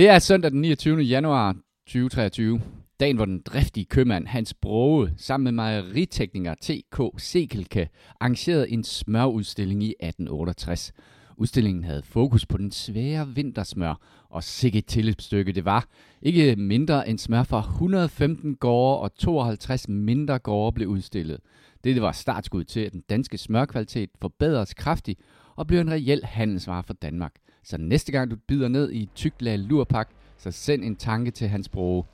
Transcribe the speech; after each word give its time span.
Det 0.00 0.08
er 0.08 0.18
søndag 0.18 0.50
den 0.50 0.60
29. 0.60 1.00
januar 1.00 1.56
2023. 1.86 2.60
Dagen, 3.00 3.16
hvor 3.16 3.24
den 3.24 3.42
driftige 3.46 3.84
købmand 3.84 4.26
Hans 4.26 4.54
Broge 4.54 5.12
sammen 5.16 5.44
med 5.44 5.52
mejeritekniker 5.52 6.54
T.K. 6.60 7.00
Sekelke 7.18 7.88
arrangerede 8.20 8.70
en 8.70 8.84
smørudstilling 8.84 9.82
i 9.82 9.94
1868. 10.00 10.92
Udstillingen 11.36 11.84
havde 11.84 12.02
fokus 12.02 12.46
på 12.46 12.56
den 12.56 12.70
svære 12.70 13.28
vintersmør, 13.28 13.94
og 14.30 14.44
sikkert 14.44 14.84
tilløbsstykke 14.84 15.52
det 15.52 15.64
var. 15.64 15.86
Ikke 16.22 16.56
mindre 16.56 17.08
end 17.08 17.18
smør 17.18 17.42
fra 17.42 17.60
115 17.60 18.54
gårde 18.54 19.00
og 19.00 19.14
52 19.14 19.88
mindre 19.88 20.38
gårde 20.38 20.74
blev 20.74 20.88
udstillet. 20.88 21.40
Det 21.84 22.02
var 22.02 22.12
startskud 22.12 22.64
til, 22.64 22.80
at 22.80 22.92
den 22.92 23.02
danske 23.08 23.38
smørkvalitet 23.38 24.10
forbedres 24.20 24.74
kraftigt 24.74 25.20
og 25.56 25.66
blev 25.66 25.80
en 25.80 25.90
reel 25.90 26.24
handelsvare 26.24 26.82
for 26.82 26.94
Danmark. 26.94 27.32
Så 27.62 27.78
næste 27.78 28.12
gang 28.12 28.30
du 28.30 28.36
bider 28.36 28.68
ned 28.68 28.90
i 28.90 29.02
et 29.02 29.08
tykt 29.14 29.42
lag 29.42 29.58
lurpak, 29.58 30.08
så 30.38 30.50
send 30.50 30.84
en 30.84 30.96
tanke 30.96 31.30
til 31.30 31.48
hans 31.48 31.68
bror. 31.68 32.06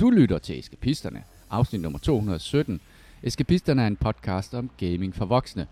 Du 0.00 0.10
lytter 0.10 0.38
til 0.38 0.58
Eskapisterne, 0.58 1.22
afsnit 1.50 1.80
nummer 1.80 1.98
217. 1.98 2.80
Eskapisterne 3.22 3.82
er 3.82 3.86
en 3.86 3.96
podcast 3.96 4.54
om 4.54 4.70
gaming 4.76 5.14
for 5.14 5.24
voksne. 5.24 5.66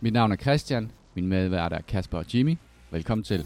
Mit 0.00 0.12
navn 0.12 0.32
er 0.32 0.36
Christian, 0.36 0.90
min 1.14 1.26
medvært 1.26 1.72
er 1.72 1.80
Kasper 1.80 2.18
og 2.18 2.34
Jimmy. 2.34 2.56
Velkommen 2.90 3.24
til. 3.24 3.44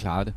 Klarer 0.00 0.24
det. 0.24 0.34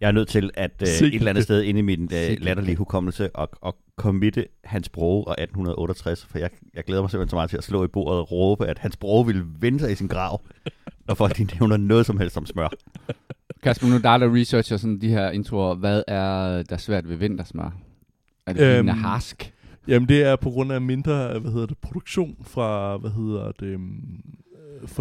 Jeg 0.00 0.08
er 0.08 0.12
nødt 0.12 0.28
til 0.28 0.50
at 0.54 0.70
uh, 0.82 0.88
Sikke 0.88 1.16
et 1.16 1.18
eller 1.18 1.30
andet 1.30 1.36
det. 1.40 1.44
sted 1.44 1.62
inde 1.62 1.78
i 1.78 1.82
min 1.82 2.02
uh, 2.02 2.10
Sikke 2.10 2.44
latterlige 2.44 2.76
hukommelse 2.76 3.36
og, 3.36 3.48
og 3.60 3.76
committe 3.96 4.46
Hans 4.64 4.88
Broge 4.88 5.24
og 5.26 5.32
1868, 5.42 6.26
for 6.26 6.38
jeg, 6.38 6.50
jeg 6.74 6.84
glæder 6.84 7.02
mig 7.02 7.10
simpelthen 7.10 7.30
så 7.30 7.36
meget 7.36 7.50
til 7.50 7.56
at 7.56 7.64
slå 7.64 7.84
i 7.84 7.88
bordet 7.88 8.20
og 8.20 8.32
råbe, 8.32 8.66
at 8.66 8.78
Hans 8.78 8.96
Broge 8.96 9.26
ville 9.26 9.44
vende 9.60 9.80
sig 9.80 9.92
i 9.92 9.94
sin 9.94 10.06
grav, 10.06 10.40
når 11.06 11.14
folk 11.14 11.36
de 11.36 11.44
nævner 11.44 11.76
noget 11.76 12.06
som 12.06 12.18
helst 12.18 12.36
om 12.36 12.46
smør. 12.46 12.68
Kasper, 13.62 13.86
nu 13.86 13.94
er 13.94 13.98
der 14.18 14.34
researcher 14.34 14.76
sådan 14.76 15.00
de 15.00 15.08
her 15.08 15.30
introer. 15.30 15.74
Hvad 15.74 16.02
er 16.08 16.62
der 16.62 16.76
svært 16.76 17.08
ved 17.08 17.16
vintersmør? 17.16 17.76
Er 18.46 18.52
det 18.52 18.78
Øhm, 18.78 18.88
er 18.88 18.92
harsk? 18.92 19.52
Jamen 19.88 20.08
det 20.08 20.22
er 20.22 20.36
på 20.36 20.50
grund 20.50 20.72
af 20.72 20.80
mindre, 20.80 21.38
hvad 21.38 21.52
hedder 21.52 21.66
det, 21.66 21.78
produktion 21.78 22.36
fra, 22.42 22.96
hvad 22.96 23.10
hedder 23.10 23.52
det, 23.60 23.78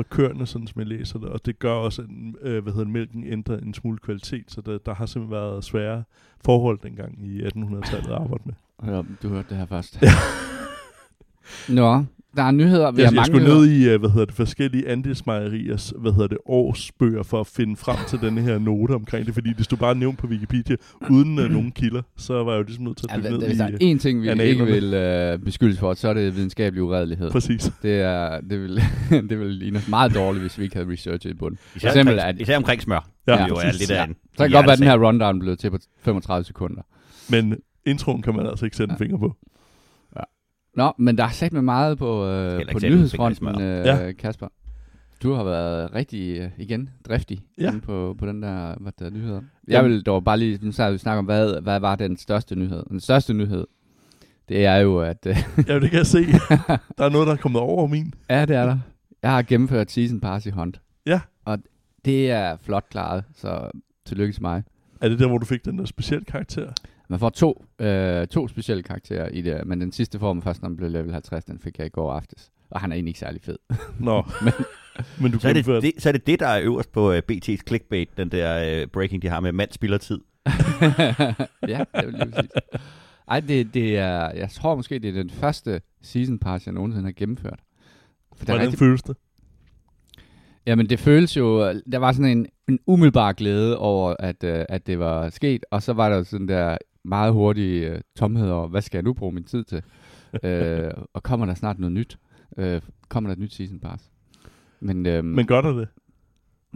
køerne, 0.10 0.46
sådan 0.46 0.68
som 0.68 0.80
jeg 0.80 0.88
læser 0.88 1.20
det, 1.20 1.30
og 1.30 1.46
det 1.46 1.60
gør 1.60 1.72
også, 1.74 2.02
at 2.02 2.08
øh, 2.42 2.64
hvad 2.64 2.74
hedder 2.74 2.88
mælken 2.88 3.24
ændrer 3.24 3.58
en 3.58 3.74
smule 3.74 3.98
kvalitet, 3.98 4.52
så 4.52 4.62
der, 4.62 4.78
der 4.78 4.94
har 4.94 5.06
simpelthen 5.06 5.32
været 5.32 5.64
svære 5.64 6.04
forhold 6.46 6.80
dengang 6.84 7.26
i 7.26 7.42
1800-tallet 7.42 8.08
at 8.08 8.14
arbejde 8.14 8.44
med. 8.46 8.54
Hør, 8.80 9.04
du 9.24 9.30
hørte 9.30 9.50
det 9.50 9.58
her 9.58 9.66
først. 9.66 10.00
Nå, 11.70 12.04
der 12.36 12.44
er 12.44 12.52
nyheder. 12.52 12.92
Vi 12.92 13.02
Jeg, 13.02 13.10
har 13.10 13.16
jeg 13.16 13.26
skulle 13.26 13.48
ned 13.48 13.66
i, 13.68 13.90
øh, 13.90 14.00
hvad 14.00 14.10
hedder 14.10 14.26
det, 14.26 14.36
forskellige 14.36 14.88
andelsmejeriers, 14.90 15.94
hvad 15.98 16.12
hedder 16.12 16.28
det, 16.28 16.38
årsbøger 16.46 17.24
for 17.24 17.40
at 17.40 17.48
finde 17.48 17.76
frem 17.76 17.98
til 18.08 18.20
denne 18.22 18.42
her 18.42 18.60
note 18.60 18.92
omkring 18.92 19.26
det, 19.26 19.34
fordi 19.34 19.54
det 19.54 19.66
stod 19.66 19.78
bare 19.78 19.96
nævnt 19.96 20.18
på 20.20 20.28
Wikipedia, 20.28 20.76
uden 21.10 21.40
uh, 21.40 21.46
nogen 21.46 21.72
kilder, 21.72 22.02
så 22.18 22.44
var 22.44 22.52
jeg 22.52 22.60
jo 22.60 22.64
ligesom 22.64 22.84
nødt 22.86 22.98
til 22.98 23.06
at 23.10 23.12
Ja, 23.12 23.18
dykke 23.18 23.30
hva- 23.36 23.40
ned 23.40 23.48
hvis 23.48 23.56
i... 23.56 23.60
der 23.60 23.66
er 23.66 23.72
øh, 23.82 23.92
én 23.96 23.98
ting, 24.00 24.22
vi 24.22 24.30
ikke 24.30 24.42
analerne. 24.42 24.72
vil 24.72 24.94
øh, 24.94 25.40
beskyldes 25.40 25.80
for, 25.80 25.94
så 25.94 26.10
er 26.10 26.14
det 26.14 26.36
videnskabelig 26.36 26.84
uredelighed. 26.84 27.32
Præcis. 27.32 27.72
Det, 27.82 28.02
er, 28.02 28.40
det, 28.50 28.62
vil, 28.62 28.82
det 29.30 29.40
vil 29.40 29.48
ligne 29.48 29.78
os 29.78 29.88
meget 29.88 30.16
dårligt, 30.16 30.42
hvis 30.44 30.58
vi 30.60 30.64
ikke 30.64 30.76
havde 30.76 30.92
researchet 30.92 31.32
i 31.32 31.34
bunden. 31.34 31.60
Især, 31.76 31.88
eksempel 31.90 32.14
omkring, 32.14 32.30
at- 32.36 32.42
især 32.42 32.58
omkring 32.58 32.82
smør. 32.82 33.10
Ja, 33.28 33.34
Ja, 33.42 33.48
jo 33.48 33.56
er 33.56 33.72
lidt 33.72 33.92
af 33.92 33.96
Ja. 33.96 34.04
en 34.06 34.14
Så 34.14 34.38
kan 34.38 34.46
det 34.46 34.54
godt 34.54 34.66
være, 34.66 34.74
at 34.74 34.80
den 34.80 34.88
her 34.88 34.98
rundown 35.08 35.40
blev 35.40 35.58
til 35.58 35.70
på 35.72 35.78
35 36.04 36.46
sekunder. 36.46 36.82
Men 37.30 37.56
introen 37.86 38.22
kan 38.22 38.36
man 38.36 38.48
altså 38.48 38.66
ikke 38.66 38.78
sætte 38.78 38.92
en 38.92 38.98
finger 38.98 39.18
på. 39.18 39.36
Nå, 40.76 40.94
men 40.98 41.18
der 41.18 41.24
er 41.24 41.30
sat 41.30 41.54
med 41.54 41.62
meget 41.62 41.98
på, 41.98 42.26
øh, 42.28 42.62
på 42.72 42.80
nyhedsfronten, 42.84 43.62
øh, 43.62 43.86
Ja. 43.86 44.12
Kasper. 44.12 44.48
Du 45.24 45.34
har 45.34 45.44
været 45.44 45.94
rigtig, 45.96 46.38
øh, 46.40 46.50
igen, 46.58 46.90
driftig 47.08 47.44
Ja. 47.58 47.68
inde 47.70 47.82
på, 47.82 48.16
på 48.20 48.26
den 48.26 48.42
der, 48.44 48.76
hvad 48.80 48.92
der 49.00 49.06
er 49.06 49.10
nyheder. 49.10 49.42
Jeg 49.68 49.86
vil 49.86 50.02
dog 50.02 50.24
bare 50.24 50.38
lige, 50.38 50.60
nu 50.62 50.72
vi 50.92 50.98
snakke 50.98 51.20
om, 51.20 51.26
hvad, 51.26 51.62
hvad 51.62 51.80
var 51.80 51.96
den 51.96 52.18
største 52.18 52.56
nyhed? 52.56 52.84
Den 52.90 53.00
største 53.00 53.34
nyhed, 53.34 53.68
det 54.50 54.66
er 54.66 54.76
jo, 54.76 55.00
at... 55.00 55.26
Øh, 55.28 55.38
Ja, 55.68 55.80
det 55.80 55.90
kan 55.90 55.98
jeg 55.98 56.06
se. 56.08 56.20
Der 56.98 57.06
er 57.06 57.10
noget, 57.10 57.28
der 57.28 57.34
er 57.34 57.38
kommet 57.38 57.62
over 57.62 57.88
min. 57.88 58.14
ja, 58.30 58.42
det 58.46 58.56
er 58.56 58.66
der. 58.66 58.78
Jeg 59.24 59.32
har 59.32 59.42
gennemført 59.42 59.92
Season 59.92 60.20
Pass 60.20 60.46
i 60.46 60.50
Hunt. 60.50 60.82
Ja. 61.06 61.20
Og 61.46 61.58
det 62.06 62.32
er 62.32 62.58
flot 62.62 62.86
klaret, 62.90 63.24
så 63.36 63.72
tillykke 64.06 64.34
til 64.34 64.42
mig. 64.42 64.64
Er 65.02 65.10
det 65.10 65.20
der, 65.20 65.28
hvor 65.28 65.38
du 65.38 65.46
fik 65.46 65.66
den 65.66 65.78
der 65.78 65.86
specielle 65.86 66.26
karakter? 66.26 66.72
Man 67.10 67.20
får 67.20 67.30
to, 67.30 67.66
øh, 67.80 68.28
to 68.28 68.48
specielle 68.48 68.84
karakterer 68.84 69.30
i 69.30 69.42
det, 69.42 69.68
men 69.68 69.82
den 69.82 69.92
sidste 69.92 70.20
får 70.20 70.34
man 70.34 70.44
først, 70.44 70.62
når 70.62 70.70
man 70.70 70.78
bliver 70.78 70.90
level 70.90 71.12
50. 71.12 71.46
Den 71.46 71.60
fik 71.60 71.78
jeg 71.78 71.86
i 71.86 71.90
går 71.90 72.14
aftes. 72.14 72.52
Og 72.70 72.80
han 72.80 72.92
er 72.92 72.96
egentlig 72.96 73.10
ikke 73.10 73.20
særlig 73.20 73.42
fed. 73.42 73.58
Nå, 74.00 74.24
men, 74.46 74.54
men 75.22 75.32
du 75.32 75.40
Så 75.40 75.50
er, 75.50 75.54
det, 75.54 75.66
det, 75.66 75.94
så 75.98 76.10
er 76.10 76.14
det 76.14 76.28
det, 76.28 76.40
der 76.40 76.48
er 76.48 76.62
øverst 76.64 76.92
på 76.92 77.12
uh, 77.12 77.18
BT's 77.32 77.58
clickbait, 77.68 78.18
den 78.18 78.30
der 78.30 78.82
uh, 78.84 78.90
breaking, 78.90 79.22
de 79.22 79.28
har 79.28 79.40
med 79.40 79.52
mand 79.52 79.72
spiller 79.72 79.98
tid. 79.98 80.20
ja, 81.68 81.84
det 81.96 82.06
vil 82.06 82.14
lige 82.14 82.32
præcis. 82.32 82.52
Ej, 83.28 83.40
det, 83.40 83.74
det 83.74 83.98
er, 83.98 84.32
jeg 84.32 84.50
tror 84.50 84.76
måske, 84.76 85.00
det 85.00 85.10
er 85.10 85.14
den 85.14 85.30
første 85.30 85.82
season 86.02 86.40
pass, 86.40 86.66
jeg 86.66 86.74
nogensinde 86.74 87.06
har 87.06 87.12
gennemført. 87.12 87.60
For 88.36 88.44
er 88.44 88.46
Hvordan 88.46 88.62
rigtig, 88.62 88.80
føles 88.80 89.02
det? 89.02 89.18
jamen, 90.66 90.90
det 90.90 91.00
føles 91.00 91.38
jo, 91.38 91.74
der 91.92 91.98
var 91.98 92.12
sådan 92.12 92.38
en, 92.38 92.48
en 92.70 92.80
umiddelbar 92.88 93.34
glæde 93.34 93.78
over, 93.78 94.16
at, 94.20 94.44
øh, 94.44 94.66
at 94.70 94.88
det 94.88 95.00
var 95.00 95.30
sket, 95.30 95.66
og 95.72 95.84
så 95.84 95.94
var 95.94 96.10
der 96.10 96.24
sådan 96.24 96.48
der 96.48 96.78
meget 97.06 97.34
hurtige 97.34 97.90
øh, 97.90 98.02
tomhed 98.16 98.50
over, 98.50 98.68
hvad 98.68 98.82
skal 98.82 98.98
jeg 98.98 99.04
nu 99.04 99.14
bruge 99.14 99.32
min 99.32 99.44
tid 99.44 99.64
til? 99.64 99.84
øh, 100.44 100.92
og 101.14 101.24
kommer 101.24 101.46
der 101.46 101.54
snart 101.54 101.80
noget 101.80 101.94
nyt? 101.94 102.18
Øh, 102.58 102.82
kommer 103.10 103.28
der 103.30 103.34
et 103.34 103.40
nyt 103.40 103.54
season 103.54 103.80
pass? 103.80 104.12
Men, 104.80 105.06
øhm, 105.06 105.28
Men 105.28 105.46
gør 105.46 105.62
der 105.62 105.74
det? 105.74 105.88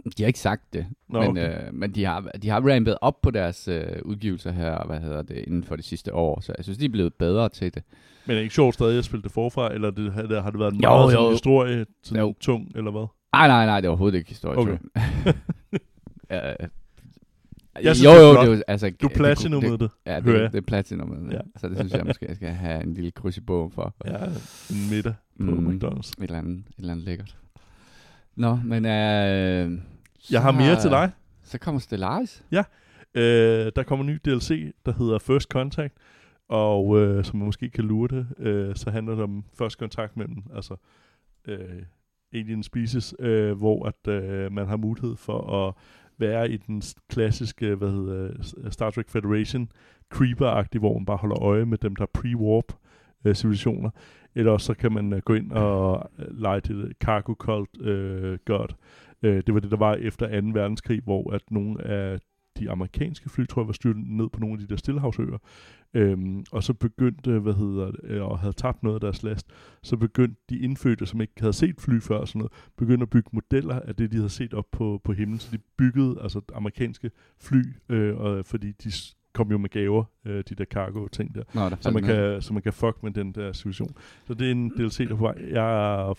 de 0.04 0.22
har 0.22 0.26
ikke 0.26 0.38
sagt 0.38 0.72
det. 0.72 0.86
Nå, 1.08 1.20
men, 1.20 1.30
okay. 1.30 1.66
øh, 1.66 1.74
men 1.74 1.94
de 1.94 2.04
har, 2.04 2.20
de 2.20 2.48
har 2.48 2.60
rampet 2.60 2.98
op 3.00 3.22
på 3.22 3.30
deres 3.30 3.68
øh, 3.68 3.84
udgivelser 4.04 4.52
her, 4.52 4.86
hvad 4.86 5.00
hedder 5.00 5.22
det, 5.22 5.36
inden 5.36 5.64
for 5.64 5.76
de 5.76 5.82
sidste 5.82 6.14
år. 6.14 6.40
Så 6.40 6.54
jeg 6.58 6.64
synes, 6.64 6.78
de 6.78 6.84
er 6.84 6.88
blevet 6.88 7.14
bedre 7.14 7.48
til 7.48 7.74
det. 7.74 7.82
Men 8.26 8.30
er 8.30 8.34
det 8.34 8.42
ikke 8.42 8.54
sjovt 8.54 8.74
stadig 8.74 8.98
at 8.98 9.04
spille 9.04 9.22
det 9.22 9.32
forfra, 9.32 9.74
eller 9.74 9.90
det, 9.90 10.12
har, 10.12 10.22
det, 10.22 10.42
har 10.42 10.50
det 10.50 10.60
været 10.60 10.74
en 10.74 10.80
Jo, 10.82 10.88
meget 10.88 11.12
sådan 11.12 11.24
jo. 11.24 11.30
historie, 11.30 11.86
sådan 12.02 12.22
Jo. 12.22 12.34
tung, 12.40 12.72
eller 12.74 12.90
hvad? 12.90 13.06
Nej, 13.32 13.48
nej, 13.48 13.66
nej, 13.66 13.80
det 13.80 13.86
er 13.86 13.90
overhovedet 13.90 14.18
ikke 14.18 14.28
historie. 14.28 14.58
Okay. 14.58 14.78
ja, 16.30 16.52
Jeg 17.84 17.96
synes, 17.96 18.04
jo, 18.04 18.10
det 18.10 18.18
er 18.18 18.26
jo, 18.28 18.32
flot. 18.32 18.44
det 18.46 18.52
er 18.52 18.56
jo, 18.56 18.62
altså... 18.68 18.92
Du 19.02 19.08
platinummede 19.08 19.72
det, 19.72 19.80
det. 19.80 19.90
Ja, 20.06 20.16
det, 20.16 20.22
hører 20.24 20.36
det, 20.36 20.42
jeg. 20.42 20.52
det 20.52 20.58
er 20.58 20.62
platinum. 20.62 21.28
Ja. 21.30 21.36
Ja. 21.36 21.40
Så 21.56 21.68
det 21.68 21.76
synes 21.78 21.92
jeg 21.92 22.04
måske, 22.06 22.26
jeg 22.28 22.36
skal 22.36 22.48
have 22.48 22.82
en 22.82 22.94
lille 22.94 23.10
kryds 23.10 23.36
i 23.36 23.40
bogen 23.40 23.70
for. 23.70 23.94
Ja, 24.04 24.24
en 24.70 24.90
middag 24.90 25.14
på 25.40 25.44
Mm. 25.50 25.66
McDonald's. 25.68 26.10
Et 26.18 26.22
eller 26.22 26.38
andet, 26.38 26.58
et 26.58 26.74
eller 26.78 26.92
andet 26.92 27.06
lækkert. 27.06 27.36
Nå, 28.36 28.58
men... 28.64 28.84
Øh, 28.86 29.78
Jeg 30.30 30.42
har 30.42 30.50
mere 30.52 30.80
til 30.80 30.90
dig. 30.90 31.10
Så 31.44 31.58
kommer 31.58 31.80
Stellaris. 31.80 32.42
Øh, 33.14 33.72
der 33.76 33.82
kommer 33.82 34.04
en 34.04 34.10
ny 34.12 34.18
DLC, 34.24 34.72
der 34.86 34.92
hedder 34.92 35.18
First 35.18 35.48
Contact, 35.48 35.94
og 36.48 36.98
øh, 37.00 37.24
som 37.24 37.38
man 37.38 37.46
måske 37.46 37.70
kan 37.70 37.84
lure 37.84 38.08
det, 38.08 38.26
øh, 38.38 38.76
så 38.76 38.90
handler 38.90 39.14
det 39.14 39.22
om 39.24 39.44
første 39.54 39.78
kontakt 39.78 40.16
mellem 40.16 40.36
altså, 40.56 40.76
øh, 41.48 41.58
alien 42.32 42.62
species, 42.62 43.14
øh, 43.18 43.52
hvor 43.58 43.86
at 43.86 44.12
øh, 44.12 44.52
man 44.52 44.66
har 44.66 44.76
mulighed 44.76 45.16
for 45.16 45.66
at 45.68 45.74
være 46.20 46.50
i 46.50 46.56
den 46.56 46.82
klassiske 47.10 47.74
hvad 47.74 47.90
hedder, 47.90 48.30
øh, 48.64 48.72
Star 48.72 48.90
Trek 48.90 49.08
Federation 49.08 49.68
creeper 50.10 50.78
hvor 50.78 50.98
man 50.98 51.06
bare 51.06 51.16
holder 51.16 51.42
øje 51.42 51.64
med 51.64 51.78
dem, 51.78 51.96
der 51.96 52.02
er 52.02 52.18
pre-warp 52.18 52.76
øh, 53.24 53.34
civilisationer. 53.34 53.90
Eller 54.34 54.52
også 54.52 54.66
så 54.66 54.74
kan 54.74 54.92
man 54.92 55.12
øh, 55.12 55.22
gå 55.22 55.34
ind 55.34 55.52
og 55.52 56.10
øh, 56.18 56.40
lege 56.40 56.60
til 56.60 56.76
øh, 56.76 56.90
cargo 57.00 57.34
cult 57.34 57.80
øh, 57.80 58.38
god. 58.44 58.68
Øh, 59.22 59.42
det 59.46 59.54
var 59.54 59.60
det, 59.60 59.70
der 59.70 59.76
var 59.76 59.94
efter 59.94 60.40
2. 60.40 60.46
verdenskrig, 60.52 61.00
hvor 61.04 61.32
at 61.32 61.42
nogle 61.50 61.84
af 61.84 62.18
de 62.58 62.70
amerikanske 62.70 63.28
fly, 63.28 63.46
tror 63.46 63.62
jeg, 63.62 63.66
var 63.66 63.72
styrtet 63.72 64.02
ned 64.06 64.28
på 64.28 64.40
nogle 64.40 64.54
af 64.54 64.58
de 64.58 64.66
der 64.66 64.76
stillehavsøer. 64.76 65.38
Øhm, 65.94 66.44
og 66.52 66.62
så 66.62 66.74
begyndte, 66.74 67.38
hvad 67.38 67.54
hedder 67.54 67.90
det, 67.90 68.00
øh, 68.04 68.22
og 68.22 68.38
havde 68.38 68.52
tabt 68.52 68.82
noget 68.82 68.94
af 68.94 69.00
deres 69.00 69.22
last, 69.22 69.46
så 69.82 69.96
begyndte 69.96 70.40
de 70.50 70.58
indfødte, 70.58 71.06
som 71.06 71.20
ikke 71.20 71.32
havde 71.38 71.52
set 71.52 71.80
fly 71.80 72.00
før, 72.00 72.18
og 72.18 72.28
sådan 72.28 72.38
noget, 72.38 72.52
begyndte 72.76 73.02
at 73.02 73.10
bygge 73.10 73.30
modeller 73.32 73.80
af 73.80 73.96
det, 73.96 74.12
de 74.12 74.16
havde 74.16 74.28
set 74.28 74.54
op 74.54 74.66
på, 74.72 75.00
på 75.04 75.12
himlen. 75.12 75.38
Så 75.38 75.48
de 75.52 75.58
byggede 75.76 76.18
altså 76.22 76.40
amerikanske 76.54 77.10
fly, 77.38 77.62
øh, 77.88 78.16
og, 78.16 78.46
fordi 78.46 78.72
de 78.72 78.92
kom 79.32 79.50
jo 79.50 79.58
med 79.58 79.70
gaver, 79.70 80.04
øh, 80.24 80.44
de 80.48 80.54
der 80.54 80.64
cargo-ting 80.64 81.34
der. 81.34 81.42
Nå, 81.54 81.68
der 81.68 81.76
Så 81.80 81.90
man, 81.90 82.02
kan, 82.02 82.42
så 82.42 82.52
man 82.52 82.62
kan 82.62 82.72
fuck 82.72 83.02
med 83.02 83.10
den 83.10 83.32
der 83.32 83.52
situation. 83.52 83.94
Så 84.26 84.34
det 84.34 84.46
er 84.46 84.52
en 84.52 84.70
DLC, 84.70 84.96
der 84.96 85.14
er 85.14 85.16
på 85.16 85.24
vej. 85.24 85.34
Jeg 85.50 86.14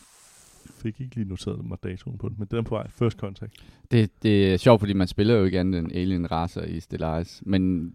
fik 0.81 1.01
ikke 1.01 1.15
lige 1.15 1.29
noteret 1.29 1.65
mig 1.65 1.77
datoen 1.83 2.17
på 2.17 2.29
den, 2.29 2.35
men 2.39 2.47
den 2.51 2.57
er 2.59 2.63
på 2.63 2.75
vej. 2.75 2.87
First 2.89 3.17
Contact. 3.17 3.53
Det, 3.91 4.23
det 4.23 4.53
er 4.53 4.57
sjovt, 4.57 4.79
fordi 4.81 4.93
man 4.93 5.07
spiller 5.07 5.35
jo 5.35 5.43
ikke 5.45 5.59
andet 5.59 5.79
end 5.79 5.91
alien 5.95 6.31
racer 6.31 6.63
i 6.63 6.79
Stellaris, 6.79 7.43
men 7.45 7.93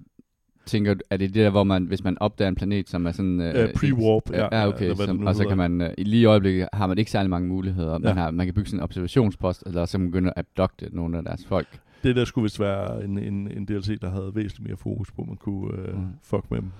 tænker 0.66 0.94
er 1.10 1.16
det 1.16 1.34
det 1.34 1.34
der, 1.34 1.50
hvor 1.50 1.64
man, 1.64 1.84
hvis 1.84 2.04
man 2.04 2.18
opdager 2.20 2.48
en 2.48 2.54
planet, 2.54 2.88
som 2.88 3.06
er 3.06 3.12
sådan... 3.12 3.40
Uh, 3.40 3.46
pre-warp, 3.54 4.32
ja. 4.32 4.48
Ja, 4.60 4.68
okay, 4.68 4.84
eller 4.84 5.04
som, 5.06 5.26
og 5.26 5.34
så 5.34 5.48
kan 5.48 5.56
man, 5.56 5.80
uh, 5.80 5.86
lige 5.98 6.20
i 6.22 6.24
øjeblikket 6.24 6.68
har 6.72 6.86
man 6.86 6.98
ikke 6.98 7.10
særlig 7.10 7.30
mange 7.30 7.48
muligheder. 7.48 7.98
Man, 7.98 8.16
Ja. 8.16 8.22
har, 8.22 8.30
man 8.30 8.46
kan 8.46 8.54
bygge 8.54 8.68
sådan 8.70 8.80
en 8.80 8.84
observationspost, 8.84 9.62
eller 9.66 9.84
så 9.84 9.92
kan 9.98 10.00
man 10.00 10.10
begynde 10.10 10.32
at 10.36 10.38
abducte 10.38 10.96
nogle 10.96 11.16
af 11.18 11.24
deres 11.24 11.46
folk. 11.46 11.80
Det 12.02 12.16
der 12.16 12.24
skulle 12.24 12.42
vist 12.42 12.60
være 12.60 13.04
en, 13.04 13.18
en, 13.18 13.50
en 13.50 13.64
DLC, 13.64 14.00
der 14.00 14.10
havde 14.10 14.32
væsentligt 14.34 14.68
mere 14.68 14.76
fokus 14.76 15.12
på, 15.12 15.22
at 15.22 15.28
man 15.28 15.36
kunne 15.36 15.72
Mm. 15.92 15.98
mm. 16.00 16.06
fuck 16.22 16.50
med 16.50 16.58
dem. 16.60 16.70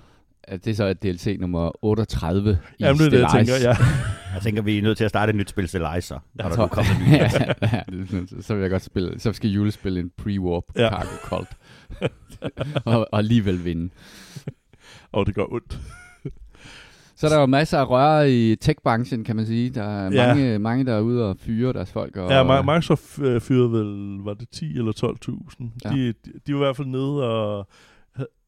At 0.47 0.65
det 0.65 0.77
så 0.77 0.83
er 0.83 0.93
DLC 0.93 1.37
nummer 1.39 1.85
38 1.85 2.51
i 2.51 2.75
Jamen, 2.83 2.97
det 2.99 3.05
er 3.05 3.09
det, 3.09 3.19
jeg 3.19 3.29
Stellaris. 3.29 3.49
tænker, 3.49 3.69
ja. 3.69 3.75
Jeg 4.33 4.41
tænker, 4.43 4.61
vi 4.61 4.77
er 4.77 4.81
nødt 4.81 4.97
til 4.97 5.03
at 5.03 5.09
starte 5.09 5.29
et 5.29 5.35
nyt 5.35 5.49
spil 5.49 5.67
til 5.67 5.81
Liza, 5.95 6.15
når 6.33 6.49
der 6.49 6.57
nu 6.57 6.67
kommer 6.67 6.91
en 6.91 7.11
ny. 7.11 7.13
ja, 7.17 7.23
er 7.23 7.83
så- 8.27 8.41
så 8.41 8.53
vil 8.55 8.61
jeg 8.61 8.69
godt 8.71 8.81
spille, 8.83 9.19
så 9.19 9.33
skal 9.33 9.49
Jule 9.49 9.71
spille 9.71 9.99
en 9.99 10.11
pre-warp 10.21 10.71
ja. 10.75 10.89
Cargo 10.89 11.15
cult. 11.23 11.57
og, 12.85 12.99
og 13.11 13.17
alligevel 13.19 13.65
vinde. 13.65 13.89
Og 15.11 15.25
det 15.25 15.35
gør 15.35 15.53
ondt. 15.53 15.79
Så 17.15 17.27
er 17.27 17.31
der 17.31 17.39
jo 17.39 17.45
masser 17.45 17.77
af 17.79 17.89
røre 17.89 18.31
i 18.31 18.55
tech-branchen, 18.55 19.23
kan 19.23 19.35
man 19.35 19.45
sige. 19.45 19.69
Der 19.69 19.83
er 19.83 20.11
Ja. 20.11 20.27
mange, 20.35 20.59
mange, 20.59 20.85
der 20.85 20.93
er 20.93 20.99
ude 21.01 21.29
og 21.29 21.35
fyre 21.39 21.73
deres 21.73 21.91
folk. 21.91 22.17
Og, 22.17 22.29
Ja, 22.31 22.43
Mi- 22.43 22.61
Microsoft 22.61 23.19
øh, 23.19 23.41
fyrede 23.41 23.71
vel, 23.71 24.17
var 24.23 24.33
det 24.33 24.49
10 24.49 24.77
eller 24.77 24.91
12.000? 24.91 25.63
Ja. 25.85 25.89
Ja. 25.89 25.95
De, 25.95 26.07
de, 26.07 26.31
de 26.47 26.53
var 26.53 26.59
i 26.59 26.63
hvert 26.63 26.75
fald 26.77 26.87
nede, 26.87 27.23
og, 27.29 27.67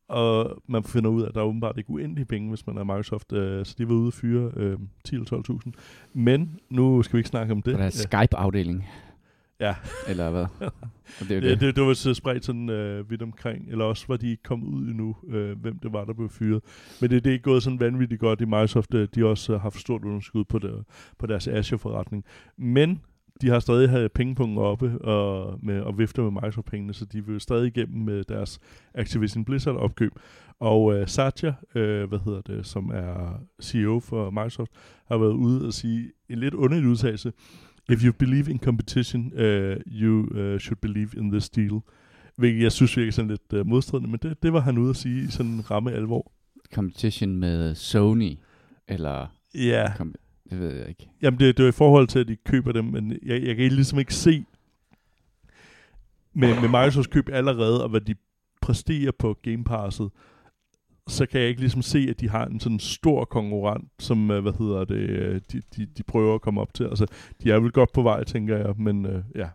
og 0.10 0.62
man 0.68 0.84
finder 0.84 1.10
ud 1.10 1.24
af, 1.24 1.28
at 1.28 1.34
der 1.36 1.42
er 1.42 1.46
åbenbart 1.46 1.78
ikke 1.78 1.90
uendelige 1.90 2.26
penge, 2.26 2.50
hvis 2.50 2.68
man 2.68 2.78
er 2.78 2.84
Microsoft. 2.84 3.34
Øh, 3.34 3.66
så 3.66 3.76
de 3.78 3.88
var 3.90 3.96
ude 3.96 4.08
at 4.08 4.14
fyre 4.14 4.52
øh, 4.56 4.78
10 5.04 5.16
eller 5.16 5.44
12.000. 5.66 5.72
Men 6.14 6.60
nu 6.70 7.04
skal 7.04 7.18
vi 7.18 7.20
ikke 7.20 7.30
snakke 7.30 7.52
om 7.54 7.62
det. 7.62 7.74
på 7.76 7.82
deres 7.82 7.94
Skype-afdeling. 7.94 8.88
Ja. 9.60 9.76
Eller 10.08 10.30
hvad? 10.30 10.46
Det 11.20 11.32
er 11.32 11.40
Det, 11.40 11.44
det. 11.44 11.60
det, 11.62 11.76
det 11.76 11.84
var 11.84 11.94
så 11.94 12.14
spredt 12.14 12.46
sådan 12.46 12.70
øh, 12.70 13.10
vidt 13.10 13.22
omkring, 13.22 13.66
eller 13.70 13.86
også 13.86 14.06
var 14.08 14.18
de 14.18 14.30
ikke 14.30 14.44
kommet 14.44 14.68
ud 14.68 14.88
endnu, 14.88 15.16
øh, 15.28 15.62
hvem 15.62 15.80
det 15.80 15.94
var, 15.94 16.06
der 16.06 16.14
blev 16.14 16.30
fyret. 16.30 16.62
Men 17.02 17.10
det, 17.10 17.24
det 17.24 17.30
er 17.30 17.34
ikke 17.34 17.44
gået 17.44 17.64
sådan 17.64 17.80
vanvittigt 17.80 18.22
godt 18.22 18.42
i 18.42 18.46
Microsoft. 18.46 18.94
øh, 18.94 19.08
De 19.16 19.20
har 19.20 19.28
også 19.28 19.54
øh, 19.54 19.62
haft 19.62 19.80
stort 19.80 20.04
underskud 20.06 20.44
på, 20.44 20.60
der, 20.60 20.84
på 21.18 21.28
deres 21.28 21.48
Azure-forretning. 21.48 22.26
Men 22.58 23.02
de 23.42 23.50
har 23.50 23.60
stadig 23.60 23.90
have 23.90 24.10
pengepunkten 24.10 24.58
oppe 24.58 25.02
og, 25.02 25.60
med, 25.64 25.82
og 25.82 25.98
vifter 25.98 26.24
med 26.24 26.32
Microsoft-pengene, 26.32 26.94
så 26.94 27.06
de 27.06 27.26
vil 27.26 27.42
stadig 27.42 27.68
igennem 27.68 28.06
med 28.06 28.24
deres 28.24 28.60
Activision 28.94 29.46
Blizzard-opkøb. 29.46 30.12
Og 30.60 30.94
øh, 30.94 31.08
Satya, 31.08 31.54
øh, 31.76 32.10
hvad 32.10 32.20
hedder 32.26 32.42
det, 32.42 32.66
som 32.66 32.90
er 32.90 33.42
CEO 33.62 34.00
for 34.00 34.30
Microsoft, 34.30 34.72
har 35.08 35.18
været 35.18 35.34
ude 35.34 35.68
og 35.68 35.74
sige 35.74 36.12
en 36.30 36.40
lidt 36.40 36.54
underlig 36.54 36.88
udtalelse. 36.90 37.34
If 37.90 38.06
you 38.06 38.14
believe 38.14 38.52
in 38.52 38.60
competition, 38.60 39.26
uh, 39.34 39.76
you 39.88 40.20
uh, 40.22 40.60
should 40.60 40.78
believe 40.82 41.10
in 41.18 41.32
this 41.32 41.50
deal. 41.50 41.80
Hvilket 42.38 42.64
jeg 42.64 42.72
synes 42.72 42.98
virker 42.98 43.12
sådan 43.12 43.32
lidt 43.32 43.54
uh, 43.54 43.68
modstridende, 43.68 44.10
men 44.10 44.20
det, 44.24 44.44
det 44.44 44.54
var 44.54 44.60
han 44.60 44.78
ude 44.78 44.90
at 44.90 44.96
sige 44.96 45.24
i 45.24 45.28
sådan 45.28 45.52
en 45.52 45.72
ramme 45.72 45.92
alvor. 45.92 46.32
Competition 46.74 47.36
med 47.36 47.76
Sony. 47.76 48.38
Eller... 48.88 49.28
Ja, 49.56 49.94
Kom, 49.98 50.16
det 50.50 50.60
ved 50.60 50.76
jeg 50.76 50.90
ikke. 50.90 51.10
jamen 51.22 51.40
det, 51.40 51.58
det 51.58 51.64
er 51.64 51.70
i 51.70 51.72
forhold 51.72 52.08
til, 52.08 52.20
at 52.20 52.28
de 52.28 52.36
køber 52.36 52.72
dem, 52.72 52.86
men 52.86 53.20
jeg, 53.26 53.44
jeg 53.44 53.56
kan 53.56 53.72
ligesom 53.72 54.00
ikke 54.00 54.14
se 54.14 54.46
med, 56.34 56.62
med 56.62 56.70
Microsofts 56.70 57.08
køb 57.08 57.30
allerede, 57.32 57.84
og 57.84 57.90
hvad 57.90 58.02
de 58.02 58.16
præsterer 58.62 59.12
på 59.20 59.38
Game 59.42 59.64
Passet, 59.64 60.10
så 61.08 61.26
kan 61.26 61.42
jeg 61.42 61.50
ikke 61.50 61.62
ligesom 61.62 61.82
se, 61.82 62.08
at 62.10 62.20
de 62.20 62.30
har 62.30 62.46
en 62.46 62.60
sådan 62.60 62.80
stor 62.80 63.26
konkurrent, 63.26 63.92
som, 64.00 64.32
øh, 64.32 64.42
hvad 64.42 64.54
hedder 64.60 64.86
det, 64.86 65.10
øh, 65.10 65.42
de, 65.52 65.62
de, 65.76 65.86
de 65.86 66.04
prøver 66.04 66.36
at 66.36 66.42
komme 66.42 66.62
op 66.62 66.74
til. 66.74 66.84
Altså, 66.84 67.06
de 67.44 67.52
er 67.52 67.60
vel 67.60 67.72
godt 67.72 67.94
på 67.94 68.02
vej, 68.02 68.24
tænker 68.24 68.58
jeg, 68.58 68.74
men 68.78 69.06
øh, 69.06 69.24
ja. 69.36 69.50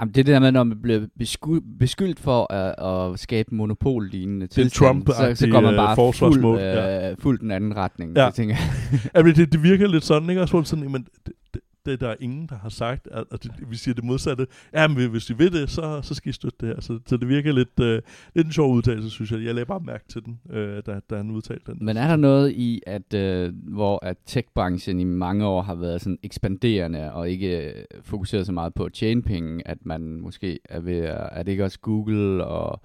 Jamen, 0.00 0.14
det 0.14 0.20
er 0.20 0.24
det 0.24 0.32
der 0.32 0.40
med, 0.40 0.52
når 0.52 0.64
man 0.64 0.82
bliver 0.82 1.00
besku- 1.22 1.78
beskyldt 1.78 2.20
for 2.20 2.52
at, 2.52 3.12
at 3.12 3.20
skabe 3.20 3.54
monopol-lignende 3.54 4.46
Det 4.46 4.58
en 4.58 4.62
tilstand, 4.70 5.06
så, 5.06 5.34
så 5.34 5.48
går 5.48 5.60
man 5.60 5.74
øh, 5.74 5.76
bare 5.76 5.96
forsvarsmål, 5.96 6.42
fuld, 6.42 6.60
ja. 6.60 7.10
øh, 7.10 7.16
fuld 7.18 7.38
den 7.38 7.50
anden 7.50 7.76
retning. 7.76 8.16
Ja. 8.16 8.24
Jeg 8.24 8.34
tænker, 8.34 8.56
Jamen, 9.16 9.34
det, 9.34 9.52
det 9.52 9.62
virker 9.62 9.88
lidt 9.88 10.04
sådan, 10.04 10.30
ikke? 10.30 10.42
Også 10.42 10.62
sådan, 10.64 10.92
men 10.92 11.06
det, 11.26 11.32
det, 11.54 11.61
det, 11.86 12.00
der 12.00 12.08
er 12.08 12.16
ingen, 12.20 12.46
der 12.46 12.56
har 12.56 12.68
sagt, 12.68 13.08
at, 13.10 13.24
at 13.30 13.48
vi 13.68 13.76
siger 13.76 13.94
det 13.94 14.04
modsatte. 14.04 14.46
Ja, 14.74 14.88
men 14.88 15.10
hvis 15.10 15.30
I 15.30 15.32
vil 15.32 15.52
det, 15.52 15.70
så, 15.70 16.00
så 16.02 16.14
skal 16.14 16.30
I 16.30 16.32
støtte 16.32 16.56
det 16.60 16.68
her. 16.68 16.80
Så, 16.80 16.98
så 17.06 17.16
det 17.16 17.28
virker 17.28 17.52
lidt, 17.52 17.80
øh, 17.80 18.02
lidt 18.34 18.46
en 18.46 18.52
sjov 18.52 18.72
udtalelse, 18.72 19.10
synes 19.10 19.32
jeg. 19.32 19.44
Jeg 19.44 19.54
lagde 19.54 19.66
bare 19.66 19.80
mærke 19.80 20.04
til 20.08 20.24
den, 20.24 20.40
øh, 20.50 20.82
da, 20.86 21.00
da 21.10 21.16
han 21.16 21.30
udtalte 21.30 21.72
den. 21.72 21.84
Men 21.84 21.96
er 21.96 22.08
der 22.08 22.16
noget 22.16 22.52
i, 22.52 22.82
at 22.86 23.14
øh, 23.14 23.52
hvor 23.54 24.04
at 24.04 24.16
tech-branchen 24.26 25.00
i 25.00 25.04
mange 25.04 25.46
år 25.46 25.62
har 25.62 25.74
været 25.74 26.00
sådan 26.00 26.18
ekspanderende 26.22 27.12
og 27.12 27.30
ikke 27.30 27.68
øh, 27.68 27.84
fokuseret 28.02 28.46
så 28.46 28.52
meget 28.52 28.74
på 28.74 28.84
at 28.84 28.92
tjene 28.92 29.22
penge, 29.22 29.68
at 29.68 29.78
man 29.84 30.20
måske 30.20 30.58
er 30.64 30.80
ved 30.80 30.98
at, 30.98 31.28
er 31.32 31.42
det 31.42 31.52
ikke 31.52 31.64
også 31.64 31.80
Google 31.80 32.44
og, 32.44 32.82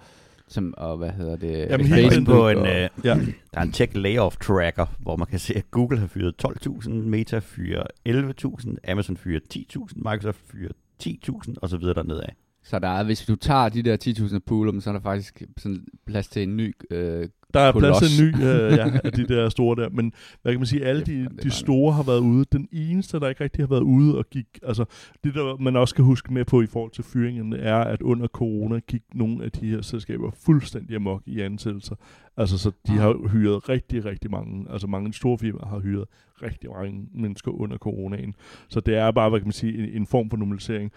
som, 0.48 0.74
og 0.78 0.98
hvad 0.98 1.10
hedder 1.12 1.36
det, 1.36 1.68
Jamen, 1.70 1.98
inde 2.00 2.26
på 2.26 2.50
en, 2.50 2.58
og, 2.58 2.68
øh, 2.68 2.90
Ja. 3.04 3.14
der 3.54 3.60
er 3.60 3.62
en 3.62 3.72
tech 3.72 3.96
layoff 3.96 4.38
tracker, 4.38 4.86
hvor 5.00 5.16
man 5.16 5.28
kan 5.28 5.40
se, 5.40 5.58
at 5.58 5.72
Google 5.72 5.98
har 6.00 6.08
fyret 6.08 6.36
12.000, 6.46 6.90
Meta 6.90 7.40
fyrer 7.40 7.84
11.000, 8.10 8.76
Amazon 8.92 9.18
fyrer 9.18 9.40
10.000, 9.54 9.94
Microsoft 9.96 10.40
fyrer 10.52 10.72
10.000 11.04 11.54
og 11.62 11.70
så 11.70 11.78
videre 11.78 11.94
dernede 11.94 12.24
af. 12.24 12.36
Så 12.64 12.80
der 12.80 12.88
er, 12.88 13.04
hvis 13.04 13.26
du 13.26 13.36
tager 13.36 13.70
de 13.70 13.82
der 13.84 13.98
10.000 14.28 14.40
pool, 14.40 14.82
så 14.82 14.90
er 14.90 14.94
der 14.94 15.02
faktisk 15.02 15.44
sådan 15.58 15.86
plads 16.06 16.28
til 16.28 16.44
en 16.44 16.58
ny 16.58 16.76
øh, 16.92 17.30
Der 17.54 17.60
er 17.60 17.72
plads 17.72 17.98
til 17.98 18.26
en 18.26 18.32
ny 18.32 18.36
øh, 18.36 18.72
ja, 18.72 18.90
af 19.04 19.12
de 19.12 19.28
der 19.28 19.50
store 19.50 19.84
der. 19.84 19.90
Men 19.90 20.14
hvad 20.42 20.54
kan 20.54 20.60
man 20.60 20.66
sige, 20.68 20.86
alle 20.86 21.06
de, 21.06 21.28
de 21.44 21.52
store 21.52 21.94
har 21.94 22.04
været 22.04 22.20
ude. 22.20 22.46
Den 22.52 22.68
eneste, 22.72 23.20
der 23.20 23.30
ikke 23.30 23.44
rigtig 23.44 23.62
har 23.64 23.68
været 23.68 23.82
ude 23.82 24.18
og 24.18 24.26
gik, 24.30 24.46
altså 24.64 24.86
det 25.24 25.34
der 25.34 25.58
man 25.58 25.76
også 25.76 25.90
skal 25.90 26.04
huske 26.04 26.34
med 26.34 26.46
på 26.46 26.62
i 26.62 26.66
forhold 26.66 26.92
til 26.92 27.04
fyringen, 27.04 27.54
er, 27.54 27.76
at 27.78 28.02
under 28.02 28.28
corona 28.28 28.80
gik 28.80 29.02
nogle 29.14 29.44
af 29.46 29.52
de 29.52 29.70
her 29.70 29.82
selskaber 29.82 30.32
fuldstændig 30.46 30.96
amok 30.96 31.22
i 31.26 31.42
ansættelser. 31.42 31.96
Altså 32.38 32.58
så 32.58 32.72
de 32.88 32.92
Ah. 32.94 33.00
har 33.00 33.28
hyret 33.28 33.70
rigtig, 33.70 34.06
rigtig 34.06 34.32
mange, 34.32 34.66
altså 34.70 34.88
mange 34.88 35.14
store 35.14 35.38
firmaer 35.38 35.68
har 35.68 35.80
hyret 35.80 36.06
rigtig 36.44 36.70
mange 36.70 37.08
mennesker 37.14 37.52
under 37.52 37.78
coronaen. 37.78 38.36
Så 38.70 38.80
det 38.80 38.96
er 38.96 39.12
bare, 39.12 39.30
hvad 39.30 39.40
kan 39.40 39.48
man 39.48 39.52
sige, 39.54 39.78
en, 39.78 40.02
en 40.02 40.08
form 40.08 40.30
for 40.30 40.38
normalisering. 40.38 40.92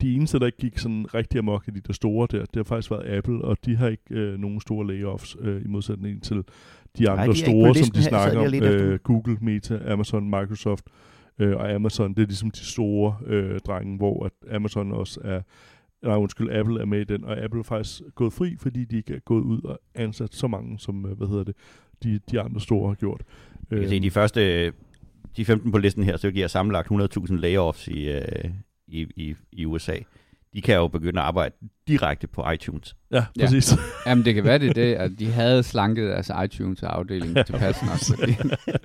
De 0.00 0.14
eneste, 0.14 0.38
der 0.38 0.46
ikke 0.46 0.58
gik 0.58 0.78
sådan 0.78 1.14
rigtig 1.14 1.38
amok 1.38 1.68
i 1.68 1.70
de 1.70 1.80
der 1.80 1.92
store 1.92 2.28
der, 2.30 2.38
det 2.38 2.56
har 2.56 2.62
faktisk 2.62 2.90
været 2.90 3.16
Apple, 3.16 3.44
og 3.44 3.56
de 3.64 3.76
har 3.76 3.88
ikke 3.88 4.02
øh, 4.10 4.38
nogen 4.38 4.60
store 4.60 4.86
layoffs 4.86 5.36
øh, 5.40 5.64
i 5.64 5.68
modsætning 5.68 6.22
til 6.22 6.36
de 6.98 7.04
Nej, 7.04 7.12
andre 7.12 7.32
de 7.32 7.38
ikke 7.38 7.46
på 7.46 7.50
store, 7.50 7.74
som 7.74 7.90
de 7.90 8.02
snakker 8.02 8.38
om. 8.38 8.54
Øh, 8.54 8.98
Google, 8.98 9.38
Meta, 9.40 9.92
Amazon, 9.92 10.24
Microsoft 10.24 10.84
øh, 11.38 11.56
og 11.56 11.72
Amazon. 11.72 12.14
Det 12.14 12.22
er 12.22 12.26
ligesom 12.26 12.50
de 12.50 12.64
store 12.64 13.16
øh, 13.26 13.60
drenge, 13.60 13.96
hvor 13.96 14.24
at 14.24 14.54
Amazon 14.54 14.92
også 14.92 15.20
er, 15.24 15.40
nej 16.02 16.16
undskyld, 16.16 16.50
Apple 16.50 16.80
er 16.80 16.84
med 16.84 17.00
i 17.00 17.04
den, 17.04 17.24
og 17.24 17.38
Apple 17.38 17.60
er 17.60 17.64
faktisk 17.64 18.02
gået 18.14 18.32
fri, 18.32 18.56
fordi 18.60 18.84
de 18.84 18.96
ikke 18.96 19.14
er 19.14 19.20
gået 19.20 19.42
ud 19.42 19.62
og 19.62 19.80
ansat 19.94 20.34
så 20.34 20.46
mange, 20.46 20.78
som, 20.78 21.06
øh, 21.06 21.16
hvad 21.16 21.28
hedder 21.28 21.44
det, 21.44 21.54
de, 22.02 22.20
de 22.30 22.40
andre 22.40 22.60
store 22.60 22.88
har 22.88 22.94
gjort. 22.94 23.22
Jeg 23.70 23.80
kan 23.80 23.88
se, 23.88 24.00
de 24.00 24.10
første, 24.10 24.72
de 25.36 25.44
15 25.44 25.72
på 25.72 25.78
listen 25.78 26.04
her, 26.04 26.16
så 26.16 26.30
giver 26.30 26.46
sammenlagt 26.46 26.90
100.000 26.90 27.34
layoffs 27.34 27.88
i, 27.88 28.10
øh, 28.10 28.50
i, 28.88 29.06
i, 29.16 29.34
i 29.52 29.64
USA. 29.64 29.96
De 30.54 30.62
kan 30.62 30.74
jo 30.74 30.88
begynde 30.88 31.20
at 31.20 31.26
arbejde 31.26 31.54
direkte 31.88 32.26
på 32.26 32.50
iTunes. 32.50 32.96
ja, 33.10 33.24
Ja. 33.38 33.42
præcis. 33.44 33.74
Jamen, 34.06 34.24
det 34.24 34.34
kan 34.34 34.44
være 34.44 34.58
det, 34.58 34.68
er 34.68 34.72
det 34.72 34.94
at 34.94 35.10
de 35.18 35.26
havde 35.30 35.62
slanket 35.62 36.08
deres 36.08 36.30
iTunes-afdeling 36.44 37.46
til 37.46 37.52
passen 37.52 37.88
også. 37.88 38.16
Fordi, 38.16 38.32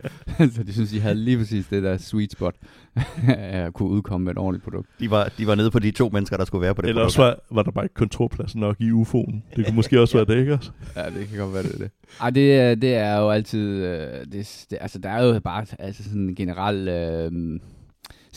så 0.55 0.63
de 0.63 0.73
synes, 0.73 0.89
de 0.89 0.99
havde 0.99 1.15
lige 1.15 1.37
præcis 1.37 1.67
det 1.67 1.83
der 1.83 1.97
sweet 1.97 2.31
spot, 2.31 2.55
at 3.27 3.73
kunne 3.73 3.89
udkomme 3.89 4.25
med 4.25 4.31
et 4.31 4.37
ordentligt 4.37 4.63
produkt. 4.63 4.89
De 4.99 5.11
var, 5.11 5.31
de 5.37 5.47
var 5.47 5.55
nede 5.55 5.71
på 5.71 5.79
de 5.79 5.91
to 5.91 6.09
mennesker, 6.13 6.37
der 6.37 6.45
skulle 6.45 6.61
være 6.61 6.75
på 6.75 6.81
det 6.81 6.89
Eller 6.89 7.01
også 7.03 7.21
var, 7.21 7.39
var 7.51 7.63
der 7.63 7.71
bare 7.71 7.85
ikke 7.85 7.95
kontorplads 7.95 8.55
nok 8.55 8.75
i 8.79 8.91
UFO'en. 8.91 9.55
Det 9.55 9.65
kunne 9.65 9.75
måske 9.75 10.01
også 10.01 10.17
være 10.17 10.25
det, 10.25 10.37
ikke 10.39 10.53
også? 10.53 10.71
Ja, 10.95 11.05
det 11.09 11.27
kan 11.27 11.37
godt 11.37 11.53
være, 11.53 11.63
det 11.63 11.73
er 11.73 11.77
det. 11.77 11.91
Ej, 12.21 12.29
det, 12.29 12.55
er- 12.59 12.75
det 12.75 12.95
er 12.95 13.17
jo 13.17 13.29
altid... 13.29 13.59
Øh, 13.85 14.25
det, 14.31 14.65
det, 14.69 14.77
altså, 14.81 14.99
der 14.99 15.09
er 15.09 15.25
jo 15.25 15.39
bare 15.39 15.65
altså 15.79 16.03
sådan 16.03 16.21
en 16.29 16.35
generel 16.35 16.87
øh, 16.87 17.59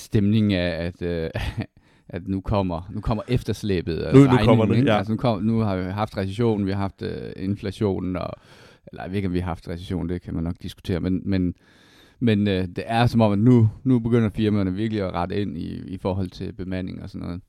stemning 0.02 0.52
af, 0.54 0.86
at... 0.86 1.02
Øh, 1.02 1.30
at 2.08 2.28
nu 2.28 2.40
kommer, 2.40 2.90
nu 2.90 3.00
kommer 3.00 3.22
efterslæbet 3.28 4.10
Nu- 4.14 4.20
nu 4.20 4.36
kommer 4.44 4.64
det, 4.64 4.84
ja. 4.86 4.96
Altså, 4.96 5.12
nu, 5.12 5.16
kom, 5.16 5.42
nu 5.42 5.58
har 5.58 5.76
vi 5.76 5.90
haft 5.90 6.16
recession, 6.16 6.66
vi 6.66 6.70
har 6.70 6.78
haft 6.78 7.02
øh, 7.02 7.32
inflationen, 7.36 8.16
og, 8.16 8.30
eller 8.92 9.02
jeg 9.02 9.10
ved 9.10 9.16
ikke, 9.16 9.28
om 9.28 9.34
vi 9.34 9.38
har 9.38 9.46
haft 9.46 9.68
recession, 9.68 10.08
det 10.08 10.22
kan 10.22 10.34
man 10.34 10.44
nok 10.44 10.54
diskutere, 10.62 11.00
men, 11.00 11.22
men, 11.24 11.54
men 12.20 12.48
øh, 12.48 12.68
det 12.76 12.84
er 12.86 13.06
som 13.06 13.20
om, 13.20 13.32
at 13.32 13.38
nu, 13.38 13.70
nu 13.84 13.98
begynder 13.98 14.28
firmaerne 14.28 14.74
virkelig 14.74 15.02
at 15.02 15.12
rette 15.14 15.40
ind 15.42 15.58
i, 15.58 15.82
i 15.86 15.98
forhold 15.98 16.30
til 16.30 16.52
bemanding 16.52 17.02
og 17.02 17.10
sådan 17.10 17.26
noget. 17.26 17.40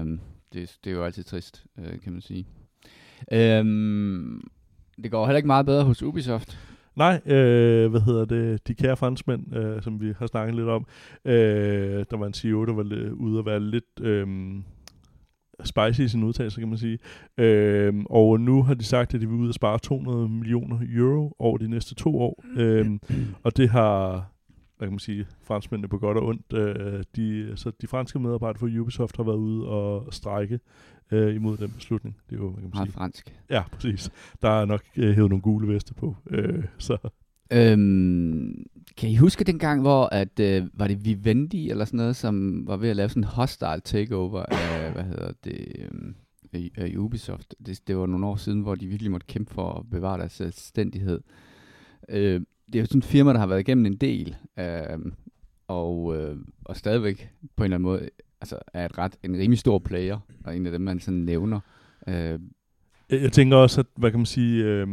Øhm, 0.00 0.20
det, 0.52 0.76
det 0.84 0.90
er 0.90 0.94
jo 0.94 1.04
altid 1.04 1.24
trist, 1.24 1.64
øh, 1.78 2.00
kan 2.04 2.12
man 2.12 2.20
sige. 2.22 2.46
Øhm, 3.32 4.40
det 5.02 5.10
går 5.10 5.26
heller 5.26 5.36
ikke 5.36 5.46
meget 5.46 5.66
bedre 5.66 5.84
hos 5.84 6.02
Ubisoft. 6.02 6.58
Nej, 6.96 7.20
øh, 7.26 7.90
hvad 7.90 8.00
hedder 8.00 8.24
det, 8.24 8.68
de 8.68 8.74
kære 8.74 8.96
franskmænd, 8.96 9.56
øh, 9.56 9.82
som 9.82 10.00
vi 10.00 10.12
har 10.18 10.26
snakket 10.26 10.54
lidt 10.54 10.68
om, 10.68 10.86
øh, 11.24 12.04
der 12.10 12.16
var 12.16 12.26
en 12.26 12.34
CEO, 12.34 12.64
der 12.64 12.72
var 12.72 13.12
ude 13.12 13.38
at 13.38 13.46
være 13.46 13.60
lidt, 13.60 14.00
øh, 14.00 14.26
spicy 15.64 16.00
i 16.00 16.08
sin 16.08 16.24
udtalelse, 16.24 16.60
kan 16.60 16.68
man 16.68 16.78
sige. 16.78 16.98
Øhm, 17.38 18.06
og 18.10 18.40
nu 18.40 18.62
har 18.62 18.74
de 18.74 18.84
sagt, 18.84 19.14
at 19.14 19.20
de 19.20 19.28
vil 19.28 19.38
ud 19.38 19.48
og 19.48 19.54
spare 19.54 19.78
200 19.78 20.28
millioner 20.28 20.78
euro 20.94 21.36
over 21.38 21.58
de 21.58 21.68
næste 21.68 21.94
to 21.94 22.20
år. 22.20 22.44
Øhm, 22.56 23.00
og 23.42 23.56
det 23.56 23.70
har, 23.70 24.26
hvad 24.84 24.90
kan 24.90 24.92
man 24.92 24.98
sige, 24.98 25.26
franskmændene 25.42 25.88
på 25.88 25.98
godt 25.98 26.18
og 26.18 26.26
ondt. 26.26 26.52
Øh, 26.52 27.04
de, 27.16 27.52
så 27.56 27.72
de 27.80 27.86
franske 27.86 28.18
medarbejdere 28.18 28.58
for 28.58 28.80
Ubisoft 28.80 29.16
har 29.16 29.24
været 29.24 29.36
ude 29.36 29.66
og 29.68 30.14
strække 30.14 30.60
øh, 31.12 31.34
imod 31.34 31.56
den 31.56 31.70
beslutning. 31.70 32.16
Det 32.30 32.36
er 32.36 32.40
jo, 32.40 32.50
hvad 32.50 32.62
kan 32.62 32.62
man 32.62 32.70
Meget 32.74 32.88
sige. 32.88 32.92
fransk. 32.92 33.36
Ja, 33.50 33.62
præcis. 33.72 34.10
Der 34.42 34.50
er 34.50 34.64
nok 34.64 34.82
øh, 34.96 35.14
hævet 35.14 35.30
nogle 35.30 35.42
gule 35.42 35.68
veste 35.68 35.94
på. 35.94 36.16
Øh, 36.30 36.64
så 36.78 36.98
Øhm, 37.52 38.66
kan 38.96 39.10
I 39.10 39.16
huske 39.16 39.44
dengang, 39.44 39.80
hvor 39.80 40.04
at, 40.12 40.40
øh, 40.40 40.62
var 40.72 40.86
det 40.88 41.04
Vivendi 41.04 41.70
eller 41.70 41.84
sådan 41.84 41.96
noget, 41.98 42.16
som 42.16 42.66
var 42.66 42.76
ved 42.76 42.88
at 42.88 42.96
lave 42.96 43.08
sådan 43.08 43.22
en 43.22 43.28
hostile 43.28 43.80
takeover 43.84 44.42
af, 44.42 44.92
hvad 44.92 45.04
hedder 45.04 45.32
det, 45.44 45.88
af, 46.52 46.70
af 46.76 46.92
Ubisoft. 46.96 47.54
Det, 47.66 47.88
det 47.88 47.96
var 47.96 48.06
nogle 48.06 48.26
år 48.26 48.36
siden, 48.36 48.60
hvor 48.60 48.74
de 48.74 48.86
virkelig 48.86 49.10
måtte 49.10 49.26
kæmpe 49.26 49.54
for 49.54 49.72
at 49.72 49.90
bevare 49.90 50.18
deres 50.18 50.32
selvstændighed. 50.32 51.20
Øh, 52.08 52.40
det 52.74 52.80
er 52.80 52.82
jo 52.82 52.86
sådan 52.86 52.98
et 52.98 53.04
firma, 53.04 53.32
der 53.32 53.38
har 53.38 53.46
været 53.46 53.60
igennem 53.60 53.86
en 53.86 53.96
del, 53.96 54.36
øh, 54.58 55.12
og, 55.68 56.16
øh, 56.16 56.36
og 56.64 56.76
stadigvæk 56.76 57.30
på 57.56 57.62
en 57.62 57.64
eller 57.64 57.76
anden 57.76 57.82
måde 57.82 58.08
altså, 58.40 58.58
er 58.72 58.84
et 58.84 58.98
ret, 58.98 59.16
en 59.22 59.36
rimelig 59.36 59.58
stor 59.58 59.78
player, 59.78 60.18
og 60.44 60.56
en 60.56 60.66
af 60.66 60.72
dem, 60.72 60.80
man 60.80 61.00
sådan 61.00 61.20
nævner. 61.20 61.60
Øh, 62.08 62.14
Jeg, 63.10 63.22
jeg 63.22 63.32
tænker 63.32 63.56
også, 63.56 63.80
at, 63.80 63.86
hvad 63.96 64.10
kan 64.10 64.20
man 64.20 64.26
sige, 64.26 64.64
øh, 64.64 64.86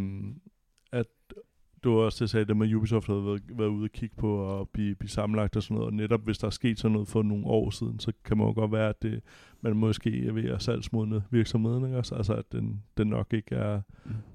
du 1.83 1.95
var 1.95 2.03
også 2.03 2.15
det, 2.15 2.21
jeg 2.21 2.29
sagde, 2.29 2.45
det 2.45 2.57
med 2.57 2.75
Ubisoft 2.75 3.07
havde 3.07 3.25
været, 3.25 3.41
været 3.57 3.69
ude 3.69 3.83
og 3.83 3.89
kigge 3.89 4.15
på 4.17 4.59
at 4.59 4.69
blive, 4.69 4.95
blive 4.95 5.09
sammenlagt 5.09 5.55
og 5.55 5.63
sådan 5.63 5.75
noget, 5.75 5.87
og 5.87 5.93
netop 5.93 6.21
hvis 6.23 6.37
der 6.37 6.47
er 6.47 6.51
sket 6.51 6.79
sådan 6.79 6.93
noget 6.93 7.07
for 7.07 7.23
nogle 7.23 7.45
år 7.45 7.69
siden, 7.69 7.99
så 7.99 8.11
kan 8.25 8.37
man 8.37 8.47
jo 8.47 8.53
godt 8.53 8.71
være, 8.71 8.89
at 8.89 9.01
det, 9.01 9.21
man 9.61 9.75
måske 9.75 10.27
er 10.27 10.31
ved 10.31 10.49
at 10.49 10.61
salgsmodne 10.61 11.23
virksomheden, 11.31 11.85
ikke 11.85 11.97
også? 11.97 12.15
Altså, 12.15 12.33
at 12.33 12.51
den, 12.51 12.83
den 12.97 13.07
nok 13.07 13.33
ikke 13.33 13.55
er, 13.55 13.81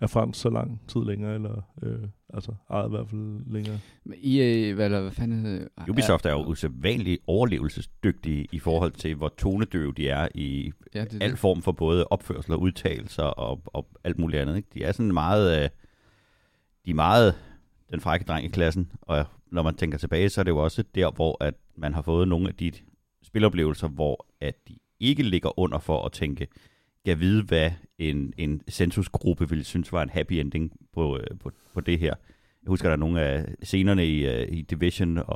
er 0.00 0.06
fransk 0.06 0.40
så 0.40 0.50
lang 0.50 0.80
tid 0.88 1.00
længere, 1.00 1.34
eller 1.34 1.62
øh, 1.82 2.08
altså 2.34 2.52
ejet 2.70 2.86
i 2.86 2.90
hvert 2.90 3.08
fald 3.08 3.40
længere. 3.46 3.78
men 4.04 4.18
I, 4.18 4.40
øh, 4.40 4.74
hvad, 4.74 4.84
eller, 4.84 5.00
hvad 5.00 5.10
fanden 5.10 5.44
hedder 5.44 5.66
det? 5.78 5.88
Ubisoft 5.88 6.26
er 6.26 6.30
jo 6.30 6.44
usædvanligt 6.44 7.22
overlevelsesdygtige 7.26 8.46
i 8.52 8.58
forhold 8.58 8.92
til, 8.92 9.14
hvor 9.14 9.32
tonedøve 9.38 9.92
de 9.92 10.08
er 10.08 10.28
i 10.34 10.72
Ja, 10.94 11.04
det, 11.04 11.22
al 11.22 11.36
form 11.36 11.62
for 11.62 11.72
både 11.72 12.06
opførsel 12.06 12.52
og 12.52 12.60
udtalelser 12.60 13.22
og, 13.22 13.62
og 13.66 13.88
alt 14.04 14.18
muligt 14.18 14.42
andet. 14.42 14.56
Ikke? 14.56 14.68
De 14.74 14.84
er 14.84 14.92
sådan 14.92 15.12
meget, 15.12 15.62
øh, 15.62 15.68
de 16.86 16.90
er 16.90 16.94
meget 16.94 17.34
den 17.90 18.00
frække 18.00 18.24
dreng 18.24 18.44
i 18.44 18.48
klassen, 18.48 18.92
og 19.02 19.26
når 19.50 19.62
man 19.62 19.74
tænker 19.74 19.98
tilbage, 19.98 20.28
så 20.28 20.40
er 20.40 20.42
det 20.42 20.50
jo 20.50 20.58
også 20.58 20.84
der, 20.94 21.10
hvor 21.10 21.44
at 21.44 21.54
man 21.76 21.94
har 21.94 22.02
fået 22.02 22.28
nogle 22.28 22.48
af 22.48 22.54
de 22.54 22.72
spiloplevelser, 23.22 23.88
hvor 23.88 24.26
at 24.40 24.68
de 24.68 24.78
ikke 25.00 25.22
ligger 25.22 25.58
under 25.58 25.78
for 25.78 26.04
at 26.04 26.12
tænke, 26.12 26.48
jeg 27.04 27.20
vide, 27.20 27.42
hvad 27.42 27.70
en, 27.98 28.32
en 28.36 28.62
censusgruppe 28.70 29.48
ville 29.48 29.64
synes 29.64 29.92
var 29.92 30.02
en 30.02 30.10
happy 30.10 30.32
ending 30.32 30.72
på, 30.92 31.18
øh, 31.18 31.38
på, 31.40 31.50
på 31.74 31.80
det 31.80 31.98
her. 31.98 32.14
Jeg 32.62 32.68
husker, 32.68 32.88
der 32.88 32.92
er 32.92 33.00
nogle 33.00 33.20
af 33.20 33.54
scenerne 33.62 34.06
i, 34.06 34.26
øh, 34.26 34.48
i 34.52 34.62
Division 34.62 35.18
og, 35.18 35.26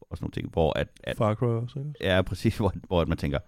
og 0.00 0.16
sådan 0.16 0.24
nogle 0.24 0.32
ting, 0.32 0.50
hvor 0.52 0.78
at, 0.78 0.88
at 1.04 1.16
Far 1.16 1.34
Cry 1.34 1.44
også, 1.46 1.78
ikke? 1.78 1.92
Ja, 2.00 2.22
præcis, 2.22 2.56
hvor, 2.56 2.74
hvor 2.86 3.04
man 3.04 3.18
tænker, 3.18 3.38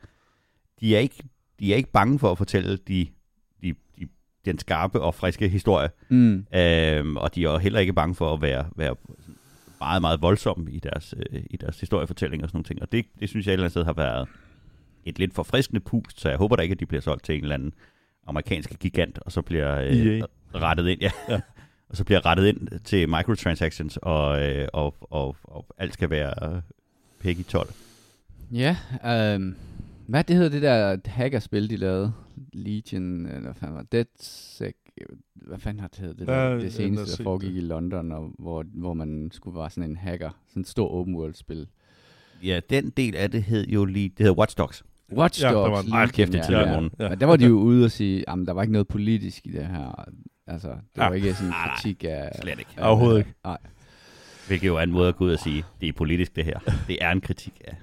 de 0.80 0.96
er, 0.96 1.00
ikke, 1.00 1.22
de 1.60 1.72
er 1.72 1.76
ikke 1.76 1.92
bange 1.92 2.18
for 2.18 2.30
at 2.30 2.38
fortælle 2.38 2.76
de, 2.76 3.06
de, 3.62 3.74
de, 3.98 4.08
den 4.52 4.58
skarpe 4.58 5.00
og 5.00 5.14
friske 5.14 5.48
historie, 5.48 5.88
Mm. 6.08 6.46
øhm, 6.54 7.16
og 7.16 7.34
de 7.34 7.44
er 7.44 7.50
jo 7.50 7.58
heller 7.58 7.80
ikke 7.80 7.92
bange 7.92 8.14
for 8.14 8.34
at 8.34 8.42
være, 8.42 8.64
være 8.76 8.94
meget, 9.80 10.00
meget 10.02 10.22
voldsomme 10.22 10.70
i 10.72 10.78
deres, 10.78 11.14
øh, 11.32 11.42
i 11.50 11.56
deres 11.56 11.80
historiefortælling 11.80 12.42
og 12.42 12.48
sådan 12.48 12.56
nogle 12.56 12.64
ting, 12.64 12.82
og 12.82 12.92
det, 12.92 13.04
det 13.20 13.28
synes 13.28 13.46
jeg 13.46 13.50
et 13.50 13.54
eller 13.54 13.64
andet 13.64 13.72
sted 13.72 13.84
har 13.84 13.92
været 13.92 14.28
et 15.04 15.18
lidt 15.18 15.34
forfriskende 15.34 15.80
pust, 15.80 16.20
så 16.20 16.28
jeg 16.28 16.38
håber 16.38 16.56
da 16.56 16.62
ikke, 16.62 16.72
at 16.72 16.80
de 16.80 16.86
bliver 16.86 17.00
solgt 17.00 17.24
til 17.24 17.34
en 17.34 17.42
eller 17.42 17.54
anden 17.54 17.72
amerikansk 18.26 18.78
gigant, 18.80 19.18
og 19.18 19.32
så 19.32 19.42
bliver 19.42 19.80
øh, 19.80 20.06
EA. 20.06 20.22
rettet 20.54 20.88
ind, 20.88 21.00
ja. 21.00 21.10
Ja. 21.28 21.40
og 21.90 21.96
så 21.96 22.04
bliver 22.04 22.26
rettet 22.26 22.46
ind 22.46 22.68
til 22.84 23.08
microtransactions, 23.08 23.96
og, 24.02 24.42
øh, 24.42 24.68
og, 24.72 24.94
og, 25.00 25.36
og 25.44 25.66
alt 25.78 25.92
skal 25.94 26.10
være 26.10 26.54
øh, 26.56 26.62
Peggy 27.20 27.42
12. 27.44 27.68
Ja, 28.52 28.76
øhm, 29.06 29.56
hvad 30.08 30.24
det 30.24 30.36
hedder 30.36 30.50
det 30.50 30.62
der 30.62 30.96
hackerspil, 31.10 31.70
de 31.70 31.76
lavede? 31.76 32.12
Legion, 32.52 33.26
eller 33.26 33.40
hvad 33.40 33.54
fanden 33.54 33.76
var 33.76 33.82
det? 33.82 33.92
DedSec, 33.92 34.74
hvad 35.34 35.58
fanden 35.58 35.80
har 35.80 35.88
det 35.88 35.98
heddet? 35.98 36.18
Det, 36.18 36.28
Ja, 36.28 36.54
det 36.54 36.72
seneste, 36.72 37.16
der 37.16 37.22
foregik 37.24 37.50
det. 37.50 37.56
i 37.56 37.60
London, 37.60 38.12
og 38.12 38.30
hvor, 38.38 38.64
hvor 38.74 38.94
man 38.94 39.28
skulle 39.32 39.58
være 39.58 39.70
sådan 39.70 39.90
en 39.90 39.96
hacker. 39.96 40.30
Sådan 40.48 40.60
et 40.60 40.68
stort 40.68 40.90
open 40.90 41.14
world 41.14 41.34
spil. 41.34 41.66
Ja, 42.42 42.60
den 42.70 42.90
del 42.90 43.16
af 43.16 43.30
det 43.30 43.42
hed 43.42 43.66
jo 43.66 43.84
lige, 43.84 44.08
det 44.08 44.18
hedder 44.18 44.34
Watch 44.38 44.58
Dogs. 44.58 44.84
Watch 45.12 45.42
Ja, 45.42 45.48
der 45.48 45.54
Dogs. 45.54 45.70
var 45.70 45.80
en- 45.80 45.86
Legion, 46.06 46.08
kæft, 46.08 46.32
det 46.32 46.54
er 46.56 46.60
ja, 46.60 46.72
morgen. 46.72 46.90
Ja. 46.98 47.08
Men 47.08 47.20
der 47.20 47.26
var 47.26 47.36
de 47.36 47.46
jo 47.46 47.54
ude 47.58 47.84
og 47.84 47.90
sige, 47.90 48.30
at 48.30 48.38
der 48.46 48.52
var 48.52 48.62
ikke 48.62 48.72
noget 48.72 48.88
politisk 48.88 49.46
i 49.46 49.50
det 49.50 49.66
her. 49.66 50.04
Altså, 50.46 50.68
det 50.68 50.76
Ja. 51.02 51.08
var 51.08 51.14
ikke 51.14 51.32
sådan 51.34 51.46
en 51.46 51.50
nej. 51.50 51.74
kritik 51.76 52.04
af... 52.08 52.30
Slet 52.42 52.58
ikke. 52.58 52.70
af- 52.76 52.88
Overhovedet 52.88 53.18
ikke. 53.18 53.32
Nej. 53.44 53.58
Hvilket 54.46 54.66
jo 54.66 54.76
er 54.76 54.80
en 54.82 54.92
måde 54.92 55.08
at 55.08 55.16
gå 55.16 55.24
ud 55.24 55.32
og 55.32 55.38
sige, 55.38 55.64
det 55.80 55.88
er 55.88 55.92
politisk 55.92 56.36
det 56.36 56.44
her. 56.44 56.58
Det 56.88 56.98
er 57.00 57.10
en 57.10 57.20
kritik 57.20 57.60
af. 57.64 57.76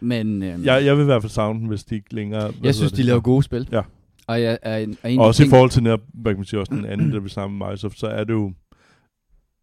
Men 0.00 0.42
øhm, 0.42 0.64
Jeg, 0.64 0.84
jeg 0.84 0.96
vil 0.96 1.02
i 1.02 1.04
hvert 1.04 1.22
fald 1.22 1.30
savne 1.30 1.60
den, 1.60 1.68
hvis 1.68 1.84
de 1.84 1.94
ikke 1.94 2.14
længere... 2.14 2.42
jeg 2.42 2.52
synes, 2.74 2.78
hedder 2.78 2.88
de 2.90 2.96
det? 2.96 3.04
laver 3.04 3.20
gode 3.20 3.42
spil. 3.42 3.68
Ja. 3.72 3.82
Og 4.26 4.42
jeg 4.42 4.58
er 4.62 4.76
en, 4.78 4.96
og 5.02 5.10
en 5.12 5.20
også 5.20 5.42
de 5.42 5.46
i 5.46 5.50
forhold 5.50 5.70
til 5.70 5.82
netop, 5.82 6.00
hvad 6.14 6.32
kan 6.32 6.38
man 6.38 6.44
sige, 6.44 6.60
også 6.60 6.74
den 6.74 6.84
anden, 6.84 7.12
der 7.12 7.20
vi 7.20 7.28
sammen 7.28 7.58
med 7.58 7.66
Microsoft, 7.66 7.98
så 7.98 8.06
er 8.06 8.24
det 8.24 8.32
jo 8.32 8.52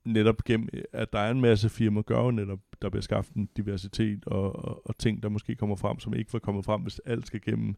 netop 0.06 0.44
gennem, 0.44 0.70
at 0.94 1.14
der 1.14 1.20
er 1.20 1.32
en 1.32 1.42
masse 1.42 1.70
firmaer, 1.70 2.02
gør 2.04 2.24
jo 2.24 2.32
netop, 2.32 2.60
der 2.82 2.90
bliver 2.90 3.02
skaffet 3.02 3.36
en 3.36 3.50
diversitet 3.58 4.26
og, 4.26 4.66
og, 4.66 4.88
og 4.88 4.98
ting, 4.98 5.24
der 5.24 5.30
måske 5.30 5.56
kommer 5.56 5.76
frem, 5.76 6.00
som 6.00 6.14
ikke 6.14 6.34
var 6.34 6.40
kommet 6.40 6.66
frem, 6.66 6.82
hvis 6.82 7.00
alt 7.06 7.28
skal 7.28 7.42
gennem 7.42 7.76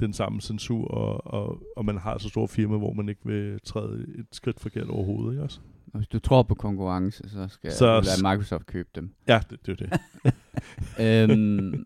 den 0.00 0.12
samme 0.12 0.40
censur, 0.40 0.84
og, 0.88 1.26
og, 1.26 1.62
og 1.76 1.84
man 1.84 1.98
har 1.98 2.18
så 2.18 2.28
store 2.28 2.48
firma, 2.48 2.76
hvor 2.76 2.92
man 2.92 3.08
ikke 3.08 3.20
vil 3.24 3.58
træde 3.64 4.06
et 4.18 4.26
skridt 4.32 4.60
forkert 4.60 4.88
overhovedet, 4.88 5.32
ikke 5.32 5.42
også? 5.42 5.60
Og 5.92 5.98
hvis 5.98 6.08
du 6.08 6.18
tror 6.18 6.42
på 6.42 6.54
konkurrence, 6.54 7.28
så 7.28 7.48
skal 7.48 7.72
Så- 7.72 8.00
lade 8.00 8.34
Microsoft 8.34 8.66
købe 8.66 8.88
dem. 8.94 9.10
Ja, 9.28 9.40
det, 9.50 9.66
det 9.66 9.80
er 9.80 9.86
det. 9.86 11.30
øhm, 11.30 11.84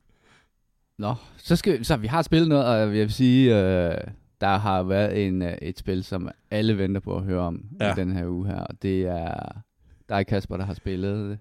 nå, 0.99 1.15
så 1.37 1.57
skal 1.57 1.85
så 1.85 1.97
vi 1.97 2.07
har 2.07 2.23
spillet 2.23 2.49
noget, 2.49 2.67
og 2.67 2.79
jeg 2.79 2.91
vil 2.91 3.13
sige, 3.13 3.59
øh, 3.59 3.99
der 4.41 4.57
har 4.59 4.83
været 4.83 5.27
en, 5.27 5.43
øh, 5.43 5.53
et 5.63 5.79
spil, 5.79 6.05
som 6.05 6.29
alle 6.51 6.79
venter 6.79 7.01
på 7.01 7.17
at 7.17 7.23
høre 7.23 7.41
om 7.41 7.65
ja. 7.81 7.87
Ja. 7.87 7.93
i 7.93 7.97
den 7.97 8.13
her 8.13 8.27
uge 8.27 8.47
her, 8.47 8.61
og 8.61 8.83
det 8.83 9.03
er 9.03 9.63
dig, 10.09 10.27
Kasper, 10.27 10.57
der 10.57 10.65
har 10.65 10.75
spillet 10.75 11.31
det. 11.31 11.39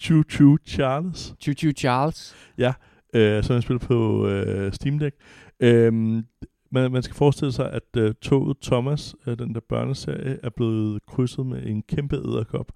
Choo 0.00 0.22
Choo 0.30 0.56
Charles. 0.66 1.34
Choo 1.40 1.54
Choo 1.54 1.72
Charles. 1.72 2.34
øh, 3.14 3.44
som 3.44 3.54
jeg 3.54 3.62
spiller 3.62 3.86
på 3.86 4.26
øh, 4.28 4.72
Steam 4.72 4.98
Deck. 4.98 5.16
Øhm, 5.60 6.24
man, 6.70 6.92
man 6.92 7.02
skal 7.02 7.16
forestille 7.16 7.52
sig, 7.52 7.72
at 7.72 7.96
øh, 7.96 8.14
toget 8.22 8.56
Thomas, 8.62 9.14
øh, 9.26 9.38
den 9.38 9.54
der 9.54 9.60
børneserie, 9.68 10.38
er 10.42 10.50
blevet 10.50 11.06
krydset 11.06 11.46
med 11.46 11.66
en 11.66 11.82
kæmpe 11.82 12.16
æderkop. 12.16 12.72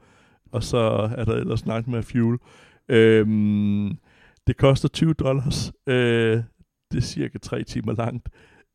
Og 0.53 0.63
så 0.63 0.79
er 1.17 1.25
der 1.25 1.35
ellers 1.35 1.67
Nightmare 1.67 2.03
Fuel. 2.03 2.39
Øhm, 2.89 3.99
det 4.47 4.57
koster 4.57 4.89
20 4.89 5.15
dollars. 5.15 5.73
Øh, 5.87 6.43
det 6.93 6.99
er 6.99 7.01
cirka 7.01 7.39
3 7.39 7.63
timer 7.63 7.93
langt. 7.93 8.29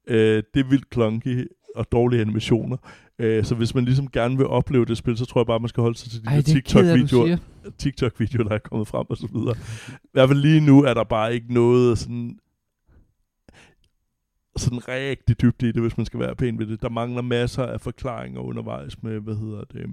Øh, 0.07 0.43
det 0.53 0.59
er 0.59 0.69
vildt 0.69 0.93
clunky 0.93 1.47
og 1.75 1.91
dårlige 1.91 2.21
animationer. 2.21 2.77
Øh, 3.19 3.43
så 3.43 3.55
hvis 3.55 3.75
man 3.75 3.85
ligesom 3.85 4.11
gerne 4.11 4.38
vil 4.38 4.47
opleve 4.47 4.85
det 4.85 4.97
spil, 4.97 5.17
så 5.17 5.25
tror 5.25 5.41
jeg 5.41 5.45
bare, 5.47 5.59
man 5.59 5.69
skal 5.69 5.81
holde 5.81 5.97
sig 5.97 6.11
til 6.11 6.21
de 6.21 6.27
Ej, 6.29 6.38
er 6.38 6.41
TikTok-videoer. 6.41 7.38
TikTok-videoer, 7.77 8.43
der 8.47 8.55
er 8.55 8.59
kommet 8.59 8.88
frem 8.88 9.05
og 9.09 9.17
så 9.17 9.27
videre. 9.33 9.55
I 10.03 10.09
hvert 10.11 10.29
fald 10.29 10.39
lige 10.39 10.61
nu 10.61 10.83
er 10.83 10.93
der 10.93 11.03
bare 11.03 11.33
ikke 11.33 11.53
noget 11.53 11.97
sådan 11.97 12.39
sådan 14.57 14.88
rigtig 14.88 15.41
dybde 15.41 15.69
i 15.69 15.71
det, 15.71 15.81
hvis 15.81 15.97
man 15.97 16.05
skal 16.05 16.19
være 16.19 16.35
pæn 16.35 16.59
ved 16.59 16.65
det. 16.65 16.81
Der 16.81 16.89
mangler 16.89 17.21
masser 17.21 17.63
af 17.65 17.81
forklaringer 17.81 18.41
undervejs 18.41 19.03
med, 19.03 19.19
hvad 19.19 19.35
hedder 19.35 19.63
det... 19.63 19.85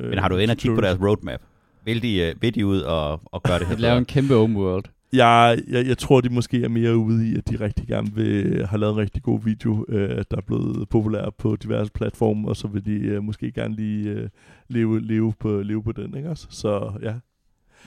Øh, 0.00 0.10
Men 0.10 0.18
har 0.18 0.28
du 0.28 0.36
ind 0.36 0.50
og 0.50 0.56
kigge 0.56 0.74
på 0.74 0.80
deres 0.80 1.00
roadmap? 1.00 1.40
Vil 1.84 2.02
de, 2.02 2.18
øh, 2.18 2.42
vil 2.42 2.54
de 2.54 2.66
ud 2.66 2.80
og, 2.80 3.20
og 3.24 3.42
gøre 3.42 3.58
det 3.58 3.66
her? 3.66 3.76
Lave 3.86 3.98
en 3.98 4.04
kæmpe 4.04 4.34
open 4.34 4.56
world. 4.56 4.84
Jeg, 5.12 5.58
jeg, 5.68 5.86
jeg 5.86 5.98
tror, 5.98 6.20
de 6.20 6.28
måske 6.28 6.64
er 6.64 6.68
mere 6.68 6.96
ude 6.96 7.28
i, 7.28 7.36
at 7.36 7.48
de 7.48 7.60
rigtig 7.60 7.86
gerne 7.86 8.14
vil 8.14 8.66
have 8.66 8.80
lavet 8.80 8.92
en 8.92 8.98
rigtig 8.98 9.22
god 9.22 9.40
video, 9.44 9.84
øh, 9.88 10.08
der 10.30 10.36
er 10.36 10.40
blevet 10.46 10.88
populær 10.88 11.30
på 11.38 11.56
diverse 11.56 11.92
platforme, 11.92 12.48
og 12.48 12.56
så 12.56 12.68
vil 12.68 12.84
de 12.86 12.92
øh, 12.92 13.22
måske 13.22 13.52
gerne 13.52 13.74
lige 13.74 14.10
øh, 14.10 14.28
leve, 14.68 15.00
leve, 15.00 15.32
på, 15.38 15.62
leve 15.62 15.82
på 15.82 15.92
den, 15.92 16.16
ikke 16.16 16.30
også? 16.30 16.46
Så 16.50 16.92
ja, 17.02 17.14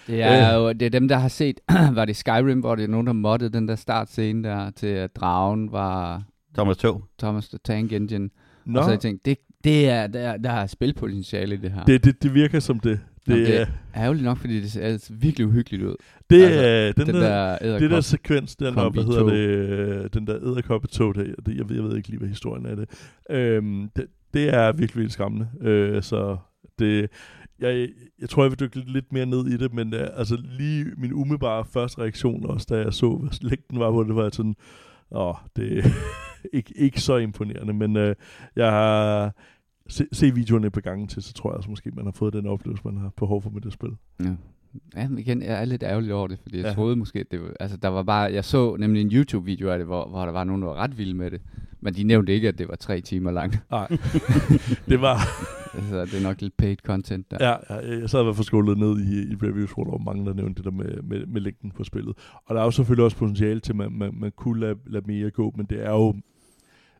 Det 0.07 0.21
er 0.21 0.53
jo 0.55 0.69
det 0.69 0.81
er 0.81 0.89
dem, 0.89 1.07
der 1.07 1.17
har 1.17 1.27
set, 1.27 1.59
var 1.97 2.05
det 2.05 2.15
Skyrim, 2.15 2.59
hvor 2.59 2.75
det 2.75 2.83
er 2.83 2.87
nogen, 2.87 3.07
der 3.07 3.13
moddede 3.13 3.53
den 3.53 3.67
der 3.67 3.75
startscene 3.75 4.47
der, 4.49 4.69
til 4.69 4.87
at 4.87 5.15
dragen 5.15 5.71
var 5.71 6.23
Thomas 6.55 6.77
Tog. 6.77 7.03
Thomas 7.19 7.49
the 7.49 7.59
Tank 7.63 7.91
Engine. 7.91 8.29
Nå, 8.65 8.79
Og 8.79 8.83
så 8.83 8.87
har 8.87 8.93
jeg 8.93 8.99
tænkt, 8.99 9.25
det, 9.25 9.37
det 9.63 9.89
er, 9.89 10.07
der, 10.07 10.37
der 10.37 10.51
er 10.51 10.67
spilpotentiale 10.67 11.55
i 11.55 11.57
det 11.57 11.71
her. 11.71 11.83
det, 11.83 12.05
det, 12.05 12.23
det 12.23 12.33
virker 12.33 12.59
som 12.59 12.79
det. 12.79 12.99
Det, 13.25 13.31
Jamen, 13.31 13.45
det 13.45 13.61
er, 13.61 13.65
er 13.93 14.03
ærgerligt 14.03 14.25
nok, 14.25 14.37
fordi 14.37 14.61
det 14.61 14.71
ser 14.71 14.81
altså 14.81 15.13
virkelig 15.13 15.47
uhyggeligt 15.47 15.83
ud. 15.83 15.95
det, 16.29 16.43
altså, 16.43 16.59
er 16.59 16.91
den, 16.91 17.07
Den, 17.07 17.15
der, 17.15 17.57
der 17.57 17.79
det 17.79 17.91
der 17.91 18.01
sekvens, 18.01 18.55
den 18.55 18.75
der, 18.75 18.89
hvad 18.89 19.03
hedder 19.03 19.23
det, 19.23 20.13
den 20.13 20.27
der 20.27 20.35
æderkoppetog, 20.35 21.15
der, 21.15 21.23
det, 21.23 21.57
jeg, 21.57 21.69
ved, 21.69 21.75
jeg 21.75 21.83
ved 21.83 21.97
ikke 21.97 22.09
lige, 22.09 22.19
hvad 22.19 22.29
historien 22.29 22.65
er 22.65 22.75
det. 22.75 22.89
Øhm, 23.29 23.89
det, 23.95 24.05
det 24.33 24.53
er 24.53 24.65
virkelig, 24.71 24.95
virkelig 24.95 25.11
skræmmende. 25.11 25.47
Øh, 25.61 26.03
så 26.03 26.37
det, 26.79 27.09
jeg, 27.59 27.89
jeg 28.21 28.29
tror, 28.29 28.43
jeg 28.43 28.51
vil 28.51 28.59
dykke 28.59 28.91
lidt, 28.91 29.13
mere 29.13 29.25
ned 29.25 29.47
i 29.47 29.57
det, 29.57 29.73
men 29.73 29.93
uh, 29.93 29.99
altså 30.13 30.37
lige 30.57 30.85
min 30.97 31.13
umiddelbare 31.13 31.65
første 31.65 32.01
reaktion, 32.01 32.45
også 32.45 32.67
da 32.69 32.77
jeg 32.77 32.93
så, 32.93 33.09
hvad 33.09 33.49
længden 33.49 33.79
var 33.79 33.91
på 33.91 34.03
det, 34.03 34.15
var 34.15 34.29
sådan, 34.29 34.55
åh, 35.11 35.35
det, 35.55 35.85
ikke, 36.53 36.73
ikke 36.75 37.01
så 37.01 37.17
imponerende, 37.17 37.73
men 37.73 37.97
øh, 37.97 38.15
jeg 38.55 38.71
har 38.71 39.33
se, 39.93 40.05
se 40.11 40.33
videoerne 40.35 40.69
på 40.69 40.79
gangen 40.81 41.07
til, 41.07 41.23
så 41.23 41.33
tror 41.33 41.49
jeg 41.51 41.57
også 41.57 41.69
måske, 41.69 41.91
man 41.91 42.05
har 42.05 42.11
fået 42.11 42.33
den 42.33 42.45
oplevelse, 42.47 42.81
man 42.85 42.97
har 42.97 43.09
behov 43.17 43.41
for 43.41 43.49
med 43.49 43.61
det 43.61 43.73
spil. 43.73 43.89
Ja. 44.23 44.35
Ja, 44.95 45.07
men 45.09 45.17
igen, 45.19 45.41
jeg 45.41 45.61
er 45.61 45.65
lidt 45.65 45.83
ærgerlig 45.83 46.13
over 46.13 46.27
det, 46.27 46.39
fordi 46.41 46.55
jeg 46.57 46.63
Ja. 46.63 46.69
ja. 46.69 46.73
troede 46.75 46.95
måske, 46.95 47.19
at 47.19 47.31
det 47.31 47.41
var, 47.41 47.51
altså 47.59 47.77
der 47.77 47.87
var 47.87 48.03
bare, 48.03 48.33
jeg 48.33 48.45
så 48.45 48.75
nemlig 48.75 49.01
en 49.01 49.11
YouTube-video 49.11 49.69
af 49.69 49.77
det, 49.77 49.87
hvor, 49.87 50.07
hvor 50.09 50.25
der 50.25 50.31
var 50.31 50.43
nogen, 50.43 50.61
der 50.61 50.67
var 50.67 50.75
ret 50.75 50.97
vilde 50.97 51.13
med 51.13 51.31
det, 51.31 51.41
men 51.81 51.93
de 51.93 52.03
nævnte 52.03 52.33
ikke, 52.33 52.47
at 52.47 52.57
det 52.57 52.67
var 52.67 52.75
tre 52.75 53.01
timer 53.01 53.31
langt, 53.31 53.59
Nej, 53.71 53.87
det 54.89 55.01
var, 55.01 55.17
altså 55.73 56.05
det 56.05 56.13
er 56.19 56.23
nok 56.23 56.41
lidt 56.41 56.57
paid 56.57 56.75
content 56.85 57.31
der. 57.31 57.37
ja, 57.49 57.75
jeg, 57.75 57.99
jeg 58.01 58.09
sad 58.09 58.21
i 58.21 58.23
hvert 58.23 58.35
fald 58.35 58.75
ned 58.75 58.99
i, 58.99 59.31
i 59.31 59.35
reviews, 59.35 59.71
hvor 59.71 59.83
der 59.83 59.91
var 59.91 59.97
mange, 59.97 60.25
der 60.25 60.33
nævnte 60.33 60.55
det 60.63 60.65
der 60.65 60.71
med, 60.77 61.01
med, 61.03 61.25
med 61.25 61.41
længden 61.41 61.71
på 61.71 61.83
spillet. 61.83 62.13
Og 62.45 62.55
der 62.55 62.61
er 62.61 62.65
jo 62.65 62.71
selvfølgelig 62.71 63.05
også 63.05 63.17
potentiale 63.17 63.59
til, 63.59 63.71
at 63.71 63.75
man, 63.75 63.91
man, 63.91 64.13
man 64.19 64.31
kunne 64.35 64.59
lade, 64.59 64.75
lade 64.87 65.03
mere 65.07 65.31
gå, 65.31 65.53
men 65.57 65.65
det 65.65 65.85
er 65.85 65.91
jo, 65.91 66.15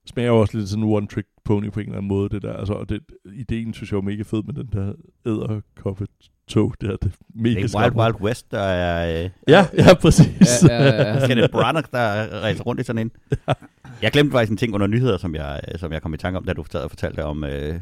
smager 0.06 0.32
også 0.32 0.58
lidt 0.58 0.70
sådan 0.70 0.84
en 0.84 0.98
one-trick 0.98 1.42
pony 1.46 1.70
på 1.72 1.80
en 1.80 1.86
eller 1.86 1.98
anden 1.98 2.08
måde, 2.08 2.30
det 2.30 2.42
der. 2.42 2.54
Altså, 2.54 2.74
og 2.74 2.90
det, 2.90 3.00
ideen 3.34 3.74
synes 3.74 3.92
jeg 3.92 3.98
er 3.98 4.02
mega 4.02 4.24
fed 4.24 4.44
med 4.44 4.54
den 4.54 4.70
der 4.74 4.94
æderkoppe 5.28 6.08
tog, 6.48 6.74
det 6.82 6.90
her, 6.90 6.96
det 6.96 7.12
er 7.12 7.16
mega 7.36 7.62
Det 7.62 7.74
er 7.76 7.80
Wild. 7.82 7.96
Wild 7.96 8.22
West, 8.22 8.52
der 8.52 8.60
er... 8.60 9.24
Øh, 9.24 9.30
Ja, 9.48 9.68
ja, 9.78 9.94
præcis. 9.94 10.64
Ja, 10.70 10.84
ja, 10.84 11.14
ja. 11.14 11.28
Kenneth 11.28 11.52
Branagh, 11.58 11.86
der 11.92 12.30
rejser 12.42 12.64
rundt 12.64 12.82
i 12.82 12.84
sådan 12.84 13.00
en. 13.00 13.12
Jeg 14.02 14.12
glemte 14.12 14.32
faktisk 14.32 14.52
en 14.52 14.58
ting 14.58 14.74
under 14.74 14.88
nyheder, 14.88 15.18
som 15.18 15.36
jeg, 15.36 15.62
som 15.76 15.92
jeg 15.94 16.02
kom 16.02 16.14
i 16.14 16.18
tanke 16.18 16.38
om, 16.38 16.46
da 16.46 16.54
du 16.54 16.64
fortalte 16.64 17.26
om 17.26 17.44
øh, 17.44 17.76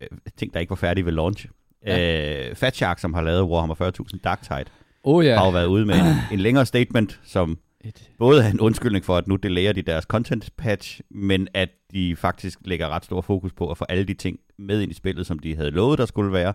øh, 0.00 0.08
ting, 0.36 0.54
der 0.54 0.60
ikke 0.60 0.70
var 0.70 0.76
færdige 0.76 1.04
ved 1.04 1.12
launch. 1.12 1.46
Ja. 1.86 2.48
Øh, 2.48 2.56
Fat 2.56 2.76
Shark, 2.76 2.98
som 2.98 3.14
har 3.14 3.22
lavet 3.22 3.42
Warhammer 3.42 3.74
40.000 3.74 4.18
Dark 4.24 4.42
Tide, 4.42 4.64
Oh 5.04 5.24
ja. 5.24 5.30
ja. 5.30 5.36
har 5.38 5.44
jo 5.44 5.50
været 5.50 5.66
ude 5.66 5.86
med 5.86 5.94
en, 5.94 6.06
en 6.32 6.40
længere 6.40 6.66
statement, 6.66 7.20
som 7.24 7.58
Et, 7.84 8.10
både 8.18 8.50
en 8.50 8.60
undskyldning 8.60 9.04
for, 9.04 9.16
at 9.16 9.28
nu 9.28 9.36
delayer 9.36 9.72
de 9.72 9.82
deres 9.82 10.04
content 10.04 10.50
patch, 10.56 11.00
men 11.10 11.48
at 11.54 11.68
de 11.92 12.16
faktisk 12.16 12.58
lægger 12.64 12.88
ret 12.88 13.04
stor 13.04 13.20
fokus 13.20 13.52
på 13.52 13.70
at 13.70 13.78
få 13.78 13.84
alle 13.88 14.04
de 14.04 14.14
ting 14.14 14.38
med 14.56 14.80
ind 14.82 14.90
i 14.90 14.94
spillet, 14.94 15.26
som 15.26 15.38
de 15.38 15.56
havde 15.56 15.70
lovet, 15.70 15.98
der 15.98 16.06
skulle 16.06 16.32
være, 16.32 16.54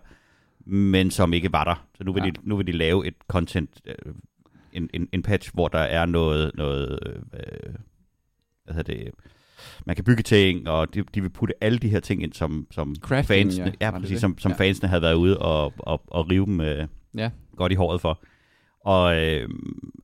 men 0.65 1.11
som 1.11 1.33
ikke 1.33 1.51
var 1.53 1.63
der. 1.63 1.87
Så 1.97 2.03
nu 2.03 2.13
vil, 2.13 2.23
ja. 2.25 2.29
De, 2.29 2.35
nu 2.43 2.55
vil 2.57 2.67
de 2.67 2.71
lave 2.71 3.07
et 3.07 3.13
content, 3.27 3.69
øh, 3.85 4.13
en, 4.73 4.89
en, 4.93 5.07
en 5.11 5.21
patch, 5.23 5.51
hvor 5.53 5.67
der 5.67 5.79
er 5.79 6.05
noget, 6.05 6.51
noget 6.55 6.99
øh, 7.33 7.73
hvad 8.63 8.75
hedder 8.75 8.93
det, 8.93 9.11
man 9.85 9.95
kan 9.95 10.05
bygge 10.05 10.23
ting, 10.23 10.69
og 10.69 10.93
de, 10.93 11.03
de 11.15 11.21
vil 11.21 11.29
putte 11.29 11.53
alle 11.63 11.79
de 11.79 11.89
her 11.89 11.99
ting 11.99 12.23
ind, 12.23 12.33
som, 12.33 12.67
som 12.71 12.95
Crafting, 12.95 13.27
fansene, 13.27 13.65
ja. 13.65 13.71
ja, 13.85 13.91
Var 13.91 13.97
det 13.97 14.01
præcis, 14.03 14.15
det? 14.15 14.21
som, 14.21 14.37
som 14.37 14.51
Ja. 14.51 14.57
fansene 14.57 14.89
havde 14.89 15.01
været 15.01 15.13
ude 15.13 15.37
og, 15.37 15.73
og, 15.77 16.01
og 16.07 16.29
rive 16.31 16.45
dem 16.45 16.61
øh, 16.61 16.87
Ja. 17.17 17.29
godt 17.55 17.71
i 17.71 17.75
håret 17.75 18.01
for. 18.01 18.21
Og 18.89 19.15
øh, 19.17 19.49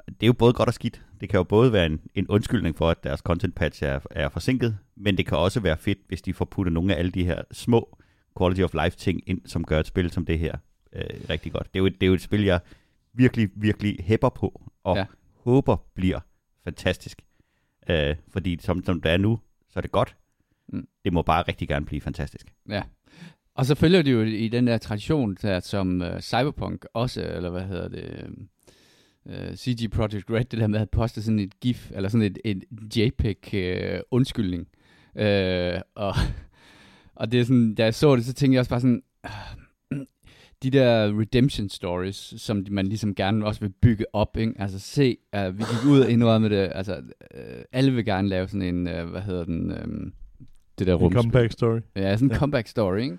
det 0.07 0.23
er 0.23 0.27
jo 0.27 0.33
både 0.33 0.53
godt 0.53 0.69
og 0.69 0.73
skidt. 0.73 1.01
Det 1.21 1.29
kan 1.29 1.37
jo 1.37 1.43
både 1.43 1.73
være 1.73 1.85
en, 1.85 1.99
en 2.15 2.27
undskyldning 2.27 2.77
for, 2.77 2.89
at 2.89 3.03
deres 3.03 3.19
content 3.19 3.55
patch 3.55 3.83
er, 3.83 3.99
er 4.11 4.29
forsinket, 4.29 4.77
men 4.95 5.17
det 5.17 5.25
kan 5.25 5.37
også 5.37 5.59
være 5.59 5.77
fedt, 5.77 5.97
hvis 6.07 6.21
de 6.21 6.33
får 6.33 6.45
puttet 6.45 6.73
nogle 6.73 6.95
af 6.95 6.99
alle 6.99 7.11
de 7.11 7.25
her 7.25 7.41
små 7.51 7.97
quality 8.37 8.61
of 8.61 8.73
life 8.83 8.97
ting 8.97 9.21
ind, 9.29 9.41
som 9.45 9.63
gør 9.63 9.79
et 9.79 9.87
spil 9.87 10.11
som 10.11 10.25
det 10.25 10.39
her 10.39 10.57
øh, 10.93 11.03
rigtig 11.29 11.51
godt. 11.51 11.67
Det 11.73 11.79
er, 11.79 11.81
jo, 11.81 11.85
et- 11.85 11.93
det 11.93 12.03
er 12.03 12.07
jo 12.07 12.13
et 12.13 12.21
spil, 12.21 12.43
jeg 12.43 12.59
virkelig, 13.13 13.49
virkelig 13.55 13.97
hæpper 14.03 14.29
på, 14.29 14.61
og 14.83 14.97
ja. 14.97 15.05
Håber 15.43 15.77
bliver 15.95 16.19
fantastisk. 16.63 17.21
Øh, 17.89 18.15
fordi 18.29 18.57
som, 18.61 18.83
som 18.85 19.01
det 19.01 19.11
er 19.11 19.17
nu, 19.17 19.39
så 19.69 19.79
er 19.79 19.81
det 19.81 19.91
godt. 19.91 20.15
Mm. 20.69 20.87
Det 21.05 21.13
må 21.13 21.21
bare 21.21 21.43
rigtig 21.47 21.67
gerne 21.67 21.85
blive 21.85 22.01
fantastisk. 22.01 22.53
ja. 22.69 22.83
Og 23.57 23.65
så 23.65 23.75
følger 23.75 24.01
de 24.01 24.11
jo 24.11 24.21
i 24.21 24.47
den 24.47 24.67
der 24.67 24.77
tradition, 24.77 25.37
der, 25.41 25.59
som 25.59 26.01
uh, 26.01 26.19
Cyberpunk 26.19 26.85
også, 26.93 27.21
eller 27.35 27.49
hvad 27.49 27.63
hedder 27.63 27.87
det, 27.87 28.29
uh, 29.25 29.55
CG 29.55 29.91
Project 29.91 30.29
Red, 30.31 30.45
det 30.45 30.59
der 30.59 30.67
med 30.67 30.79
at 30.79 30.89
poste 30.89 31.23
sådan 31.23 31.39
et 31.39 31.59
GIF, 31.59 31.91
eller 31.91 32.09
sådan 32.09 32.25
et, 32.25 32.37
et 32.45 32.63
JPEG-undskyldning. 32.97 34.67
Uh, 35.15 35.81
og, 35.95 36.13
og 37.21 37.31
det 37.31 37.39
er 37.39 37.43
sådan, 37.43 37.75
da 37.75 37.83
jeg 37.83 37.93
så 37.95 38.15
det, 38.15 38.25
så 38.25 38.33
tænkte 38.33 38.53
jeg 38.53 38.59
også 38.59 38.69
bare 38.69 38.81
sådan, 38.81 39.01
ah, 39.23 39.31
de 40.63 40.69
der 40.69 41.19
redemption 41.19 41.69
stories, 41.69 42.33
som 42.37 42.65
man 42.71 42.87
ligesom 42.87 43.15
gerne 43.15 43.45
også 43.45 43.61
vil 43.61 43.73
bygge 43.81 44.05
op, 44.13 44.37
ikke? 44.37 44.53
Altså 44.59 44.79
se, 44.79 45.17
uh, 45.37 45.57
vi 45.57 45.63
gik 45.63 45.85
ud 45.91 45.99
og 45.99 46.09
indrømme 46.11 46.49
det, 46.49 46.71
altså 46.75 46.97
uh, 47.35 47.61
alle 47.71 47.91
vil 47.91 48.05
gerne 48.05 48.27
lave 48.27 48.47
sådan 48.47 48.75
en, 48.75 48.87
uh, 48.87 49.09
hvad 49.09 49.21
hedder 49.21 49.43
den, 49.45 49.71
um, 49.83 50.13
det 50.79 50.87
der 50.87 50.93
En 50.93 50.99
rumspil. 50.99 51.21
comeback 51.21 51.51
story. 51.51 51.79
Ja, 51.95 52.15
sådan 52.15 52.27
en 52.27 52.31
Ja. 52.31 52.37
comeback 52.37 52.67
story, 52.67 52.99
ikke? 52.99 53.17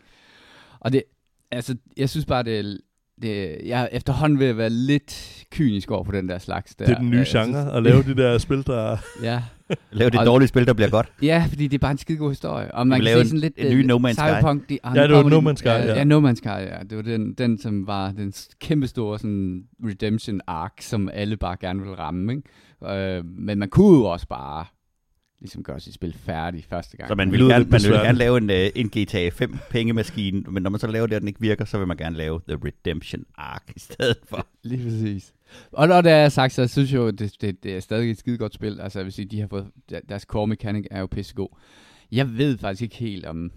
Og 0.81 0.93
det, 0.93 1.03
altså, 1.51 1.77
jeg 1.97 2.09
synes 2.11 2.27
bare, 2.27 2.43
det 2.43 2.59
er, 2.59 2.77
det, 3.23 3.59
jeg 3.67 3.83
er 3.83 3.89
efterhånden 3.93 4.39
ved 4.39 4.47
at 4.47 4.57
være 4.57 4.71
lidt 4.71 5.45
kynisk 5.51 5.91
over 5.91 6.05
på 6.05 6.13
den 6.13 6.29
der 6.29 6.39
slags 6.39 6.75
der. 6.75 6.85
Det 6.87 6.95
er 6.95 6.99
den 6.99 7.11
nye 7.11 7.17
genre, 7.27 7.45
synes- 7.45 7.57
at 7.73 7.83
lave 7.83 8.03
de 8.03 8.17
der 8.17 8.39
spil, 8.39 8.67
der... 8.67 8.97
Ja, 9.23 9.43
Lav 9.93 10.11
det 10.11 10.21
Og- 10.21 10.27
dårlige 10.27 10.49
spil, 10.49 10.67
der 10.67 10.73
bliver 10.73 10.89
godt. 10.91 11.09
ja, 11.23 11.45
fordi 11.49 11.67
det 11.67 11.75
er 11.75 11.79
bare 11.79 11.91
en 11.93 11.99
skide 11.99 12.19
god 12.19 12.31
historie. 12.31 12.75
Og 12.75 12.87
man 12.87 12.99
vil 13.01 13.07
kan 13.07 13.15
lave 13.15 13.25
se 13.25 13.29
sådan 13.29 13.37
en- 13.37 13.41
lidt... 13.41 13.55
en 13.57 13.77
ny 13.77 13.81
øh, 13.81 13.87
No 13.87 13.99
Man's 13.99 14.13
Sky. 14.13 14.21
Cyberpunk, 14.21 14.69
de, 14.69 14.79
Ja, 14.95 15.03
det 15.07 15.15
var 15.15 15.23
No 15.23 15.51
Man's 15.51 15.57
Sky, 15.57 15.67
ja. 15.67 15.95
ja. 15.95 16.05
No 16.05 16.31
Man's 16.31 16.35
Sky, 16.35 16.47
ja. 16.47 16.79
Det 16.91 16.97
var 16.97 17.03
den, 17.03 17.35
den 17.35 17.59
som 17.59 17.87
var 17.87 18.11
den 18.13 18.33
kæmpe 18.61 18.87
store 18.87 19.19
sådan, 19.19 19.63
redemption 19.87 20.41
arc, 20.47 20.73
som 20.81 21.09
alle 21.13 21.37
bare 21.37 21.57
gerne 21.61 21.81
vil 21.83 21.91
ramme, 21.93 22.33
ikke? 22.33 22.97
Øh, 23.19 23.25
men 23.25 23.59
man 23.59 23.69
kunne 23.69 23.99
jo 23.99 24.05
også 24.05 24.27
bare 24.29 24.65
ligesom 25.41 25.63
gøre 25.63 25.81
sit 25.81 25.95
spil 25.95 26.13
færdigt 26.13 26.67
første 26.67 26.97
gang. 26.97 27.09
Så 27.09 27.15
man 27.15 27.33
vil, 27.33 27.41
gerne, 27.41 27.65
man 27.65 27.81
vil 27.83 27.91
gerne 27.93 28.19
lave 28.19 28.37
en, 28.39 28.51
uh, 28.51 28.81
en 28.81 28.89
GTA 28.89 29.29
5 29.29 29.57
pengemaskine, 29.71 30.41
men 30.49 30.63
når 30.63 30.71
man 30.71 30.81
så 30.81 30.87
laver 30.87 31.07
det, 31.07 31.15
og 31.15 31.21
den 31.21 31.29
ikke 31.29 31.41
virker, 31.41 31.65
så 31.65 31.79
vil 31.79 31.87
man 31.87 31.97
gerne 31.97 32.17
lave 32.17 32.41
The 32.49 32.59
Redemption 32.65 33.25
Arc 33.37 33.63
i 33.77 33.81
stedet 33.81 34.17
for. 34.29 34.47
Lige 34.63 34.83
præcis. 34.85 35.33
Og 35.73 35.89
når 35.89 36.01
det 36.01 36.13
er 36.13 36.29
sagt, 36.29 36.53
så 36.53 36.67
synes 36.69 36.93
jeg 36.93 36.99
jo, 36.99 37.11
det, 37.11 37.33
det, 37.41 37.63
det 37.63 37.77
er 37.77 37.81
stadig 37.81 38.11
et 38.11 38.19
skide 38.19 38.39
godt 38.39 38.55
spil. 38.55 38.81
Altså, 38.81 38.99
jeg 38.99 39.05
vil 39.05 39.13
sige, 39.13 39.27
de 39.27 39.41
har 39.41 39.47
fået, 39.49 39.67
der- 39.91 40.01
deres 40.09 40.23
core 40.23 40.47
mechanic 40.47 40.87
er 40.91 41.01
jo 41.01 41.07
pissegod. 41.07 41.49
Jeg 42.13 42.39
ved 42.39 42.59
faktisk 42.59 42.83
ikke 42.83 42.97
helt 42.97 43.25
om, 43.27 43.51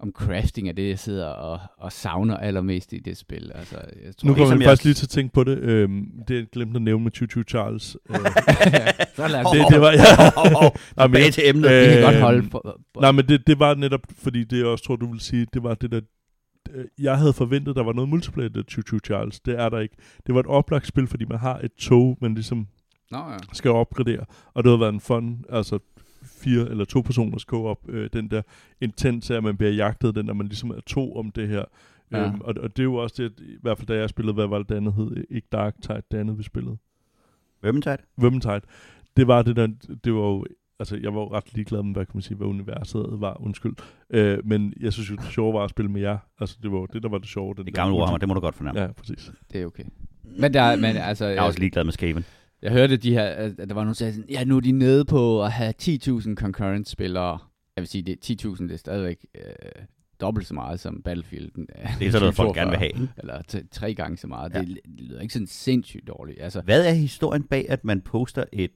om 0.00 0.12
crafting 0.12 0.68
er 0.68 0.72
det, 0.72 0.88
jeg 0.88 0.98
sidder 0.98 1.26
og, 1.26 1.60
og 1.78 1.92
savner 1.92 2.36
allermest 2.36 2.92
i 2.92 2.98
det 2.98 3.16
spil. 3.16 3.52
Altså, 3.54 3.74
jeg 4.04 4.16
tror, 4.16 4.28
Nu 4.28 4.34
kommer 4.34 4.48
som 4.48 4.58
vi 4.58 4.64
jeg- 4.64 4.70
faktisk 4.70 4.84
lige 4.84 4.94
til 4.94 5.06
at 5.06 5.10
tænke 5.10 5.34
på 5.34 5.44
det. 5.44 5.58
Øhm, 5.58 6.06
det 6.28 6.34
jeg 6.36 6.46
glemte 6.52 6.76
at 6.76 6.82
nævne 6.82 7.04
med 7.04 7.12
Choo 7.30 7.42
Charles. 7.48 7.96
Øh, 8.10 8.16
så 9.16 9.28
lad 9.28 9.44
os 9.46 9.52
det, 9.54 9.66
det 9.70 9.80
var... 9.80 9.90
Ja. 9.92 10.70
Nej, 10.96 11.06
men- 11.06 11.32
til 11.32 11.42
emnet. 11.48 11.70
Øh, 11.70 11.88
kan 11.92 12.02
godt 12.02 12.14
Øhm, 12.14 12.22
holde 12.22 12.48
for, 12.50 12.80
for, 12.94 13.00
Nej, 13.00 13.12
men 13.12 13.28
det, 13.28 13.46
det 13.46 13.58
var 13.58 13.74
netop, 13.74 14.00
fordi 14.18 14.44
det 14.44 14.58
jeg 14.58 14.66
også 14.66 14.84
tror, 14.84 14.96
du 14.96 15.10
vil 15.12 15.20
sige, 15.20 15.46
det 15.54 15.62
var 15.62 15.74
det 15.74 15.90
der... 15.92 16.00
øh, 16.74 16.84
Jeg 16.98 17.18
havde 17.18 17.32
forventet, 17.32 17.76
der 17.76 17.82
var 17.82 17.92
noget 17.92 18.08
multiplayer 18.08 18.48
i 18.58 18.62
Choo 18.70 18.82
Choo 18.88 18.98
Charles. 19.04 19.40
Det 19.40 19.58
er 19.60 19.68
der 19.68 19.78
ikke. 19.78 19.96
Det 20.26 20.34
var 20.34 20.40
et 20.40 20.46
oplagt 20.46 20.86
spil, 20.86 21.06
fordi 21.06 21.24
man 21.24 21.38
har 21.38 21.58
et 21.64 21.72
tog, 21.78 22.18
man 22.20 22.34
ligesom 22.34 22.66
Nå, 23.10 23.18
ja. 23.18 23.36
skal 23.52 23.70
opgradere. 23.70 24.24
Og 24.54 24.64
det 24.64 24.70
har 24.70 24.78
været 24.78 24.92
en 24.92 25.00
fun, 25.00 25.44
altså 25.50 25.78
fire 26.38 26.70
eller 26.70 26.84
to 26.84 27.00
personers 27.00 27.42
co-op, 27.42 27.78
øh, 27.88 28.10
den 28.12 28.30
der 28.30 28.42
intens 28.80 29.30
af, 29.30 29.36
at 29.36 29.42
man 29.42 29.56
bliver 29.56 29.72
jagtet, 29.72 30.14
den 30.14 30.26
der 30.26 30.32
man 30.34 30.46
ligesom 30.46 30.70
er 30.70 30.80
to 30.86 31.16
om 31.16 31.30
det 31.30 31.48
her. 31.48 31.64
Ja. 32.12 32.26
Øhm, 32.26 32.40
og, 32.40 32.54
og 32.60 32.76
det 32.76 32.82
er 32.82 32.84
jo 32.84 32.94
også 32.94 33.22
det, 33.22 33.40
i 33.40 33.56
hvert 33.62 33.78
fald 33.78 33.86
da 33.86 33.94
jeg 33.94 34.08
spillede, 34.08 34.34
hvad 34.34 34.46
var 34.46 34.58
det, 34.58 34.68
det 34.68 34.74
andet 34.74 34.94
hed? 34.94 35.24
Ikke 35.30 35.48
Dark 35.52 35.74
Tide, 35.82 36.02
det 36.10 36.18
andet 36.18 36.38
vi 36.38 36.42
spillede. 36.42 36.76
Vermintide? 37.62 37.98
Vermintide. 38.16 38.60
Det 39.16 39.26
var 39.26 39.42
det 39.42 39.56
der, 39.56 39.66
det 40.04 40.14
var 40.14 40.20
jo, 40.20 40.44
altså 40.78 40.96
jeg 40.96 41.14
var 41.14 41.20
jo 41.20 41.32
ret 41.32 41.54
ligeglad 41.54 41.82
med, 41.82 41.92
hvad 41.94 42.06
kan 42.06 42.10
man 42.14 42.22
sige, 42.22 42.36
hvad 42.36 42.46
universet 42.46 43.06
var, 43.10 43.42
undskyld. 43.42 43.74
Øh, 44.10 44.38
men 44.44 44.74
jeg 44.80 44.92
synes 44.92 45.10
jo, 45.10 45.16
det 45.16 45.24
sjove 45.24 45.54
var 45.54 45.64
at 45.64 45.70
spille 45.70 45.90
med 45.90 46.00
jer. 46.00 46.18
Altså 46.40 46.58
det 46.62 46.72
var 46.72 46.86
det, 46.86 47.02
der 47.02 47.08
var 47.08 47.18
det 47.18 47.28
sjove. 47.28 47.54
Den 47.54 47.66
Det 47.66 47.74
gamle 47.74 47.94
Warhammer, 47.96 48.18
det 48.18 48.28
må 48.28 48.34
du 48.34 48.40
godt 48.40 48.54
fornemme. 48.54 48.80
Ja. 48.80 48.86
Ja, 48.86 48.92
præcis. 48.92 49.32
det 49.52 49.60
er 49.62 49.66
okay. 49.66 49.84
Men, 50.38 50.54
der, 50.54 50.76
men 50.76 50.96
altså, 50.96 51.24
Jeg 51.26 51.36
er 51.36 51.42
også 51.42 51.58
ligeglad 51.58 51.84
med 51.84 51.92
Skaven. 51.92 52.24
Jeg 52.62 52.72
hørte 52.72 52.96
de 52.96 53.12
her, 53.12 53.24
at 53.24 53.56
der 53.58 53.64
var 53.66 53.74
nogen, 53.74 53.88
der 53.88 53.92
sagde 53.94 54.12
sådan, 54.12 54.30
ja, 54.30 54.44
nu 54.44 54.56
er 54.56 54.60
de 54.60 54.72
nede 54.72 55.04
på 55.04 55.44
at 55.44 55.52
have 55.52 55.74
10.000 55.82 56.34
concurrent 56.34 56.88
spillere. 56.88 57.38
Jeg 57.76 57.82
vil 57.82 57.86
sige, 57.88 58.02
det 58.02 58.30
er 58.44 58.48
10.000, 58.50 58.62
det 58.62 58.72
er 58.72 58.76
stadigvæk 58.76 59.26
øh, 59.34 59.42
dobbelt 60.20 60.46
så 60.46 60.54
meget 60.54 60.80
som 60.80 61.02
Battlefield. 61.02 61.50
øh, 61.58 61.64
Det 61.98 62.06
er 62.06 62.10
sådan 62.10 62.20
noget, 62.22 62.34
folk 62.34 62.54
gerne 62.54 62.70
vil 62.70 62.78
have. 62.78 63.08
Eller 63.16 63.42
t- 63.52 63.68
tre 63.72 63.94
gange 63.94 64.16
så 64.16 64.26
meget. 64.26 64.52
Ja. 64.54 64.58
Ja. 64.58 64.64
Det, 64.64 64.78
det 64.98 65.00
lyder 65.00 65.20
ikke 65.20 65.32
sådan 65.34 65.46
sindssygt 65.46 66.08
dårligt. 66.08 66.42
Altså, 66.42 66.60
Hvad 66.60 66.86
er 66.86 66.92
historien 66.92 67.42
bag, 67.42 67.66
at 67.70 67.84
man 67.84 68.00
poster 68.00 68.44
et 68.52 68.70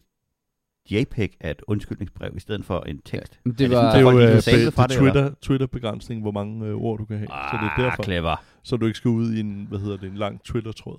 JPEG 0.91 1.37
af 1.41 1.51
et 1.51 1.63
undskyldningsbrev 1.67 2.37
i 2.37 2.41
stedet 2.41 2.65
for 2.65 2.81
en 2.81 2.99
tekst? 3.05 3.41
det, 3.45 3.51
Er 3.53 3.55
det 3.57 3.71
var, 3.71 3.77
sådan, 3.77 3.87
Det 3.91 3.97
er 3.97 4.01
jo 4.01 4.11
folk 4.11 4.57
øh, 4.57 4.65
det, 4.67 4.75
fra 4.75 4.83
det 4.87 4.91
det, 4.91 4.97
eller? 4.99 5.13
Twitter, 5.13 5.35
Twitter-begrænsning, 5.43 6.23
hvor 6.23 6.31
mange 6.31 6.67
øh, 6.67 6.75
ord 6.75 6.99
du 6.99 7.05
kan 7.05 7.17
have. 7.19 7.27
så 7.29 7.59
det 7.63 7.67
er 7.67 7.83
derfor. 7.89 8.03
Ah, 8.03 8.05
clever. 8.05 8.45
Så 8.63 8.77
du 8.77 8.87
ikke 8.87 8.97
skal 8.97 9.09
ud 9.09 9.33
i 9.33 9.41
en, 9.41 9.67
hvad 9.69 9.79
hedder 9.79 9.97
det, 9.97 10.11
en 10.11 10.17
lang 10.17 10.43
Twitter-tråd. 10.45 10.99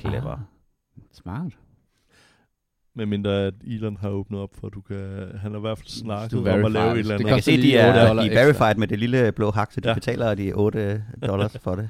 Clever. 0.00 0.32
Ah, 0.32 0.38
smart. 1.12 1.52
Medmindre 2.96 3.46
at 3.46 3.54
Elon 3.66 3.96
har 4.00 4.08
åbnet 4.08 4.40
op 4.40 4.50
for, 4.60 4.66
at 4.66 4.74
du 4.74 4.80
kan... 4.80 4.96
Han 5.40 5.50
har 5.50 5.58
i 5.58 5.60
hvert 5.60 5.78
fald 5.78 5.88
snakket 5.88 6.38
om 6.48 6.64
at 6.64 6.72
lave 6.72 6.92
et 6.92 6.98
eller 6.98 7.18
det 7.18 7.24
andet. 7.24 7.26
Jeg 7.26 7.34
kan 7.34 7.42
se, 7.42 7.52
de 7.52 7.56
lige 7.56 7.88
8 7.88 7.98
er, 8.00 8.14
de 8.14 8.20
er 8.20 8.24
ekstra. 8.24 8.40
verified 8.40 8.74
med 8.78 8.88
det 8.88 8.98
lille 8.98 9.32
blå 9.32 9.50
hak, 9.50 9.72
så 9.72 9.80
de 9.80 9.88
Ja. 9.88 9.94
betaler 9.94 10.34
de 10.34 10.52
8 10.52 11.04
dollars 11.26 11.56
for 11.62 11.74
det. 11.74 11.88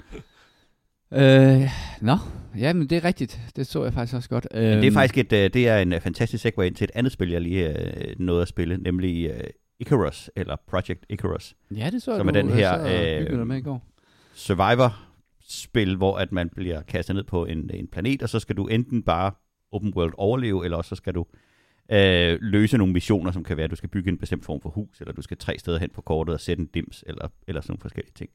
Øh, 1.13 1.63
nå, 2.01 2.17
ja, 2.59 2.73
men 2.73 2.87
det 2.91 2.97
er 2.99 3.05
rigtigt. 3.05 3.41
Det 3.57 3.67
så 3.67 3.85
jeg 3.85 3.93
faktisk 3.93 4.15
også 4.17 4.29
godt. 4.29 4.47
Men 4.55 4.63
det 4.63 4.79
er 4.79 4.85
Øhm, 4.87 4.95
faktisk 4.95 5.19
et, 5.19 5.33
øh, 5.33 5.51
det 5.55 5.69
er 5.69 5.79
en 5.79 5.93
øh, 5.93 6.01
fantastisk 6.01 6.43
segue 6.43 6.67
ind 6.67 6.75
til 6.75 6.85
et 6.85 6.91
andet 6.95 7.13
spil, 7.13 7.31
jeg 7.31 7.41
lige 7.41 7.69
øh, 7.79 8.15
nåede 8.19 8.43
at 8.43 8.49
spille, 8.49 8.77
nemlig 8.77 9.31
øh, 9.31 9.41
Icarus, 9.81 10.31
eller 10.37 10.57
Project 10.69 11.07
Icarus. 11.11 11.55
Ja, 11.77 11.91
det 11.93 12.03
så 12.03 12.11
jeg, 12.11 12.19
som 12.19 12.29
er 12.29 12.33
du 12.33 12.39
den 12.39 12.51
her, 12.51 12.81
øh, 13.31 13.47
med 13.47 13.57
i 13.57 13.61
går 13.61 13.83
spil, 15.49 15.97
hvor 15.97 16.19
at 16.19 16.33
man 16.33 16.49
bliver 16.49 16.83
kastet 16.83 17.17
ned 17.17 17.25
på 17.25 17.45
en, 17.45 17.71
en 17.75 17.89
planet, 17.89 18.23
og 18.23 18.29
så 18.29 18.39
skal 18.39 18.57
du 18.57 18.67
enten 18.67 19.03
bare 19.03 19.33
open 19.73 19.95
world 19.97 20.15
overleve, 20.17 20.65
eller 20.65 20.77
også 20.77 20.89
så 20.89 20.95
skal 20.97 21.15
du 21.15 21.27
øh, 21.93 22.39
løse 22.41 22.79
nogle 22.79 22.93
missioner, 22.93 23.33
som 23.33 23.45
kan 23.45 23.57
være, 23.57 23.65
at 23.65 23.71
du 23.71 23.77
skal 23.77 23.89
bygge 23.89 24.11
en 24.11 24.19
bestemt 24.19 24.45
form 24.45 24.61
for 24.61 24.69
hus, 24.71 25.01
eller 25.01 25.13
du 25.13 25.23
skal 25.23 25.37
tre 25.37 25.59
steder 25.59 25.79
hen 25.79 25.91
på 25.95 26.03
kortet 26.03 26.35
og 26.35 26.41
sætte 26.41 26.61
en 26.61 26.67
dims, 26.75 27.05
eller, 27.07 27.29
eller 27.47 27.61
sådan 27.61 27.73
nogle 27.73 27.81
forskellige 27.81 28.15
ting. 28.15 28.31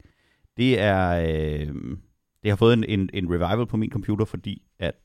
Det 0.57 0.79
er... 0.79 1.09
Øh, 1.09 1.97
det 2.43 2.51
har 2.51 2.55
fået 2.55 2.73
en, 2.73 2.83
en, 2.83 3.09
en 3.13 3.29
revival 3.29 3.65
på 3.65 3.77
min 3.77 3.91
computer, 3.91 4.25
fordi 4.25 4.61
at 4.79 4.95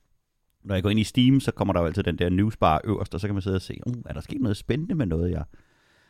når 0.65 0.75
jeg 0.75 0.83
går 0.83 0.91
ind 0.91 1.01
i 1.01 1.05
Steam, 1.05 1.41
så 1.41 1.53
kommer 1.53 1.75
der 1.75 1.81
jo 1.81 1.87
altid 1.87 2.03
den 2.03 2.19
der 2.19 2.29
newsbar 2.29 2.81
øverst, 2.85 3.15
og 3.15 3.21
så 3.21 3.29
kan 3.29 3.35
man 3.35 3.43
sidde 3.43 3.57
og 3.57 3.63
se, 3.63 3.81
uh, 3.87 3.95
er 4.07 4.13
der 4.13 4.21
sket 4.21 4.41
noget 4.41 4.57
spændende 4.57 4.95
med 4.95 5.07
noget, 5.07 5.31
jeg... 5.31 5.45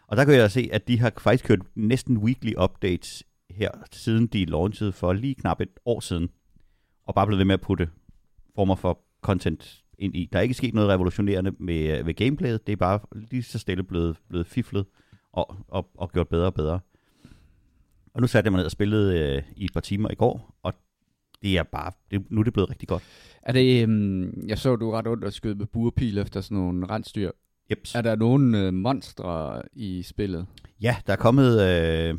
Og 0.06 0.16
der 0.16 0.24
kan 0.24 0.34
jeg 0.34 0.50
se, 0.50 0.68
at 0.72 0.88
de 0.88 0.98
har 0.98 1.12
faktisk 1.18 1.44
kørt 1.44 1.58
næsten 1.74 2.18
weekly 2.18 2.52
updates 2.64 3.24
her, 3.56 3.70
siden 3.92 4.26
de 4.26 4.44
launchede 4.44 4.92
for 4.92 5.12
lige 5.12 5.34
knap 5.34 5.60
et 5.60 5.68
år 5.84 6.00
siden, 6.00 6.28
og 7.06 7.14
bare 7.14 7.26
blevet 7.26 7.38
ved 7.38 7.44
med 7.44 7.54
at 7.54 7.60
putte 7.60 7.88
former 8.54 8.74
for 8.74 9.00
content 9.22 9.82
ind 9.98 10.16
i. 10.16 10.28
Der 10.32 10.38
er 10.38 10.42
ikke 10.42 10.54
sket 10.54 10.74
noget 10.74 10.88
revolutionerende 10.90 11.50
med, 11.58 12.04
med 12.04 12.14
gameplayet, 12.14 12.66
det 12.66 12.72
er 12.72 12.76
bare 12.76 13.00
lige 13.30 13.42
så 13.42 13.58
stille 13.58 13.82
blevet, 13.82 14.16
blevet 14.28 14.46
fiflet 14.46 14.86
og, 15.32 15.56
og, 15.68 15.90
og 15.94 16.12
gjort 16.12 16.28
bedre 16.28 16.46
og 16.46 16.54
bedre. 16.54 16.80
Og 18.14 18.20
nu 18.20 18.26
satte 18.26 18.46
jeg 18.46 18.52
mig 18.52 18.58
ned 18.58 18.64
og 18.64 18.70
spillede 18.70 19.36
øh, 19.36 19.42
i 19.56 19.64
et 19.64 19.72
par 19.72 19.80
timer 19.80 20.10
i 20.10 20.14
går, 20.14 20.54
og 20.62 20.74
det 21.42 21.58
er 21.58 21.62
bare, 21.62 21.92
det, 22.10 22.30
nu 22.30 22.40
er 22.40 22.44
det 22.44 22.52
blevet 22.52 22.70
rigtig 22.70 22.88
godt. 22.88 23.02
Er 23.42 23.52
det, 23.52 23.82
øhm, 23.82 24.46
jeg 24.46 24.58
så, 24.58 24.76
du 24.76 24.90
ret 24.90 25.06
ondt 25.06 25.24
og 25.24 25.32
skød 25.32 25.54
med 25.54 25.66
burpil 25.66 26.18
efter 26.18 26.40
sådan 26.40 26.58
nogle 26.58 26.86
rensdyr. 26.86 27.30
Jeps. 27.70 27.94
Er 27.94 28.02
der 28.02 28.16
nogle 28.16 28.58
øh, 28.58 28.74
monstre 28.74 29.62
i 29.72 30.02
spillet? 30.02 30.46
Ja, 30.80 30.96
der 31.06 31.12
er 31.12 31.16
kommet... 31.16 31.62
Øh, 31.62 32.14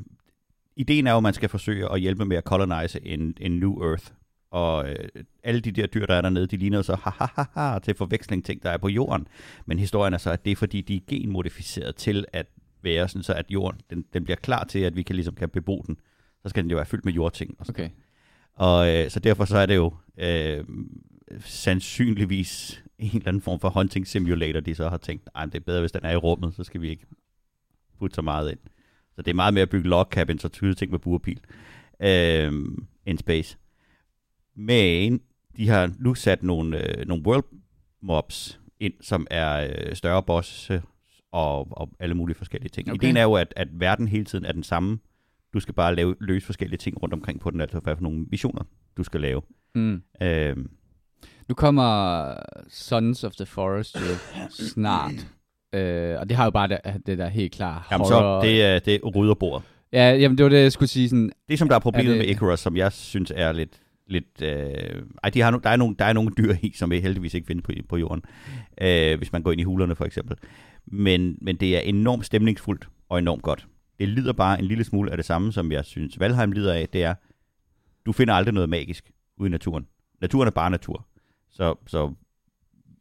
ideen 0.78 1.08
er 1.08 1.12
jo, 1.12 1.18
at 1.18 1.24
man 1.24 1.34
skal 1.34 1.50
forsøge 1.50 1.92
at 1.92 2.00
hjælpe 2.00 2.26
med 2.26 2.38
at 2.38 2.44
colonize 2.44 3.06
en, 3.06 3.38
en 3.40 3.52
new 3.60 3.84
earth. 3.90 4.06
Og 4.52 4.90
øh, 4.90 5.10
alle 5.44 5.62
de 5.62 5.72
der 5.72 5.88
dyr, 5.88 6.06
der 6.06 6.14
er 6.14 6.22
dernede, 6.22 6.48
de 6.48 6.58
ligner 6.58 6.82
så 6.82 6.96
ha, 6.96 7.10
ha, 7.10 7.26
ha, 7.36 7.72
ha, 7.72 7.80
til 7.80 7.96
forveksling 7.96 8.46
ting, 8.46 8.64
der 8.64 8.70
er 8.70 8.78
på 8.78 8.88
jorden. 8.88 9.28
Men 9.66 9.80
historien 9.80 10.14
er 10.14 10.18
så, 10.18 10.32
at 10.32 10.46
det 10.46 10.52
er 10.52 10.56
fordi, 10.56 10.82
de 10.82 10.96
er 10.96 11.00
genmodificeret 11.08 11.96
til 11.96 12.26
at 12.34 12.48
være 12.82 13.08
sådan, 13.08 13.24
så 13.24 13.34
at 13.34 13.46
jorden 13.50 13.82
den, 13.90 14.06
den 14.14 14.24
bliver 14.24 14.38
klar 14.38 14.64
til, 14.64 14.80
at 14.80 14.96
vi 14.96 15.04
kan, 15.04 15.16
ligesom 15.16 15.36
kan 15.36 15.50
bebo 15.50 15.84
den. 15.88 15.98
Så 16.44 16.50
skal 16.50 16.64
den 16.64 16.72
jo 16.72 16.78
være 16.78 16.86
fyldt 16.86 17.06
med 17.06 17.14
jordting. 17.14 17.56
Og 17.60 17.66
sådan. 17.66 17.86
Okay. 17.86 17.94
Og 18.54 18.96
øh, 18.96 19.10
så 19.10 19.20
derfor 19.20 19.46
så 19.46 19.58
er 19.58 19.66
det 19.66 19.76
jo 19.76 19.94
øh, 20.18 20.64
sandsynligvis 21.40 22.84
en 23.00 23.18
eller 23.18 23.28
anden 23.28 23.42
form 23.42 23.60
for 23.60 23.70
hunting 23.70 24.08
simulator, 24.08 24.60
de 24.60 24.76
så 24.76 24.90
har 24.90 24.98
tænkt, 24.98 25.30
at 25.36 25.50
det 25.52 25.56
er 25.56 25.64
bedre, 25.64 25.80
hvis 25.80 25.92
den 25.92 26.06
er 26.06 26.12
i 26.12 26.16
rummet, 26.16 26.54
så 26.54 26.64
skal 26.64 26.82
vi 26.82 26.90
ikke 26.90 27.06
putte 28.00 28.16
så 28.16 28.22
meget 28.22 28.52
ind. 28.52 28.60
Så 29.18 29.22
det 29.22 29.32
er 29.32 29.36
meget 29.36 29.54
mere 29.54 29.62
at 29.62 29.70
bygge 29.70 29.90
log 29.90 30.08
cabins 30.12 30.46
og 30.46 30.52
tyde 30.52 30.74
ting 30.74 30.92
med 30.92 31.00
burpil 31.00 31.40
øh, 32.02 32.52
end 33.06 33.18
space. 33.18 33.58
Men 34.56 35.22
de 35.58 35.68
har 35.68 35.92
nu 36.00 36.16
sat 36.16 36.44
nogle, 36.44 37.00
øh, 37.00 37.08
nogle 37.08 37.24
world 37.26 37.46
mobs 38.02 38.60
ind, 38.80 38.94
som 39.02 39.28
er 39.32 39.68
øh, 39.88 39.96
større 39.96 40.24
boss 40.24 40.72
og, 41.32 41.68
og 41.72 41.90
alle 42.00 42.16
mulige 42.16 42.38
forskellige 42.38 42.70
ting. 42.70 42.92
Okay. 42.92 42.98
Ideen 43.04 43.18
er 43.18 43.24
jo, 43.24 43.34
at, 43.34 43.54
at 43.56 43.68
verden 43.72 44.08
hele 44.08 44.26
tiden 44.26 44.46
er 44.46 44.52
den 44.52 44.64
samme. 44.64 45.00
Du 45.54 45.60
skal 45.60 45.74
bare 45.74 45.96
lave, 45.96 46.16
løse 46.20 46.46
forskellige 46.46 46.78
ting 46.78 47.02
rundt 47.04 47.14
omkring 47.14 47.40
på 47.40 47.52
den, 47.52 47.62
altså 47.62 47.80
hvad 47.80 47.96
for 47.96 48.04
nogle 48.04 48.26
missioner, 48.32 48.64
du 48.98 49.04
skal 49.04 49.22
lave. 49.22 49.42
Mm. 49.76 50.02
Øh, 50.22 50.58
Nu 51.50 51.56
kommer 51.56 52.34
Sons 52.70 53.24
of 53.24 53.36
the 53.36 53.46
Forest 53.46 53.96
jo 53.96 54.16
snart. 54.50 55.28
Øh, 55.74 56.20
og 56.20 56.30
det 56.30 56.38
har 56.38 56.44
jo 56.44 56.50
bare 56.50 56.68
det, 56.68 56.80
det 57.06 57.18
der 57.18 57.28
helt 57.28 57.52
klart 57.54 57.84
jamen 57.92 58.08
horror. 58.08 58.42
så, 58.42 58.48
det 58.48 58.64
er, 58.64 58.80
det 58.80 58.96
er 58.96 59.00
rydder 59.00 59.34
bordet. 59.34 59.66
Ja, 59.94 60.14
jamen 60.16 60.38
det 60.38 60.44
var 60.44 60.50
det, 60.50 60.62
jeg 60.62 60.72
skulle 60.72 60.90
sige. 60.90 61.10
Sådan, 61.10 61.32
Det, 61.50 61.60
som 61.60 61.68
der 61.68 61.76
er 61.76 61.80
problemet 61.80 62.12
Er 62.12 62.18
det... 62.18 62.28
med 62.28 62.36
Icarus, 62.36 62.60
som 62.60 62.78
jeg 62.78 62.92
synes 62.92 63.32
er 63.36 63.52
lidt... 63.52 63.82
lidt 64.08 64.42
øh... 64.42 65.02
Ej, 65.24 65.30
de 65.30 65.42
har 65.42 65.52
no... 65.52 65.60
der, 65.64 65.70
er 65.70 65.76
nogle, 65.76 65.96
der 66.00 66.06
er 66.06 66.14
nogle 66.14 66.32
dyr 66.38 66.56
i, 66.62 66.72
som 66.76 66.92
vi 66.92 67.00
heldigvis 67.00 67.34
ikke 67.34 67.48
finder 67.48 67.62
på, 67.64 67.72
på 67.90 67.98
jorden. 67.98 68.24
Øh, 68.82 69.18
hvis 69.18 69.32
man 69.32 69.44
går 69.44 69.52
ind 69.52 69.62
i 69.62 69.64
hulerne, 69.64 69.96
for 69.96 70.06
eksempel. 70.06 70.38
Men, 70.86 71.38
men 71.42 71.56
det 71.56 71.76
er 71.76 71.80
enormt 71.80 72.26
stemningsfuldt 72.26 72.88
og 73.10 73.20
enormt 73.20 73.42
godt. 73.42 73.68
Det 74.00 74.08
lider 74.08 74.34
bare 74.34 74.60
en 74.60 74.66
lille 74.66 74.84
smule 74.84 75.12
af 75.12 75.18
det 75.18 75.26
samme, 75.26 75.54
som 75.54 75.72
jeg 75.72 75.86
synes 75.86 76.20
Valheim 76.20 76.52
lider 76.52 76.74
af. 76.74 76.90
Det 76.90 77.04
er, 77.04 77.14
du 78.06 78.12
finder 78.12 78.34
aldrig 78.34 78.54
noget 78.54 78.70
magisk 78.70 79.12
ude 79.38 79.48
i 79.48 79.52
naturen. 79.52 79.88
Naturen 80.22 80.48
er 80.48 80.52
bare 80.52 80.70
natur. 80.70 81.08
Så, 81.52 81.76
så 81.88 82.14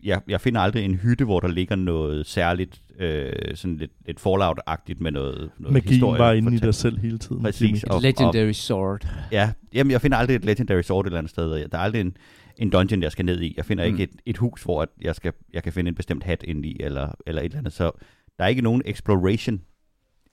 jeg, 0.06 0.20
jeg 0.28 0.40
finder 0.40 0.60
aldrig 0.60 0.84
en 0.84 0.94
hytte, 0.94 1.24
hvor 1.24 1.40
der 1.40 1.48
ligger 1.48 1.76
noget 1.76 2.26
særligt, 2.26 2.82
øh, 2.98 3.32
sådan 3.54 3.76
lidt, 3.76 3.90
lidt 4.06 4.20
Fallout-agtigt 4.20 5.00
med 5.00 5.10
noget, 5.12 5.50
noget 5.58 5.72
Magien 5.72 5.88
historie. 5.92 6.18
var 6.18 6.32
inde 6.32 6.54
i 6.54 6.58
dig 6.58 6.74
selv 6.74 6.98
hele 6.98 7.18
tiden. 7.18 7.42
Præcis. 7.42 7.84
Og- 7.84 8.02
Legendary 8.02 8.52
Sword. 8.52 9.06
Ja, 9.32 9.52
jamen, 9.74 9.90
jeg 9.90 10.00
finder 10.00 10.16
aldrig 10.18 10.36
et 10.36 10.44
Legendary 10.44 10.82
Sword 10.82 11.04
et 11.04 11.08
eller 11.08 11.18
andet 11.18 11.30
sted. 11.30 11.68
Der 11.68 11.78
er 11.78 11.82
aldrig 11.82 12.00
en, 12.00 12.16
en 12.56 12.70
dungeon, 12.70 13.02
jeg 13.02 13.12
skal 13.12 13.24
ned 13.24 13.40
i. 13.40 13.54
Jeg 13.56 13.64
finder 13.64 13.84
Mm. 13.88 13.92
ikke 13.92 14.02
et, 14.02 14.10
et 14.26 14.36
hus, 14.36 14.62
hvor 14.62 14.82
at 14.82 14.88
jeg, 15.02 15.14
skal, 15.14 15.32
jeg 15.52 15.62
kan 15.62 15.72
finde 15.72 15.88
en 15.88 15.94
bestemt 15.94 16.24
hat 16.24 16.42
ind 16.48 16.66
i, 16.66 16.76
eller, 16.80 17.08
eller 17.26 17.42
et 17.42 17.44
eller 17.44 17.58
andet. 17.58 17.72
Så 17.72 17.90
der 18.38 18.44
er 18.44 18.48
ikke 18.48 18.62
nogen 18.62 18.82
exploration 18.84 19.60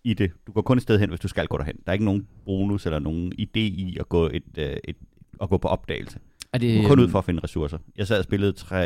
i 0.03 0.13
det. 0.13 0.31
Du 0.47 0.51
går 0.51 0.61
kun 0.61 0.77
et 0.77 0.83
sted 0.83 0.99
hen, 0.99 1.09
hvis 1.09 1.19
du 1.19 1.27
skal 1.27 1.47
gå 1.47 1.57
derhen. 1.57 1.75
Der 1.75 1.81
er 1.85 1.93
ikke 1.93 2.05
nogen 2.05 2.27
bonus 2.45 2.85
eller 2.85 2.99
nogen 2.99 3.33
idé 3.41 3.59
i 3.59 3.97
at 3.99 4.09
gå, 4.09 4.25
et, 4.33 4.43
øh, 4.57 4.75
et, 4.83 4.95
at 5.41 5.49
gå 5.49 5.57
på 5.57 5.67
opdagelse. 5.67 6.19
Er 6.53 6.57
det, 6.57 6.87
kun 6.87 6.99
ud 6.99 7.03
øhm, 7.03 7.11
for 7.11 7.19
at 7.19 7.25
finde 7.25 7.39
ressourcer. 7.43 7.77
Jeg 7.95 8.07
sad 8.07 8.17
og 8.17 8.23
spillede 8.23 8.51
tre, 8.51 8.77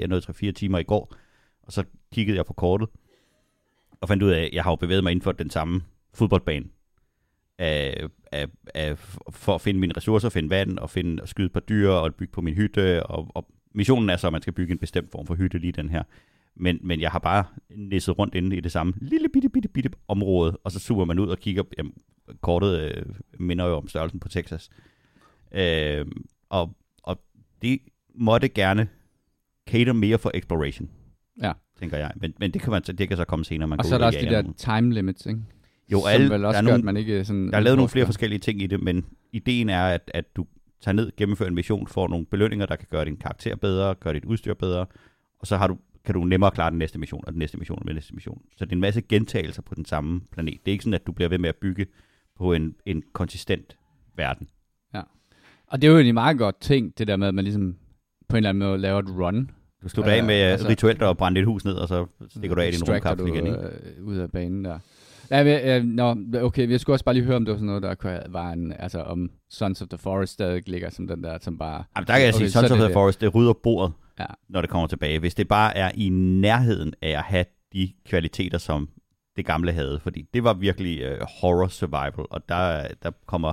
jeg 0.00 0.08
nåede 0.08 0.48
3-4 0.48 0.50
timer 0.50 0.78
i 0.78 0.82
går, 0.82 1.14
og 1.62 1.72
så 1.72 1.84
kiggede 2.12 2.36
jeg 2.36 2.46
på 2.46 2.52
kortet, 2.52 2.88
og 4.00 4.08
fandt 4.08 4.22
ud 4.22 4.30
af, 4.30 4.42
at 4.42 4.50
jeg 4.52 4.62
har 4.62 4.70
jo 4.70 4.76
bevæget 4.76 5.02
mig 5.02 5.10
inden 5.10 5.22
for 5.22 5.32
den 5.32 5.50
samme 5.50 5.82
fodboldbane. 6.14 6.66
Af, 7.58 8.06
af, 8.32 8.46
af, 8.74 8.98
for 9.30 9.54
at 9.54 9.60
finde 9.60 9.80
mine 9.80 9.94
ressourcer, 9.96 10.28
finde 10.28 10.50
vand, 10.50 10.78
og, 10.78 10.90
finde, 10.90 11.22
og 11.22 11.28
skyde 11.28 11.48
par 11.48 11.60
dyr, 11.60 11.88
og 11.88 12.14
bygge 12.14 12.32
på 12.32 12.40
min 12.40 12.54
hytte. 12.54 13.06
Og, 13.06 13.30
og 13.34 13.46
missionen 13.74 14.10
er 14.10 14.16
så, 14.16 14.26
at 14.26 14.32
man 14.32 14.42
skal 14.42 14.52
bygge 14.52 14.72
en 14.72 14.78
bestemt 14.78 15.10
form 15.12 15.26
for 15.26 15.34
hytte, 15.34 15.58
lige 15.58 15.72
den 15.72 15.88
her. 15.88 16.02
Men, 16.56 16.78
men 16.82 17.00
jeg 17.00 17.10
har 17.10 17.18
bare 17.18 17.44
nisset 17.70 18.18
rundt 18.18 18.34
inde 18.34 18.56
i 18.56 18.60
det 18.60 18.72
samme 18.72 18.92
lille 18.96 19.28
bitte, 19.28 19.48
bitte, 19.48 19.68
bitte 19.68 19.90
område, 20.08 20.58
og 20.64 20.72
så 20.72 20.78
zoomer 20.78 21.04
man 21.04 21.18
ud 21.18 21.28
og 21.28 21.38
kigger, 21.38 21.62
jamen, 21.78 21.94
kortet 22.40 22.80
øh, 22.80 23.04
minder 23.38 23.66
jo 23.66 23.76
om 23.76 23.88
størrelsen 23.88 24.20
på 24.20 24.28
Texas. 24.28 24.70
Øh, 25.52 26.06
og 26.48 26.76
det 27.62 27.78
måtte 28.14 28.48
gerne 28.48 28.88
cater 29.68 29.92
mere 29.92 30.18
for 30.18 30.30
exploration. 30.34 30.90
Ja. 31.42 31.52
Tænker 31.78 31.96
jeg. 31.96 32.10
Men, 32.16 32.34
men 32.38 32.50
det, 32.50 32.62
kan 32.62 32.70
man, 32.70 32.84
så- 32.84 32.92
det 32.92 33.08
kan 33.08 33.16
så 33.16 33.24
komme 33.24 33.44
senere. 33.44 33.68
Man 33.68 33.78
og 33.78 33.84
går 33.84 33.88
så 33.88 33.94
er 33.94 33.98
der 33.98 34.04
og 34.04 34.06
også 34.06 34.18
de 34.18 34.24
der 34.24 34.42
nogen. 34.42 34.54
time 34.54 34.94
limits, 34.94 35.26
ikke? 35.26 35.40
Jo, 35.92 35.98
Som 36.00 36.08
alle, 36.08 36.30
vel 36.30 36.40
der 36.42 36.46
også 36.48 36.58
er 36.58 36.62
gør, 36.62 36.66
nogle- 36.70 36.78
at 36.78 36.84
man 36.84 36.96
ikke 36.96 37.24
sådan... 37.24 37.50
Der 37.50 37.56
er 37.56 37.60
lavet 37.60 37.76
nogle 37.76 37.88
flere 37.88 38.06
forskellige 38.06 38.38
ting 38.38 38.62
i 38.62 38.66
det, 38.66 38.82
men 38.82 39.04
ideen 39.32 39.68
er, 39.68 39.82
at, 39.82 40.10
at 40.14 40.36
du 40.36 40.46
tager 40.80 40.94
ned, 40.94 41.12
gennemfører 41.16 41.48
en 41.48 41.54
mission, 41.54 41.86
får 41.86 42.08
nogle 42.08 42.26
belønninger, 42.26 42.66
der 42.66 42.76
kan 42.76 42.86
gøre 42.90 43.04
din 43.04 43.16
karakter 43.16 43.56
bedre, 43.56 43.94
gøre 43.94 44.14
dit 44.14 44.24
udstyr 44.24 44.54
bedre, 44.54 44.86
og 45.38 45.46
så 45.46 45.56
har 45.56 45.66
du, 45.66 45.78
kan 46.04 46.14
du 46.14 46.24
nemmere 46.24 46.50
klare 46.50 46.70
den 46.70 46.78
næste 46.78 46.98
mission, 46.98 47.24
og 47.26 47.32
den 47.32 47.38
næste 47.38 47.58
mission, 47.58 47.78
og 47.78 47.86
den 47.86 47.94
næste 47.94 48.14
mission. 48.14 48.42
Så 48.56 48.64
det 48.64 48.72
er 48.72 48.76
en 48.76 48.80
masse 48.80 49.00
gentagelser 49.02 49.62
på 49.62 49.74
den 49.74 49.84
samme 49.84 50.20
planet. 50.32 50.54
Det 50.64 50.70
er 50.70 50.72
ikke 50.72 50.84
sådan, 50.84 50.94
at 50.94 51.06
du 51.06 51.12
bliver 51.12 51.28
ved 51.28 51.38
med 51.38 51.48
at 51.48 51.56
bygge 51.56 51.86
på 52.36 52.52
en, 52.52 52.74
en 52.86 53.02
konsistent 53.12 53.76
verden. 54.16 54.48
Og 55.72 55.82
det 55.82 55.88
er 55.88 55.90
jo 55.92 55.96
egentlig 55.98 56.14
meget 56.14 56.38
godt 56.38 56.60
ting, 56.60 56.98
det 56.98 57.06
der 57.08 57.16
med, 57.16 57.28
at 57.28 57.34
man 57.34 57.44
ligesom 57.44 57.76
på 58.28 58.36
en 58.36 58.36
eller 58.36 58.48
anden 58.48 58.68
måde 58.68 58.78
laver 58.78 58.98
et 58.98 59.08
run. 59.08 59.50
Du 59.82 59.88
slutter 59.88 60.12
Ja, 60.12 60.18
af 60.18 60.24
med 60.24 60.34
altså- 60.34 60.52
altså, 60.52 60.68
rituelt 60.68 61.02
at 61.02 61.16
brænde 61.16 61.40
et 61.40 61.46
hus 61.46 61.64
ned, 61.64 61.74
og 61.74 61.88
så 61.88 62.06
stikker 62.28 62.54
du 62.54 62.60
af 62.60 62.68
i 62.68 62.70
din 62.70 62.82
rumkapsel 62.92 63.28
igen. 63.28 63.46
Ikke? 63.46 63.58
øh, 63.58 64.04
ud 64.04 64.16
af 64.16 64.30
banen 64.30 64.64
der. 64.64 64.78
Ja, 65.30 65.44
men, 65.44 65.60
øh, 65.68 65.84
nå, 65.84 66.16
okay, 66.42 66.70
jeg 66.70 66.80
skulle 66.80 66.94
også 66.94 67.04
bare 67.04 67.14
lige 67.14 67.24
høre, 67.24 67.36
om 67.36 67.44
det 67.44 67.52
var 67.52 67.56
sådan 67.58 67.66
noget, 67.66 67.82
der 67.82 68.18
var 68.28 68.52
en, 68.52 68.72
altså 68.78 69.02
om 69.02 69.30
Sons 69.50 69.82
of 69.82 69.88
the 69.88 69.98
Forest 69.98 70.32
stadig 70.32 70.68
ligger 70.68 70.90
som 70.90 71.08
den 71.08 71.24
der, 71.24 71.38
som 71.40 71.58
bare... 71.58 71.84
Jamen, 71.96 72.06
der 72.06 72.12
kan 72.12 72.22
jeg 72.22 72.34
Okay, 72.34 72.38
sige, 72.38 72.50
Sons 72.50 72.70
of 72.70 72.76
the 72.76 72.84
det. 72.86 72.92
Forest, 72.92 73.20
det 73.20 73.34
rydder 73.34 73.52
bordet, 73.52 73.92
Ja. 74.20 74.26
når 74.48 74.60
det 74.60 74.70
kommer 74.70 74.86
tilbage. 74.86 75.18
Hvis 75.18 75.34
det 75.34 75.48
bare 75.48 75.76
er 75.76 75.90
i 75.94 76.08
nærheden 76.08 76.94
af 77.02 77.10
at 77.10 77.22
have 77.22 77.44
de 77.72 77.92
kvaliteter, 78.06 78.58
som 78.58 78.88
det 79.36 79.46
gamle 79.46 79.72
havde. 79.72 80.00
Fordi 80.02 80.24
det 80.34 80.44
var 80.44 80.54
virkelig 80.54 81.12
uh, 81.12 81.18
horror 81.40 81.68
survival, 81.68 82.26
og 82.30 82.48
der, 82.48 82.86
der 83.02 83.10
kommer... 83.26 83.52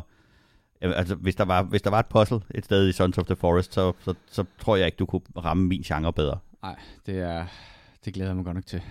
Altså, 0.82 1.16
hvis 1.16 1.36
der, 1.36 1.46
var, 1.46 1.64
hvis 1.64 1.82
der 1.82 1.90
var 1.90 2.00
et 2.00 2.06
puzzle 2.06 2.40
et 2.56 2.66
sted 2.66 2.90
i 2.90 2.92
Sons 2.92 3.18
of 3.18 3.26
the 3.26 3.36
Forest, 3.36 3.74
så, 3.74 3.94
så, 4.00 4.14
så 4.32 4.46
tror 4.60 4.76
jeg 4.76 4.86
ikke, 4.86 4.96
du 4.96 5.06
kunne 5.06 5.22
ramme 5.38 5.68
min 5.68 5.82
genre 5.82 6.14
bedre. 6.14 6.38
Nej, 6.64 6.76
det 7.06 7.20
er... 7.20 7.46
Det 8.06 8.14
glæder 8.14 8.30
jeg 8.30 8.36
mig 8.36 8.46
godt 8.46 8.56
nok 8.56 8.66
til. 8.66 8.82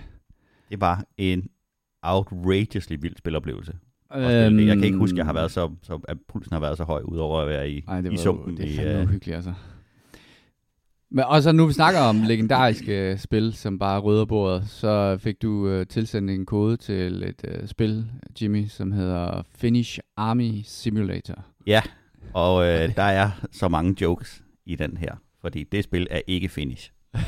Det 0.71 0.81
var 0.81 1.05
en 1.17 1.49
outrageously 2.03 2.97
vild 3.01 3.17
spiloplevelse. 3.17 3.73
Det. 4.15 4.67
Jeg 4.67 4.77
kan 4.77 4.85
ikke 4.85 4.99
huske, 4.99 5.15
at, 5.15 5.19
jeg 5.19 5.27
har 5.27 5.33
været 5.33 5.51
så, 5.51 5.71
så, 5.83 6.01
at 6.09 6.17
pulsen 6.29 6.53
har 6.53 6.61
været 6.61 6.77
så 6.77 6.85
høj, 6.85 7.03
udover 7.05 7.41
at 7.41 7.49
være 7.49 7.71
i, 7.71 7.85
Ej, 7.89 8.01
det 8.01 8.09
i 8.09 8.11
var 8.11 8.17
sumpen. 8.17 8.55
jo, 8.55 8.63
det 8.63 8.69
i, 8.69 8.73
er 8.73 8.77
fandme 8.77 9.01
øh, 9.01 9.07
uhyggeligt, 9.07 9.37
altså. 9.37 9.55
Men 11.11 11.25
og 11.25 11.43
så 11.43 11.53
nu 11.53 11.67
vi 11.67 11.73
snakker 11.73 12.01
om 12.01 12.23
legendariske 12.23 13.19
spil, 13.19 13.53
som 13.55 13.79
bare 13.79 14.01
rydder 14.01 14.25
bordet, 14.25 14.69
så 14.69 15.19
fik 15.21 15.43
du 15.43 15.69
øh, 15.69 15.87
tilsendt 15.87 16.31
en 16.31 16.47
kode 16.47 16.77
til 16.77 17.23
et 17.23 17.45
øh, 17.49 17.69
spil, 17.69 18.07
Jimmy, 18.43 18.67
som 18.67 18.93
hedder 18.93 19.43
Finish 19.57 19.99
Army 20.17 20.61
Simulator. 20.65 21.45
Ja, 21.69 21.83
og 22.35 22.67
øh, 22.67 22.97
der 22.97 23.03
er 23.03 23.31
så 23.53 23.69
mange 23.69 23.97
jokes 24.01 24.43
i 24.67 24.77
den 24.77 24.97
her, 24.97 25.15
fordi 25.41 25.65
det 25.65 25.85
spil 25.85 26.07
er 26.11 26.21
ikke 26.27 26.49
finish. 26.49 26.93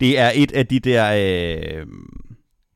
det 0.00 0.18
er 0.18 0.30
et 0.34 0.52
af 0.52 0.66
de 0.66 0.80
der... 0.80 1.12
Øh, 1.12 1.86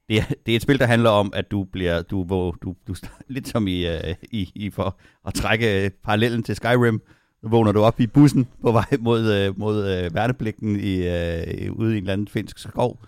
det, 0.09 0.19
er, 0.19 0.25
det 0.47 0.53
er 0.53 0.57
et 0.57 0.63
spil, 0.63 0.79
der 0.79 0.87
handler 0.87 1.11
om, 1.11 1.33
at 1.35 1.51
du 1.51 1.65
bliver... 1.65 2.03
Du, 2.03 2.25
hvor, 2.25 2.57
du, 2.63 2.75
du, 2.89 2.95
lidt 3.29 3.49
som 3.49 3.67
i, 3.67 3.87
øh, 3.87 4.15
i, 4.23 4.53
i 4.55 4.71
for 4.71 4.99
at 5.27 5.35
trække 5.35 5.91
parallellen 6.05 6.43
til 6.43 6.57
Skyrim, 6.57 7.03
vågner 7.43 7.73
du 7.73 7.81
op 7.81 8.01
i 8.01 8.07
bussen 8.07 8.49
på 8.61 8.73
vej 8.73 8.97
mod, 9.01 9.33
øh, 9.33 9.59
mod 9.59 9.99
øh, 9.99 10.15
værnepligten 10.15 10.81
i, 10.81 10.97
øh, 10.97 11.73
ude 11.73 11.95
i 11.95 11.99
en 11.99 12.03
eller 12.03 12.13
anden 12.13 12.29
finsk 12.29 12.59
skov. 12.59 13.05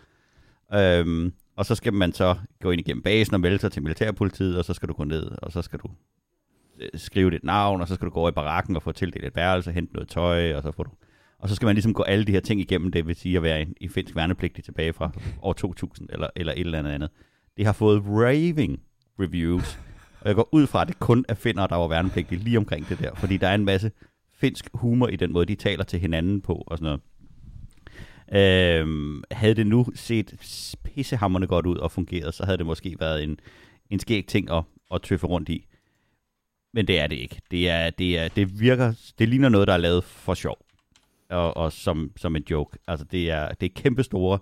Øhm, 0.75 1.33
og 1.57 1.67
så 1.67 1.75
skal 1.75 1.93
man 1.93 2.13
så 2.13 2.37
gå 2.63 2.71
ind 2.71 2.81
igennem 2.81 3.03
basen 3.03 3.35
og 3.35 3.41
melde 3.41 3.59
sig 3.59 3.73
til 3.73 3.83
militærpolitiet, 3.83 4.59
og 4.59 4.65
så 4.65 4.75
skal 4.75 4.89
du 4.89 4.95
gå 4.95 5.05
ned, 5.05 5.31
og 5.43 5.53
så 5.53 5.63
skal 5.63 5.79
du 5.79 5.91
øh, 6.81 6.89
skrive 6.95 7.31
dit 7.31 7.45
navn, 7.45 7.81
og 7.81 7.89
så 7.89 7.95
skal 7.95 8.07
du 8.07 8.13
gå 8.13 8.21
over 8.21 8.29
i 8.29 8.33
barakken 8.33 8.77
og 8.77 8.83
få 8.83 8.93
tildelt 8.93 9.25
et 9.25 9.37
værelse, 9.37 9.73
hente 9.73 9.93
noget 9.93 10.09
tøj, 10.09 10.55
og 10.55 10.63
så 10.63 10.73
får 10.73 10.83
du... 10.83 10.91
Og 11.39 11.49
så 11.49 11.55
skal 11.55 11.67
man 11.67 11.75
ligesom 11.75 11.95
gå 11.95 12.03
alle 12.03 12.25
de 12.25 12.33
her 12.33 12.41
ting 12.41 12.61
igennem, 12.61 12.93
det 12.93 13.07
vil 13.07 13.17
sige 13.17 13.37
at 13.37 13.43
være 13.43 13.63
en, 13.63 13.75
en 13.81 13.91
finsk 13.91 14.17
værnepligtig 14.17 14.65
tilbage 14.65 14.93
fra 14.93 15.11
år 15.43 15.53
2000, 15.53 16.09
eller, 16.13 16.29
eller 16.37 16.53
et 16.53 16.61
eller 16.61 16.79
andet 16.79 16.91
andet. 16.91 17.11
Det 17.57 17.67
har 17.67 17.73
fået 17.73 18.03
raving 18.07 18.81
reviews, 19.21 19.79
og 20.21 20.29
jeg 20.29 20.35
går 20.35 20.49
ud 20.53 20.67
fra, 20.67 20.83
at 20.83 20.89
det 20.89 20.99
kun 20.99 21.25
er 21.29 21.35
finder, 21.35 21.67
der 21.67 21.77
var 21.77 21.89
værnepligtige 21.89 22.45
lige 22.45 22.59
omkring 22.59 22.89
det 22.89 22.99
der, 22.99 23.15
fordi 23.15 23.37
der 23.37 23.49
er 23.49 23.55
en 23.55 23.65
masse 23.65 23.91
finsk 24.33 24.69
humor 24.75 25.09
i 25.09 25.17
den 25.17 25.33
måde, 25.33 25.47
de 25.47 25.55
taler 25.55 25.85
til 25.85 26.01
hinanden 26.01 26.41
på, 26.41 26.65
og 26.67 26.79
sådan 26.79 26.85
noget. 26.85 27.01
Øhm, 28.37 29.23
havde 29.31 29.55
det 29.55 29.67
nu 29.67 29.87
set 29.95 30.35
pissehammerne 30.85 31.47
godt 31.47 31.67
ud 31.67 31.77
og 31.77 31.93
fungeret, 31.93 32.35
så 32.35 32.45
havde 32.45 32.59
det 32.59 32.67
måske 32.67 32.97
været 33.01 33.23
en, 33.23 33.39
en 33.91 33.99
skæg 33.99 34.27
ting 34.27 34.51
at, 34.51 34.63
at 34.95 35.03
tøffe 35.03 35.27
rundt 35.27 35.49
i. 35.49 35.67
Men 36.73 36.87
det 36.87 37.01
er 37.01 37.07
det 37.07 37.17
ikke. 37.17 37.41
Det, 37.51 37.71
er, 37.71 37.91
det, 37.91 38.19
er, 38.19 38.29
det 38.29 38.61
virker, 38.61 39.13
det 39.19 39.29
ligner 39.29 39.49
noget, 39.49 39.69
der 39.69 39.75
er 39.75 39.79
lavet 39.79 40.05
for 40.05 40.35
sjov. 40.35 40.59
Og, 41.31 41.57
og 41.57 41.73
som, 41.73 42.11
som 42.17 42.37
en 42.37 42.45
joke. 42.51 42.79
Altså 42.87 43.07
det 43.13 43.31
er, 43.31 43.49
det 43.49 43.67
er 43.67 43.83
kæmpe 43.83 44.03
store, 44.03 44.39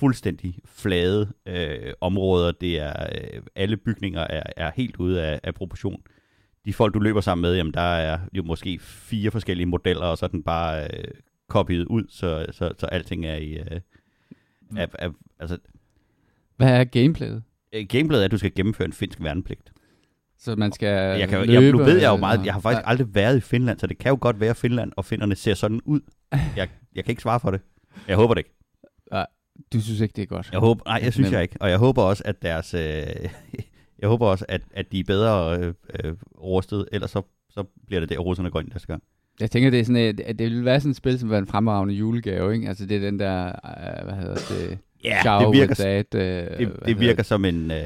fuldstændig 0.00 0.58
flade 0.64 1.32
øh, 1.46 1.92
områder. 2.00 2.52
Det 2.52 2.78
er, 2.80 3.06
øh, 3.12 3.42
alle 3.54 3.76
bygninger 3.76 4.20
er, 4.20 4.42
er 4.56 4.70
helt 4.76 4.96
ude 4.96 5.22
af, 5.22 5.40
af 5.42 5.54
proportion. 5.54 6.02
De 6.64 6.72
folk, 6.72 6.94
du 6.94 6.98
løber 6.98 7.20
sammen 7.20 7.42
med, 7.42 7.56
jamen 7.56 7.74
der 7.74 7.80
er 7.80 8.18
jo 8.32 8.42
måske 8.42 8.78
fire 8.78 9.30
forskellige 9.30 9.66
modeller, 9.66 10.06
og 10.06 10.18
så 10.18 10.26
er 10.26 10.30
den 10.30 10.42
bare 10.42 10.84
øh, 10.84 11.04
kopiet 11.52 11.86
ud, 11.86 12.04
så, 12.08 12.46
så, 12.52 12.72
så 12.78 12.86
alting 12.86 13.26
er 13.26 13.34
i... 13.36 13.52
Øh, 13.52 13.80
er, 14.76 14.86
er, 14.98 15.10
altså, 15.38 15.58
Hvad 16.56 16.80
er 16.80 16.84
gameplayet? 16.84 17.42
øh, 17.74 17.86
gameplayet 17.88 18.22
er, 18.22 18.24
at 18.24 18.30
du 18.30 18.38
skal 18.38 18.54
gennemføre 18.54 18.86
en 18.86 18.92
finsk 18.92 19.22
værnepligt. 19.22 19.72
Så 20.38 20.56
man 20.56 20.72
skal 20.72 21.18
Jeg 21.18 21.28
kan, 21.28 21.40
løbe? 21.40 21.52
jeg, 21.52 21.72
nu 21.72 21.78
ved 21.78 22.00
jeg 22.00 22.08
jo 22.08 22.16
meget, 22.16 22.46
jeg 22.46 22.52
har 22.52 22.60
faktisk 22.60 22.82
Nej. 22.84 22.90
aldrig 22.90 23.14
været 23.14 23.36
i 23.36 23.40
Finland, 23.40 23.78
så 23.78 23.86
det 23.86 23.98
kan 23.98 24.10
jo 24.10 24.18
godt 24.20 24.40
være, 24.40 24.50
at 24.50 24.56
Finland 24.56 24.92
og 24.96 25.04
finnerne 25.04 25.34
ser 25.34 25.54
sådan 25.54 25.80
ud. 25.84 26.00
Jeg, 26.32 26.68
jeg 26.94 27.04
kan 27.04 27.12
ikke 27.12 27.22
svare 27.22 27.40
for 27.40 27.50
det. 27.50 27.60
Jeg 28.08 28.16
håber 28.16 28.34
det 28.34 28.40
ikke. 28.40 28.50
Du 29.72 29.80
synes 29.80 30.00
ikke, 30.00 30.12
det 30.16 30.22
er 30.22 30.26
godt? 30.26 30.50
Jeg 30.52 30.60
håber, 30.60 30.82
nej, 30.86 31.00
jeg 31.02 31.12
synes 31.12 31.26
Nemt. 31.26 31.32
jeg 31.32 31.42
ikke. 31.42 31.56
Og 31.60 31.70
jeg 31.70 31.78
håber 31.78 32.02
også, 32.02 32.22
at 32.26 32.42
deres, 32.42 32.74
øh, 32.74 32.80
jeg 34.00 34.08
håber 34.08 34.26
også, 34.26 34.44
at, 34.48 34.62
at 34.70 34.92
de 34.92 35.00
er 35.00 35.04
bedre 35.04 35.58
øh, 35.58 35.74
øh, 36.04 36.14
rustet, 36.40 36.88
ellers 36.92 37.10
så, 37.10 37.22
så 37.50 37.64
bliver 37.86 38.00
det 38.00 38.08
der, 38.08 38.18
russerne 38.18 38.50
går 38.50 38.60
ind 38.60 38.68
næste 38.72 38.86
gang. 38.86 39.02
Jeg 39.42 39.50
tænker, 39.50 39.70
det 39.70 39.80
er 39.80 39.84
sådan 39.84 39.96
et, 40.02 40.20
at 40.20 40.38
det 40.38 40.50
vil 40.50 40.64
være 40.64 40.80
sådan 40.80 40.90
et 40.90 40.96
spil, 40.96 41.18
som 41.18 41.30
var 41.30 41.38
en 41.38 41.46
fremragende 41.46 41.94
julegave, 41.94 42.54
ikke? 42.54 42.68
Altså, 42.68 42.86
det 42.86 42.96
er 42.96 43.00
den 43.00 43.18
der, 43.18 43.46
øh, 43.46 44.04
hvad 44.04 44.14
hedder 44.14 44.34
det? 44.34 44.78
Ja, 45.04 45.18
Ciao 45.22 45.52
det 45.52 45.60
virker, 45.60 45.74
that, 45.74 46.14
øh, 46.14 46.58
det, 46.58 46.76
det 46.86 47.00
virker 47.00 47.22
som 47.22 47.44
en, 47.44 47.70
øh, 47.70 47.76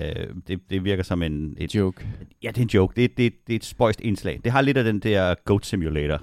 det, 0.49 0.61
det 0.71 0.85
virker 0.85 1.03
som 1.03 1.23
en, 1.23 1.55
et, 1.59 1.75
joke. 1.75 2.07
ja, 2.42 2.49
det 2.49 2.59
er 2.59 2.62
en 2.62 2.69
joke. 2.69 3.01
Det, 3.03 3.16
det, 3.16 3.33
det 3.47 3.53
er 3.53 3.57
et 3.57 3.64
spøjst 3.64 4.01
indslag. 4.01 4.40
Det 4.45 4.53
har 4.53 4.61
lidt 4.61 4.77
af 4.77 4.85
den 4.85 4.99
der 4.99 5.35
Goat 5.45 5.66
Simulator 5.66 6.23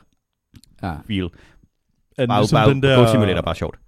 Ja. 0.84 0.94
feel. 1.08 1.30
Er 2.18 2.28
Bare, 2.28 2.42
ligesom 2.42 2.56
bare, 2.56 2.70
den 2.70 2.84
der... 2.84 2.96
Goat 2.98 3.10
Simulator 3.10 3.38
er 3.38 3.42
bare 3.42 3.56
sjovt. 3.56 3.80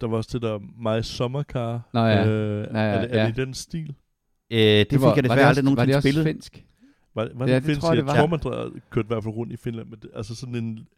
Der 0.00 0.06
var 0.06 0.16
også 0.16 0.30
det 0.32 0.42
der 0.42 0.58
My 0.98 1.02
Summer 1.02 1.42
Car. 1.42 1.88
Nå 1.92 2.00
ja. 2.00 2.26
Øh, 2.28 2.66
Ja, 2.74 2.78
ja, 2.80 2.84
er, 2.86 3.00
det, 3.00 3.14
er 3.16 3.20
ja. 3.22 3.26
det 3.28 3.38
i 3.38 3.40
den 3.40 3.54
stil? 3.54 3.94
Øh, 4.52 4.58
det, 4.58 4.90
det 4.90 5.00
fik 5.00 5.16
jeg 5.16 5.24
desværre 5.24 5.44
aldrig 5.44 5.64
Var 5.64 5.70
nogensinde 5.70 5.86
det 5.86 5.96
også 5.96 6.08
spillet. 6.08 6.24
finsk? 6.24 6.64
Var, 7.14 7.28
var 7.34 7.46
Ja, 7.46 7.54
det, 7.54 7.64
det 7.66 7.78
tror 7.78 7.88
jeg, 7.88 7.96
det 7.96 8.06
var. 8.06 8.80
kørte 8.90 9.06
i 9.06 9.08
hvert 9.08 9.22
fald 9.22 9.34
rundt 9.34 9.52
i 9.52 9.56
Finland. 9.56 9.88
Men 9.88 9.98
det, 10.02 10.10
altså 10.14 10.34
sådan 10.34 10.54
en 10.54 10.88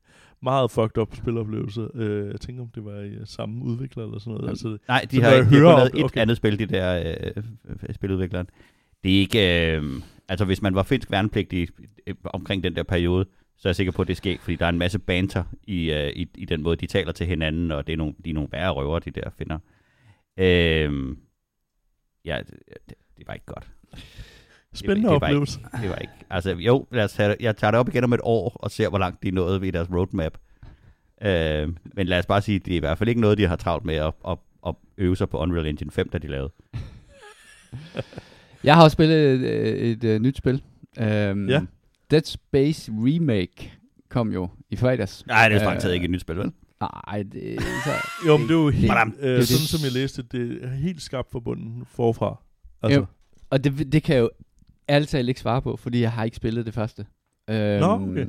meget 0.43 0.71
fucked 0.71 0.99
up 0.99 1.17
spiloplevelse. 1.17 1.89
Øh, 1.95 2.31
jeg 2.31 2.41
tænker, 2.41 2.63
om 2.63 2.69
det 2.75 2.85
var 2.85 3.01
i 3.01 3.09
øh, 3.09 3.27
samme 3.27 3.65
udvikler 3.65 4.05
eller 4.05 4.19
sådan 4.19 4.31
noget. 4.31 4.43
Jamen, 4.43 4.51
Altså, 4.51 4.79
Nej, 4.89 5.07
de 5.11 5.17
Så 5.17 5.23
har, 5.23 5.31
de 5.31 5.37
jeg 5.37 5.45
har 5.45 5.51
hører 5.51 5.77
lavet 5.77 5.91
et 5.99 6.05
okay. 6.05 6.21
andet 6.21 6.37
spil, 6.37 6.59
de 6.59 6.67
der 6.67 7.15
øh, 7.27 7.43
øh, 7.89 7.95
spiludvikleren. 7.95 8.47
Det 9.05 9.15
er 9.15 9.19
ikke... 9.21 9.73
Øh, 9.77 9.83
altså, 10.29 10.45
hvis 10.45 10.63
man 10.63 10.75
var 10.75 10.83
finsk 10.83 11.11
værnepligtig 11.11 11.69
øh, 12.07 12.15
omkring 12.25 12.63
den 12.65 12.77
der 12.77 12.83
periode, 12.83 13.27
så 13.59 13.69
er 13.69 13.71
jeg 13.71 13.77
sikker 13.77 13.93
på, 13.93 14.03
at 14.03 14.09
det 14.09 14.17
sker, 14.17 14.37
fordi 14.41 14.57
der 14.57 14.65
er 14.65 14.71
en 14.71 14.79
masse 14.79 14.99
banter 14.99 15.45
i, 15.63 15.93
øh, 15.93 16.09
i, 16.17 16.29
i 16.35 16.45
den 16.45 16.63
måde, 16.63 16.77
de 16.77 16.87
taler 16.87 17.13
til 17.13 17.27
hinanden, 17.27 17.71
og 17.73 17.87
det 17.87 17.93
er 17.93 17.97
nogle, 17.97 18.15
de 18.25 18.31
er 18.31 18.35
nogle 18.35 18.49
værre 18.53 18.71
røver, 18.71 18.99
de 18.99 19.11
der 19.11 19.31
finder. 19.39 19.59
Øh, 20.39 21.17
ja, 22.25 22.39
det, 22.89 22.95
det 23.19 23.27
var 23.29 23.35
ikke 23.35 23.47
godt. 23.47 23.71
Spændende 24.79 25.03
det 25.03 25.11
var 25.11 25.15
ikke- 25.17 25.25
oplevelse. 25.27 25.59
Det 25.83 25.91
var 25.91 25.97
ikke... 25.97 26.13
Altså, 26.31 26.51
jo, 26.59 26.87
lad 26.93 27.05
os 27.05 27.13
tage, 27.13 27.29
det- 27.29 27.37
jeg 27.41 27.57
tager 27.57 27.71
det 27.71 27.81
op 27.81 27.89
igen 27.89 28.05
om 28.05 28.13
et 28.13 28.21
år, 28.23 28.51
og 28.55 28.71
ser, 28.71 28.89
hvor 28.89 28.99
langt 28.99 29.23
de 29.23 29.29
er 29.29 29.33
nået 29.33 29.61
ved 29.61 29.73
deres 29.73 29.89
roadmap. 29.91 30.39
Øh, 31.23 31.69
men 31.95 32.07
lad 32.07 32.19
os 32.19 32.27
bare 32.27 32.43
sige, 32.43 32.59
det 32.59 32.73
er 32.73 32.77
i 32.77 32.81
hvert 32.81 32.99
fald 32.99 33.09
ikke 33.09 33.21
noget, 33.21 33.39
de 33.39 33.47
har 33.47 33.57
travlt 33.57 33.85
med 33.85 33.95
at, 33.95 34.13
at, 34.29 34.39
at 34.67 34.75
øve 34.99 35.17
sig 35.17 35.29
på 35.29 35.39
Unreal 35.39 35.67
Engine 35.67 35.91
5, 35.91 36.09
da 36.09 36.19
de 36.19 36.27
lavede. 36.27 36.53
Jeg 38.65 38.75
har 38.75 38.83
også 38.83 38.93
spillet 38.95 39.19
et, 39.35 39.41
et, 39.41 39.91
et, 39.91 40.05
et 40.05 40.23
nyt 40.23 40.37
spil. 40.37 40.63
Um, 41.01 41.49
Ja. 41.49 41.61
Dead 42.11 42.23
Space 42.25 42.93
Remake 42.93 43.73
kom 44.09 44.33
jo 44.33 44.49
i 44.71 44.77
fredags. 44.77 45.27
Nej, 45.27 45.49
det 45.49 45.55
er 45.57 45.59
strengt 45.59 45.77
Øh, 45.77 45.81
taget 45.83 45.95
ikke 45.95 46.05
et 46.05 46.11
nyt 46.11 46.21
spil, 46.21 46.37
vel? 46.39 46.53
Nej, 46.81 47.23
det 47.33 47.63
så, 47.63 47.91
Jo, 48.27 48.37
men 48.37 48.49
det 48.49 48.55
er 48.55 48.59
jo 48.59 48.69
helt, 48.71 48.93
øh, 49.21 49.37
det- 49.39 49.49
sådan 49.49 49.67
som 49.67 49.81
jeg 49.85 49.93
læste 49.93 50.23
det, 50.23 50.33
det 50.33 50.59
er 50.65 50.69
helt 50.75 51.03
skabt 51.03 51.31
forbundet 51.31 51.87
forfra. 51.87 52.41
Altså, 52.83 52.99
Jo. 53.01 53.07
Og 53.51 53.65
det, 53.65 53.93
det 53.93 54.03
kan 54.03 54.17
jo 54.17 54.31
ærligt 54.89 55.11
talt 55.11 55.29
ikke 55.29 55.41
svare 55.41 55.63
på, 55.63 55.77
fordi 55.77 56.01
jeg 56.01 56.13
har 56.13 56.25
ikke 56.25 56.37
spillet 56.37 56.67
det 56.67 56.75
første. 56.75 57.07
Øhm, 57.51 57.81
Nå, 57.81 57.87
okay. 58.11 58.27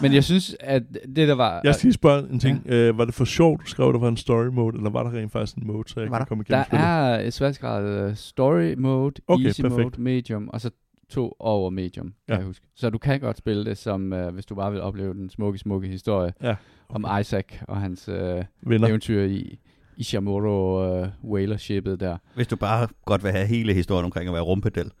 Men 0.00 0.12
jeg 0.14 0.24
synes, 0.24 0.56
at 0.60 0.82
det 1.16 1.28
der 1.28 1.34
var... 1.34 1.60
jeg 1.64 1.74
skal 1.74 1.86
lige 1.86 1.94
spørge 1.94 2.30
en 2.32 2.40
ting. 2.40 2.62
Ja. 2.66 2.74
Øh, 2.74 2.98
var 2.98 3.04
det 3.04 3.14
for 3.14 3.24
sjovt, 3.24 3.60
du 3.60 3.66
skrev, 3.66 3.92
der 3.92 3.98
var 3.98 4.08
en 4.08 4.16
story 4.16 4.46
mode, 4.46 4.76
eller 4.76 4.90
var 4.90 5.02
der 5.02 5.12
rent 5.18 5.32
faktisk 5.32 5.56
en 5.56 5.66
mode, 5.66 5.88
så 5.88 6.00
jeg 6.00 6.10
Var 6.10 6.16
kan 6.16 6.20
der? 6.20 6.28
komme 6.28 6.44
igennem 6.48 6.58
Der 6.60 6.64
spillet? 6.64 6.86
er 6.86 7.26
et 7.26 7.32
sværhedsgrad 7.32 8.08
øh, 8.10 8.16
story 8.16 8.74
mode, 8.78 9.14
Okay, 9.28 9.44
easy 9.44 9.60
perfekt. 9.60 9.82
mode, 9.82 10.00
medium, 10.02 10.48
og 10.48 10.60
så 10.60 10.70
to 11.10 11.36
over 11.38 11.70
medium, 11.70 12.06
kan 12.06 12.14
Ja. 12.28 12.36
jeg 12.36 12.44
huske. 12.46 12.66
Så 12.76 12.90
du 12.90 12.98
kan 12.98 13.20
godt 13.20 13.38
spille 13.38 13.64
det, 13.64 13.78
som 13.78 14.12
øh, 14.12 14.34
hvis 14.34 14.46
du 14.46 14.54
bare 14.54 14.72
vil 14.72 14.80
opleve 14.80 15.14
den 15.14 15.30
smukke, 15.30 15.58
smukke 15.58 15.88
historie 15.88 16.32
Ja, 16.42 16.54
om 16.88 17.06
Isaac 17.20 17.44
og 17.68 17.80
hans 17.80 18.08
øh, 18.08 18.44
Venner. 18.62 18.88
eventyr 18.88 19.22
i, 19.22 19.58
i 19.96 20.04
Chamorro 20.04 20.84
øh, 21.02 21.08
whaler-shippet 21.24 22.00
der. 22.00 22.16
Hvis 22.34 22.46
du 22.46 22.56
bare 22.56 22.88
godt 23.04 23.24
vil 23.24 23.32
have 23.32 23.46
hele 23.46 23.74
historien 23.74 24.04
omkring 24.04 24.28
at 24.28 24.34
være 24.34 24.42
rumpedel. 24.42 24.90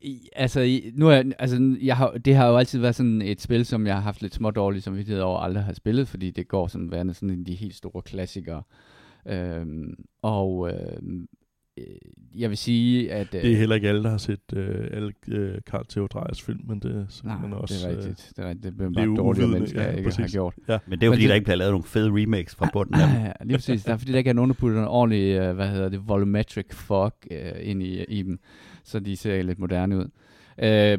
I- 0.00 0.28
altså, 0.36 0.80
nu 0.94 1.08
er, 1.08 1.22
altså, 1.38 1.76
jeg 1.82 1.96
har, 1.96 2.10
det 2.10 2.34
har 2.36 2.48
jo 2.48 2.56
altid 2.56 2.78
været 2.80 2.94
sådan 2.94 3.22
et 3.22 3.40
spil, 3.40 3.64
som 3.64 3.86
jeg 3.86 3.94
har 3.94 4.02
haft 4.02 4.22
lidt 4.22 4.34
små 4.34 4.50
dårlig 4.50 4.82
samvittighed 4.82 5.22
over 5.22 5.38
aldrig 5.38 5.64
har 5.64 5.72
spillet, 5.72 6.08
fordi 6.08 6.30
det 6.30 6.48
går 6.48 6.66
sådan 6.66 6.90
værende 6.90 7.14
sådan 7.14 7.30
en 7.30 7.38
af 7.40 7.44
de 7.44 7.54
helt 7.54 7.74
store 7.74 8.02
klassikere. 8.02 8.62
Øhm, 9.28 9.94
og 10.22 10.70
øhm, 10.70 11.20
øh, 11.20 11.26
jeg 12.36 12.50
vil 12.50 12.58
sige, 12.58 13.12
at... 13.12 13.34
Øh, 13.34 13.42
Det 13.42 13.52
er 13.52 13.56
heller 13.56 13.74
ikke 13.74 13.88
alle, 13.88 14.02
der 14.02 14.10
har 14.10 14.16
set 14.18 14.40
øh, 14.56 14.88
alle 14.92 15.12
øh, 15.28 15.60
Carl 15.60 15.84
Theodor 15.88 16.30
film, 16.46 16.60
men 16.68 16.78
det 16.80 17.06
så 17.08 17.22
nej, 17.24 17.38
man 17.42 17.52
også... 17.52 17.74
det 17.88 17.92
er 17.94 17.96
rigtigt. 17.98 18.32
Det 18.36 18.44
er 18.44 18.48
rigtigt. 18.48 18.64
Det 18.64 18.76
bliver 18.76 18.90
bare 18.92 19.16
dårligere 19.16 19.48
mennesker, 19.48 19.82
ja, 19.82 19.88
ikke 19.90 20.02
har 20.02 20.16
præcis. 20.16 20.32
gjort. 20.32 20.54
Øh, 20.58 20.64
ja. 20.68 20.78
Men 20.86 20.98
det 20.98 21.02
er 21.02 21.06
jo 21.06 21.12
fordi, 21.12 21.22
det- 21.22 21.28
der 21.28 21.34
ikke 21.34 21.44
bliver 21.44 21.56
lavet 21.56 21.72
nogle 21.72 21.84
fede 21.84 22.10
remakes 22.22 22.54
fra 22.54 22.70
bunden 22.72 22.94
af 22.94 23.08
dem. 23.08 23.16
Ja, 23.24 23.32
lige 23.44 23.56
præcis. 23.56 23.84
Der 23.84 23.92
er 23.92 23.96
fordi, 23.96 24.12
der 24.12 24.18
ikke 24.18 24.30
er 24.30 24.34
nogen, 24.34 24.48
der 24.50 24.54
putter 24.54 24.78
en 24.82 24.88
ordentlig, 24.88 25.34
øh, 25.38 25.54
hvad 25.54 25.68
hedder 25.68 25.88
det, 25.88 26.08
volumetric 26.08 26.66
fog 26.74 27.12
øh, 27.30 27.52
ind 27.60 27.82
i, 27.82 28.04
i 28.04 28.22
dem, 28.22 28.38
så 28.84 29.00
de 29.00 29.16
ser 29.16 29.42
lidt 29.42 29.58
moderne 29.58 29.98
ud. 29.98 30.06
Øh, 30.62 30.98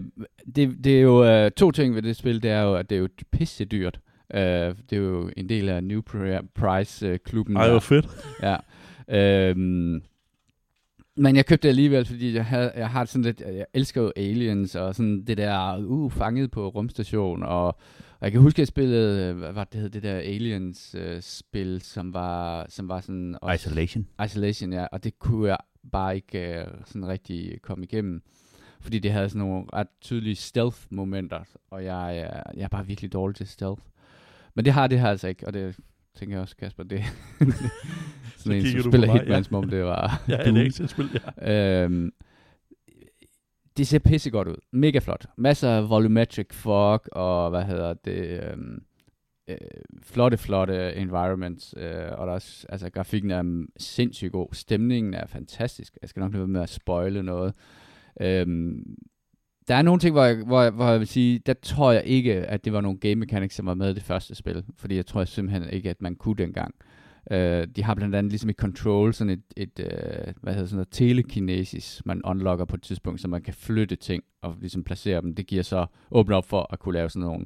det, 0.56 0.78
det 0.84 0.98
er 0.98 1.02
jo 1.02 1.26
øh, 1.26 1.52
to 1.52 1.72
ting 1.72 1.96
ved 1.96 2.02
det 2.02 2.16
spil, 2.16 2.44
det 2.44 2.52
er 2.52 2.62
jo, 2.62 2.76
at 2.76 2.90
det 2.90 2.96
er 2.96 3.00
jo 3.00 3.08
pisse 3.32 3.66
dyrt. 3.66 4.00
Øh, 4.34 4.42
det 4.42 4.94
er 4.94 4.98
jo 4.98 5.30
en 5.38 5.50
del 5.50 5.70
af 5.70 5.84
New 5.84 6.02
Pri- 6.02 6.48
Price-klubben. 6.56 7.58
Ej, 7.58 7.70
hvor 7.70 7.80
fedt. 7.80 8.08
Ja. 8.44 8.56
Øhm, 9.10 10.02
men 11.18 11.36
jeg 11.36 11.46
købte 11.46 11.64
det 11.64 11.70
alligevel, 11.70 12.06
fordi 12.06 12.34
jeg, 12.34 12.46
havde, 12.46 12.72
jeg 12.76 12.90
har 12.90 13.06
sådan 13.06 13.24
lidt, 13.26 13.42
jeg 13.42 13.66
elsker 13.74 14.02
jo 14.02 14.12
aliens, 14.16 14.76
og 14.76 14.96
sådan 14.96 15.24
det 15.26 15.38
der, 15.38 15.78
uh, 15.78 16.12
fanget 16.12 16.52
på 16.52 16.68
rumstation, 16.68 17.44
og, 17.44 17.66
og 17.68 18.22
jeg 18.22 18.32
kan 18.32 18.42
huske, 18.42 18.56
at 18.56 18.60
jeg 18.60 18.68
spillede, 18.68 19.30
øh, 19.30 19.38
hvad 19.38 19.52
var 19.54 19.64
det 19.64 19.82
hed, 19.82 19.90
det 19.90 20.04
der 20.04 20.16
aliens-spil, 20.16 21.82
som 21.82 22.14
var, 22.14 22.66
som 22.70 22.88
var 22.90 23.02
sådan... 23.02 23.36
Også, 23.42 23.70
Isolation. 23.70 24.08
Isolation, 24.26 24.74
ja, 24.74 24.86
og 24.92 25.04
det 25.04 25.20
kunne 25.20 25.48
jeg 25.50 25.58
bare 25.92 26.16
ikke 26.16 26.66
uh, 26.68 26.86
sådan 26.86 27.08
rigtig 27.08 27.62
komme 27.62 27.86
igennem, 27.86 28.22
fordi 28.82 29.00
det 29.00 29.12
havde 29.12 29.30
sådan 29.30 29.48
nogle 29.48 29.66
ret 29.74 29.88
tydelige 30.02 30.36
stealth-momenter, 30.36 31.44
og 31.72 31.84
jeg, 31.84 32.18
er- 32.20 32.52
jeg 32.56 32.64
er 32.64 32.68
bare 32.68 32.88
virkelig 32.88 33.14
dårlig 33.14 33.36
til 33.36 33.48
stealth. 33.48 33.82
Men 34.56 34.66
det 34.66 34.74
har 34.74 34.88
det 34.88 35.00
her 35.00 35.08
altså 35.10 35.28
ikke, 35.28 35.48
og 35.48 35.54
det 35.54 35.76
tænker 36.16 36.36
jeg 36.36 36.42
også, 36.42 36.56
Kasper, 36.58 36.84
det 36.84 37.04
sådan 38.38 38.58
en, 38.60 38.82
som 38.82 38.92
spiller 38.92 39.12
Hitman, 39.14 39.28
ja. 39.38 39.44
som 39.44 39.56
om 39.56 39.70
det 39.70 39.84
var 39.84 40.22
Ja, 40.30 40.44
Doom. 40.44 40.56
det 40.56 40.64
ikke 40.64 40.88
spil, 40.88 41.22
ja. 41.42 41.84
Øhm, 41.84 42.12
det 43.78 43.88
ser 43.88 44.00
pissegodt 44.00 44.48
ud. 44.48 44.56
Mega 44.72 45.00
flot. 45.00 45.26
Masser 45.38 45.70
af 45.70 45.90
volumetric 45.90 46.48
fog, 46.52 47.02
og 47.12 47.50
hvad 47.50 47.64
hedder 47.64 47.94
det, 47.94 48.44
øhm, 48.44 48.84
øh, 49.48 49.58
flotte, 50.04 50.38
flotte 50.38 50.94
environments, 50.96 51.74
øh, 51.78 51.86
og 51.94 52.28
der 52.28 52.32
er, 52.32 52.36
også- 52.36 52.66
altså, 52.70 52.90
grafikken 52.90 53.32
er 53.32 53.66
sindssygt 53.78 54.32
god. 54.32 54.48
Stemningen 54.54 55.14
er 55.14 55.26
fantastisk. 55.28 55.98
Jeg 56.02 56.10
skal 56.10 56.20
nok 56.20 56.32
lade 56.32 56.40
være 56.42 56.48
med 56.48 56.62
at 56.62 56.70
spoile 56.70 57.24
noget. 57.24 57.54
Øhm, 58.22 58.96
der 59.68 59.76
er 59.76 59.82
nogle 59.82 60.00
ting, 60.00 60.14
hvor 60.14 60.24
jeg, 60.24 60.36
hvor, 60.46 60.62
jeg, 60.62 60.72
hvor 60.72 60.90
jeg 60.90 61.00
vil 61.00 61.08
sige, 61.08 61.40
der 61.40 61.54
tror 61.54 61.92
jeg 61.92 62.04
ikke, 62.06 62.34
at 62.34 62.66
det 62.66 62.74
var 62.74 62.82
nogle 62.82 62.98
game 62.98 63.16
mechanics, 63.16 63.56
som 63.56 63.66
var 63.66 63.74
med 63.74 63.92
i 63.92 63.94
det 63.94 64.04
første 64.04 64.36
spil. 64.36 64.64
Fordi 64.78 64.96
jeg 64.96 65.06
tror 65.06 65.22
jeg 65.22 65.28
simpelthen 65.28 65.70
ikke, 65.70 65.90
at 65.90 66.02
man 66.02 66.16
kunne 66.16 66.36
dengang. 66.36 66.76
Uh, 67.32 67.38
de 67.76 67.84
har 67.84 67.96
blandt 67.96 68.16
andet 68.16 68.32
ligesom 68.32 68.50
et 68.50 68.56
Control 68.56 69.14
sådan 69.14 69.34
et, 69.34 69.42
et 69.58 69.80
uh, 69.80 70.34
hvad 70.42 70.54
hedder 70.54 70.68
sådan 70.68 70.76
noget, 70.76 70.88
telekinesis, 70.92 72.02
man 72.06 72.22
unlocker 72.26 72.66
på 72.66 72.76
et 72.76 72.82
tidspunkt, 72.82 73.22
så 73.22 73.28
man 73.28 73.42
kan 73.42 73.54
flytte 73.54 73.96
ting 73.96 74.24
og 74.42 74.56
ligesom 74.60 74.84
placere 74.84 75.22
dem. 75.22 75.36
Det 75.36 75.48
giver 75.48 75.64
så 75.64 75.86
åbne 76.12 76.36
op 76.36 76.46
for 76.46 76.68
at 76.74 76.80
kunne 76.80 76.94
lave 76.94 77.10
sådan 77.10 77.28
nogle 77.28 77.46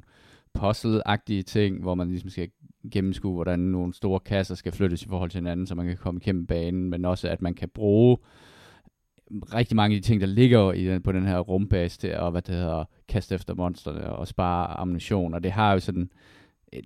puzzle-agtige 0.58 1.42
ting, 1.42 1.82
hvor 1.82 1.94
man 1.94 2.08
ligesom 2.08 2.30
skal 2.30 2.48
gennemskue, 2.92 3.34
hvordan 3.34 3.58
nogle 3.58 3.94
store 3.94 4.20
kasser 4.20 4.54
skal 4.54 4.72
flyttes 4.72 5.02
i 5.02 5.08
forhold 5.08 5.30
til 5.30 5.38
hinanden, 5.38 5.66
så 5.66 5.74
man 5.74 5.86
kan 5.86 5.96
komme 5.96 6.20
igennem 6.22 6.46
banen, 6.46 6.90
men 6.90 7.04
også 7.04 7.28
at 7.28 7.42
man 7.42 7.54
kan 7.54 7.68
bruge 7.68 8.16
rigtig 9.54 9.76
mange 9.76 9.96
af 9.96 10.02
de 10.02 10.08
ting, 10.08 10.20
der 10.20 10.26
ligger 10.26 10.72
i 10.72 10.84
den, 10.84 11.02
på 11.02 11.12
den 11.12 11.26
her 11.26 11.38
rumbase 11.38 11.98
til 11.98 12.08
at 12.08 12.30
hvad 12.30 12.42
det 12.42 12.54
hedder, 12.54 12.84
kaste 13.08 13.34
efter 13.34 13.54
monsterne 13.54 14.06
og 14.06 14.28
spare 14.28 14.66
ammunition, 14.66 15.34
og 15.34 15.42
det 15.42 15.52
har 15.52 15.72
jo 15.72 15.80
sådan, 15.80 16.10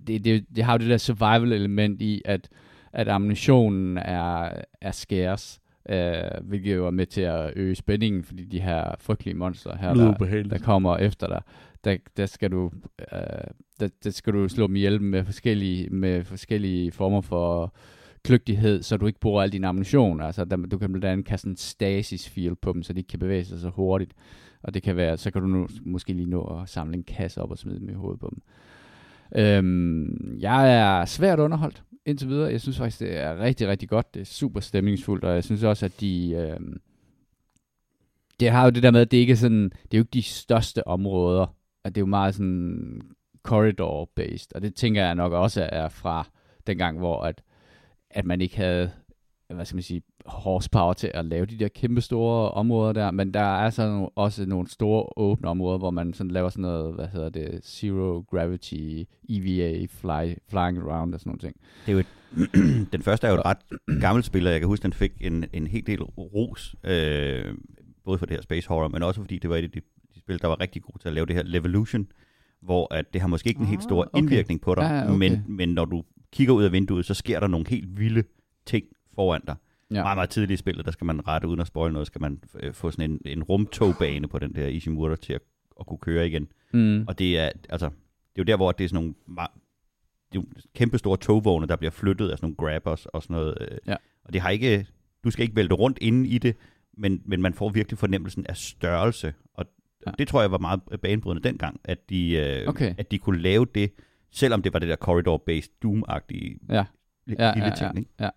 det, 0.07 0.25
det, 0.25 0.45
det 0.55 0.63
har 0.63 0.73
jo 0.73 0.77
det 0.77 0.89
der 0.89 0.97
survival 0.97 1.53
element 1.53 2.01
i, 2.01 2.21
at, 2.25 2.49
at 2.93 3.07
ammunitionen 3.07 3.97
er, 3.97 4.49
er 4.81 4.91
skærs, 4.91 5.59
øh, 5.89 6.43
hvilket 6.43 6.75
jo 6.75 6.87
er 6.87 6.91
med 6.91 7.05
til 7.05 7.21
at 7.21 7.53
øge 7.55 7.75
spændingen, 7.75 8.23
fordi 8.23 8.45
de 8.45 8.59
her 8.59 8.95
frygtelige 8.99 9.37
monster 9.37 9.77
her, 9.77 9.93
der, 9.93 10.43
der 10.49 10.57
kommer 10.57 10.97
efter 10.97 11.27
dig, 11.27 11.41
der, 11.83 11.97
der 12.17 12.25
skal 12.25 12.51
du 12.51 12.71
øh, 13.11 13.19
der, 13.79 13.89
der 14.03 14.09
skal 14.09 14.33
du 14.33 14.47
slå 14.47 14.67
dem 14.67 14.75
ihjel 14.75 15.01
med 15.01 15.25
forskellige, 15.25 15.89
med 15.89 16.23
forskellige 16.23 16.91
former 16.91 17.21
for 17.21 17.73
kløgtighed, 18.25 18.83
så 18.83 18.97
du 18.97 19.07
ikke 19.07 19.19
bruger 19.19 19.41
al 19.41 19.51
din 19.51 19.63
ammunition. 19.63 20.21
Altså, 20.21 20.45
der, 20.45 20.55
du 20.57 20.77
kan 20.77 20.91
blandt 20.91 21.05
andet 21.05 21.25
kaste 21.25 21.47
en 21.47 21.57
stasis 21.57 22.29
field 22.29 22.55
på 22.61 22.73
dem, 22.73 22.83
så 22.83 22.93
de 22.93 22.99
ikke 22.99 23.07
kan 23.07 23.19
bevæge 23.19 23.45
sig 23.45 23.59
så 23.59 23.69
hurtigt. 23.69 24.13
Og 24.63 24.73
det 24.73 24.83
kan 24.83 24.95
være, 24.95 25.17
så 25.17 25.31
kan 25.31 25.41
du 25.41 25.47
nu, 25.47 25.67
måske 25.85 26.13
lige 26.13 26.29
nå 26.29 26.61
at 26.61 26.69
samle 26.69 26.97
en 26.97 27.03
kasse 27.03 27.41
op 27.41 27.51
og 27.51 27.57
smide 27.57 27.79
dem 27.79 27.89
i 27.89 27.93
hovedet 27.93 28.19
på 28.19 28.33
dem. 28.33 28.41
Øhm, 29.41 30.37
jeg 30.39 30.75
er 30.75 31.05
svært 31.05 31.39
underholdt 31.39 31.83
indtil 32.05 32.29
videre. 32.29 32.51
Jeg 32.51 32.61
synes 32.61 32.77
faktisk, 32.77 32.99
det 32.99 33.17
er 33.17 33.39
rigtig, 33.39 33.67
rigtig 33.67 33.89
godt. 33.89 34.13
Det 34.13 34.21
er 34.21 34.25
super 34.25 34.59
stemningsfuldt, 34.59 35.23
og 35.23 35.35
jeg 35.35 35.43
synes 35.43 35.63
også, 35.63 35.85
at 35.85 36.01
de... 36.01 36.31
Øhm, 36.31 36.79
det 38.39 38.49
har 38.49 38.63
jo 38.63 38.69
det 38.69 38.83
der 38.83 38.91
med, 38.91 39.01
at 39.01 39.11
det 39.11 39.17
ikke 39.17 39.31
er 39.31 39.37
sådan... 39.37 39.63
Det 39.63 39.93
er 39.93 39.97
jo 39.97 40.01
ikke 40.01 40.13
de 40.13 40.23
største 40.23 40.87
områder. 40.87 41.55
At 41.83 41.95
det 41.95 42.01
er 42.01 42.05
jo 42.05 42.09
meget 42.09 42.35
sådan 42.35 43.01
corridor-based. 43.47 44.47
Og 44.55 44.61
det 44.61 44.75
tænker 44.75 45.05
jeg 45.05 45.15
nok 45.15 45.33
også 45.33 45.69
er 45.71 45.89
fra 45.89 46.27
den 46.67 46.77
gang, 46.77 46.97
hvor 46.97 47.21
at, 47.21 47.41
at 48.15 48.25
man 48.25 48.41
ikke 48.41 48.57
havde 48.57 48.91
hvad 49.53 49.65
skal 49.65 49.75
man 49.75 49.83
sige, 49.83 50.01
horsepower 50.25 50.93
til 50.93 51.11
at 51.13 51.25
lave 51.25 51.45
de 51.45 51.59
der 51.59 51.67
kæmpe 51.67 52.01
store 52.01 52.51
områder 52.51 52.93
der, 52.93 53.11
men 53.11 53.33
der 53.33 53.59
er 53.59 53.69
så 53.69 54.09
også 54.15 54.45
nogle 54.45 54.69
store 54.69 55.05
åbne 55.17 55.47
områder, 55.47 55.77
hvor 55.77 55.91
man 55.91 56.13
sådan 56.13 56.31
laver 56.31 56.49
sådan 56.49 56.61
noget, 56.61 56.95
hvad 56.95 57.07
hedder 57.07 57.29
det, 57.29 57.65
zero 57.65 58.25
gravity, 58.29 59.03
EVA, 59.29 59.85
fly, 59.89 60.33
flying 60.49 60.77
around 60.77 61.13
og 61.13 61.19
sådan 61.19 61.29
nogle 61.29 61.39
ting. 61.39 61.55
Det 61.85 61.91
er 61.91 61.93
jo 61.93 61.99
et, 61.99 62.07
den 62.93 63.01
første 63.01 63.27
er 63.27 63.31
jo 63.31 63.37
et 63.37 63.45
ret 63.45 64.01
gammelt 64.01 64.25
spil, 64.25 64.47
og 64.47 64.51
jeg 64.53 64.59
kan 64.59 64.67
huske, 64.67 64.83
den 64.83 64.93
fik 64.93 65.11
en, 65.21 65.45
en 65.53 65.67
helt 65.67 65.87
del 65.87 66.03
ros, 66.03 66.75
øh, 66.83 67.53
både 68.05 68.17
for 68.17 68.25
det 68.25 68.37
her 68.37 68.41
Space 68.41 68.67
Horror, 68.67 68.87
men 68.87 69.03
også 69.03 69.21
fordi 69.21 69.37
det 69.37 69.49
var 69.49 69.55
et 69.55 69.63
af 69.63 69.71
de, 69.71 69.81
de 70.15 70.19
spil, 70.19 70.41
der 70.41 70.47
var 70.47 70.59
rigtig 70.59 70.81
gode 70.81 70.99
til 70.99 71.07
at 71.07 71.13
lave 71.13 71.25
det 71.25 71.35
her 71.35 71.43
Levolution, 71.43 72.07
hvor 72.61 72.93
at 72.93 73.13
det 73.13 73.21
har 73.21 73.27
måske 73.27 73.47
ikke 73.47 73.59
en 73.59 73.65
helt 73.65 73.83
stor 73.83 74.03
ah, 74.03 74.07
okay. 74.13 74.19
indvirkning 74.21 74.61
på 74.61 74.75
dig, 74.75 74.81
ja, 74.81 75.03
okay. 75.03 75.17
men, 75.17 75.43
men 75.47 75.69
når 75.69 75.85
du 75.85 76.03
kigger 76.35 76.53
ud 76.53 76.63
af 76.63 76.71
vinduet, 76.71 77.05
så 77.05 77.13
sker 77.13 77.39
der 77.39 77.47
nogle 77.47 77.65
helt 77.69 77.99
vilde 77.99 78.23
ting 78.65 78.85
foran 79.15 79.41
dig. 79.47 79.55
Ja. 79.91 80.03
Meget, 80.03 80.17
meget 80.17 80.29
tidligt 80.29 80.51
i 80.51 80.61
spillet, 80.61 80.85
der 80.85 80.91
skal 80.91 81.05
man 81.05 81.27
rette 81.27 81.47
uden 81.47 81.59
at 81.59 81.67
spoil 81.67 81.93
noget, 81.93 82.07
skal 82.07 82.21
man 82.21 82.43
øh, 82.59 82.73
få 82.73 82.91
sådan 82.91 83.11
en, 83.11 83.21
en 83.25 83.43
rumtogbane 83.43 84.27
på 84.27 84.39
den 84.39 84.55
der 84.55 84.67
Ishimura 84.67 85.15
til 85.15 85.33
at, 85.33 85.41
at 85.79 85.85
kunne 85.85 85.97
køre 85.97 86.27
igen. 86.27 86.47
Mm. 86.73 87.05
Og 87.07 87.19
det 87.19 87.39
er, 87.39 87.49
altså, 87.69 87.85
det 87.85 88.41
er 88.41 88.41
jo 88.41 88.43
der, 88.43 88.55
hvor 88.55 88.71
det 88.71 88.83
er 88.83 88.87
sådan 88.87 89.03
nogle 89.03 89.13
det 90.33 90.39
er 90.39 90.41
jo 90.41 90.45
kæmpe 90.75 90.97
store 90.97 91.17
togvogne, 91.17 91.67
der 91.67 91.75
bliver 91.75 91.91
flyttet 91.91 92.29
af 92.29 92.37
sådan 92.37 92.55
nogle 92.57 92.71
grabbers 92.71 93.05
og 93.05 93.23
sådan 93.23 93.35
noget. 93.35 93.57
Øh. 93.61 93.77
Ja. 93.87 93.95
Og 94.23 94.33
det 94.33 94.41
har 94.41 94.49
ikke, 94.49 94.87
du 95.23 95.31
skal 95.31 95.43
ikke 95.43 95.55
vælte 95.55 95.75
rundt 95.75 95.97
inde 96.01 96.29
i 96.29 96.37
det, 96.37 96.55
men, 96.97 97.21
men 97.25 97.41
man 97.41 97.53
får 97.53 97.69
virkelig 97.69 97.97
fornemmelsen 97.97 98.45
af 98.49 98.57
størrelse. 98.57 99.33
Og 99.53 99.65
Ja. 100.07 100.11
Det 100.19 100.27
tror 100.27 100.41
jeg 100.41 100.51
var 100.51 100.57
meget 100.57 100.81
banebrydende 101.01 101.49
dengang, 101.49 101.79
at 101.83 102.09
de, 102.09 102.31
øh, 102.31 102.67
okay. 102.67 102.95
at 102.97 103.11
de 103.11 103.17
kunne 103.17 103.41
lave 103.41 103.65
det, 103.75 103.91
selvom 104.35 104.61
det 104.61 104.73
var 104.73 104.79
det 104.79 104.89
der 104.89 104.95
corridor-based 104.95 105.71
Doom-agtige 105.85 106.57
ja. 106.69 106.85
ja, 107.39 107.53
lille 107.53 107.69
ja, 107.69 107.75
ting. 107.75 107.97
Ikke? 107.97 108.11
Ja, 108.19 108.29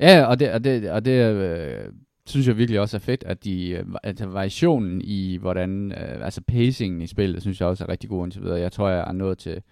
ja, 0.00 0.24
og 0.24 0.40
det, 0.40 0.52
og 0.52 0.64
det, 0.64 0.90
og 0.90 1.04
det 1.04 1.34
øh, 1.34 1.92
synes 2.26 2.48
jeg 2.48 2.58
virkelig 2.58 2.80
også 2.80 2.96
er 2.96 3.00
fedt, 3.00 3.24
at 3.24 3.44
de, 3.44 3.70
øh, 3.70 3.84
altså 4.02 4.26
variationen 4.26 5.02
i, 5.04 5.36
hvordan, 5.36 5.92
øh, 5.92 6.24
altså 6.24 6.40
pacingen 6.40 7.00
i 7.00 7.06
spillet, 7.06 7.42
synes 7.42 7.60
jeg 7.60 7.68
også 7.68 7.84
er 7.84 7.88
rigtig 7.88 8.10
god 8.10 8.24
indtil 8.24 8.42
videre. 8.42 8.60
Jeg 8.60 8.72
tror, 8.72 8.88
jeg 8.88 9.08
er 9.08 9.12
nået 9.12 9.38
til, 9.38 9.62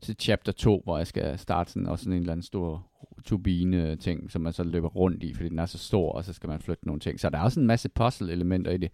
til 0.00 0.16
chapter 0.20 0.52
2, 0.52 0.80
hvor 0.84 0.98
jeg 0.98 1.06
skal 1.06 1.38
starte 1.38 1.70
sådan, 1.72 1.86
også 1.86 2.02
sådan 2.02 2.12
en 2.12 2.20
eller 2.20 2.32
anden 2.32 2.46
stor 2.46 2.86
turbine 3.24 3.96
ting, 3.96 4.30
som 4.30 4.42
man 4.42 4.52
så 4.52 4.62
løber 4.64 4.88
rundt 4.88 5.22
i, 5.22 5.34
fordi 5.34 5.48
den 5.48 5.58
er 5.58 5.66
så 5.66 5.78
stor, 5.78 6.12
og 6.12 6.24
så 6.24 6.32
skal 6.32 6.48
man 6.48 6.60
flytte 6.60 6.86
nogle 6.86 7.00
ting. 7.00 7.20
Så 7.20 7.30
der 7.30 7.38
er 7.38 7.42
også 7.42 7.60
en 7.60 7.66
masse 7.66 7.88
puzzle-elementer 7.88 8.70
i 8.70 8.76
det 8.76 8.90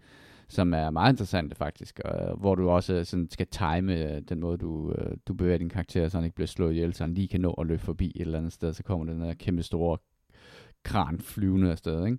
som 0.49 0.73
er 0.73 0.89
meget 0.89 1.13
interessante 1.13 1.55
faktisk, 1.55 1.99
og, 2.05 2.37
hvor 2.37 2.55
du 2.55 2.69
også 2.69 3.03
sådan 3.03 3.27
skal 3.31 3.47
time 3.47 3.95
øh, 3.95 4.21
den 4.29 4.39
måde, 4.39 4.57
du, 4.57 4.93
øh, 4.97 5.17
du 5.27 5.33
bevæger 5.33 5.57
din 5.57 5.69
karakter, 5.69 6.09
så 6.09 6.17
han 6.17 6.25
ikke 6.25 6.35
bliver 6.35 6.47
slået 6.47 6.71
ihjel, 6.71 6.93
så 6.93 7.03
han 7.03 7.13
lige 7.13 7.27
kan 7.27 7.41
nå 7.41 7.51
at 7.51 7.67
løbe 7.67 7.81
forbi 7.81 8.11
et 8.15 8.21
eller 8.21 8.37
andet 8.37 8.53
sted, 8.53 8.73
så 8.73 8.83
kommer 8.83 9.13
den 9.13 9.21
der 9.21 9.33
kæmpe 9.33 9.63
store 9.63 9.97
kran 10.83 11.19
flyvende 11.19 11.71
afsted, 11.71 12.05
ikke? 12.05 12.17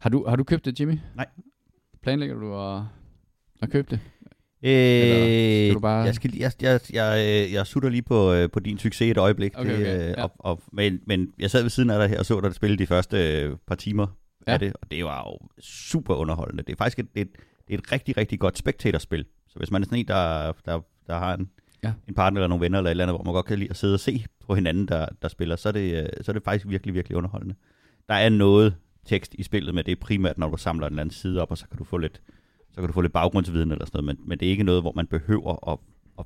Har 0.00 0.10
du, 0.10 0.24
har 0.28 0.36
du 0.36 0.44
købt 0.44 0.64
det, 0.64 0.80
Jimmy? 0.80 0.98
Nej. 1.16 1.26
Planlægger 2.02 2.34
du 2.34 2.58
at, 2.58 2.82
at 3.62 3.70
købe 3.70 3.90
det? 3.90 4.00
Øh, 4.64 5.70
skal 5.70 5.80
bare... 5.80 6.04
Jeg, 6.04 6.14
skal, 6.14 6.36
jeg, 6.36 6.52
jeg, 6.62 6.80
jeg, 6.92 7.48
jeg 7.52 7.66
sutter 7.66 7.88
lige 7.88 8.02
på, 8.02 8.32
øh, 8.32 8.50
på 8.50 8.60
din 8.60 8.78
succes 8.78 9.10
et 9.10 9.18
øjeblik. 9.18 9.52
Okay, 9.56 9.74
okay, 9.74 10.00
det, 10.00 10.08
ja. 10.08 10.24
op, 10.24 10.32
op, 10.38 10.62
men, 10.72 11.00
men 11.06 11.32
jeg 11.38 11.50
sad 11.50 11.62
ved 11.62 11.70
siden 11.70 11.90
af 11.90 11.98
dig 11.98 12.08
her 12.08 12.18
og 12.18 12.26
så 12.26 12.40
dig 12.40 12.54
spille 12.54 12.76
de 12.76 12.86
første 12.86 13.50
par 13.66 13.74
timer 13.74 14.06
ja. 14.46 14.52
af 14.52 14.58
det, 14.58 14.72
og 14.82 14.90
det 14.90 15.04
var 15.04 15.30
jo 15.30 15.48
super 15.60 16.14
underholdende. 16.14 16.62
Det 16.62 16.72
er 16.72 16.76
faktisk 16.76 16.98
et, 16.98 17.08
et, 17.14 17.28
det 17.68 17.74
er 17.74 17.78
et 17.78 17.92
rigtig, 17.92 18.16
rigtig 18.16 18.40
godt 18.40 18.58
spectatorspil. 18.58 19.24
Så 19.48 19.58
hvis 19.58 19.70
man 19.70 19.82
er 19.82 19.86
sådan 19.86 19.98
en, 19.98 20.08
der, 20.08 20.52
der, 20.66 20.80
der 21.06 21.18
har 21.18 21.34
en, 21.34 21.50
ja. 21.84 21.92
en 22.08 22.14
partner 22.14 22.40
eller 22.40 22.48
nogle 22.48 22.62
venner 22.62 22.78
eller 22.78 22.88
et 22.88 22.90
eller 22.90 23.04
andet, 23.04 23.16
hvor 23.16 23.24
man 23.24 23.34
godt 23.34 23.46
kan 23.46 23.58
lide 23.58 23.70
at 23.70 23.76
sidde 23.76 23.94
og 23.94 24.00
se 24.00 24.24
på 24.46 24.54
hinanden, 24.54 24.88
der, 24.88 25.06
der 25.22 25.28
spiller, 25.28 25.56
så 25.56 25.68
er, 25.68 25.72
det, 25.72 26.10
så 26.20 26.30
er 26.30 26.32
det 26.32 26.42
faktisk 26.42 26.68
virkelig, 26.68 26.94
virkelig 26.94 27.16
underholdende. 27.16 27.54
Der 28.08 28.14
er 28.14 28.28
noget 28.28 28.74
tekst 29.04 29.34
i 29.34 29.42
spillet, 29.42 29.74
men 29.74 29.84
det 29.84 29.92
er 29.92 29.96
primært, 30.00 30.38
når 30.38 30.48
du 30.48 30.56
samler 30.56 30.86
en 30.86 30.92
eller 30.92 31.00
anden 31.00 31.12
side 31.12 31.42
op, 31.42 31.50
og 31.50 31.58
så 31.58 31.68
kan 31.68 31.78
du 31.78 31.84
få 31.84 31.96
lidt, 31.98 32.20
så 32.70 32.80
kan 32.80 32.86
du 32.86 32.92
få 32.92 33.00
lidt 33.00 33.12
baggrundsviden 33.12 33.72
eller 33.72 33.86
sådan 33.86 34.04
noget, 34.04 34.18
men, 34.18 34.28
men 34.28 34.38
det 34.38 34.46
er 34.46 34.50
ikke 34.50 34.64
noget, 34.64 34.82
hvor 34.82 34.92
man 34.96 35.06
behøver 35.06 35.70
at, 35.72 35.78
at 36.18 36.24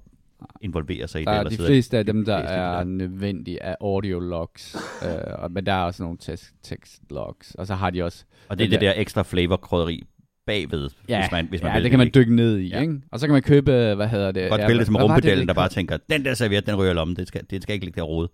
involvere 0.61 1.09
sig 1.09 1.23
i 1.23 1.25
der 1.25 1.43
det. 1.43 1.53
Er 1.53 1.57
de 1.57 1.67
fleste 1.67 1.99
af 1.99 2.07
dem, 2.07 2.25
der 2.25 2.37
er 2.37 2.85
nødvendige, 2.85 3.59
er 3.59 3.75
audio 3.81 4.19
logs, 4.19 4.77
øh, 5.03 5.51
men 5.51 5.67
der 5.67 5.73
er 5.73 5.83
også 5.83 6.03
nogle 6.03 6.19
tekst, 6.21 6.55
tekst 6.63 7.03
logs, 7.11 7.55
og 7.55 7.67
så 7.67 7.75
har 7.75 7.91
de 7.91 8.03
også... 8.03 8.25
Og 8.49 8.59
det 8.59 8.65
er 8.65 8.69
det 8.71 8.81
der, 8.81 8.93
der 8.93 9.01
ekstra 9.01 9.23
flavor 9.23 9.57
krydderi 9.57 10.03
bagved, 10.47 10.91
ja, 11.09 11.21
hvis 11.21 11.33
man, 11.33 11.47
hvis 11.47 11.63
man 11.63 11.77
ja, 11.77 11.83
det 11.83 11.91
kan 11.91 11.99
man 11.99 12.11
dykke 12.15 12.35
ned 12.35 12.59
i, 12.59 12.69
ja. 12.69 12.81
ikke? 12.81 13.01
Og 13.13 13.21
så 13.21 13.27
kan 13.27 13.33
man 13.33 13.43
købe, 13.43 13.95
hvad 13.95 14.09
hedder 14.09 14.33
det? 14.33 14.51
Godt 14.51 14.63
spille 14.63 14.79
det 14.79 14.87
som 14.87 14.97
rumpedellen, 14.97 15.49
der 15.49 15.55
bare 15.55 15.69
tænker, 15.69 15.97
den 16.11 16.25
der 16.25 16.35
serviet, 16.35 16.67
den 16.67 16.75
ryger 16.75 16.93
lommen, 16.93 17.17
det 17.17 17.29
skal, 17.29 17.43
det 17.51 17.63
skal 17.63 17.73
ikke 17.73 17.87
ligge 17.87 18.01
der 18.01 18.07
rode. 18.07 18.29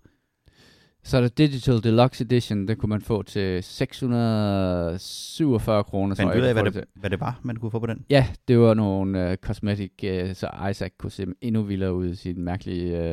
Så 1.05 1.17
er 1.17 1.21
der 1.21 1.27
Digital 1.27 1.83
Deluxe 1.83 2.23
Edition, 2.23 2.67
det 2.67 2.77
kunne 2.77 2.89
man 2.89 3.01
få 3.01 3.23
til 3.23 3.63
647 3.63 5.83
kroner. 5.83 6.15
Men 6.19 6.29
ved 6.41 6.49
I, 6.49 6.53
hvad, 6.53 6.63
det, 6.63 6.83
hvad 6.95 7.09
det 7.09 7.19
var, 7.19 7.39
man 7.43 7.55
kunne 7.55 7.71
få 7.71 7.79
på 7.79 7.85
den? 7.85 8.05
Ja, 8.09 8.27
det 8.47 8.59
var 8.59 8.73
nogle 8.73 9.29
uh, 9.29 9.35
cosmetic, 9.35 9.91
uh, 10.03 10.09
så 10.33 10.49
Isaac 10.71 10.91
kunne 10.99 11.11
se 11.11 11.25
endnu 11.41 11.61
vildere 11.61 11.93
ud 11.93 12.09
i 12.09 12.15
sin 12.15 12.43
mærkelige 12.43 12.97
uh, 12.97 13.03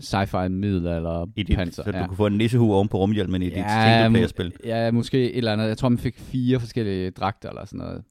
sci-fi 0.00 0.48
middel 0.48 0.86
eller 0.86 1.26
I 1.36 1.42
dit, 1.42 1.56
panser. 1.56 1.82
Så 1.82 1.90
ja. 1.94 2.02
du 2.02 2.06
kunne 2.06 2.16
få 2.16 2.26
en 2.26 2.38
nissehue 2.38 2.74
oven 2.74 2.88
på 2.88 2.98
rumhjelmen 2.98 3.42
i 3.42 3.48
ja, 3.48 3.54
dit 3.54 3.64
singleplayer-spil? 3.70 4.52
Ja, 4.64 4.90
måske 4.90 5.32
et 5.32 5.38
eller 5.38 5.52
andet. 5.52 5.68
Jeg 5.68 5.78
tror, 5.78 5.88
man 5.88 5.98
fik 5.98 6.18
fire 6.18 6.60
forskellige 6.60 7.10
dragter 7.10 7.48
eller 7.48 7.64
sådan 7.64 7.78
noget. 7.78 8.02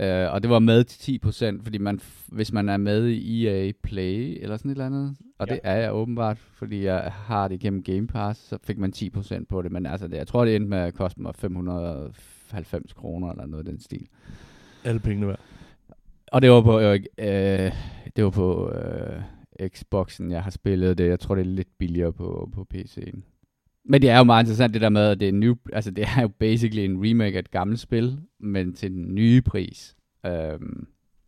Uh, 0.00 0.34
og 0.34 0.42
det 0.42 0.50
var 0.50 0.58
med 0.58 0.84
til 0.84 1.20
10%, 1.24 1.62
fordi 1.62 1.78
man, 1.78 2.00
hvis 2.26 2.52
man 2.52 2.68
er 2.68 2.76
med 2.76 3.08
i 3.08 3.46
EA 3.46 3.72
Play 3.82 4.38
eller 4.42 4.56
sådan 4.56 4.70
et 4.70 4.74
eller 4.74 4.86
andet, 4.86 5.16
og 5.38 5.46
ja. 5.48 5.54
det 5.54 5.60
er 5.64 5.76
jeg 5.76 5.94
åbenbart, 5.94 6.38
fordi 6.38 6.84
jeg 6.84 7.12
har 7.14 7.48
det 7.48 7.60
gennem 7.60 7.82
Game 7.82 8.06
Pass, 8.06 8.48
så 8.48 8.58
fik 8.64 8.78
man 8.78 8.92
10% 8.96 9.44
på 9.48 9.62
det. 9.62 9.72
Men 9.72 9.86
altså, 9.86 10.08
det, 10.08 10.16
jeg 10.16 10.26
tror, 10.26 10.44
det 10.44 10.56
endte 10.56 10.70
med 10.70 10.78
at 10.78 10.94
koste 10.94 11.22
mig 11.22 11.34
590 11.34 12.92
kroner 12.92 13.30
eller 13.30 13.46
noget 13.46 13.66
af 13.66 13.72
den 13.72 13.80
stil. 13.80 14.06
Alle 14.84 15.00
pengene 15.00 15.26
værd. 15.26 15.40
Og 16.32 16.42
det 16.42 16.50
var 16.50 16.60
på, 16.60 16.80
øh, 16.80 17.00
øh, 17.18 17.72
det 18.16 18.24
var 18.24 18.30
på 18.30 18.72
øh, 18.72 19.22
Xboxen, 19.68 20.30
jeg 20.30 20.42
har 20.42 20.50
spillet 20.50 20.98
det. 20.98 21.08
Jeg 21.08 21.20
tror, 21.20 21.34
det 21.34 21.42
er 21.42 21.50
lidt 21.50 21.78
billigere 21.78 22.12
på, 22.12 22.50
på 22.54 22.66
PC'en. 22.74 23.20
Men 23.84 24.02
det 24.02 24.10
er 24.10 24.18
jo 24.18 24.24
meget 24.24 24.42
interessant 24.42 24.74
det 24.74 24.82
der 24.82 24.88
med, 24.88 25.08
at 25.08 25.20
det 25.20 25.28
er, 25.28 25.32
new, 25.32 25.54
altså 25.72 25.90
det 25.90 26.04
er 26.16 26.22
jo 26.22 26.28
basically 26.28 26.82
en 26.82 27.06
remake 27.06 27.34
af 27.34 27.38
et 27.38 27.50
gammelt 27.50 27.80
spil, 27.80 28.20
men 28.38 28.74
til 28.74 28.90
den 28.90 29.14
nye 29.14 29.42
pris. 29.42 29.96
Øhm, 30.26 30.86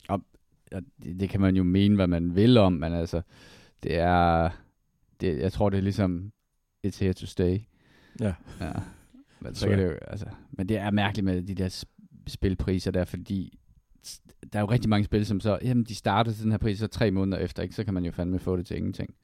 og, 0.09 0.25
og 0.73 0.83
det, 1.03 1.21
det 1.21 1.29
kan 1.29 1.41
man 1.41 1.57
jo 1.57 1.63
mene, 1.63 1.95
hvad 1.95 2.07
man 2.07 2.37
vil 2.37 2.59
om, 2.59 2.73
men 2.73 2.93
altså, 2.93 3.23
det 3.83 3.99
er, 3.99 4.51
det, 5.21 5.39
jeg 5.39 5.53
tror, 5.53 5.71
det 5.71 5.79
er 5.79 5.83
ligesom, 5.83 6.33
it's 6.87 7.01
here 7.01 7.13
to 7.13 7.27
stay. 7.27 7.59
Ja. 8.21 8.35
ja. 8.61 8.73
Men, 9.41 9.55
så 9.55 9.69
kan 9.69 9.79
det 9.79 9.85
jo, 9.85 9.91
altså, 10.07 10.27
men 10.51 10.69
det 10.69 10.77
er 10.77 10.91
mærkeligt 10.91 11.25
med 11.25 11.43
de 11.43 11.55
der 11.55 11.85
spilpriser 12.27 12.91
der, 12.91 13.05
fordi 13.05 13.59
der 14.53 14.59
er 14.59 14.61
jo 14.61 14.71
rigtig 14.71 14.91
mange 14.91 15.05
spil, 15.05 15.27
som 15.27 15.41
så, 15.41 15.59
jamen 15.65 15.85
de 15.85 15.95
starter 15.95 16.33
til 16.33 16.43
den 16.43 16.51
her 16.51 16.59
pris, 16.59 16.79
så 16.79 16.87
tre 16.87 17.11
måneder 17.11 17.39
efter, 17.39 17.63
ikke? 17.63 17.75
så 17.75 17.85
kan 17.85 17.95
man 17.95 18.05
jo 18.05 18.13
fandme 18.13 18.39
få 18.39 18.57
det 18.57 18.67
til 18.67 18.77
ingenting. 18.77 19.15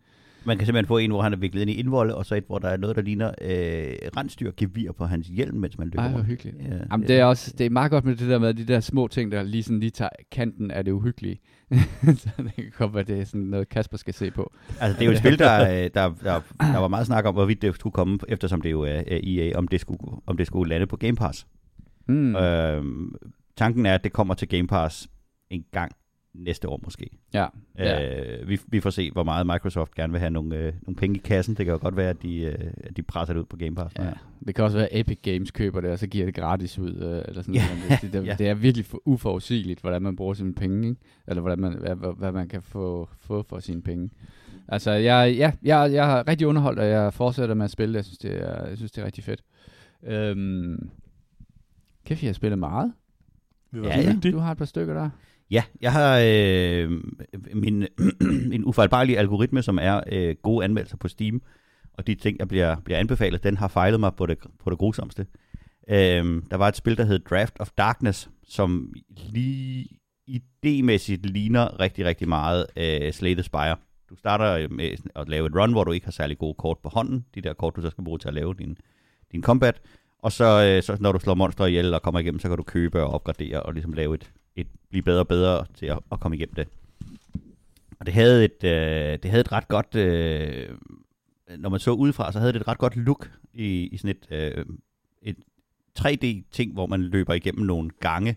Man 0.44 0.58
kan 0.58 0.66
simpelthen 0.66 0.86
få 0.86 0.98
en, 0.98 1.10
hvor 1.10 1.22
han 1.22 1.32
er 1.32 1.36
viklet 1.36 1.60
ind 1.60 1.70
i 1.70 1.74
indvolde, 1.74 2.14
og 2.14 2.26
så 2.26 2.34
et, 2.34 2.44
hvor 2.46 2.58
der 2.58 2.68
er 2.68 2.76
noget, 2.76 2.96
der 2.96 3.02
ligner 3.02 3.28
øh, 3.28 3.94
rensdyrgevir 4.16 4.92
på 4.92 5.06
hans 5.06 5.26
hjelm, 5.26 5.56
mens 5.56 5.78
man 5.78 5.88
løber 5.88 6.02
Ej, 6.02 6.10
hvor 6.10 6.22
hyggeligt. 6.22 6.56
Ja, 6.68 6.76
Jamen, 6.90 7.08
det 7.08 7.18
er 7.18 7.24
også 7.24 7.54
det 7.58 7.66
er 7.66 7.70
meget 7.70 7.90
godt 7.90 8.04
med 8.04 8.16
det 8.16 8.28
der 8.28 8.38
med 8.38 8.54
de 8.54 8.64
der 8.64 8.80
små 8.80 9.06
ting, 9.06 9.32
der 9.32 9.42
lige 9.42 9.62
sådan 9.62 9.80
lige 9.80 9.90
tager 9.90 10.08
kanten 10.32 10.70
af 10.70 10.84
det 10.84 10.92
uhyggelige. 10.92 11.40
så 12.22 12.30
det 12.38 12.54
kan 12.54 12.72
godt 12.78 12.94
være, 12.94 13.04
det 13.04 13.20
er 13.20 13.24
sådan 13.24 13.40
noget, 13.40 13.68
Kasper 13.68 13.96
skal 13.96 14.14
se 14.14 14.30
på. 14.30 14.52
Altså, 14.80 14.98
det 14.98 15.02
er 15.02 15.06
jo 15.06 15.12
et 15.12 15.18
spil, 15.18 15.38
der, 15.38 15.62
øh, 15.62 15.90
der, 15.94 16.14
der, 16.24 16.40
der 16.60 16.78
var 16.78 16.88
meget 16.88 17.06
snak 17.06 17.24
om, 17.24 17.34
hvorvidt 17.34 17.62
det 17.62 17.74
skulle 17.74 17.92
komme, 17.92 18.18
eftersom 18.28 18.60
det 18.60 18.70
jo 18.70 18.82
er 18.82 19.02
EA, 19.08 19.58
om 19.58 19.68
det 19.68 19.80
skulle, 19.80 20.00
om 20.26 20.36
det 20.36 20.46
skulle 20.46 20.68
lande 20.68 20.86
på 20.86 20.96
Game 20.96 21.16
Pass. 21.16 21.46
Mm. 22.08 22.36
Øhm, 22.36 23.14
tanken 23.58 23.86
er, 23.86 23.94
at 23.94 24.04
det 24.04 24.12
kommer 24.12 24.34
til 24.34 24.48
Game 24.48 24.66
Pass 24.66 25.08
en 25.50 25.64
gang 25.72 25.92
næste 26.34 26.68
år 26.68 26.80
måske. 26.84 27.10
ja. 27.34 27.46
ja. 27.78 28.38
Øh, 28.40 28.48
vi, 28.48 28.60
vi 28.68 28.80
får 28.80 28.90
se, 28.90 29.10
hvor 29.10 29.22
meget 29.22 29.46
Microsoft 29.46 29.94
gerne 29.94 30.12
vil 30.12 30.20
have 30.20 30.30
nogle, 30.30 30.56
øh, 30.56 30.72
nogle 30.82 30.96
penge 30.96 31.16
i 31.16 31.20
kassen. 31.24 31.54
Det 31.54 31.66
kan 31.66 31.72
jo 31.72 31.78
godt 31.82 31.96
være, 31.96 32.10
at 32.10 32.22
de, 32.22 32.36
øh, 32.40 32.70
at 32.84 32.96
de 32.96 33.02
presser 33.02 33.34
det 33.34 33.40
ud 33.40 33.44
på 33.46 33.56
Game 33.56 33.74
Pass. 33.74 33.94
Ja, 33.98 34.10
det 34.46 34.54
kan 34.54 34.64
også 34.64 34.76
være, 34.76 34.86
at 34.92 35.00
Epic 35.00 35.18
Games 35.22 35.50
køber 35.50 35.80
det, 35.80 35.90
og 35.90 35.98
så 35.98 36.06
giver 36.06 36.26
det 36.26 36.34
gratis 36.34 36.78
ud. 36.78 36.94
Øh, 36.94 37.22
eller 37.28 37.42
sådan 37.42 37.54
Ja, 37.54 37.64
noget. 37.88 38.02
Det, 38.02 38.12
det, 38.12 38.26
ja. 38.26 38.34
det, 38.38 38.48
er 38.48 38.54
virkelig 38.54 38.86
for 38.86 39.02
uforudsigeligt, 39.04 39.80
hvordan 39.80 40.02
man 40.02 40.16
bruger 40.16 40.34
sine 40.34 40.54
penge, 40.54 40.88
ikke? 40.88 41.00
eller 41.28 41.40
hvordan 41.40 41.58
man, 41.60 41.72
hvad, 41.78 41.94
hvad- 41.96 42.18
hvad 42.18 42.32
man 42.32 42.48
kan 42.48 42.62
få, 42.62 43.08
få 43.20 43.42
for 43.42 43.58
sine 43.58 43.82
penge. 43.82 44.10
Altså, 44.68 44.90
jeg, 44.90 45.34
ja, 45.36 45.52
jeg, 45.62 45.92
jeg 45.92 46.06
har 46.06 46.28
rigtig 46.28 46.46
underholdt, 46.46 46.78
og 46.78 46.86
jeg 46.86 47.14
fortsætter 47.14 47.54
med 47.54 47.64
at 47.64 47.70
spille 47.70 47.92
det. 47.92 47.96
Jeg 47.96 48.04
synes, 48.04 48.18
det 48.18 48.42
er, 48.42 48.66
jeg 48.66 48.76
synes, 48.76 48.92
det 48.92 49.02
er 49.02 49.06
rigtig 49.06 49.24
fedt. 49.24 49.42
Øhm, 50.02 50.90
kæft, 52.04 52.22
jeg 52.22 52.28
har 52.28 52.32
spillet 52.34 52.58
meget. 52.58 52.92
Vi 53.70 53.80
var 53.80 53.88
Ja, 53.88 54.12
dygtige. 54.12 54.32
Du 54.32 54.38
har 54.38 54.52
et 54.52 54.58
par 54.58 54.64
stykker 54.64 54.94
der. 54.94 55.10
Ja, 55.50 55.62
jeg 55.80 55.92
har 55.92 56.20
øh, 56.24 56.90
min, 57.54 57.86
en 58.52 58.64
ufejlbarlig 58.64 59.18
algoritme, 59.18 59.62
som 59.62 59.78
er 59.82 60.00
øh, 60.12 60.36
gode 60.42 60.64
anmeldelser 60.64 60.96
på 60.96 61.08
Steam, 61.08 61.42
og 61.94 62.06
de 62.06 62.14
ting, 62.14 62.38
jeg 62.38 62.48
bliver, 62.48 62.76
bliver 62.80 62.98
anbefalet, 62.98 63.42
den 63.42 63.56
har 63.56 63.68
fejlet 63.68 64.00
mig 64.00 64.14
på 64.14 64.26
det, 64.26 64.38
på 64.64 64.70
det 64.70 64.78
grusomste. 64.78 65.26
Øh, 65.90 66.42
der 66.50 66.56
var 66.56 66.68
et 66.68 66.76
spil, 66.76 66.96
der 66.96 67.04
hed 67.04 67.18
Draft 67.18 67.54
of 67.60 67.70
Darkness, 67.78 68.30
som 68.48 68.92
lige 69.28 69.88
idémæssigt 70.30 71.22
ligner 71.22 71.80
rigtig, 71.80 72.04
rigtig 72.04 72.28
meget 72.28 72.66
øh, 72.76 73.12
Slay 73.12 73.34
the 73.34 73.42
Spire. 73.42 73.76
Du 74.10 74.16
starter 74.16 74.52
øh, 74.52 74.72
med 74.72 74.90
at 75.16 75.28
lave 75.28 75.46
et 75.46 75.54
run, 75.56 75.72
hvor 75.72 75.84
du 75.84 75.92
ikke 75.92 76.06
har 76.06 76.12
særlig 76.12 76.38
gode 76.38 76.54
kort 76.54 76.78
på 76.82 76.88
hånden, 76.88 77.24
de 77.34 77.40
der 77.40 77.52
kort, 77.52 77.76
du 77.76 77.80
så 77.82 77.90
skal 77.90 78.04
bruge 78.04 78.18
til 78.18 78.28
at 78.28 78.34
lave 78.34 78.54
din, 78.54 78.78
din 79.32 79.42
combat, 79.42 79.80
og 80.18 80.32
så, 80.32 80.44
øh, 80.44 80.82
så 80.82 80.96
når 81.00 81.12
du 81.12 81.18
slår 81.18 81.34
monster 81.34 81.66
ihjel 81.66 81.94
og 81.94 82.02
kommer 82.02 82.20
igennem, 82.20 82.40
så 82.40 82.48
kan 82.48 82.56
du 82.56 82.62
købe 82.62 83.02
og 83.02 83.10
opgradere 83.10 83.62
og 83.62 83.72
ligesom 83.72 83.92
lave 83.92 84.14
et, 84.14 84.32
et 84.56 84.66
blive 84.90 85.02
bedre 85.02 85.20
og 85.20 85.28
bedre 85.28 85.66
til 85.74 85.86
at, 85.86 85.98
at 86.12 86.20
komme 86.20 86.36
igennem 86.36 86.54
det. 86.54 86.68
Og 88.00 88.06
det 88.06 88.14
havde 88.14 88.44
et, 88.44 88.64
øh, 88.64 89.18
det 89.22 89.30
havde 89.30 89.40
et 89.40 89.52
ret 89.52 89.68
godt, 89.68 89.94
øh, 89.94 90.68
når 91.58 91.68
man 91.68 91.80
så 91.80 91.90
udefra, 91.90 92.32
så 92.32 92.38
havde 92.38 92.52
det 92.52 92.60
et 92.60 92.68
ret 92.68 92.78
godt 92.78 92.96
look 92.96 93.30
i, 93.54 93.86
i 93.86 93.96
sådan 93.96 94.16
et, 94.16 94.26
øh, 94.30 94.64
et 95.22 95.36
3D-ting, 96.00 96.72
hvor 96.72 96.86
man 96.86 97.00
løber 97.00 97.34
igennem 97.34 97.66
nogle 97.66 97.90
gange, 98.00 98.36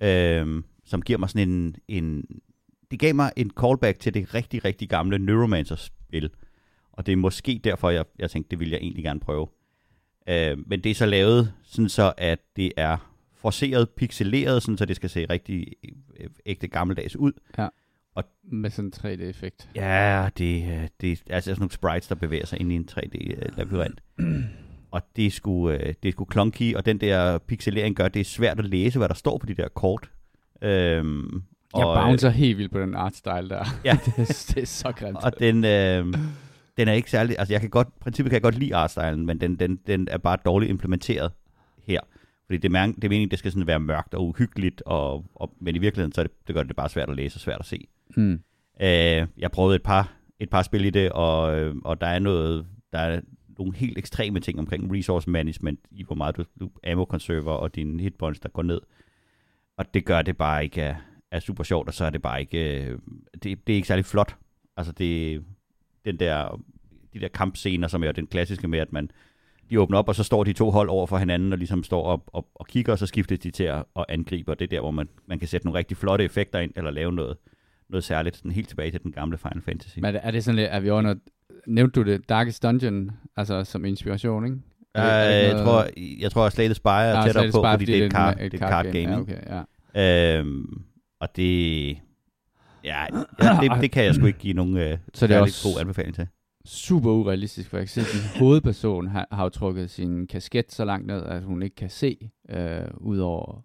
øh, 0.00 0.62
som 0.84 1.02
giver 1.02 1.18
mig 1.18 1.30
sådan 1.30 1.48
en, 1.48 1.76
en, 1.88 2.24
det 2.90 2.98
gav 2.98 3.14
mig 3.14 3.32
en 3.36 3.50
callback 3.60 4.00
til 4.00 4.14
det 4.14 4.34
rigtig, 4.34 4.64
rigtig 4.64 4.88
gamle 4.88 5.18
Neuromancer-spil. 5.18 6.30
Og 6.92 7.06
det 7.06 7.12
er 7.12 7.16
måske 7.16 7.60
derfor, 7.64 7.90
jeg, 7.90 8.04
jeg 8.18 8.30
tænkte, 8.30 8.50
det 8.50 8.58
ville 8.58 8.72
jeg 8.72 8.80
egentlig 8.82 9.04
gerne 9.04 9.20
prøve. 9.20 9.48
Øh, 10.28 10.58
men 10.66 10.80
det 10.80 10.90
er 10.90 10.94
så 10.94 11.06
lavet 11.06 11.52
sådan 11.64 11.88
så, 11.88 12.12
at 12.16 12.38
det 12.56 12.72
er 12.76 12.96
forceret, 13.36 13.88
pixeleret, 13.88 14.62
sådan 14.62 14.78
så 14.78 14.84
det 14.84 14.96
skal 14.96 15.10
se 15.10 15.26
rigtig 15.30 15.66
øh, 16.20 16.26
ægte 16.46 16.68
gammeldags 16.68 17.16
ud. 17.16 17.32
Med 18.52 18.70
sådan 18.70 18.84
en 18.84 18.92
3D-effekt. 18.96 19.68
Ja, 19.74 20.28
det, 20.38 20.62
øh, 20.62 20.88
det 21.00 21.12
er 21.12 21.34
altså 21.34 21.50
sådan 21.50 21.60
nogle 21.60 21.72
sprites, 21.72 22.08
der 22.08 22.14
bevæger 22.14 22.46
sig 22.46 22.60
ind 22.60 22.72
i 22.72 22.74
en 22.74 22.88
3D-labyrint. 22.90 24.00
og 24.94 25.02
det 25.16 25.26
er, 25.26 25.30
sgu, 25.30 25.70
øh, 25.70 25.94
det 26.02 26.08
er 26.08 26.12
sgu 26.12 26.26
clunky, 26.32 26.74
og 26.74 26.86
den 26.86 26.98
der 27.00 27.38
pixelering 27.38 27.96
gør, 27.96 28.08
det 28.08 28.20
er 28.20 28.24
svært 28.24 28.58
at 28.58 28.64
læse, 28.64 28.98
hvad 28.98 29.08
der 29.08 29.14
står 29.14 29.38
på 29.38 29.46
de 29.46 29.54
der 29.54 29.68
kort. 29.68 30.10
Øhm, 30.62 31.42
Jeg 31.76 31.84
og, 31.84 31.96
øh, 31.96 32.02
bouncer 32.02 32.30
helt 32.30 32.58
vildt 32.58 32.72
på 32.72 32.80
den 32.80 32.94
artstyle 32.94 33.48
der. 33.48 33.64
Ja. 33.84 33.98
det, 34.04 34.12
er, 34.18 34.52
det 34.54 34.62
er 34.62 34.66
så 34.66 34.92
grimt. 34.92 35.18
Og 35.22 35.32
den, 35.40 35.64
øh, 35.64 36.14
den 36.78 36.88
er 36.88 36.92
ikke 36.92 37.10
særlig... 37.10 37.38
Altså, 37.38 37.54
jeg 37.54 37.60
kan 37.60 37.70
godt... 37.70 37.88
princippet 38.00 38.30
kan 38.30 38.34
jeg 38.34 38.42
godt 38.42 38.58
lide 38.58 38.74
artstylen, 38.74 39.26
men 39.26 39.40
den, 39.40 39.56
den, 39.56 39.76
den 39.86 40.08
er 40.10 40.18
bare 40.18 40.38
dårligt 40.44 40.70
implementeret 40.70 41.32
her. 41.82 42.00
Fordi 42.46 42.58
det 42.58 42.74
er, 42.74 42.86
det 42.86 43.04
er 43.04 43.08
meningen, 43.08 43.30
det 43.30 43.38
skal 43.38 43.52
sådan 43.52 43.66
være 43.66 43.80
mørkt 43.80 44.14
og 44.14 44.28
uhyggeligt, 44.28 44.82
og, 44.86 45.24
og, 45.34 45.52
men 45.60 45.76
i 45.76 45.78
virkeligheden, 45.78 46.12
så 46.12 46.22
det, 46.22 46.30
det 46.46 46.54
gør 46.54 46.62
det 46.62 46.76
bare 46.76 46.88
svært 46.88 47.10
at 47.10 47.16
læse 47.16 47.36
og 47.36 47.40
svært 47.40 47.60
at 47.60 47.66
se. 47.66 47.88
Hmm. 48.16 48.40
Øh, 48.80 49.26
jeg 49.38 49.50
prøvede 49.52 49.76
et 49.76 49.82
par, 49.82 50.12
et 50.38 50.50
par 50.50 50.62
spil 50.62 50.84
i 50.84 50.90
det, 50.90 51.12
og, 51.12 51.60
øh, 51.60 51.76
og 51.84 52.00
der 52.00 52.06
er 52.06 52.18
noget, 52.18 52.66
der 52.92 52.98
er 52.98 53.20
nogle 53.58 53.76
helt 53.76 53.98
ekstreme 53.98 54.40
ting 54.40 54.58
omkring 54.58 54.96
resource 54.96 55.30
management, 55.30 55.80
i 55.90 56.04
hvor 56.04 56.16
meget 56.16 56.36
du, 56.36 56.44
du 56.60 56.70
ammo 56.86 57.04
conserver 57.04 57.52
og 57.52 57.74
dine 57.74 58.02
hitpoints, 58.02 58.40
der 58.40 58.48
går 58.48 58.62
ned. 58.62 58.80
Og 59.76 59.94
det 59.94 60.04
gør 60.04 60.22
det 60.22 60.36
bare 60.36 60.64
ikke 60.64 60.80
er, 60.80 60.94
er 61.30 61.40
super 61.40 61.64
sjovt, 61.64 61.88
og 61.88 61.94
så 61.94 62.04
er 62.04 62.10
det 62.10 62.22
bare 62.22 62.40
ikke, 62.40 62.82
øh, 62.82 62.98
det, 63.32 63.66
det 63.66 63.72
er 63.72 63.76
ikke 63.76 63.88
særlig 63.88 64.04
flot. 64.04 64.36
Altså 64.76 64.92
det, 64.92 65.44
den 66.04 66.16
der, 66.16 66.60
de 67.14 67.20
der 67.20 67.28
kampscener, 67.28 67.88
som 67.88 68.04
er 68.04 68.12
den 68.12 68.26
klassiske 68.26 68.68
med, 68.68 68.78
at 68.78 68.92
man, 68.92 69.10
de 69.70 69.80
åbner 69.80 69.98
op, 69.98 70.08
og 70.08 70.14
så 70.14 70.24
står 70.24 70.44
de 70.44 70.52
to 70.52 70.70
hold 70.70 70.88
over 70.88 71.06
for 71.06 71.18
hinanden, 71.18 71.52
og 71.52 71.58
ligesom 71.58 71.82
står 71.82 72.02
op 72.02 72.20
og, 72.26 72.48
og 72.54 72.66
kigger, 72.66 72.92
og 72.92 72.98
så 72.98 73.06
skiftes 73.06 73.38
de 73.38 73.50
til 73.50 73.64
at, 73.64 73.84
at 73.96 74.04
angribe, 74.08 74.50
og 74.50 74.58
det 74.58 74.64
er 74.64 74.68
der, 74.68 74.80
hvor 74.80 74.90
man, 74.90 75.08
man 75.26 75.38
kan 75.38 75.48
sætte 75.48 75.66
nogle 75.66 75.78
rigtig 75.78 75.96
flotte 75.96 76.24
effekter 76.24 76.58
ind, 76.58 76.72
eller 76.76 76.90
lave 76.90 77.12
noget, 77.12 77.36
noget 77.90 78.04
særligt, 78.04 78.36
sådan 78.36 78.50
helt 78.52 78.68
tilbage 78.68 78.90
til 78.90 79.02
den 79.02 79.12
gamle 79.12 79.38
Final 79.38 79.62
Fantasy. 79.62 79.98
Men 79.98 80.14
er 80.16 80.30
det, 80.30 80.44
sådan 80.44 80.56
lidt, 80.56 80.68
er 80.70 80.80
vi 80.80 80.90
under, 80.90 81.14
nævnte 81.66 82.00
du 82.00 82.10
det, 82.10 82.28
Darkest 82.28 82.62
Dungeon, 82.62 83.10
altså 83.36 83.64
som 83.64 83.84
inspiration, 83.84 84.44
ikke? 84.44 84.56
Er 84.94 85.02
det- 85.02 85.12
er 85.12 85.40
det 85.40 85.46
jeg, 85.46 85.52
noget- 85.52 85.64
tror, 85.64 85.86
jeg 86.20 86.30
tror, 86.32 86.46
at 86.46 86.52
Slay 86.52 86.64
the 86.64 86.74
Spire 86.74 87.04
er 87.06 87.24
tættere 87.24 87.44
på, 87.50 87.50
Spire, 87.58 87.72
fordi 87.72 87.84
det 87.84 88.02
er 88.02 88.06
et 88.06 88.12
card, 88.12 88.34
det 88.36 88.42
er 88.42 88.46
et 88.46 88.58
card 88.58 88.84
game. 88.84 88.98
Ja, 88.98 89.20
okay, 89.20 89.64
ja. 89.94 90.38
Øhm, 90.40 90.82
og 91.20 91.36
det, 91.36 91.98
ja, 92.88 93.04
ja 93.42 93.58
det, 93.60 93.82
det 93.82 93.90
kan 93.90 94.04
jeg 94.04 94.14
sgu 94.14 94.26
ikke 94.26 94.38
give 94.38 94.54
nogen 94.54 94.76
uh, 94.76 94.98
Så 95.14 95.26
det 95.26 95.36
er 95.36 95.40
også 95.40 95.68
god 95.68 95.80
anbefaling 95.80 96.14
til. 96.14 96.28
super 96.64 97.10
urealistisk, 97.10 97.70
for 97.70 97.76
jeg 97.76 97.86
kan 97.86 97.88
se, 97.88 98.00
at 98.00 98.06
din 98.12 98.40
hovedperson 98.40 99.06
har, 99.08 99.28
har 99.32 99.42
jo 99.42 99.48
trukket 99.48 99.90
sin 99.90 100.26
kasket 100.26 100.72
så 100.72 100.84
langt 100.84 101.06
ned, 101.06 101.22
at 101.22 101.42
hun 101.42 101.62
ikke 101.62 101.76
kan 101.76 101.90
se 101.90 102.30
øh, 102.50 102.80
ud, 102.96 103.18
over, 103.18 103.64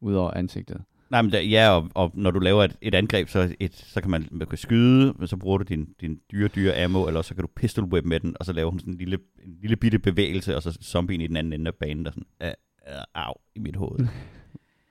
ud 0.00 0.14
over 0.14 0.30
ansigtet. 0.30 0.82
Nej, 1.10 1.22
men 1.22 1.32
der, 1.32 1.40
ja, 1.40 1.70
og, 1.70 1.90
og, 1.94 2.10
når 2.14 2.30
du 2.30 2.38
laver 2.38 2.64
et, 2.64 2.76
et 2.82 2.94
angreb, 2.94 3.28
så, 3.28 3.54
et, 3.60 3.74
så 3.74 4.00
kan 4.00 4.10
man, 4.10 4.28
man 4.30 4.46
kan 4.46 4.58
skyde, 4.58 5.14
men 5.18 5.26
så 5.26 5.36
bruger 5.36 5.58
du 5.58 5.64
din, 5.64 5.88
din 6.00 6.18
dyre, 6.32 6.48
dyre 6.48 6.84
ammo, 6.84 7.06
eller 7.06 7.22
så 7.22 7.34
kan 7.34 7.42
du 7.42 7.48
pistol 7.56 7.84
whip 7.84 8.04
med 8.04 8.20
den, 8.20 8.36
og 8.40 8.46
så 8.46 8.52
laver 8.52 8.70
hun 8.70 8.80
sådan 8.80 8.92
en 8.92 8.98
lille, 8.98 9.18
en 9.44 9.56
lille 9.60 9.76
bitte 9.76 9.98
bevægelse, 9.98 10.56
og 10.56 10.62
så 10.62 10.78
zombien 10.82 11.20
i 11.20 11.26
den 11.26 11.36
anden 11.36 11.52
ende 11.52 11.68
af 11.68 11.74
banen, 11.74 12.04
der 12.04 12.10
sådan, 12.10 12.26
øh, 12.42 12.48
øh, 12.88 13.02
au, 13.14 13.34
i 13.54 13.58
mit 13.58 13.76
hoved. 13.76 14.06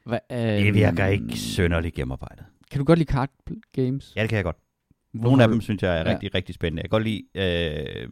Hva, 0.05 0.19
øh, 0.31 0.37
Det 0.37 0.73
virker 0.73 1.05
ikke 1.05 1.37
sønderligt 1.37 1.95
gennemarbejdet. 1.95 2.45
Kan 2.73 2.79
du 2.79 2.85
godt 2.85 2.99
lide 2.99 3.11
card 3.11 3.29
games? 3.71 4.13
Ja, 4.15 4.21
det 4.21 4.29
kan 4.29 4.35
jeg 4.35 4.43
godt. 4.43 4.57
Hvorfor 5.11 5.29
Nogle 5.29 5.43
af 5.43 5.49
dem 5.49 5.61
synes 5.61 5.83
jeg 5.83 5.97
er 5.99 6.09
Ja. 6.09 6.13
rigtig, 6.13 6.35
rigtig 6.35 6.55
spændende. 6.55 6.81
Jeg 6.81 6.89
kan 6.89 6.99
godt 6.99 7.03
lide 7.03 7.23
øh, 7.35 8.09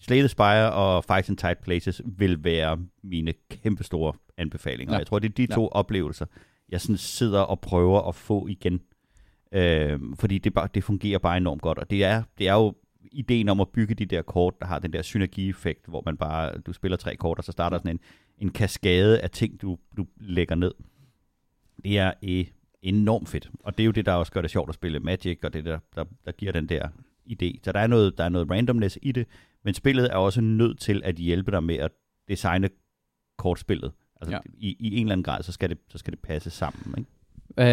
Slay 0.00 0.18
the 0.18 0.28
Spire 0.28 0.72
og 0.72 1.04
Fight 1.04 1.28
in 1.28 1.36
Tight 1.36 1.62
Places 1.62 2.02
vil 2.06 2.44
være 2.44 2.78
mine 3.02 3.32
kæmpe 3.50 3.84
store 3.84 4.12
anbefalinger. 4.36 4.92
Ja. 4.92 4.96
Ja. 4.96 4.98
Jeg 4.98 5.06
tror, 5.06 5.18
det 5.18 5.28
er 5.28 5.32
de 5.34 5.46
Ja. 5.50 5.54
to 5.54 5.68
oplevelser, 5.68 6.26
jeg 6.68 6.80
sådan 6.80 6.96
sidder 6.96 7.40
og 7.40 7.60
prøver 7.60 8.08
at 8.08 8.14
få 8.14 8.46
igen. 8.46 8.80
Øh, 9.52 10.00
fordi 10.18 10.38
det, 10.38 10.54
bare, 10.54 10.68
det 10.74 10.84
fungerer 10.84 11.18
bare 11.18 11.36
enormt 11.36 11.62
godt. 11.62 11.78
Og 11.78 11.90
det 11.90 12.04
er, 12.04 12.22
det 12.38 12.48
er 12.48 12.54
jo 12.54 12.74
ideen 13.12 13.48
om 13.48 13.60
at 13.60 13.68
bygge 13.68 13.94
de 13.94 14.06
der 14.06 14.22
kort, 14.22 14.54
der 14.60 14.66
har 14.66 14.78
den 14.78 14.92
der 14.92 15.02
synergieffekt, 15.02 15.86
hvor 15.86 16.02
man 16.06 16.16
bare, 16.16 16.58
du 16.58 16.72
spiller 16.72 16.96
tre 16.96 17.16
kort, 17.16 17.38
og 17.38 17.44
så 17.44 17.52
starter 17.52 17.78
sådan 17.78 17.90
en, 17.90 18.00
en 18.38 18.50
kaskade 18.50 19.20
af 19.20 19.30
ting, 19.30 19.62
du, 19.62 19.78
du 19.96 20.06
lægger 20.20 20.54
ned. 20.54 20.72
Det 21.84 21.98
er 21.98 22.12
enormt 22.82 23.28
fedt. 23.28 23.50
Og 23.60 23.78
det 23.78 23.82
er 23.82 23.86
jo 23.86 23.92
det, 23.92 24.06
der 24.06 24.12
også 24.12 24.32
gør 24.32 24.40
det 24.40 24.50
sjovt 24.50 24.68
at 24.68 24.74
spille 24.74 25.00
Magic, 25.00 25.38
og 25.42 25.52
det 25.52 25.64
der, 25.64 25.78
der, 25.94 26.04
der 26.24 26.32
giver 26.32 26.52
den 26.52 26.68
der 26.68 26.88
idé. 27.30 27.58
Så 27.64 27.72
der 27.72 27.80
er, 27.80 27.86
noget, 27.86 28.18
der 28.18 28.24
er 28.24 28.28
noget 28.28 28.50
randomness 28.50 28.98
i 29.02 29.12
det, 29.12 29.26
men 29.64 29.74
spillet 29.74 30.04
er 30.12 30.16
også 30.16 30.40
nødt 30.40 30.80
til 30.80 31.02
at 31.04 31.14
hjælpe 31.14 31.50
dig 31.50 31.64
med 31.64 31.76
at 31.76 31.90
designe 32.28 32.68
kortspillet. 33.38 33.92
Altså 34.20 34.34
Ja. 34.34 34.38
i, 34.54 34.76
i 34.80 34.96
en 34.96 35.06
eller 35.06 35.12
anden 35.12 35.24
grad, 35.24 35.42
så 35.42 35.52
skal 35.52 35.70
det, 35.70 35.78
så 35.88 35.98
skal 35.98 36.12
det 36.12 36.20
passe 36.20 36.50
sammen. 36.50 36.94
Ikke? 36.98 37.10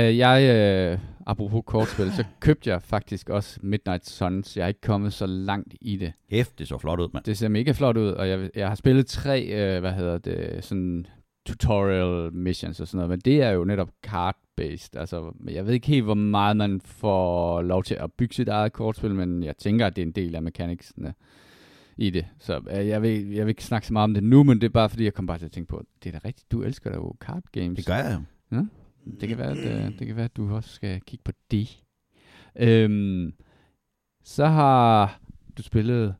Øh, 0.07 0.17
jeg, 0.17 0.43
øh, 0.55 0.99
apropos 1.27 1.63
kortspil, 1.65 2.11
så 2.11 2.25
købte 2.39 2.69
jeg 2.69 2.81
faktisk 2.81 3.29
også 3.29 3.59
Midnight 3.63 4.09
Suns. 4.09 4.57
Jeg 4.57 4.63
er 4.63 4.67
ikke 4.67 4.81
kommet 4.81 5.13
så 5.13 5.25
langt 5.25 5.75
i 5.81 5.97
det. 5.97 6.13
F, 6.45 6.51
det 6.57 6.67
så 6.67 6.77
flot 6.77 6.99
ud, 6.99 7.09
mand. 7.13 7.23
Det 7.23 7.37
ser 7.37 7.47
mega 7.47 7.71
flot 7.71 7.97
ud, 7.97 8.07
og 8.07 8.29
jeg, 8.29 8.49
jeg 8.55 8.67
har 8.67 8.75
spillet 8.75 9.07
tre, 9.07 9.45
øh, 9.45 9.79
hvad 9.79 9.93
hedder 9.93 10.17
det, 10.17 10.63
sådan 10.63 11.07
tutorial 11.45 12.33
missions 12.33 12.79
og 12.79 12.87
sådan 12.87 12.97
noget, 12.97 13.09
men 13.09 13.19
det 13.19 13.41
er 13.41 13.49
jo 13.49 13.63
netop 13.63 13.89
card-based. 14.07 14.99
Altså, 14.99 15.33
jeg 15.47 15.65
ved 15.65 15.73
ikke 15.73 15.87
helt, 15.87 16.03
hvor 16.03 16.13
meget 16.13 16.57
man 16.57 16.81
får 16.81 17.61
lov 17.61 17.83
til 17.83 17.95
at 17.95 18.13
bygge 18.13 18.35
sit 18.35 18.47
eget 18.47 18.73
kortspil, 18.73 19.15
men 19.15 19.43
jeg 19.43 19.57
tænker, 19.57 19.87
at 19.87 19.95
det 19.95 20.01
er 20.01 20.05
en 20.05 20.11
del 20.11 20.35
af 20.35 20.41
mechanicsene 20.41 21.13
i 21.97 22.09
det. 22.09 22.25
Så 22.39 22.61
øh, 22.71 22.87
jeg, 22.87 23.01
vil, 23.01 23.29
jeg 23.29 23.45
vil 23.45 23.49
ikke 23.49 23.63
snakke 23.63 23.87
så 23.87 23.93
meget 23.93 24.03
om 24.03 24.13
det 24.13 24.23
nu, 24.23 24.43
men 24.43 24.61
det 24.61 24.67
er 24.67 24.71
bare 24.71 24.89
fordi, 24.89 25.03
jeg 25.03 25.13
kom 25.13 25.27
bare 25.27 25.37
til 25.37 25.45
at 25.45 25.51
tænke 25.51 25.67
på, 25.67 25.83
det 26.03 26.15
er 26.15 26.19
da 26.19 26.27
rigtigt, 26.27 26.51
du 26.51 26.63
elsker 26.63 26.89
da 26.89 26.95
jo 26.95 27.15
card 27.19 27.43
games. 27.51 27.77
Det 27.77 27.85
gør 27.85 27.95
jeg 27.95 28.13
jo. 28.15 28.21
det 29.19 29.29
kan 29.29 29.37
være, 29.37 29.51
at, 29.51 29.57
øh, 29.57 29.99
det 29.99 30.07
kan 30.07 30.15
være, 30.15 30.25
at 30.25 30.37
du 30.37 30.55
også 30.55 30.69
skal 30.69 31.01
kigge 31.01 31.23
på 31.23 31.31
det. 31.51 31.83
Øhm, 32.55 33.33
så 34.23 34.45
har 34.45 35.19
du 35.57 35.63
spillet 35.63 36.15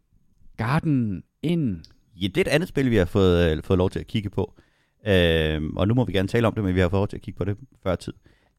Garden 0.58 1.24
In. 1.44 1.84
Ja, 2.16 2.28
det 2.28 2.38
er 2.38 2.42
et 2.42 2.48
andet 2.48 2.70
spil, 2.70 2.92
vi 2.92 2.96
har 2.96 3.06
fået, 3.06 3.52
øh, 3.52 3.64
fået 3.64 3.78
lov 3.78 3.90
til 3.90 4.00
at 4.00 4.08
kigge 4.08 4.30
på. 4.30 4.54
Øh, 5.08 5.64
og 5.76 5.88
nu 5.88 5.94
må 5.94 6.06
vi 6.06 6.14
gerne 6.14 6.28
tale 6.28 6.48
om 6.48 6.54
det, 6.54 6.64
men 6.64 6.76
vi 6.76 6.80
har 6.80 6.90
fået 6.90 7.10
til 7.10 7.18
at 7.18 7.22
kigge 7.22 7.38
på 7.38 7.46
det 7.46 7.58
før 7.84 7.96
tid. 7.96 8.14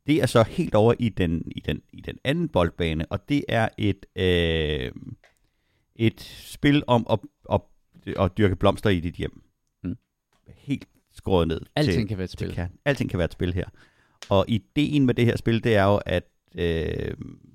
Det 0.06 0.22
er 0.22 0.26
så 0.26 0.42
helt 0.42 0.74
over 0.74 0.94
i 0.98 1.08
den, 1.08 1.42
i 1.46 1.60
den, 1.60 1.82
i 1.92 2.00
den 2.00 2.18
anden 2.24 2.48
boldbane, 2.48 3.06
og 3.06 3.28
det 3.28 3.44
er 3.48 3.68
et, 3.78 4.06
øh, 4.16 4.92
et 5.96 6.20
spil 6.20 6.82
om 6.86 7.06
at, 7.10 7.18
at, 7.52 7.60
at 8.20 8.38
dyrke 8.38 8.56
blomster 8.56 8.90
i 8.90 9.00
dit 9.00 9.14
hjem. 9.14 9.42
Mm. 9.82 9.96
Helt 10.48 10.88
skåret 11.12 11.48
ned. 11.48 11.60
Alting 11.76 11.94
til, 11.94 12.08
kan 12.08 12.18
være 12.18 12.24
et 12.24 12.30
spil. 12.30 12.54
kernen. 12.54 12.78
Alting 12.84 13.10
kan 13.10 13.18
være 13.18 13.24
et 13.24 13.32
spil 13.32 13.54
her. 13.54 13.64
Og 14.28 14.44
ideen 14.48 15.06
med 15.06 15.14
det 15.14 15.24
her 15.24 15.36
spil, 15.36 15.64
det 15.64 15.76
er 15.76 15.84
jo, 15.84 16.00
at 16.06 16.24
øh, 16.54 17.14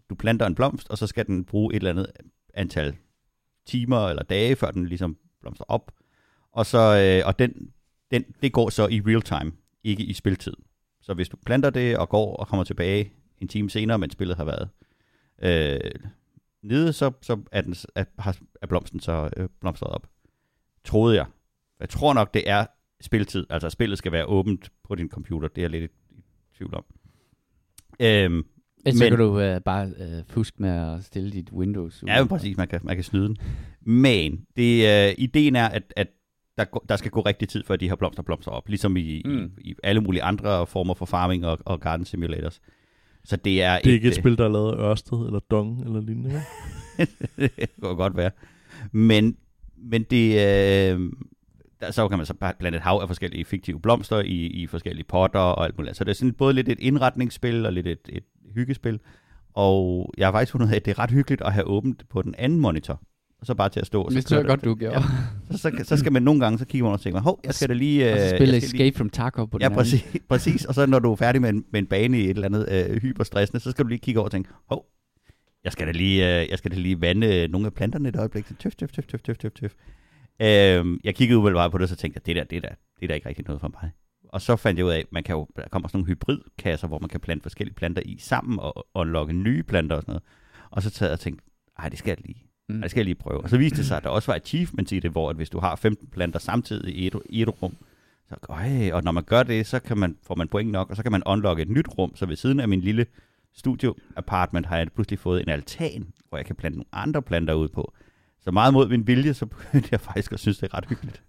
du 0.10 0.16
planter 0.16 0.46
en 0.46 0.56
blomst, 0.56 0.90
og 0.90 0.98
så 0.98 1.08
skal 1.08 1.26
den 1.26 1.46
bruge 1.46 1.74
et 1.74 1.76
eller 1.76 1.90
andet 1.90 2.08
antal 2.54 2.96
timer 3.66 4.08
eller 4.10 4.24
dage, 4.24 4.56
før 4.56 4.72
den 4.72 4.86
ligesom 4.86 5.18
blomster 5.42 5.66
op. 5.68 5.92
Og, 6.52 6.66
så, 6.66 6.78
øh, 6.78 7.28
og 7.28 7.40
den, 7.40 7.72
den, 8.12 8.24
det 8.42 8.54
går 8.54 8.70
så 8.70 8.88
i 8.88 9.02
real 9.06 9.22
time, 9.22 9.52
ikke 9.84 10.04
i 10.04 10.14
spiltid. 10.14 10.54
Så 11.02 11.14
hvis 11.14 11.30
du 11.30 11.38
planter 11.46 11.70
det 11.70 11.98
og 11.98 12.10
går 12.10 12.36
og 12.36 12.48
kommer 12.48 12.64
tilbage 12.64 13.12
en 13.40 13.48
time 13.48 13.70
senere, 13.70 14.00
mens 14.00 14.14
spillet 14.14 14.38
har 14.38 14.44
været 14.46 14.70
øh, 15.44 15.92
nede, 16.64 16.94
så, 16.94 17.12
så 17.22 17.40
er, 17.52 17.62
den, 17.62 17.76
er, 17.96 18.06
er 18.62 18.68
blomsten 18.68 19.00
så 19.00 19.30
øh, 19.38 19.50
blomstret 19.62 19.92
op. 19.92 20.08
Troede 20.84 21.16
jeg. 21.16 21.26
Jeg 21.80 21.90
tror 21.90 22.14
nok, 22.14 22.34
det 22.34 22.50
er 22.50 22.66
spiltid. 23.02 23.46
Altså, 23.50 23.70
spillet 23.70 23.98
skal 23.98 24.12
være 24.12 24.26
åbent 24.26 24.70
på 24.84 24.96
din 24.96 25.10
computer. 25.10 25.48
Det 25.48 25.58
er 25.58 25.62
jeg 25.64 25.70
lidt 25.70 25.92
i, 25.92 25.96
tvivl 26.58 26.76
om. 26.76 26.84
Øhm, 28.00 28.46
Ellers 28.86 28.98
så 28.98 29.04
Men- 29.04 29.12
kan 29.12 29.20
du 29.20 29.40
øh, 29.40 29.62
bare 29.62 29.88
øh, 29.98 30.24
fuske 30.28 30.62
med 30.62 30.70
at 30.70 31.04
stille 31.06 31.32
dit 31.32 31.52
Windows. 31.52 32.04
Ja, 32.08 32.20
men 32.20 32.28
præcis, 32.28 32.58
man 32.58 32.68
kan, 32.68 32.80
man 32.84 32.96
kan 32.96 33.04
snyde 33.04 33.28
den. 33.28 33.38
Men 33.82 34.46
det, 34.58 35.08
øh, 35.10 35.16
ideen 35.18 35.56
er, 35.56 35.68
at, 35.68 35.94
at 35.96 36.08
der, 36.64 36.80
der 36.90 36.96
skal 36.96 37.12
gå 37.12 37.22
rigtig 37.22 37.50
tid, 37.50 37.64
før 37.64 37.76
de 37.76 37.88
her 37.90 37.96
blomster 37.96 38.24
blomster 38.24 38.52
op. 38.52 38.68
Ligesom 38.70 38.98
i, 38.98 39.22
Mm. 39.26 39.52
i, 39.58 39.70
i 39.72 39.76
alle 39.84 40.02
mulige 40.02 40.24
andre 40.24 40.68
former 40.68 40.94
for 40.94 41.06
farming 41.06 41.46
og, 41.46 41.58
og 41.66 41.80
garden 41.80 42.06
simulators. 42.06 42.62
Så 43.24 43.36
det 43.36 43.64
er, 43.64 43.80
Det 43.80 43.90
er 43.90 43.94
ikke 43.94 44.08
et 44.08 44.16
spil, 44.16 44.38
der 44.38 44.46
er 44.46 44.50
lavet 44.50 44.72
af 44.74 44.78
Ørsted 44.92 45.18
eller 45.26 45.40
Dong 45.40 45.82
eller 45.86 46.02
lignende. 46.02 46.30
ikke? 47.00 47.12
det 47.40 47.52
kan 47.82 47.96
godt 47.96 48.18
være. 48.18 48.32
Men, 48.92 49.38
men 49.78 50.04
det, 50.04 50.32
øh, 50.34 51.12
der, 51.82 51.92
så 51.92 52.08
kan 52.08 52.18
man 52.18 52.26
så 52.26 52.34
bare 52.34 52.54
blande 52.60 52.76
et 52.76 52.82
hav 52.82 53.00
af 53.02 53.08
forskellige 53.08 53.46
fiktive 53.46 53.80
blomster 53.82 54.20
i, 54.20 54.36
i 54.48 54.68
forskellige 54.68 55.06
potter 55.06 55.40
og 55.40 55.66
alt 55.66 55.78
muligt. 55.78 55.98
Så 55.98 56.04
det 56.04 56.10
er 56.12 56.16
sådan 56.16 56.34
både 56.34 56.54
lidt 56.54 56.70
et 56.70 56.80
indretningsspil 56.80 57.66
og 57.66 57.74
lidt 57.74 57.88
et, 57.88 58.00
et 58.10 58.24
hyggespil. 58.56 59.00
Og 59.54 60.14
jeg 60.18 60.28
har 60.28 60.32
faktisk 60.32 60.52
fundet 60.52 60.68
ud 60.68 60.72
af, 60.72 60.76
at 60.76 60.86
det 60.86 60.92
er 60.92 61.00
ret 61.00 61.12
hyggeligt 61.12 61.42
at 61.42 61.54
have 61.54 61.66
åbent 61.68 62.10
på 62.10 62.22
den 62.22 62.36
anden 62.38 62.60
monitor. 62.60 63.02
Og 63.42 63.48
så 63.48 63.54
bare 63.56 63.70
til 63.70 63.80
at 63.80 63.88
stå. 63.88 64.02
Og 64.04 64.12
så 64.12 64.20
det 64.20 64.32
var 64.32 64.38
kører 64.44 64.48
godt, 64.48 64.64
du 64.64 64.76
gjorde. 64.76 64.96
Ja, 65.00 65.04
så, 65.52 65.58
så, 65.58 65.72
så 65.84 65.98
skal 65.98 66.12
man 66.12 66.24
nogle 66.24 66.40
gange, 66.42 66.60
så 66.60 66.66
kigger 66.66 66.86
man 66.86 66.94
og 66.94 67.02
tænker, 67.02 67.22
hov, 67.22 67.40
jeg 67.44 67.54
skal 67.54 67.70
da 67.70 67.74
lige... 67.74 68.12
Og 68.14 68.20
øh, 68.20 68.30
spille 68.30 68.54
jeg 68.54 68.62
skal 68.62 68.78
lige- 68.78 68.86
Escape 68.88 68.98
from 68.98 69.10
Tarkov 69.10 69.50
på 69.50 69.58
den 69.58 69.62
Ja, 69.72 69.76
præcis, 69.76 70.04
præcis. 70.30 70.66
Og 70.66 70.74
så 70.76 70.86
når 70.86 71.00
du 71.00 71.12
er 71.12 71.16
færdig 71.16 71.42
med 71.42 71.50
en, 71.50 71.66
med 71.72 71.80
en 71.80 71.88
bane 71.88 72.20
i 72.20 72.24
et 72.24 72.30
eller 72.30 72.46
andet 72.46 72.90
øh, 72.90 73.02
hyperstressende, 73.02 73.60
så 73.60 73.72
skal 73.72 73.84
du 73.84 73.90
lige 73.90 74.00
kigge 74.00 74.20
over 74.20 74.26
og 74.26 74.32
tænke, 74.32 74.50
hov, 74.70 74.86
jeg 75.64 75.72
skal 75.72 75.88
da 75.88 75.92
lige, 75.92 76.42
øh, 76.42 76.50
jeg 76.50 76.58
skal 76.58 76.72
da 76.72 76.76
lige 76.78 77.02
vande 77.02 77.48
nogle 77.48 77.68
af 77.68 77.74
planterne 77.74 78.10
et 78.10 78.16
øjeblik. 78.16 78.48
Så 78.48 78.54
tøf, 78.60 78.76
tøf, 78.76 78.92
tøf, 78.92 79.06
tøf, 79.08 79.22
tøf, 79.22 79.38
tøf, 79.38 79.52
tøf. 79.52 79.72
Øhm, 80.42 81.00
jeg 81.04 81.16
kiggede 81.16 81.38
umiddelbart 81.38 81.72
på 81.72 81.78
det, 81.78 81.84
og 81.84 81.90
så 81.90 81.96
tænkte 81.96 82.18
jeg, 82.18 82.26
det 82.26 82.36
der, 82.36 82.44
det 82.44 82.64
der, 82.64 82.70
det 83.00 83.04
er 83.04 83.08
da 83.08 83.14
ikke 83.14 83.30
rigtig 83.30 83.46
noget 83.48 83.62
for 83.62 83.72
mig. 83.82 83.92
Og 84.30 84.42
så 84.42 84.56
fandt 84.56 84.78
jeg 84.78 84.86
ud 84.86 84.92
af, 84.92 85.00
at 85.00 85.06
man 85.12 85.24
kan 85.24 85.36
jo, 85.36 85.48
der 85.56 85.64
kommer 85.72 85.88
sådan 85.88 85.98
nogle 86.00 86.08
hybridkasser, 86.08 86.88
hvor 86.88 87.00
man 87.00 87.10
kan 87.10 87.20
plante 87.20 87.42
forskellige 87.44 87.76
planter 87.76 88.02
i 88.06 88.18
sammen 88.20 88.60
og 88.60 88.88
unlocke 88.96 89.34
nye 89.34 89.64
planter 89.64 89.96
og 89.96 90.02
sådan 90.02 90.12
noget. 90.12 90.24
Og 90.72 90.82
så 90.84 90.90
tager 90.90 91.10
jeg 91.10 91.14
og 91.14 91.20
tænkte, 91.20 91.46
ej, 91.80 91.90
det 91.90 92.00
skal 92.00 92.10
jeg 92.10 92.18
lige. 92.26 92.46
Mm. 92.76 92.82
Det 92.82 92.92
skal 92.92 93.00
jeg 93.00 93.06
lige 93.06 93.16
prøve. 93.16 93.42
Og 93.42 93.50
så 93.50 93.58
viste 93.58 93.78
det 93.78 93.86
sig, 93.86 93.98
at 93.98 94.04
der 94.04 94.10
også 94.10 94.32
var 94.32 94.36
achievements 94.36 94.92
i 94.92 95.00
det, 95.00 95.12
hvor 95.12 95.30
at 95.30 95.36
hvis 95.36 95.50
du 95.50 95.60
har 95.60 95.76
15 95.76 96.08
planter 96.08 96.40
samtidig 96.40 96.96
i 96.96 97.08
et, 97.08 97.16
i 97.30 97.42
et 97.42 97.62
rum, 97.64 97.76
så 98.30 98.36
øj, 98.50 98.92
og 98.92 99.04
når 99.04 99.12
man 99.12 99.24
gør 99.24 99.44
det, 99.44 99.68
så 99.68 99.80
kan 99.80 99.98
man, 99.98 100.18
får 100.28 100.36
man 100.36 100.48
point 100.48 100.72
nok, 100.72 100.90
og 100.90 100.96
så 100.96 101.04
kan 101.04 101.12
man 101.12 101.24
unlocke 101.26 101.62
et 101.62 101.70
nyt 101.70 101.88
rum. 101.98 102.16
Så 102.16 102.26
ved 102.26 102.36
siden 102.36 102.60
af 102.60 102.68
min 102.68 102.82
lille 102.82 103.06
studio 103.54 103.96
apartment 104.16 104.66
har 104.66 104.78
jeg 104.78 104.88
pludselig 104.96 105.20
fået 105.20 105.42
en 105.42 105.50
altan, 105.50 106.08
hvor 106.30 106.38
jeg 106.38 106.46
kan 106.46 106.56
plante 106.56 106.78
nogle 106.78 106.88
andre 106.94 107.22
planter 107.22 107.54
ud 107.54 107.68
på. 107.68 107.94
Så 108.44 108.52
meget 108.52 108.74
mod 108.74 108.90
min 108.90 109.08
vilje, 109.08 109.34
så 109.34 109.46
begyndte 109.56 109.90
jeg 109.92 110.00
faktisk 110.02 110.32
at 110.32 110.40
synes, 110.40 110.58
det 110.58 110.70
er 110.74 110.78
ret 110.78 110.86
hyggeligt. 110.90 111.22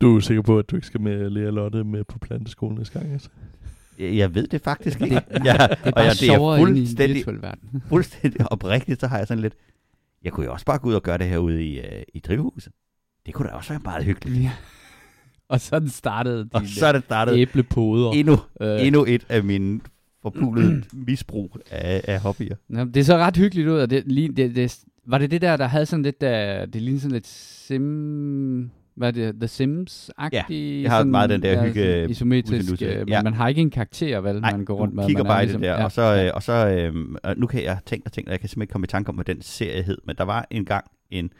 Du 0.00 0.16
er 0.16 0.20
sikker 0.20 0.42
på, 0.42 0.58
at 0.58 0.70
du 0.70 0.76
ikke 0.76 0.86
skal 0.86 1.00
med 1.00 1.30
Lea 1.30 1.50
Lotte 1.50 1.84
med 1.84 2.04
på 2.04 2.18
planteskolen 2.18 2.78
næste 2.78 2.98
gang? 2.98 3.12
Altså? 3.12 3.28
Jeg, 3.98 4.16
jeg 4.16 4.34
ved 4.34 4.46
det 4.46 4.60
faktisk 4.60 5.00
ikke. 5.00 5.14
Det- 5.14 5.24
ja, 5.44 5.52
Det 5.52 5.60
er 5.60 5.66
og 5.84 5.92
bare 5.92 6.04
jeg, 6.04 6.12
det 6.20 6.28
er 6.28 6.34
sjovere 6.34 6.60
inde 6.60 6.70
i 6.70 6.80
en 6.80 6.86
fuldstændig, 6.86 7.16
virtuel 7.16 7.42
verden. 7.42 7.82
fuldstændig 7.88 8.52
oprigtigt, 8.52 9.00
så 9.00 9.06
har 9.06 9.18
jeg 9.18 9.26
sådan 9.26 9.42
lidt, 9.42 9.54
jeg 10.24 10.32
kunne 10.32 10.46
jo 10.46 10.52
også 10.52 10.64
bare 10.66 10.78
gå 10.78 10.88
ud 10.88 10.94
og 10.94 11.02
gøre 11.02 11.18
det 11.18 11.26
her 11.26 11.38
ude 11.38 11.64
i, 11.64 11.78
uh, 11.78 12.02
i 12.14 12.18
drivhuset. 12.18 12.72
Det 13.26 13.34
kunne 13.34 13.48
da 13.48 13.54
også 13.54 13.72
være 13.72 13.80
meget 13.84 14.04
hyggeligt. 14.04 14.42
Ja. 14.42 14.52
Og 15.48 15.60
sådan 15.60 15.88
startede 15.88 16.48
Og 16.52 16.60
din 16.60 16.68
så 16.68 16.86
er 16.86 16.92
det 16.92 17.04
startet 17.04 17.36
æblepoder. 17.38 18.10
endnu, 18.10 18.36
Øh, 18.60 18.86
endnu 18.86 19.04
et 19.08 19.26
af 19.28 19.44
mine 19.44 19.80
forbulede 20.22 20.82
misbrug 21.06 21.56
af, 21.70 22.04
af 22.08 22.20
hobbyer. 22.20 22.56
Nå, 22.68 22.84
det 22.84 23.06
så 23.06 23.16
ret 23.16 23.36
hyggeligt 23.36 23.68
ud, 23.68 23.78
og 23.78 23.90
det, 23.90 24.02
lige, 24.06 24.28
det, 24.28 24.56
det, 24.56 24.78
var 25.06 25.18
det 25.18 25.30
det 25.30 25.42
der, 25.42 25.56
der 25.56 25.66
havde 25.66 25.86
sådan 25.86 26.02
lidt, 26.02 26.20
der, 26.20 26.66
det 26.66 26.82
lignede 26.82 27.00
sådan 27.00 27.12
lidt 27.12 27.26
sim... 27.26 28.70
Hvad 28.96 29.08
er 29.08 29.12
det? 29.32 29.34
The 29.40 29.48
Sims-agtige? 29.48 30.82
jeg 30.82 30.90
har 30.90 30.98
sådan, 30.98 31.10
meget 31.10 31.30
den 31.30 31.42
der 31.42 31.64
hygge- 31.64 31.84
sådan 31.94 32.10
Isometrisk. 32.10 32.82
Øh, 32.82 33.10
ja. 33.10 33.22
Man 33.22 33.32
har 33.34 33.48
ikke 33.48 33.60
en 33.60 33.70
karakter, 33.70 34.20
vel? 34.20 34.40
Nej, 34.40 34.50
man 34.50 34.64
går 34.64 34.74
rundt 34.74 34.94
med. 34.94 35.06
kigger 35.06 35.22
er 35.24 35.28
bare 35.28 35.42
ligesom- 35.42 35.60
det 35.60 35.68
der, 35.68 35.76
ja, 35.78 35.84
og 35.84 35.92
så, 35.92 36.02
ja. 36.02 36.26
øh, 36.26 36.30
og 36.34 36.42
så 36.42 36.52
øh, 36.52 36.94
og 37.24 37.34
nu 37.38 37.46
kan 37.46 37.62
jeg 37.64 37.78
tænke 37.86 38.06
og 38.06 38.12
tænke, 38.12 38.28
og 38.28 38.32
jeg 38.32 38.40
kan 38.40 38.48
simpelthen 38.48 38.62
ikke 38.62 38.72
komme 38.72 38.84
i 38.84 38.88
tanke 38.88 39.08
om, 39.08 39.14
hvad 39.14 39.24
den 39.24 39.42
serie 39.42 39.82
hed, 39.82 39.98
men 40.06 40.16
der 40.16 40.24
var 40.24 40.46
engang 40.50 40.84
en 41.10 41.30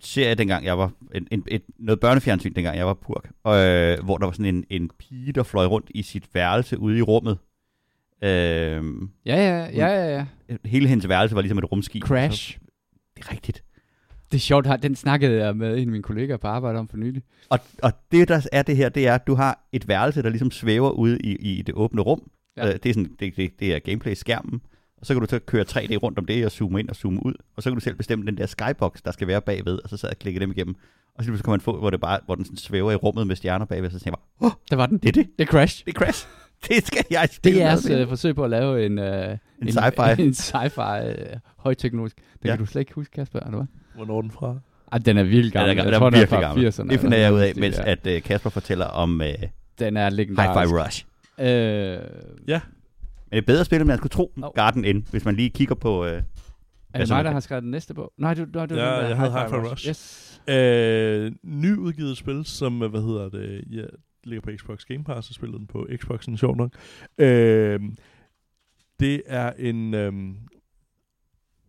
serie, 0.00 0.34
dengang 0.34 0.64
jeg 0.64 0.78
var, 0.78 0.92
en, 1.14 1.26
en, 1.30 1.44
et, 1.48 1.62
noget 1.78 2.00
børnefjernsyn, 2.00 2.52
dengang 2.54 2.76
jeg 2.76 2.86
var 2.86 2.94
purk, 2.94 3.30
og, 3.44 3.58
øh, 3.66 4.04
hvor 4.04 4.16
der 4.18 4.24
var 4.26 4.32
sådan 4.32 4.54
en, 4.54 4.64
en 4.70 4.90
pige, 4.98 5.32
der 5.32 5.42
fløj 5.42 5.66
rundt 5.66 5.90
i 5.94 6.02
sit 6.02 6.24
værelse 6.34 6.78
ude 6.78 6.98
i 6.98 7.02
rummet. 7.02 7.38
Øh, 8.24 8.28
Ja, 8.30 8.80
ja, 9.26 9.66
ja, 9.76 9.86
ja, 9.86 10.14
ja. 10.48 10.56
hele 10.64 10.88
hendes 10.88 11.08
værelse 11.08 11.34
var 11.36 11.40
ligesom 11.42 11.58
et 11.58 11.72
rumskib. 11.72 12.02
Crash. 12.02 12.58
Det 13.16 13.24
er 13.24 13.32
rigtigt. 13.32 13.64
Det 14.32 14.38
er 14.38 14.40
sjovt, 14.40 14.66
har- 14.66 14.76
den 14.76 14.96
snakkede 14.96 15.44
jeg 15.44 15.56
med 15.56 15.72
en 15.74 15.80
af 15.80 15.86
mine 15.86 16.02
kollegaer 16.02 16.36
på 16.36 16.46
arbejde 16.46 16.78
om 16.78 16.88
for 16.88 16.96
nylig. 16.96 17.22
Og, 17.48 17.58
og 17.82 17.92
det, 18.12 18.28
der 18.28 18.46
er 18.52 18.62
det 18.62 18.76
her, 18.76 18.88
det 18.88 19.06
er, 19.06 19.14
at 19.14 19.26
du 19.26 19.34
har 19.34 19.68
et 19.72 19.88
værelse, 19.88 20.22
der 20.22 20.28
ligesom 20.28 20.50
svæver 20.50 20.90
ude 20.90 21.18
i, 21.18 21.36
i 21.36 21.62
det 21.62 21.74
åbne 21.74 22.00
rum. 22.02 22.30
Ja. 22.56 22.66
Ja. 22.66 22.72
Det, 22.72 22.86
er 22.86 22.94
sådan, 22.94 23.10
det, 23.20 23.36
det, 23.36 23.50
det 23.60 23.74
er 23.74 23.78
gameplay-skærmen. 23.78 24.60
Og 25.00 25.06
så 25.06 25.14
kan 25.14 25.20
du 25.22 25.26
så 25.30 25.38
køre 25.38 25.64
3D 25.68 25.96
rundt 25.96 26.18
om 26.18 26.26
det 26.26 26.46
og 26.46 26.52
zoome 26.52 26.80
ind 26.80 26.88
og 26.88 26.96
zoome 26.96 27.26
ud. 27.26 27.34
Og 27.56 27.62
så 27.62 27.70
kan 27.70 27.74
du 27.74 27.80
selv 27.80 27.94
bestemme 27.96 28.26
den 28.26 28.36
der 28.36 28.46
skybox, 28.46 29.02
der 29.04 29.12
skal 29.12 29.26
være 29.28 29.40
bagved, 29.40 29.78
og 29.84 29.88
så 29.90 29.96
sidder 29.96 30.10
jeg 30.12 30.16
og 30.16 30.18
klikker 30.18 30.40
dem 30.40 30.50
igennem. 30.50 30.74
Og 31.14 31.24
så 31.24 31.30
kan 31.32 31.50
man 31.50 31.60
få, 31.60 31.78
hvor, 31.78 31.90
det 31.90 32.00
bare, 32.00 32.18
hvor 32.26 32.34
den 32.34 32.44
sådan 32.44 32.56
svæver 32.56 32.92
i 32.92 32.94
rummet 32.96 33.26
med 33.26 33.36
stjerner 33.36 33.64
bagved, 33.66 33.86
og 33.86 33.92
så 33.92 33.98
tænker 33.98 34.18
jeg 34.18 34.38
bare, 34.40 34.46
åh, 34.46 34.52
Der 34.70 34.76
var 34.76 34.86
den. 34.86 34.98
det 34.98 35.08
er 35.08 35.12
det. 35.12 35.26
Det 35.38 35.48
er 35.48 35.50
Crash. 35.50 35.84
Det 35.86 35.94
er 35.94 35.98
Crash. 35.98 36.26
Det 36.68 36.86
skal 36.86 37.04
jeg 37.10 37.28
spille 37.32 37.58
Det 37.58 37.64
er 37.64 37.68
jeres 37.68 37.90
øh, 37.90 38.08
forsøg 38.08 38.34
på 38.34 38.44
at 38.44 38.50
lave 38.50 38.86
en... 38.86 38.98
Øh, 38.98 39.38
En 39.62 39.68
sci-fi. 39.68 40.10
En, 40.12 40.20
en 40.26 40.32
sci-fi 40.32 41.04
øh, 41.06 41.16
højteknologisk. 41.56 42.16
Det 42.16 42.44
Ja. 42.44 42.50
kan 42.50 42.58
du 42.58 42.66
slet 42.66 42.80
ikke 42.80 42.94
huske, 42.94 43.12
Kasper, 43.12 43.40
eller 43.40 43.56
hvad? 43.56 43.66
Hvornår 43.94 44.16
er 44.18 44.22
den 44.22 44.30
fra? 44.30 44.58
Ej, 44.92 44.98
den 44.98 45.18
er 45.18 45.22
vildt 45.22 45.54
Ja, 45.54 45.58
gammel. 45.60 45.70
den 45.70 45.78
er, 45.78 45.82
jeg 45.84 45.92
den 45.92 45.98
tror, 46.00 46.06
er 46.06 46.10
den 46.10 46.16
er 46.16 46.20
virkelig 46.20 46.38
fra 46.38 46.48
gammel. 46.48 46.68
80'erne. 46.68 46.90
Det 46.92 47.00
finder 47.00 47.18
jeg 47.18 47.32
ud 47.32 47.40
af, 47.40 47.52
mens 47.56 47.78
at 47.78 48.06
uh, 48.06 48.22
Kasper 48.22 48.50
fortæller 48.50 48.86
om 48.86 49.20
uh, 49.20 49.26
Den 49.78 49.96
er 49.96 50.10
legendarisk. 50.10 50.72
Hi-Fi 50.72 50.84
Rush. 50.84 51.04
Øh, 51.38 51.46
Ja. 52.48 52.60
Men 53.30 53.36
det 53.36 53.38
er 53.38 53.46
bedre 53.46 53.64
spil, 53.64 53.78
end 53.80 53.88
man 53.88 53.96
skulle 53.98 54.10
tro, 54.10 54.32
Nå. 54.36 54.52
Garden 54.54 54.84
Inn, 54.84 55.06
hvis 55.10 55.24
man 55.24 55.36
lige 55.36 55.50
kigger 55.50 55.74
på... 55.74 56.00
Uh, 56.02 56.06
er 56.08 56.12
det 56.12 56.24
Altså, 56.94 57.14
mig, 57.14 57.24
der 57.24 57.30
kan- 57.30 57.34
har 57.34 57.40
skrevet 57.40 57.62
den 57.62 57.70
næste 57.70 57.94
bog? 57.94 58.12
Nej, 58.18 58.34
du, 58.34 58.44
du, 58.44 58.60
du, 58.60 58.64
du 58.66 58.74
Ja, 58.74 59.06
jeg 59.06 59.16
havde 59.16 59.30
Hi-Fi 59.32 59.70
Rush. 59.70 59.88
Yes. 59.88 60.40
Øh, 60.48 61.32
nyudgivet 61.42 62.16
spil, 62.16 62.44
som, 62.44 62.82
øh, 62.82 62.90
hvad 62.90 63.00
hedder 63.02 63.28
det, 63.28 63.64
ja, 63.70 63.82
ligger 64.24 64.40
på 64.40 64.50
Xbox 64.58 64.84
Game 64.84 65.04
Pass, 65.04 65.28
og 65.28 65.34
spillede 65.34 65.58
den 65.58 65.66
på 65.66 65.86
Xboxen, 65.96 66.36
sjovt 66.36 66.56
nok. 66.56 66.72
Øh, 67.18 67.80
det 69.00 69.22
er 69.26 69.52
en, 69.58 69.94
øh, 69.94 70.12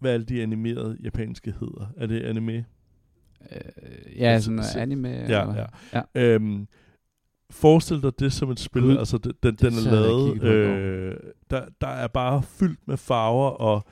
hvad 0.03 0.13
alle 0.13 0.25
de 0.25 0.41
animerede 0.41 0.97
japanske 1.03 1.53
hedder? 1.59 1.93
Er 1.97 2.07
det 2.07 2.21
anime? 2.21 2.65
Øh, 3.51 4.19
ja, 4.19 4.39
sådan 4.39 4.55
noget 4.55 4.75
anime. 4.75 5.09
Ja, 5.09 5.41
eller 5.41 5.53
hvad? 5.53 5.65
ja. 6.15 6.33
Øhm, 6.33 6.67
forestil 7.51 8.01
dig 8.01 8.19
det 8.19 8.33
som 8.33 8.49
et 8.49 8.59
spil, 8.59 8.81
Gud, 8.81 8.97
altså 8.97 9.17
den, 9.17 9.33
den, 9.43 9.55
den 9.55 9.73
er 9.73 9.91
lavet, 9.91 10.43
øh, 10.43 11.15
der, 11.49 11.65
der 11.81 11.87
er 11.87 12.07
bare 12.07 12.43
fyldt 12.43 12.87
med 12.87 12.97
farver 12.97 13.49
og 13.49 13.85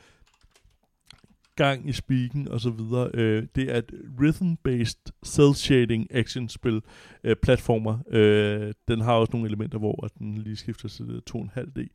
gang 1.66 1.90
i 1.90 1.92
speaken 1.92 2.48
og 2.48 2.62
så 2.62 2.70
videre. 2.70 3.10
Øh, 3.14 3.44
det 3.56 3.72
er 3.72 3.78
et 3.78 3.92
rhythm-based 4.20 5.12
cel-shading 5.26 6.08
action-spil, 6.10 6.82
øh, 7.24 7.36
platformer. 7.36 7.98
Øh, 8.10 8.74
den 8.88 9.02
har 9.02 9.14
også 9.14 9.32
nogle 9.34 9.48
elementer, 9.48 9.78
hvor 9.80 10.06
at 10.06 10.12
den 10.20 10.38
lige 10.38 10.56
skifter 10.56 10.90
til 10.90 11.22
2,5D. 11.30 11.88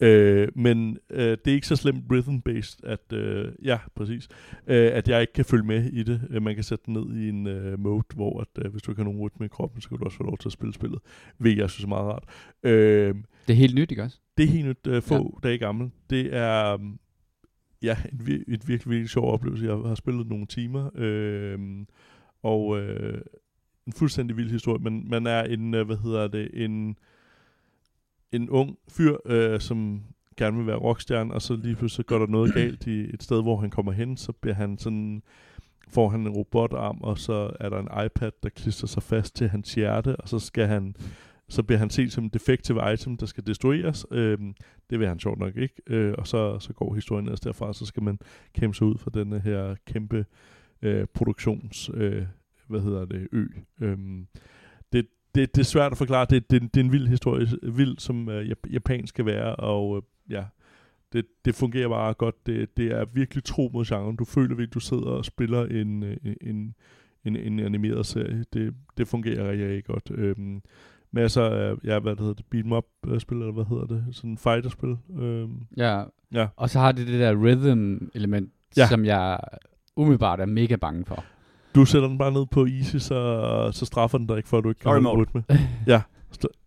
Øh, 0.00 0.48
men 0.54 0.98
øh, 1.10 1.36
det 1.44 1.50
er 1.50 1.54
ikke 1.54 1.66
så 1.66 1.76
slemt 1.76 2.04
rhythm-based, 2.12 2.80
at, 2.82 3.12
øh, 3.12 3.52
ja, 3.64 3.78
præcis, 3.94 4.28
øh, 4.66 4.90
at 4.92 5.08
jeg 5.08 5.20
ikke 5.20 5.32
kan 5.32 5.44
følge 5.44 5.64
med 5.64 5.84
i 5.92 6.02
det. 6.02 6.20
Øh, 6.30 6.42
man 6.42 6.54
kan 6.54 6.64
sætte 6.64 6.82
den 6.86 6.94
ned 6.94 7.16
i 7.16 7.28
en 7.28 7.46
øh, 7.46 7.78
mode, 7.80 8.04
hvor 8.14 8.40
at, 8.40 8.64
øh, 8.64 8.70
hvis 8.70 8.82
du 8.82 8.90
ikke 8.90 9.00
har 9.02 9.04
nogen 9.04 9.20
rytme 9.20 9.46
i 9.46 9.48
kroppen, 9.48 9.80
så 9.80 9.88
kan 9.88 9.98
du 9.98 10.04
også 10.04 10.16
få 10.16 10.24
lov 10.24 10.38
til 10.38 10.48
at 10.48 10.52
spille 10.52 10.74
spillet. 10.74 10.98
Ved 11.38 11.52
jeg 11.56 11.70
synes 11.70 11.84
er 11.84 11.88
meget 11.88 12.04
rart. 12.04 12.24
Øh, 12.62 13.14
Det 13.46 13.52
er 13.52 13.56
helt 13.56 13.74
nyt, 13.74 13.90
ikke 13.90 14.02
også? 14.02 14.18
det 14.36 14.44
er 14.44 14.48
helt 14.48 14.66
nyt, 14.66 14.86
øh, 14.86 15.02
få 15.02 15.38
ja. 15.44 15.48
dage 15.48 15.58
gammel. 15.58 15.90
Det 16.10 16.34
er 16.36 16.74
um, 16.74 16.98
ja, 17.82 17.96
en, 18.12 18.20
vir- 18.20 18.44
et 18.48 18.68
virkelig, 18.68 18.90
virkelig 18.90 19.10
sjov 19.10 19.32
oplevelse. 19.32 19.66
Jeg 19.66 19.76
har 19.76 19.94
spillet 19.94 20.26
nogle 20.26 20.46
timer, 20.46 20.90
øh, 20.94 21.58
og 22.42 22.78
øh, 22.80 23.20
en 23.86 23.92
fuldstændig 23.92 24.36
vild 24.36 24.50
historie. 24.50 24.82
Men 24.82 25.10
man 25.10 25.26
er 25.26 25.42
en, 25.42 25.74
øh, 25.74 25.86
hvad 25.86 25.96
hedder 25.96 26.28
det, 26.28 26.50
en, 26.64 26.96
en 28.32 28.50
ung 28.50 28.78
fyr, 28.88 29.16
øh, 29.26 29.60
som 29.60 30.02
gerne 30.36 30.56
vil 30.56 30.66
være 30.66 30.76
rockstjerne, 30.76 31.34
og 31.34 31.42
så 31.42 31.56
lige 31.56 31.76
pludselig 31.76 32.06
går 32.06 32.18
der 32.18 32.26
noget 32.26 32.54
galt 32.54 32.86
i 32.86 33.14
et 33.14 33.22
sted, 33.22 33.42
hvor 33.42 33.56
han 33.56 33.70
kommer 33.70 33.92
hen, 33.92 34.16
så 34.16 34.32
bliver 34.32 34.54
han 34.54 34.78
sådan 34.78 35.22
får 35.88 36.08
han 36.08 36.20
en 36.20 36.28
robotarm, 36.28 36.98
og 37.00 37.18
så 37.18 37.50
er 37.60 37.68
der 37.68 37.78
en 37.78 38.06
iPad, 38.06 38.30
der 38.42 38.48
klister 38.48 38.86
sig 38.86 39.02
fast 39.02 39.36
til 39.36 39.48
hans 39.48 39.74
hjerte, 39.74 40.16
og 40.16 40.28
så 40.28 40.38
skal 40.38 40.66
han 40.66 40.96
så 41.48 41.62
bliver 41.62 41.78
han 41.78 41.90
set 41.90 42.12
som 42.12 42.24
en 42.24 42.30
defective 42.30 42.92
item, 42.92 43.16
der 43.16 43.26
skal 43.26 43.46
destrueres. 43.46 44.06
Øhm, 44.10 44.54
det 44.90 44.98
vil 44.98 45.08
han 45.08 45.18
sjovt 45.18 45.38
nok 45.38 45.56
ikke. 45.56 45.74
Øh, 45.86 46.14
og 46.18 46.26
så, 46.26 46.58
så 46.58 46.72
går 46.72 46.94
historien 46.94 47.26
ellers 47.26 47.40
derfra, 47.40 47.72
så 47.72 47.86
skal 47.86 48.02
man 48.02 48.18
kæmpe 48.54 48.76
sig 48.76 48.86
ud 48.86 48.98
for 48.98 49.10
den 49.10 49.32
øh, 49.32 49.44
her 49.44 49.74
kæmpe 49.86 50.26
øh, 50.82 51.06
produktions, 51.14 51.90
øh, 51.94 52.26
hvad 52.68 52.80
hedder 52.80 53.04
det, 53.04 53.28
ø. 53.32 53.46
Øhm, 53.80 54.26
det, 54.92 55.06
det, 55.34 55.54
det 55.54 55.60
er 55.60 55.64
svært 55.64 55.92
at 55.92 55.98
forklare. 55.98 56.26
Det, 56.30 56.50
det, 56.50 56.62
det 56.62 56.80
er 56.80 56.84
en 56.84 56.92
vild 56.92 57.08
historie, 57.08 57.48
vild 57.62 57.98
som 57.98 58.28
øh, 58.28 58.52
japansk 58.72 59.08
skal 59.10 59.26
være, 59.26 59.56
og 59.56 59.96
øh, 59.96 60.02
ja, 60.32 60.44
det, 61.12 61.26
det 61.44 61.54
fungerer 61.54 61.88
bare 61.88 62.14
godt. 62.14 62.46
Det, 62.46 62.76
det 62.76 62.86
er 62.86 63.04
virkelig 63.04 63.44
tro 63.44 63.70
mod 63.72 63.84
genren. 63.84 64.16
Du 64.16 64.24
føler 64.24 64.48
virkelig, 64.48 64.74
du 64.74 64.80
sidder 64.80 65.06
og 65.06 65.24
spiller 65.24 65.66
en, 65.66 66.02
øh, 66.02 66.16
en, 66.40 66.74
en, 67.24 67.36
en 67.36 67.60
animeret 67.60 68.06
serie. 68.06 68.44
Det, 68.52 68.74
det 68.96 69.08
fungerer 69.08 69.50
rigtig, 69.50 69.66
rigtig 69.66 69.84
godt. 69.84 70.10
Øhm, 70.10 70.62
masser 71.12 71.42
af, 71.42 71.74
ja, 71.84 71.98
hvad 71.98 72.12
det 72.12 72.20
hedder 72.20 72.34
det, 72.34 72.44
beat'em 72.54 72.74
up 72.74 72.84
øh, 73.08 73.20
spil, 73.20 73.36
eller 73.38 73.52
hvad 73.52 73.64
hedder 73.64 73.86
det, 73.86 74.04
sådan 74.12 74.30
en 74.30 74.38
fighter-spil. 74.38 74.96
Øhm, 75.20 75.50
Ja. 75.76 76.02
ja. 76.34 76.46
Og 76.56 76.70
så 76.70 76.78
har 76.78 76.92
det 76.92 77.06
det 77.06 77.20
der 77.20 77.34
rhythm-element, 77.34 78.50
Ja. 78.76 78.86
som 78.86 79.04
jeg 79.04 79.38
umiddelbart 79.96 80.40
er 80.40 80.46
mega 80.46 80.76
bange 80.76 81.04
for. 81.04 81.24
Du 81.74 81.84
sætter 81.84 82.08
den 82.08 82.18
bare 82.18 82.32
ned 82.32 82.46
på 82.50 82.66
easy, 82.66 82.96
så, 82.96 83.70
så 83.72 83.86
straffer 83.86 84.18
den 84.18 84.26
dig 84.26 84.36
ikke, 84.36 84.48
for 84.48 84.58
at 84.58 84.64
du 84.64 84.68
ikke 84.68 84.80
kan 84.80 84.90
holde 84.90 85.08
rytme. 85.08 85.44
ja, 85.86 86.02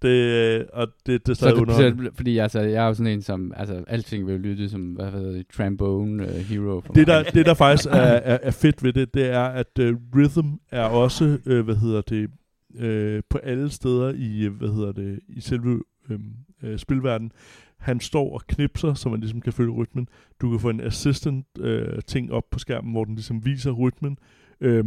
det, 0.01 0.65
og 0.73 0.87
det, 1.05 1.27
det 1.27 1.29
er 1.29 1.33
stadig 1.35 1.57
så, 1.67 2.11
fordi 2.15 2.37
altså, 2.37 2.59
jeg 2.59 2.83
er 2.83 2.87
jo 2.87 2.93
sådan 2.93 3.13
en, 3.13 3.21
som, 3.21 3.53
altså, 3.55 3.83
alting 3.87 4.27
vil 4.27 4.39
lyde 4.39 4.69
som, 4.69 4.81
hvad 4.81 5.11
hedder 5.11 5.31
det, 5.31 5.45
trombone 5.57 6.23
uh, 6.23 6.29
hero 6.29 6.81
for 6.85 6.93
Det 6.93 7.07
mig. 7.07 7.15
der, 7.25 7.31
det, 7.31 7.45
der 7.45 7.53
faktisk 7.53 7.89
er, 7.89 7.91
er, 7.91 8.37
er 8.43 8.51
fedt 8.51 8.83
ved 8.83 8.93
det, 8.93 9.13
det 9.13 9.29
er, 9.31 9.43
at 9.43 9.79
uh, 9.79 9.85
rhythm 10.15 10.47
er 10.71 10.83
også, 10.83 11.37
uh, 11.45 11.59
hvad 11.59 11.75
hedder 11.75 12.01
det, 12.01 12.29
øh, 12.75 13.23
på 13.29 13.37
alle 13.37 13.69
steder 13.69 14.13
i, 14.13 14.45
øh, 14.45 14.53
hvad 14.53 14.69
hedder 14.69 14.91
det, 14.91 15.19
i 15.27 15.41
selve 15.41 15.83
øhm, 16.09 16.33
øh, 16.63 16.79
spilverdenen. 16.79 17.31
Han 17.77 17.99
står 17.99 18.33
og 18.33 18.47
knipser, 18.47 18.93
så 18.93 19.09
man 19.09 19.19
ligesom 19.19 19.41
kan 19.41 19.53
følge 19.53 19.71
rytmen. 19.71 20.09
Du 20.41 20.49
kan 20.49 20.59
få 20.59 20.69
en 20.69 20.81
assistant 20.81 21.45
uh, 21.59 21.99
ting 22.07 22.31
op 22.31 22.49
på 22.51 22.59
skærmen, 22.59 22.91
hvor 22.91 23.05
den 23.05 23.15
ligesom 23.15 23.45
viser 23.45 23.71
rytmen. 23.71 24.17
Øh, 24.61 24.85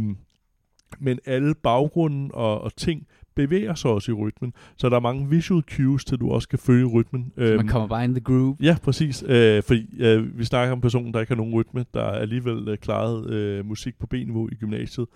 men 0.99 1.19
alle 1.25 1.55
baggrunden 1.55 2.31
og, 2.33 2.61
og 2.61 2.75
ting 2.75 3.07
bevæger 3.35 3.75
sig 3.75 3.91
også 3.91 4.11
i 4.11 4.15
rytmen. 4.15 4.53
Så 4.77 4.89
der 4.89 4.95
er 4.95 4.99
mange 4.99 5.29
visual 5.29 5.63
cues, 5.71 6.05
til 6.05 6.17
du 6.17 6.31
også 6.31 6.49
kan 6.49 6.59
følge 6.59 6.85
rytmen. 6.85 7.31
Så 7.37 7.43
Øhm, 7.43 7.55
man 7.57 7.67
kommer 7.67 7.87
bare 7.87 8.03
in 8.03 8.11
the 8.11 8.23
groove. 8.23 8.55
Ja, 8.61 8.77
præcis. 8.83 9.23
Øh, 9.27 9.63
fordi 9.63 9.85
øh, 9.99 10.39
vi 10.39 10.45
snakker 10.45 10.71
om 10.71 10.77
en 10.77 10.81
person, 10.81 11.13
der 11.13 11.19
ikke 11.19 11.29
har 11.29 11.37
nogen 11.37 11.53
rytme, 11.53 11.85
der 11.93 12.03
alligevel 12.03 12.67
øh, 12.67 12.77
klarede 12.77 13.33
øh, 13.33 13.65
musik 13.65 13.99
på 13.99 14.07
B-niveau 14.07 14.49
i 14.51 14.55
gymnasiet, 14.55 15.07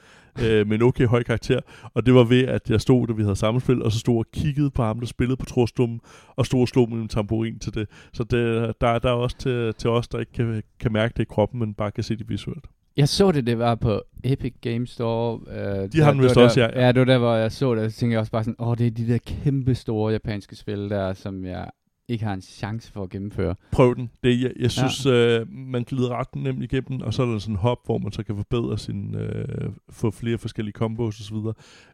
øh, 0.41 0.68
med 0.68 0.76
en 0.76 0.82
okay 0.82 1.05
høj 1.05 1.24
karakter. 1.24 1.59
Og 1.93 2.05
det 2.05 2.13
var 2.13 2.24
ved, 2.24 2.43
at 2.43 2.70
jeg 2.70 2.82
stod, 2.82 3.07
da 3.07 3.13
vi 3.13 3.22
havde 3.22 3.36
sammenspil, 3.36 3.84
og 3.84 3.91
så 3.91 3.99
stod 3.99 4.18
og 4.18 4.26
kiggede 4.34 4.70
på 4.70 4.84
ham, 4.84 4.99
der 4.99 5.07
spillede 5.07 5.38
på 5.38 5.45
trorstummen, 5.45 5.99
og 6.36 6.45
stod 6.45 6.61
og 6.61 6.68
slog 6.68 6.89
med 6.89 6.97
en 6.97 7.07
tamburin 7.07 7.59
til 7.59 7.74
det. 7.74 7.88
Så 8.13 8.24
det, 8.24 8.74
der, 8.82 8.99
der 8.99 9.09
er 9.09 9.13
også 9.13 9.38
til, 9.38 9.74
til 9.74 9.89
os, 9.89 10.07
der 10.07 10.20
ikke 10.20 10.32
kan, 10.32 10.63
kan 10.80 10.93
mærke 10.93 11.13
det 11.18 11.24
i 11.24 11.26
kroppen, 11.30 11.59
men 11.59 11.74
bare 11.74 11.91
kan 11.91 12.03
se 12.03 12.15
det 12.15 12.30
visuelt. 12.30 12.65
Jeg 12.98 13.10
så 13.10 13.32
det, 13.32 13.48
det 13.48 13.60
var 13.60 13.76
på 13.76 14.02
Epic 14.24 14.54
Game 14.62 14.88
Store. 14.88 15.39
Øh, 15.84 15.91
De 15.91 16.00
har 16.02 16.12
den 16.12 16.22
vist 16.22 16.38
også, 16.38 16.62
ja. 16.62 16.86
Ja, 16.86 16.91
det 16.91 17.00
var 17.00 17.06
der, 17.06 17.18
hvor 17.18 17.36
jeg 17.36 17.52
så 17.52 17.76
det, 17.76 17.84
og 17.84 17.91
så 17.91 17.98
tænkte 17.98 18.14
jeg 18.14 18.20
også 18.20 18.32
bare 18.32 18.43
sådan, 18.43 18.56
åh, 18.60 18.78
det 18.78 18.88
er 18.88 18.91
de 18.91 19.08
der 19.08 19.18
kæmpe 19.18 19.76
store 19.76 20.12
japanske 20.12 20.56
spil 20.56 20.89
der, 20.89 21.14
som 21.14 21.45
jeg 21.45 21.70
ikke 22.08 22.26
har 22.26 22.34
en 22.34 22.41
chance 22.41 22.91
for 22.91 23.04
at 23.04 23.10
gennemføre. 23.10 23.56
Prøv 23.72 23.95
den. 23.95 24.10
Det, 24.24 24.41
jeg, 24.41 24.52
jeg 24.60 24.72
synes, 24.72 25.06
ja. 25.06 25.39
øh, 25.39 25.45
man 25.52 25.84
glider 25.84 26.20
ret 26.20 26.36
nemt 26.36 26.64
igennem, 26.64 27.02
og 27.02 27.14
så 27.14 27.22
er 27.24 27.26
der 27.26 27.39
sådan 27.39 27.54
en 27.56 27.60
hop, 27.60 27.78
hvor 27.86 27.98
man 27.98 28.12
så 28.12 28.24
kan 28.24 28.36
forbedre 28.36 28.78
sin, 28.78 29.16
øh, 29.16 29.70
få 29.89 30.12
flere 30.12 30.38
forskellige 30.38 30.74
combos 30.74 31.20
osv. 31.20 31.36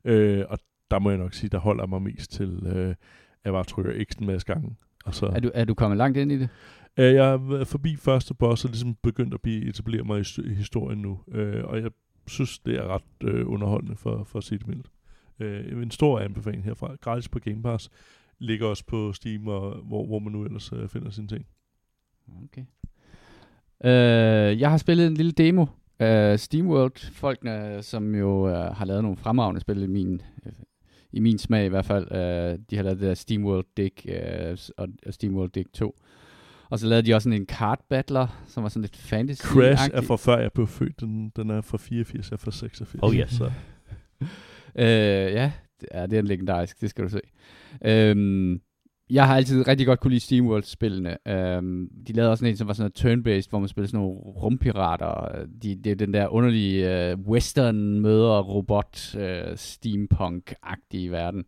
Øh, 0.06 0.44
og 0.50 0.60
der 0.92 1.00
må 1.00 1.10
jeg 1.10 1.20
nok 1.20 1.34
sige, 1.34 1.50
der 1.50 1.60
holder 1.60 1.86
mig 1.86 2.02
mest 2.02 2.32
til, 2.32 2.60
øh, 2.66 2.90
at 2.90 2.96
jeg 3.46 3.54
bare 3.54 3.64
trykker 3.64 3.92
X'en 3.92 4.20
en 4.22 4.28
masse 4.28 4.48
gange. 4.48 4.76
Og 5.06 5.16
så, 5.16 5.26
Er 5.26 5.40
du, 5.40 5.52
er 5.54 5.66
du 5.66 5.74
kommet 5.74 5.98
langt 5.98 6.18
ind 6.18 6.32
i 6.32 6.40
det? 6.40 6.50
Øh, 6.98 7.14
jeg 7.14 7.34
er 7.34 7.64
forbi 7.64 7.96
første 7.96 8.34
boss 8.34 8.66
og 8.66 8.70
ligesom 8.70 8.96
begyndt 8.96 9.34
at 9.34 9.42
blive, 9.42 9.66
etablere 9.70 10.04
mig 10.04 10.26
i, 10.38 10.54
historien 10.54 11.00
nu. 11.00 11.20
Øh, 11.32 11.64
og 11.64 11.82
jeg 11.82 11.92
synes, 12.28 12.60
det 12.60 12.76
er 12.76 12.88
ret 12.88 13.30
øh, 13.34 13.50
underholdende 13.50 13.96
for, 13.96 14.24
for 14.24 14.40
at 14.40 14.44
sige 14.44 14.60
det 14.60 14.68
mildt. 14.68 14.88
Øh, 15.40 15.84
en 15.84 15.92
stor 15.92 16.20
anbefaling 16.20 16.64
herfra. 16.64 16.96
Gratis 17.02 17.30
på 17.30 17.40
Game 17.40 17.64
Pass. 17.64 17.90
Ligger 18.40 18.68
også 18.68 18.86
på 18.86 19.14
Steam, 19.14 19.48
og 19.48 19.78
hvor, 19.78 20.06
hvor 20.06 20.20
man 20.20 20.32
nu 20.32 20.44
ellers 20.44 20.74
øh, 20.74 20.88
finder 20.90 21.10
sine 21.10 21.28
ting. 21.28 21.46
Okay. 22.44 22.66
Øh, 23.86 24.60
jeg 24.60 24.70
har 24.70 24.78
spillet 24.78 25.08
en 25.08 25.14
lille 25.14 25.32
demo 25.32 25.66
af 26.00 26.40
SteamWorld, 26.40 27.12
folkene, 27.12 27.84
som 27.84 28.16
jo 28.16 28.50
øh, 28.50 28.56
har 28.56 28.86
lavet 28.86 29.04
nogle 29.04 29.18
fremragende 29.18 29.62
spil 29.62 29.84
i 29.84 29.88
min, 29.88 30.22
øh, 30.46 30.52
i 31.12 31.20
min 31.20 31.38
smag 31.38 31.66
i 31.66 31.70
hvert 31.70 31.86
fald. 31.86 32.12
Øh, 32.12 32.60
de 32.70 32.76
har 32.76 32.84
lavet 32.84 33.00
det 33.00 33.08
der 33.08 33.14
SteamWorld 33.14 33.66
Dig 33.78 33.92
øh, 34.08 34.58
og, 34.78 34.88
og 35.06 35.14
SteamWorld 35.14 35.50
Dig 35.50 35.66
2. 35.74 35.96
Og 36.74 36.80
så 36.80 36.88
lavede 36.88 37.08
de 37.08 37.14
også 37.14 37.24
sådan 37.24 37.42
en 37.42 37.48
card 37.48 37.86
battler, 37.90 38.44
som 38.48 38.64
var 38.64 38.70
sådan 38.70 38.82
lidt 38.82 38.98
fantasy 38.98 39.42
Crash 39.42 39.90
er 39.94 40.02
fra 40.02 40.16
før 40.16 40.38
jeg 40.38 40.52
blev 40.52 40.68
født. 40.68 41.00
Den, 41.00 41.30
den 41.36 41.50
er 41.50 41.62
fra 41.62 41.78
84, 41.78 42.32
jeg 42.32 42.36
er 42.36 42.38
fra 42.38 42.52
86. 42.52 43.04
Oh, 43.04 43.16
yes. 43.16 43.32
Så. 43.32 43.52
Øh, 44.76 44.86
ja, 44.86 45.52
det 45.82 45.88
er, 45.92 46.06
det 46.06 46.16
er 46.16 46.20
en 46.20 46.28
legendarisk, 46.28 46.82
det 46.82 46.90
skal 46.90 47.04
du 47.04 47.10
se. 47.10 47.20
Øhm, 47.86 48.62
jeg 49.10 49.28
har 49.28 49.36
altid 49.36 49.68
rigtig 49.68 49.88
godt 49.88 50.00
kunne 50.00 50.12
lide 50.12 50.20
SteamWorld-spillene. 50.20 51.18
Øhm, 51.28 51.90
de 52.08 52.14
lavede 52.14 52.32
også 52.32 52.46
en, 52.46 52.58
som 52.58 52.68
var 52.68 52.74
sådan 52.74 52.92
noget 52.98 53.18
turn-based, 53.18 53.50
hvor 53.50 53.60
man 53.60 53.68
spillede 53.68 53.92
sådan 53.92 54.00
nogle 54.00 54.20
rumpirater. 54.20 55.46
De, 55.64 55.76
det 55.76 55.92
er 55.92 55.96
den 55.96 56.14
der 56.14 56.28
underlige 56.28 57.10
øh, 57.10 57.20
western 57.20 58.00
møder 58.00 58.42
robot 58.42 59.16
øh, 59.16 59.54
steampunk-agtige 59.56 61.12
verden. 61.12 61.44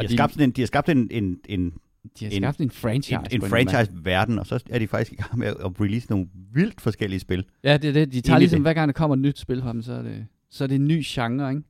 De 0.00 0.06
har, 0.06 0.08
skabt 0.08 0.32
sådan 0.32 0.48
en, 0.48 0.52
de 0.52 0.60
har 0.60 0.66
skabt 0.66 0.88
en, 0.88 1.08
en, 1.10 1.38
en, 1.48 1.72
de 2.20 2.24
har 2.24 2.32
en- 2.32 2.42
skabt 2.42 2.60
en 2.60 2.70
franchise. 2.70 3.14
en, 3.14 3.26
en 3.30 3.40
måde. 3.40 3.50
franchise-verden, 3.50 4.38
og 4.38 4.46
så 4.46 4.64
er 4.70 4.78
de 4.78 4.86
faktisk 4.88 5.12
i 5.12 5.16
gang 5.16 5.38
med 5.38 5.46
at 5.46 5.80
release 5.80 6.10
nogle 6.10 6.26
vildt 6.54 6.80
forskellige 6.80 7.20
spil. 7.20 7.44
Ja, 7.64 7.76
det 7.76 7.88
er 7.88 7.92
det. 7.92 8.12
De 8.12 8.20
tager 8.20 8.36
Enig 8.36 8.40
ligesom, 8.40 8.58
det. 8.58 8.64
hver 8.64 8.72
gang 8.72 8.88
der 8.88 8.92
kommer 8.92 9.16
et 9.16 9.20
nyt 9.22 9.38
spil 9.38 9.62
fra 9.62 9.72
dem, 9.72 9.82
så 9.82 9.92
er 9.92 10.02
det, 10.02 10.26
så 10.50 10.64
er 10.64 10.68
det 10.68 10.74
en 10.74 10.88
ny 10.88 11.02
genre, 11.04 11.50
ikke? 11.50 11.62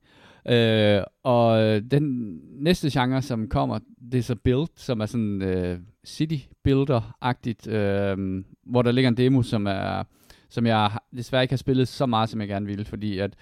Øh, 0.49 1.03
og 1.23 1.61
øh, 1.63 1.81
den 1.91 2.37
næste 2.59 2.89
genre, 2.99 3.21
som 3.21 3.47
kommer, 3.47 3.79
det 4.11 4.17
er 4.17 4.21
så 4.23 4.35
Build, 4.35 4.67
som 4.75 4.99
er 4.99 5.05
sådan 5.05 5.41
øh, 5.41 5.79
city 6.05 6.35
builder-agtigt, 6.67 7.69
øh, 7.71 8.43
hvor 8.65 8.81
der 8.81 8.91
ligger 8.91 9.09
en 9.09 9.17
demo, 9.17 9.41
som 9.41 9.65
er 9.67 10.03
som 10.49 10.65
jeg 10.65 10.91
desværre 11.17 11.43
ikke 11.43 11.51
har 11.51 11.57
spillet 11.57 11.87
så 11.87 12.05
meget, 12.05 12.29
som 12.29 12.39
jeg 12.41 12.47
gerne 12.47 12.65
ville, 12.65 12.85
fordi 12.85 13.19
at 13.19 13.33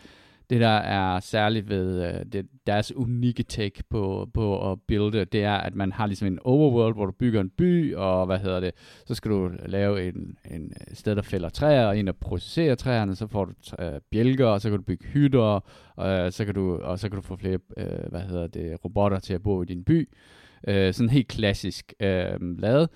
det 0.49 0.61
der 0.61 0.67
er 0.77 1.19
særligt 1.19 1.69
ved 1.69 2.07
øh, 2.07 2.25
det, 2.25 2.47
deres 2.67 2.95
unikke 2.95 3.43
take 3.43 3.83
på, 3.89 4.29
på 4.33 4.71
at 4.71 4.79
builde, 4.87 5.25
det 5.25 5.43
er, 5.43 5.53
at 5.53 5.75
man 5.75 5.91
har 5.91 6.07
ligesom 6.07 6.27
en 6.27 6.39
overworld, 6.41 6.95
hvor 6.95 7.05
du 7.05 7.11
bygger 7.11 7.41
en 7.41 7.49
by, 7.49 7.95
og 7.95 8.25
hvad 8.25 8.39
hedder 8.39 8.59
det, 8.59 8.71
så 9.05 9.15
skal 9.15 9.31
du 9.31 9.51
lave 9.65 10.07
en, 10.07 10.37
en 10.51 10.63
øh, 10.63 10.95
sted, 10.95 11.15
der 11.15 11.21
fælder 11.21 11.49
træer, 11.49 11.85
og 11.85 11.99
en, 11.99 12.07
der 12.07 12.13
processerer 12.13 12.75
træerne, 12.75 13.15
så 13.15 13.27
får 13.27 13.45
du 13.45 13.53
øh, 13.79 14.01
bjælker, 14.11 14.45
og 14.45 14.61
så 14.61 14.69
kan 14.69 14.77
du 14.77 14.83
bygge 14.83 15.05
hytter, 15.05 15.59
og, 15.95 16.25
øh, 16.25 16.31
så 16.31 16.45
kan 16.45 16.53
du, 16.55 16.77
og 16.77 16.99
så 16.99 17.09
kan 17.09 17.15
du 17.15 17.21
få 17.21 17.35
flere, 17.35 17.59
øh, 17.77 18.09
hvad 18.09 18.21
hedder 18.21 18.47
det, 18.47 18.85
robotter 18.85 19.19
til 19.19 19.33
at 19.33 19.43
bo 19.43 19.63
i 19.63 19.65
din 19.65 19.83
by. 19.83 20.09
Øh, 20.67 20.93
sådan 20.93 21.09
helt 21.09 21.27
klassisk 21.27 21.93
øh, 21.99 22.59
lavet. 22.59 22.89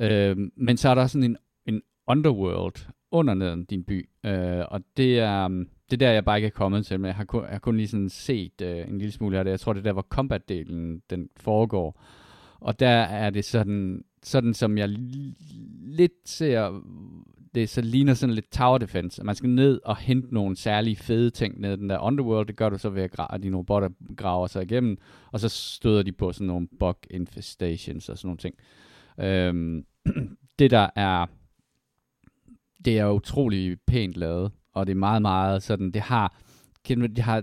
Øh, 0.00 0.36
men 0.56 0.76
så 0.76 0.88
er 0.88 0.94
der 0.94 1.06
sådan 1.06 1.30
en, 1.30 1.36
en 1.66 1.82
underworld 2.06 2.86
under 3.12 3.34
neden 3.34 3.64
din 3.64 3.84
by, 3.84 4.08
øh, 4.26 4.64
og 4.68 4.80
det 4.96 5.18
er, 5.18 5.44
um, 5.44 5.68
det 5.90 6.02
er 6.02 6.06
der, 6.06 6.12
jeg 6.12 6.24
bare 6.24 6.38
ikke 6.38 6.46
er 6.46 6.50
kommet 6.50 6.86
til, 6.86 7.00
men 7.00 7.06
jeg 7.06 7.14
har 7.14 7.24
kun, 7.24 7.42
jeg 7.42 7.50
har 7.50 7.58
kun 7.58 7.76
lige 7.76 7.88
sådan 7.88 8.08
set 8.08 8.60
øh, 8.62 8.88
en 8.88 8.98
lille 8.98 9.12
smule 9.12 9.38
af 9.38 9.44
det. 9.44 9.50
Jeg 9.50 9.60
tror, 9.60 9.72
det 9.72 9.80
er 9.80 9.84
der, 9.84 9.92
hvor 9.92 10.06
combat-delen 10.14 11.02
den 11.10 11.28
foregår. 11.36 12.02
Og 12.60 12.80
der 12.80 12.88
er 12.88 13.30
det 13.30 13.44
sådan, 13.44 14.04
sådan 14.22 14.54
som 14.54 14.78
jeg 14.78 14.88
lidt 15.80 16.12
ser 16.24 16.82
det 17.54 17.68
så 17.68 17.80
ligner 17.80 18.14
sådan 18.14 18.34
lidt 18.34 18.52
tower 18.52 18.78
defense. 18.78 19.24
Man 19.24 19.34
skal 19.34 19.50
ned 19.50 19.80
og 19.84 19.96
hente 19.96 20.34
nogle 20.34 20.56
særlige 20.56 20.96
fede 20.96 21.30
ting 21.30 21.60
ned 21.60 21.72
i 21.72 21.76
den 21.76 21.90
der 21.90 21.98
underworld. 21.98 22.46
Det 22.46 22.56
gør 22.56 22.68
du 22.68 22.78
så 22.78 22.90
ved 22.90 23.02
at, 23.02 23.10
grave, 23.10 23.34
at 23.34 23.42
dine 23.42 23.56
robotter 23.56 23.88
graver 24.16 24.46
sig 24.46 24.62
igennem, 24.62 24.98
og 25.32 25.40
så 25.40 25.48
støder 25.48 26.02
de 26.02 26.12
på 26.12 26.32
sådan 26.32 26.46
nogle 26.46 26.68
bug 26.78 26.96
infestations 27.10 28.08
og 28.08 28.18
sådan 28.18 28.28
nogle 28.28 28.38
ting. 28.38 28.54
Øhm, 29.20 29.84
det 30.58 30.70
der 30.70 30.90
er, 30.96 31.26
det 32.84 32.98
er 32.98 33.10
utrolig 33.10 33.76
pænt 33.86 34.16
lavet, 34.16 34.52
og 34.72 34.86
det 34.86 34.92
er 34.92 34.98
meget, 34.98 35.22
meget 35.22 35.62
sådan, 35.62 35.90
det 35.90 36.02
har, 36.02 36.34
det 36.88 37.18
har 37.18 37.42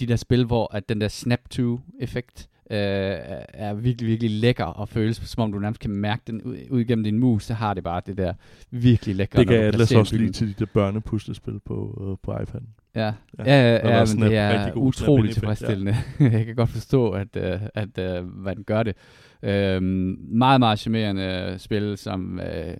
de 0.00 0.06
der 0.06 0.16
spil, 0.16 0.44
hvor 0.44 0.74
at 0.74 0.88
den 0.88 1.00
der 1.00 1.08
snap 1.08 1.40
to 1.50 1.80
effekt 2.00 2.48
øh, 2.70 2.78
er 2.78 3.74
virkelig, 3.74 4.08
virkelig 4.08 4.30
lækker 4.30 4.64
og 4.64 4.88
føles 4.88 5.16
som 5.16 5.42
om 5.42 5.52
du 5.52 5.58
nærmest 5.58 5.80
kan 5.80 5.90
mærke 5.90 6.22
den 6.26 6.42
ud, 6.42 6.56
ud 6.70 6.80
igennem 6.80 7.04
din 7.04 7.18
mus, 7.18 7.44
så 7.44 7.54
har 7.54 7.74
det 7.74 7.84
bare 7.84 8.02
det 8.06 8.16
der 8.16 8.34
virkelig 8.70 9.16
lækre. 9.16 9.38
Det 9.38 9.48
kan 9.48 9.56
Atlas 9.56 9.92
også 9.92 10.16
lige 10.16 10.32
til 10.32 10.48
de 10.48 10.54
der 10.58 10.66
børnepuslespil 10.66 11.60
på, 11.64 11.74
uh, 12.00 12.16
på 12.22 12.32
iPad'en. 12.32 12.64
Ja, 12.94 13.12
ja, 13.38 13.44
ja, 13.44 13.74
ja, 13.74 13.98
ja 13.98 14.04
men 14.14 14.22
det 14.22 14.36
er 14.36 14.72
utroligt 14.76 15.34
tilfredsstillende. 15.34 15.96
Ja. 16.20 16.24
jeg 16.38 16.46
kan 16.46 16.56
godt 16.56 16.70
forstå, 16.70 17.10
at, 17.10 17.36
uh, 17.36 17.68
at 17.74 18.22
hvad 18.24 18.56
den 18.56 18.64
gør 18.64 18.82
det. 18.82 18.96
Uh, 19.42 19.82
meget, 19.82 20.60
meget 20.60 20.78
charmerende 20.78 21.54
spil, 21.58 21.98
som 21.98 22.40
uh, 22.42 22.74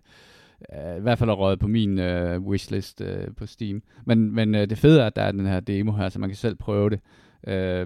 uh, 0.76 0.96
i 0.98 1.00
hvert 1.00 1.18
fald 1.18 1.30
er 1.30 1.34
røget 1.34 1.58
på 1.58 1.68
min 1.68 1.98
uh, 1.98 2.46
wishlist 2.46 3.00
uh, 3.00 3.34
på 3.36 3.46
Steam. 3.46 3.82
Men, 4.06 4.34
men 4.34 4.54
uh, 4.54 4.60
det 4.60 4.78
fede 4.78 5.00
er, 5.00 5.06
at 5.06 5.16
der 5.16 5.22
er 5.22 5.32
den 5.32 5.46
her 5.46 5.60
demo 5.60 5.92
her, 5.92 6.08
så 6.08 6.18
man 6.18 6.28
kan 6.30 6.36
selv 6.36 6.56
prøve 6.56 6.90
det. 6.90 7.00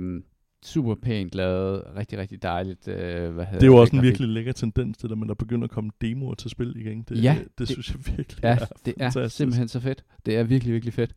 Uh, 0.01 0.23
super 0.67 0.95
pænt 0.95 1.35
lavet, 1.35 1.83
rigtig, 1.97 2.19
rigtig 2.19 2.43
dejligt. 2.43 2.89
Øh, 2.89 3.35
hvad 3.35 3.47
det 3.53 3.63
er 3.63 3.67
jo 3.67 3.77
også 3.77 3.97
en 3.97 4.03
virkelig 4.03 4.29
lækker 4.29 4.53
tendens 4.53 4.99
til, 4.99 5.13
at 5.13 5.19
man 5.19 5.31
er 5.31 5.35
begyndt 5.35 5.65
at 5.65 5.71
komme 5.71 5.91
demoer 6.01 6.35
til 6.35 6.51
spil 6.51 6.77
igen. 6.77 7.03
Det, 7.09 7.23
ja, 7.23 7.37
det, 7.39 7.59
det, 7.59 7.69
synes 7.69 7.91
jeg 7.91 8.17
virkelig 8.17 8.45
ja, 8.45 8.49
er 8.49 8.67
det 8.85 8.95
er 8.99 9.29
simpelthen 9.29 9.69
så 9.69 9.81
fedt. 9.81 10.05
Det 10.27 10.37
er 10.37 10.43
virkelig, 10.43 10.73
virkelig 10.73 10.95
fedt. 10.95 11.15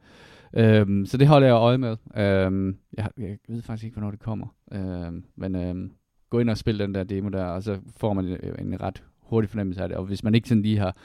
Øhm, 0.53 1.05
så 1.05 1.18
det 1.18 1.28
holder 1.28 1.47
jeg 1.47 1.53
øje 1.53 1.78
med. 1.78 1.97
Øhm, 2.18 2.78
jeg, 2.97 3.10
jeg 3.18 3.38
ved 3.47 3.62
faktisk 3.62 3.86
ikke, 3.86 3.95
hvornår 3.95 4.12
det 4.12 4.20
kommer. 4.20 4.47
Øhm, 4.72 5.24
men 5.36 5.55
øhm, 5.55 5.91
gå 6.30 6.39
ind 6.39 6.49
og 6.49 6.57
spil 6.57 6.80
den 6.80 6.95
der 6.95 7.03
demo 7.03 7.30
der, 7.30 7.43
og 7.43 7.64
så 7.64 7.78
får 7.97 8.14
man 8.14 8.26
en, 8.26 8.38
en 8.60 8.82
ret 8.82 9.03
hurtig 9.20 9.49
fornemmelse 9.49 9.82
af 9.82 9.89
det. 9.89 9.97
Og 9.97 10.05
hvis 10.05 10.24
man 10.24 10.36
ikke 10.36 10.49
sådan 10.49 10.62
lige 10.62 10.78
har... 10.78 10.97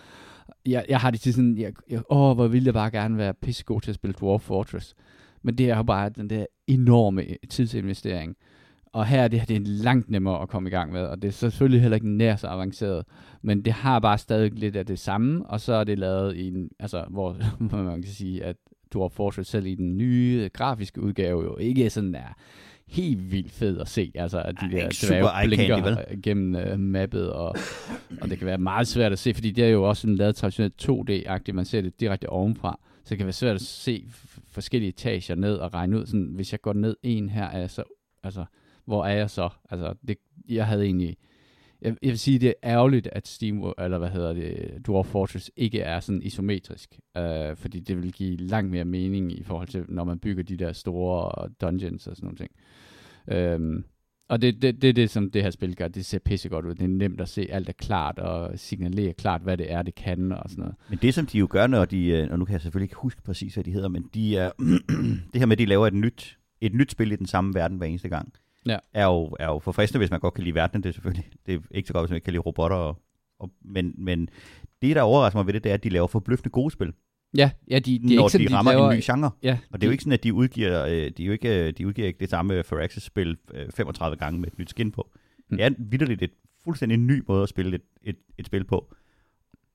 Jeg, 0.67 0.85
jeg 0.89 1.01
har 1.01 1.11
det 1.11 1.21
til 1.21 1.35
sådan... 1.35 1.59
Jeg, 1.59 1.73
jeg, 1.91 2.03
åh, 2.11 2.35
hvor 2.35 2.49
ville 2.49 2.67
jeg 2.67 2.75
bare 2.75 2.91
gerne 2.91 3.19
være 3.19 3.35
pissegod 3.35 3.81
til 3.81 3.91
at 3.91 3.95
spille 3.95 4.15
Dwarf 4.21 4.43
Fortress. 4.43 4.95
Men 5.43 5.59
det 5.59 5.71
er 5.71 5.77
jo 5.77 5.83
bare 5.83 6.09
den 6.09 6.31
der 6.31 6.47
enorme 6.67 7.25
tidsinvestering. 7.51 8.37
Og 8.95 9.07
her 9.07 9.29
det, 9.29 9.41
her, 9.41 9.47
det 9.47 9.57
er 9.57 9.61
langt 9.65 10.11
nemmere 10.11 10.43
at 10.43 10.49
komme 10.49 10.69
i 10.69 10.73
gang 10.73 10.93
med, 10.93 11.03
og 11.03 11.23
det 11.23 11.29
er 11.29 11.33
selvfølgelig 11.33 11.81
heller 11.81 11.95
ikke 11.95 12.09
nær 12.09 12.37
så 12.37 12.47
avanceret, 12.47 13.05
men 13.43 13.65
det 13.65 13.73
har 13.73 14.01
bare 14.01 14.19
stadig 14.19 14.53
lidt 14.53 14.77
af 14.77 14.87
det 14.87 14.99
samme, 14.99 15.47
og 15.47 15.61
så 15.61 15.73
er 15.73 15.85
det 15.85 15.99
lavet 15.99 16.37
i 16.37 16.49
en, 16.49 16.71
altså, 16.79 17.05
hvor, 17.11 17.37
hvor 17.69 17.83
man 17.83 18.03
kan 18.03 18.13
sige, 18.13 18.45
at 18.45 18.57
Dwarf 18.95 19.13
Fortress 19.13 19.51
selv 19.51 19.67
i 19.67 19.75
den 19.75 19.99
nye 19.99 20.51
grafiske 20.53 21.03
udgave 21.03 21.45
jo 21.45 21.57
ikke 21.57 21.91
sådan 21.91 22.15
er 22.15 22.35
helt 22.89 23.32
vildt 23.32 23.53
fed 23.53 23.78
at 23.78 23.89
se, 23.89 24.12
altså 24.14 24.43
at 24.43 24.55
de 24.61 24.76
der 24.76 24.89
dværge 25.07 25.47
blinker 25.49 25.97
gennem 26.22 26.72
uh, 26.72 26.80
mappet, 26.80 27.32
og, 27.32 27.57
og 28.20 28.30
det 28.30 28.39
kan 28.39 28.47
være 28.47 28.59
meget 28.59 28.87
svært 28.87 29.12
at 29.12 29.18
se, 29.18 29.35
fordi 29.35 29.51
det 29.51 29.64
er 29.64 29.68
jo 29.68 29.89
også 29.89 30.07
en 30.07 30.16
lavet 30.16 30.37
traditionelt 30.37 30.89
2D-agtigt, 30.91 31.53
man 31.53 31.64
ser 31.64 31.80
det 31.80 32.01
direkte 32.01 32.28
ovenfra, 32.28 32.78
så 33.05 33.11
det 33.11 33.18
kan 33.18 33.26
være 33.26 33.32
svært 33.32 33.55
at 33.55 33.62
se 33.62 34.05
forskellige 34.51 34.89
etager 34.89 35.35
ned 35.35 35.55
og 35.55 35.74
regne 35.74 36.01
ud, 36.01 36.07
sådan, 36.07 36.30
hvis 36.35 36.53
jeg 36.53 36.61
går 36.61 36.72
ned 36.72 36.97
en 37.03 37.28
her, 37.28 37.45
er 37.45 37.59
jeg 37.59 37.70
så, 37.70 37.82
altså, 38.22 38.45
hvor 38.85 39.05
er 39.05 39.16
jeg 39.16 39.30
så? 39.30 39.49
Altså, 39.70 39.95
det, 40.09 40.16
jeg 40.49 40.66
havde 40.66 40.85
egentlig... 40.85 41.16
Jeg, 41.85 41.97
jeg 42.03 42.11
vil 42.11 42.18
sige, 42.18 42.39
det 42.39 42.49
er 42.49 42.53
ærgerligt, 42.64 43.09
at 43.12 43.28
Steam, 43.28 43.72
eller 43.78 43.99
hvad 43.99 44.11
hedder 44.11 44.32
det, 44.32 44.72
Dwarf 44.87 45.07
Fortress 45.07 45.51
ikke 45.57 45.80
er 45.80 46.01
sådan 46.01 46.22
isometrisk, 46.22 46.99
øh, 47.16 47.57
fordi 47.57 47.80
det 47.80 48.03
vil 48.03 48.12
give 48.12 48.37
langt 48.37 48.70
mere 48.70 48.85
mening 48.85 49.32
i 49.32 49.43
forhold 49.43 49.68
til, 49.68 49.85
når 49.89 50.05
man 50.05 50.18
bygger 50.18 50.43
de 50.43 50.57
der 50.57 50.72
store 50.72 51.49
dungeons 51.61 52.07
og 52.07 52.16
sådan 52.16 52.26
nogle 52.26 52.37
ting. 52.37 52.51
Øh, 53.28 53.85
og 54.28 54.43
det 54.43 54.49
er 54.49 54.53
det, 54.53 54.82
det, 54.82 54.97
det, 54.97 55.11
som 55.11 55.30
det 55.30 55.43
her 55.43 55.51
spil 55.51 55.76
gør. 55.76 55.89
Det 55.89 56.05
ser 56.05 56.18
pissegodt 56.18 56.66
ud. 56.66 56.74
Det 56.74 56.85
er 56.85 56.89
nemt 56.89 57.20
at 57.20 57.28
se. 57.28 57.47
Alt 57.51 57.68
er 57.68 57.72
klart 57.72 58.18
og 58.18 58.59
signalerer 58.59 59.12
klart, 59.12 59.43
hvad 59.43 59.57
det 59.57 59.72
er, 59.72 59.82
det 59.82 59.95
kan 59.95 60.32
og 60.32 60.51
sådan 60.51 60.62
noget. 60.62 60.74
Men 60.89 60.99
det, 61.03 61.14
som 61.14 61.26
de 61.26 61.39
jo 61.39 61.47
gør, 61.51 61.66
når 61.66 61.85
de... 61.85 62.07
Øh, 62.07 62.28
og 62.30 62.39
nu 62.39 62.45
kan 62.45 62.53
jeg 62.53 62.61
selvfølgelig 62.61 62.85
ikke 62.85 62.97
huske 62.97 63.22
præcis, 63.22 63.55
hvad 63.55 63.64
de 63.64 63.72
hedder, 63.72 63.89
men 63.89 64.05
de 64.14 64.37
er... 64.37 64.51
det 65.32 65.41
her 65.41 65.47
med, 65.47 65.53
at 65.53 65.59
de 65.59 65.66
laver 65.66 65.87
et 65.87 65.95
nyt, 65.95 66.39
et 66.61 66.74
nyt 66.74 66.91
spil 66.91 67.12
i 67.12 67.16
den 67.16 67.26
samme 67.26 67.55
verden 67.55 67.78
hver 67.78 67.87
eneste 67.87 68.09
gang 68.09 68.32
ja. 68.67 68.79
er, 68.93 69.05
jo, 69.05 69.37
er 69.41 69.47
jo 69.47 69.59
forfriskende, 69.59 69.99
hvis 69.99 70.11
man 70.11 70.21
godt 70.21 70.35
kan 70.35 70.45
lide 70.45 70.55
verdenen. 70.55 70.83
Det 70.83 70.89
er 70.89 70.93
selvfølgelig 70.93 71.25
det 71.47 71.55
er 71.55 71.59
ikke 71.71 71.87
så 71.87 71.93
godt, 71.93 72.03
hvis 72.03 72.11
man 72.11 72.17
ikke 72.17 72.25
kan 72.25 72.33
lide 72.33 72.41
robotter. 72.41 72.77
Og, 72.77 73.03
og, 73.39 73.51
men, 73.65 73.95
men 73.99 74.29
det, 74.83 74.97
der 74.97 75.03
overrasker 75.03 75.39
mig 75.39 75.47
ved 75.47 75.55
det, 75.55 75.65
det 75.65 75.71
er, 75.71 75.75
at 75.75 75.85
de 75.85 75.89
laver 75.89 76.07
forbløffende 76.07 76.51
gode 76.51 76.71
spil. 76.71 76.93
Ja, 77.37 77.51
ja 77.71 77.79
de, 77.79 77.99
de, 77.99 78.17
når 78.17 78.37
ikke 78.37 78.51
de 78.51 78.57
rammer 78.57 78.73
de 78.73 78.79
laver, 78.79 78.91
en 78.91 78.97
ny 78.97 79.03
genre. 79.05 79.31
Ja, 79.43 79.59
og 79.71 79.81
det 79.81 79.87
er 79.87 79.89
jo 79.89 79.93
ikke 79.93 80.03
sådan, 80.03 80.12
at 80.12 80.25
de 80.25 80.35
udgiver, 80.35 80.85
øh, 80.85 81.11
de, 81.17 81.23
er 81.23 81.27
jo 81.27 81.33
ikke, 81.33 81.71
de 81.71 81.87
udgiver 81.87 82.07
ikke 82.07 82.21
det 82.21 82.31
samme 82.31 82.65
Firaxis-spil 82.65 83.37
35 83.75 84.15
øh, 84.15 84.19
gange 84.19 84.41
med 84.41 84.49
et 84.49 84.59
nyt 84.59 84.71
skin 84.71 84.93
på. 84.93 85.11
Mm. 85.51 85.57
Det 85.57 85.67
er 85.67 85.71
vidderligt 85.79 86.23
et 86.23 86.31
fuldstændig 86.65 86.99
ny 86.99 87.23
måde 87.29 87.43
at 87.43 87.49
spille 87.49 87.75
et, 87.75 87.83
et, 88.03 88.17
et 88.39 88.47
spil 88.47 88.65
på. 88.65 88.95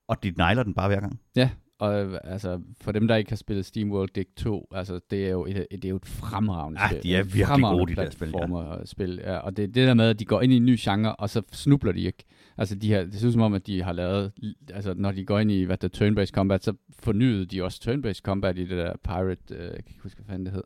Og 0.08 0.22
de 0.22 0.30
nejler 0.36 0.62
den 0.62 0.74
bare 0.74 0.88
hver 0.88 1.00
gang. 1.00 1.20
Ja, 1.36 1.50
og 1.80 2.20
altså, 2.32 2.60
for 2.80 2.92
dem, 2.92 3.08
der 3.08 3.16
ikke 3.16 3.30
har 3.30 3.36
spillet 3.36 3.66
SteamWorld 3.66 4.08
Dig 4.14 4.26
2, 4.36 4.68
altså, 4.72 5.00
det 5.10 5.26
er 5.26 5.30
jo 5.30 5.46
et, 5.46 5.66
det 5.70 5.84
er 5.84 5.88
jo 5.88 5.96
et 5.96 6.06
fremragende 6.06 6.80
ja, 6.80 6.88
spil. 6.88 7.02
de 7.02 7.14
er 7.14 7.22
virkelig 7.22 7.62
gode, 7.62 7.90
de 7.90 7.96
der 7.96 8.10
spil, 8.10 8.34
ja. 8.38 8.84
spil. 8.84 9.20
Ja, 9.24 9.36
og 9.36 9.56
det 9.56 9.62
er 9.62 9.66
det 9.66 9.86
der 9.88 9.94
med, 9.94 10.08
at 10.08 10.20
de 10.20 10.24
går 10.24 10.40
ind 10.40 10.52
i 10.52 10.56
en 10.56 10.66
ny 10.66 10.76
genre, 10.78 11.16
og 11.16 11.30
så 11.30 11.42
snubler 11.52 11.92
de 11.92 12.00
ikke. 12.00 12.24
Altså, 12.58 12.74
de 12.74 12.92
har, 12.92 13.02
det 13.02 13.14
synes 13.14 13.32
som 13.32 13.42
om, 13.42 13.54
at 13.54 13.66
de 13.66 13.82
har 13.82 13.92
lavet, 13.92 14.32
altså, 14.74 14.94
når 14.94 15.12
de 15.12 15.24
går 15.24 15.38
ind 15.38 15.50
i, 15.50 15.62
hvad 15.62 15.76
der 15.76 15.88
turn-based 15.88 16.32
combat, 16.32 16.64
så 16.64 16.72
fornyede 16.98 17.46
de 17.46 17.64
også 17.64 17.80
turn-based 17.90 18.20
combat 18.22 18.58
i 18.58 18.60
det 18.60 18.78
der 18.78 18.92
Pirate, 19.04 19.54
øh, 19.54 19.64
jeg 19.64 19.70
kan 19.70 19.84
ikke 19.88 20.02
huske, 20.02 20.16
hvad 20.16 20.32
fanden 20.32 20.46
det 20.46 20.54
hed. 20.54 20.64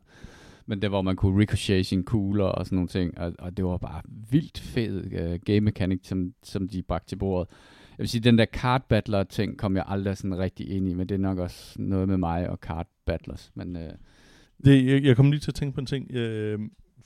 Men 0.65 0.81
det, 0.81 0.89
hvor 0.89 1.01
man 1.01 1.15
kunne 1.15 1.41
ricochet 1.41 1.85
sine 1.85 2.03
kugler 2.03 2.45
og 2.45 2.65
sådan 2.65 2.75
nogle 2.75 2.87
ting, 2.87 3.17
og, 3.17 3.33
og 3.39 3.57
det 3.57 3.65
var 3.65 3.77
bare 3.77 4.01
vildt 4.31 4.59
fed 4.59 5.05
uh, 5.05 5.39
game 5.45 5.61
mechanic, 5.61 5.99
som, 6.03 6.33
som 6.43 6.67
de 6.67 6.81
bragte 6.81 7.07
til 7.07 7.15
bordet 7.15 7.49
jeg 7.97 8.03
vil 8.03 8.09
sige, 8.09 8.21
den 8.21 8.37
der 8.37 8.45
card 8.45 8.87
battler 8.89 9.23
ting 9.23 9.57
kom 9.57 9.75
jeg 9.75 9.83
aldrig 9.87 10.17
sådan 10.17 10.37
rigtig 10.37 10.69
ind 10.69 10.89
i, 10.89 10.93
men 10.93 11.09
det 11.09 11.15
er 11.15 11.19
nok 11.19 11.37
også 11.37 11.81
noget 11.81 12.07
med 12.07 12.17
mig 12.17 12.49
og 12.49 12.57
card 12.57 12.87
battlers. 13.05 13.51
Men, 13.55 13.75
øh, 13.75 13.91
det, 14.65 14.85
jeg, 14.85 15.03
jeg 15.03 15.15
kom 15.15 15.31
lige 15.31 15.39
til 15.39 15.51
at 15.51 15.55
tænke 15.55 15.75
på 15.75 15.79
en 15.79 15.85
ting, 15.85 16.11
øh, 16.11 16.59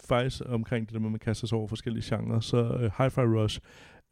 faktisk 0.07 0.41
omkring 0.45 0.87
det 0.87 0.93
der 0.93 0.99
med, 0.99 1.07
at 1.07 1.11
man 1.11 1.19
kaster 1.19 1.47
sig 1.47 1.57
over 1.57 1.67
forskellige 1.67 2.15
genrer, 2.15 2.39
så 2.39 2.57
øh, 2.57 2.91
Hi-Fi 2.99 3.21
Rush 3.21 3.59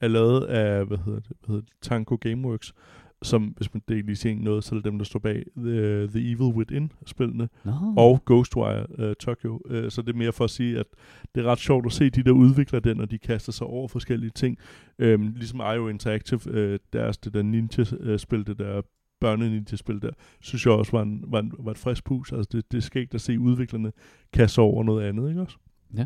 er 0.02 0.08
lavet 0.08 0.46
af, 0.46 0.86
hvad 0.86 0.98
hedder 0.98 1.20
det, 1.20 1.32
hvad 1.40 1.48
hedder 1.48 1.62
det 1.62 1.74
Tango 1.82 2.16
Gameworks, 2.16 2.74
som, 3.24 3.44
hvis 3.44 3.74
man 3.74 3.82
det 3.88 4.06
lige 4.06 4.16
siger 4.16 4.36
noget, 4.36 4.64
så 4.64 4.76
er 4.76 4.78
det 4.78 4.86
dem, 4.86 4.98
der 4.98 5.06
står 5.06 5.20
bag 5.20 5.44
The, 5.58 6.08
The 6.08 6.32
Evil 6.32 6.56
Within-spillene, 6.56 7.50
no. 7.66 7.72
og 7.98 8.24
Ghostwire 8.26 9.10
uh, 9.10 9.14
Tokyo. 9.20 9.62
Uh, 9.66 9.90
så 9.90 10.02
det 10.02 10.10
er 10.10 10.18
mere 10.18 10.34
for 10.34 10.44
at 10.44 10.50
sige, 10.50 10.80
at 10.80 10.86
det 11.36 11.46
er 11.46 11.52
ret 11.52 11.60
sjovt 11.60 11.86
at 11.86 11.92
se 11.92 12.10
de 12.10 12.24
der 12.24 12.32
udvikler 12.32 12.80
den, 12.80 13.00
og 13.00 13.12
de 13.12 13.18
kaster 13.18 13.52
sig 13.52 13.68
over 13.68 13.88
forskellige 13.88 14.32
ting. 14.36 14.58
Um, 15.04 15.34
ligesom 15.36 15.60
IO 15.60 15.88
Interactive, 15.88 16.40
uh, 16.74 16.80
deres 16.94 17.18
det 17.18 17.34
der 17.34 17.42
ninja-spil, 17.44 18.48
det 18.48 18.60
der 18.60 18.82
børne-ninja-spil 19.20 20.02
der, 20.02 20.12
synes 20.42 20.66
jeg 20.66 20.74
også 20.74 20.92
var, 20.92 21.02
en, 21.02 21.24
var, 21.28 21.40
en, 21.40 21.54
var 21.60 21.72
et 21.72 21.78
frisk 21.78 22.04
pus. 22.04 22.32
Altså 22.32 22.50
det, 22.52 22.72
det 22.72 22.84
skal 22.84 23.02
ikke 23.02 23.16
at 23.16 23.22
se 23.22 23.40
udviklerne 23.40 23.92
kaste 24.34 24.60
over 24.60 24.84
noget 24.84 25.04
andet, 25.08 25.30
ikke 25.30 25.42
også? 25.42 25.58
Ja. 25.96 26.06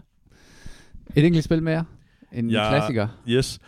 Et 1.16 1.26
enkelt 1.26 1.44
spil 1.44 1.64
mere? 1.64 1.86
En 2.32 2.50
ja, 2.50 2.70
klassiker? 2.70 3.08
Yes. 3.28 3.60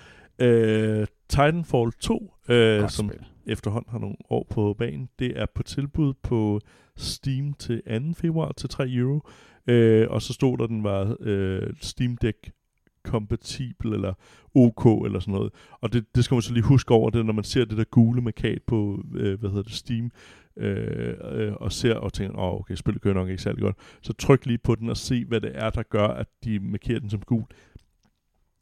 Uh, 0.43 1.05
Titanfall 1.29 1.91
2, 1.91 2.33
uh, 2.49 2.89
som 2.89 3.09
spil 3.09 3.25
efterhånden 3.47 3.91
har 3.91 3.99
nogle 3.99 4.15
år 4.29 4.47
på 4.49 4.75
banen. 4.77 5.09
Det 5.19 5.39
er 5.39 5.45
på 5.55 5.63
tilbud 5.63 6.13
på 6.13 6.59
Steam 6.95 7.53
til 7.53 7.81
2. 7.81 8.13
februar 8.13 8.51
til 8.51 8.69
3 8.69 8.89
euro. 8.89 9.21
Øh, 9.67 10.07
og 10.09 10.21
så 10.21 10.33
stod 10.33 10.57
der, 10.57 10.67
den 10.67 10.83
var 10.83 11.15
øh, 11.19 11.73
Steam 11.81 12.17
Deck 12.17 12.51
kompatibel 13.03 13.93
eller 13.93 14.13
OK 14.55 15.05
eller 15.05 15.19
sådan 15.19 15.33
noget. 15.33 15.51
Og 15.81 15.93
det, 15.93 16.05
det 16.15 16.25
skal 16.25 16.35
man 16.35 16.41
så 16.41 16.53
lige 16.53 16.63
huske 16.63 16.93
over 16.93 17.09
det, 17.09 17.25
når 17.25 17.33
man 17.33 17.43
ser 17.43 17.65
det 17.65 17.77
der 17.77 17.83
gule 17.83 18.21
markat 18.21 18.61
på, 18.67 19.03
øh, 19.15 19.39
hvad 19.39 19.49
hedder 19.49 19.63
det, 19.63 19.73
Steam, 19.73 20.11
øh, 20.57 21.13
øh, 21.31 21.53
og 21.53 21.71
ser 21.71 21.95
og 21.95 22.13
tænker, 22.13 22.37
åh, 22.37 22.53
oh, 22.53 22.59
okay, 22.59 22.75
spillet 22.75 23.01
kører 23.01 23.13
nok 23.13 23.29
ikke 23.29 23.41
særlig 23.41 23.61
godt. 23.61 23.75
Så 24.01 24.13
tryk 24.13 24.45
lige 24.45 24.57
på 24.57 24.75
den 24.75 24.89
og 24.89 24.97
se, 24.97 25.25
hvad 25.25 25.41
det 25.41 25.51
er, 25.55 25.69
der 25.69 25.83
gør, 25.83 26.07
at 26.07 26.27
de 26.43 26.59
markerer 26.59 26.99
den 26.99 27.09
som 27.09 27.21
gul. 27.21 27.43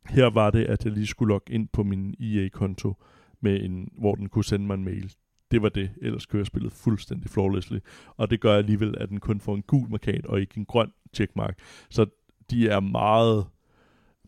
Her 0.09 0.29
var 0.29 0.49
det, 0.49 0.65
at 0.65 0.85
jeg 0.85 0.93
lige 0.93 1.07
skulle 1.07 1.33
logge 1.33 1.53
ind 1.53 1.67
på 1.73 1.83
min 1.83 2.15
EA-konto, 2.19 2.95
med 3.41 3.63
en, 3.63 3.91
hvor 3.97 4.15
den 4.15 4.29
kunne 4.29 4.45
sende 4.45 4.65
mig 4.65 4.73
en 4.73 4.83
mail. 4.83 5.13
Det 5.51 5.61
var 5.61 5.69
det. 5.69 5.91
Ellers 6.01 6.25
kører 6.25 6.43
spillet 6.43 6.71
fuldstændig 6.71 7.29
flawlessly. 7.29 7.77
Og 8.17 8.29
det 8.29 8.41
gør 8.41 8.57
alligevel, 8.57 8.95
at 8.97 9.09
den 9.09 9.19
kun 9.19 9.39
får 9.39 9.55
en 9.55 9.61
gul 9.61 9.89
markat 9.89 10.25
og 10.25 10.41
ikke 10.41 10.57
en 10.57 10.65
grøn 10.65 10.91
checkmark. 11.13 11.59
Så 11.89 12.05
de 12.51 12.69
er 12.69 12.79
meget 12.79 13.45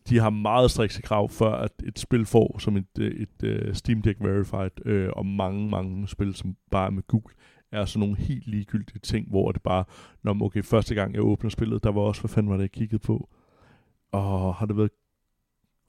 de 0.08 0.18
har 0.18 0.30
meget 0.30 0.70
strikse 0.70 1.02
krav, 1.02 1.28
før 1.28 1.52
at 1.52 1.72
et 1.84 1.98
spil 1.98 2.26
får 2.26 2.58
som 2.58 2.76
et, 2.76 2.98
øh, 2.98 3.12
et, 3.12 3.28
et 3.42 3.68
uh, 3.68 3.74
Steam 3.74 4.02
Deck 4.02 4.20
Verified, 4.20 4.86
øh, 4.86 5.10
og 5.12 5.26
mange, 5.26 5.70
mange 5.70 6.08
spil, 6.08 6.34
som 6.34 6.56
bare 6.70 6.86
er 6.86 6.90
med 6.90 7.02
gul, 7.06 7.30
er 7.72 7.84
sådan 7.84 8.00
nogle 8.00 8.16
helt 8.16 8.46
ligegyldige 8.46 8.98
ting, 8.98 9.28
hvor 9.28 9.52
det 9.52 9.62
bare, 9.62 9.84
når 10.22 10.42
okay, 10.42 10.62
første 10.62 10.94
gang 10.94 11.14
jeg 11.14 11.22
åbner 11.22 11.50
spillet, 11.50 11.84
der 11.84 11.92
var 11.92 12.00
også, 12.00 12.20
hvad 12.20 12.28
fanden 12.28 12.50
var 12.50 12.56
det, 12.56 12.62
jeg 12.62 12.70
kiggede 12.70 12.98
på? 12.98 13.28
Og 14.12 14.54
har 14.54 14.66
det 14.66 14.76
været 14.76 14.90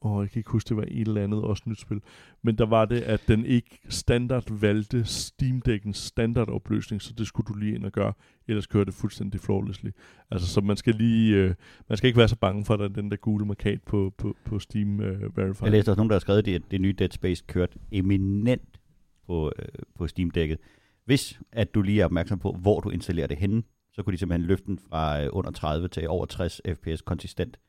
og 0.06 0.22
jeg 0.22 0.32
kan 0.32 0.40
ikke 0.40 0.52
huske, 0.52 0.70
det 0.70 0.78
var 0.78 0.84
et 0.84 1.08
eller 1.08 1.24
andet 1.24 1.44
også 1.44 1.64
nyt 1.66 1.80
spil, 1.80 2.02
men 2.42 2.58
der 2.58 2.66
var 2.66 2.86
det, 2.86 3.02
at 3.02 3.22
den 3.28 3.46
ikke 3.46 3.80
standard 3.90 4.60
valgte 4.60 5.06
Steam 5.06 5.62
Deckens 5.62 5.98
standardopløsning, 5.98 7.02
så 7.02 7.14
det 7.14 7.28
skulle 7.28 7.48
du 7.48 7.54
lige 7.54 7.76
ind 7.76 7.86
og 7.86 7.92
gøre, 7.92 8.14
ellers 8.48 8.68
kører 8.68 8.84
det 8.84 8.94
fuldstændig 8.94 9.40
flawlessly. 9.40 9.90
Altså, 10.32 10.48
så 10.48 10.62
man 10.62 10.78
skal 10.78 10.96
lige, 10.96 11.36
øh, 11.36 11.54
man 11.90 11.98
skal 11.98 12.08
ikke 12.08 12.18
være 12.18 12.28
så 12.28 12.36
bange 12.36 12.66
for, 12.66 12.74
at 12.74 12.80
der 12.80 12.88
den 12.88 13.12
der 13.12 13.18
gule 13.18 13.46
markat 13.46 13.82
på, 13.84 14.14
på, 14.18 14.36
på 14.46 14.60
Steam 14.60 15.02
øh, 15.02 15.38
Verify. 15.38 15.64
Jeg 15.64 15.72
læste 15.72 15.90
også 15.90 16.00
nogen, 16.00 16.10
der 16.10 16.16
har 16.16 16.20
skrevet, 16.20 16.48
at 16.48 16.62
det 16.72 16.82
nye 16.82 16.94
Dead 16.94 17.12
Space 17.12 17.44
kørte 17.48 17.80
eminent 17.92 18.80
på, 19.28 19.52
øh, 19.60 19.66
på 19.96 20.08
Steam 20.08 20.32
Decket. 20.32 20.58
Hvis 21.06 21.40
at 21.52 21.76
du 21.76 21.82
lige 21.82 22.02
er 22.02 22.06
opmærksom 22.06 22.40
på, 22.40 22.52
hvor 22.52 22.80
du 22.80 22.90
installerer 22.90 23.28
det 23.28 23.38
henne, 23.38 23.64
så 23.94 24.04
kunne 24.04 24.14
de 24.14 24.18
simpelthen 24.18 24.48
løfte 24.48 24.66
den 24.66 24.80
fra 24.90 25.24
øh, 25.24 25.30
under 25.32 25.52
30 25.52 25.88
til 25.88 26.10
over 26.10 26.26
60 26.26 26.62
fps 26.74 27.02
konsistent. 27.02 27.60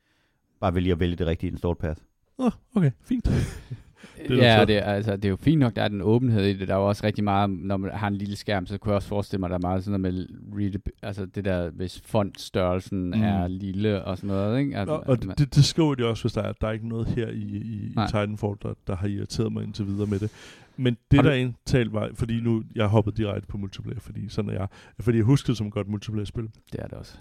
Bare 0.61 0.75
ved 0.75 0.83
lige 0.83 0.93
at 0.93 1.01
vælge 1.01 1.17
det 1.17 1.27
rigtige 1.27 1.51
install 1.51 1.77
path. 1.77 2.01
Oh, 2.39 2.53
okay, 2.75 2.91
fint. 3.05 3.29
Det 4.29 4.39
ja, 4.39 4.65
det, 4.65 4.77
er, 4.77 4.83
altså, 4.83 5.17
det 5.17 5.25
er 5.25 5.29
jo 5.29 5.37
fint 5.37 5.61
nok, 5.61 5.77
der 5.77 5.83
er 5.83 5.89
den 5.89 6.03
åbenhed 6.03 6.45
i 6.45 6.53
det. 6.53 6.69
Der 6.69 6.75
er 6.75 6.79
jo 6.79 6.89
også 6.89 7.05
rigtig 7.07 7.25
meget, 7.25 7.51
når 7.51 7.77
man 7.77 7.91
har 7.95 8.09
en 8.09 8.15
lille 8.15 8.37
skærm, 8.37 8.67
så 8.67 8.79
kunne 8.79 8.91
jeg 8.91 8.97
også 8.97 9.09
forestille 9.09 9.41
mig, 9.41 9.47
at 9.47 9.51
der 9.51 9.57
er 9.57 9.71
meget 9.71 9.85
sådan 9.85 10.01
noget 10.01 10.15
med 10.15 10.27
read, 10.61 10.93
altså 11.03 11.27
det 11.27 11.45
der, 11.45 11.71
hvis 11.71 12.01
fontstørrelsen 12.05 13.07
Mm. 13.07 13.23
er 13.23 13.49
lille 13.49 14.05
og 14.05 14.17
sådan 14.17 14.29
noget, 14.29 14.59
ikke? 14.61 14.77
At, 14.79 14.89
Og, 14.89 15.05
og 15.07 15.19
man- 15.27 15.37
det, 15.39 15.55
det 15.55 15.65
skriver 15.65 15.95
de 15.95 16.05
også, 16.07 16.23
hvis 16.23 16.33
der 16.33 16.43
er, 16.43 16.53
der 16.61 16.69
er 16.69 16.73
ikke 16.73 16.89
noget 16.89 17.07
her 17.07 17.29
i, 17.29 17.39
i, 17.39 17.57
i. 17.87 17.95
Titanfall, 18.07 18.55
der, 18.63 18.75
der 18.87 18.97
har 18.97 19.07
irriteret 19.09 19.53
mig 19.53 19.65
indtil 19.65 19.87
videre 19.87 20.07
med 20.07 20.19
det. 20.19 20.31
Men 20.79 20.97
det 21.11 21.21
du- 21.21 21.29
der 21.29 21.33
indtalt 21.35 21.93
var, 21.93 22.11
fordi 22.15 22.41
nu, 22.41 22.63
jeg 22.75 22.87
hoppede 22.87 23.17
direkte 23.17 23.49
på 23.49 23.57
multiplayer, 23.57 24.01
fordi 24.01 24.29
sådan 24.29 24.51
er 24.51 24.55
jeg, 24.55 24.69
fordi 25.01 25.17
jeg 25.19 25.25
husker 25.25 25.47
det 25.53 25.57
som 25.59 25.71
godt 25.71 25.89
multiplayer-spil. 25.89 26.49
det 26.73 26.81
er 26.81 26.87
det 26.87 26.93
også. 26.99 27.19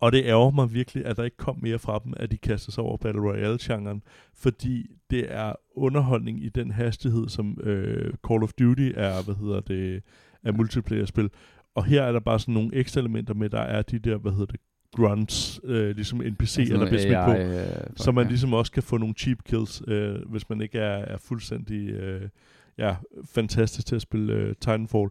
Og 0.00 0.12
det 0.12 0.24
ærger 0.24 0.50
mig 0.50 0.74
virkelig, 0.74 1.06
at 1.06 1.16
der 1.16 1.24
ikke 1.24 1.36
kom 1.36 1.58
mere 1.62 1.78
fra 1.78 2.00
dem, 2.04 2.12
at 2.16 2.30
de 2.30 2.36
kaster 2.36 2.72
sig 2.72 2.84
over 2.84 2.96
Battle 2.96 3.22
Royale-genren, 3.22 4.02
fordi 4.34 4.90
det 5.10 5.26
er 5.28 5.52
underholdning 5.76 6.44
i 6.44 6.48
den 6.48 6.70
hastighed, 6.70 7.28
som 7.28 7.58
øh, 7.62 8.14
Call 8.28 8.42
of 8.42 8.52
Duty 8.52 8.90
er, 8.94 9.22
hvad 9.24 9.34
hedder 9.34 9.60
det, 9.60 10.02
er 10.44 10.52
multiplayer-spil. 10.52 11.30
Og 11.74 11.84
her 11.84 12.02
er 12.02 12.12
der 12.12 12.20
bare 12.20 12.38
sådan 12.38 12.54
nogle 12.54 12.74
ekstra 12.74 13.00
elementer 13.00 13.34
med, 13.34 13.50
der 13.50 13.60
er 13.60 13.82
de 13.82 13.98
der, 13.98 14.16
hvad 14.16 14.32
hedder 14.32 14.46
det, 14.46 14.60
grunts, 14.96 15.60
øh, 15.64 15.94
ligesom 15.96 16.18
NPC, 16.18 16.40
Altså 16.40 16.60
eller 16.60 16.74
noget 16.76 16.88
bliver 16.88 17.02
smidt 17.02 17.24
på, 17.24 17.80
øh, 17.80 17.86
så 17.96 18.12
man 18.12 18.24
ja. 18.24 18.28
ligesom 18.28 18.52
også 18.52 18.72
kan 18.72 18.82
få 18.82 18.96
nogle 18.98 19.14
cheap 19.18 19.38
kills, 19.44 19.82
øh, 19.88 20.14
hvis 20.30 20.48
man 20.48 20.60
ikke 20.60 20.78
er, 20.78 20.98
er 21.04 21.16
fuldstændig 21.16 21.88
øh, 21.90 22.28
ja, 22.78 22.96
fantastisk 23.24 23.86
til 23.86 23.96
at 23.96 24.02
spille 24.02 24.32
øh, 24.32 24.54
Titanfall. 24.60 25.10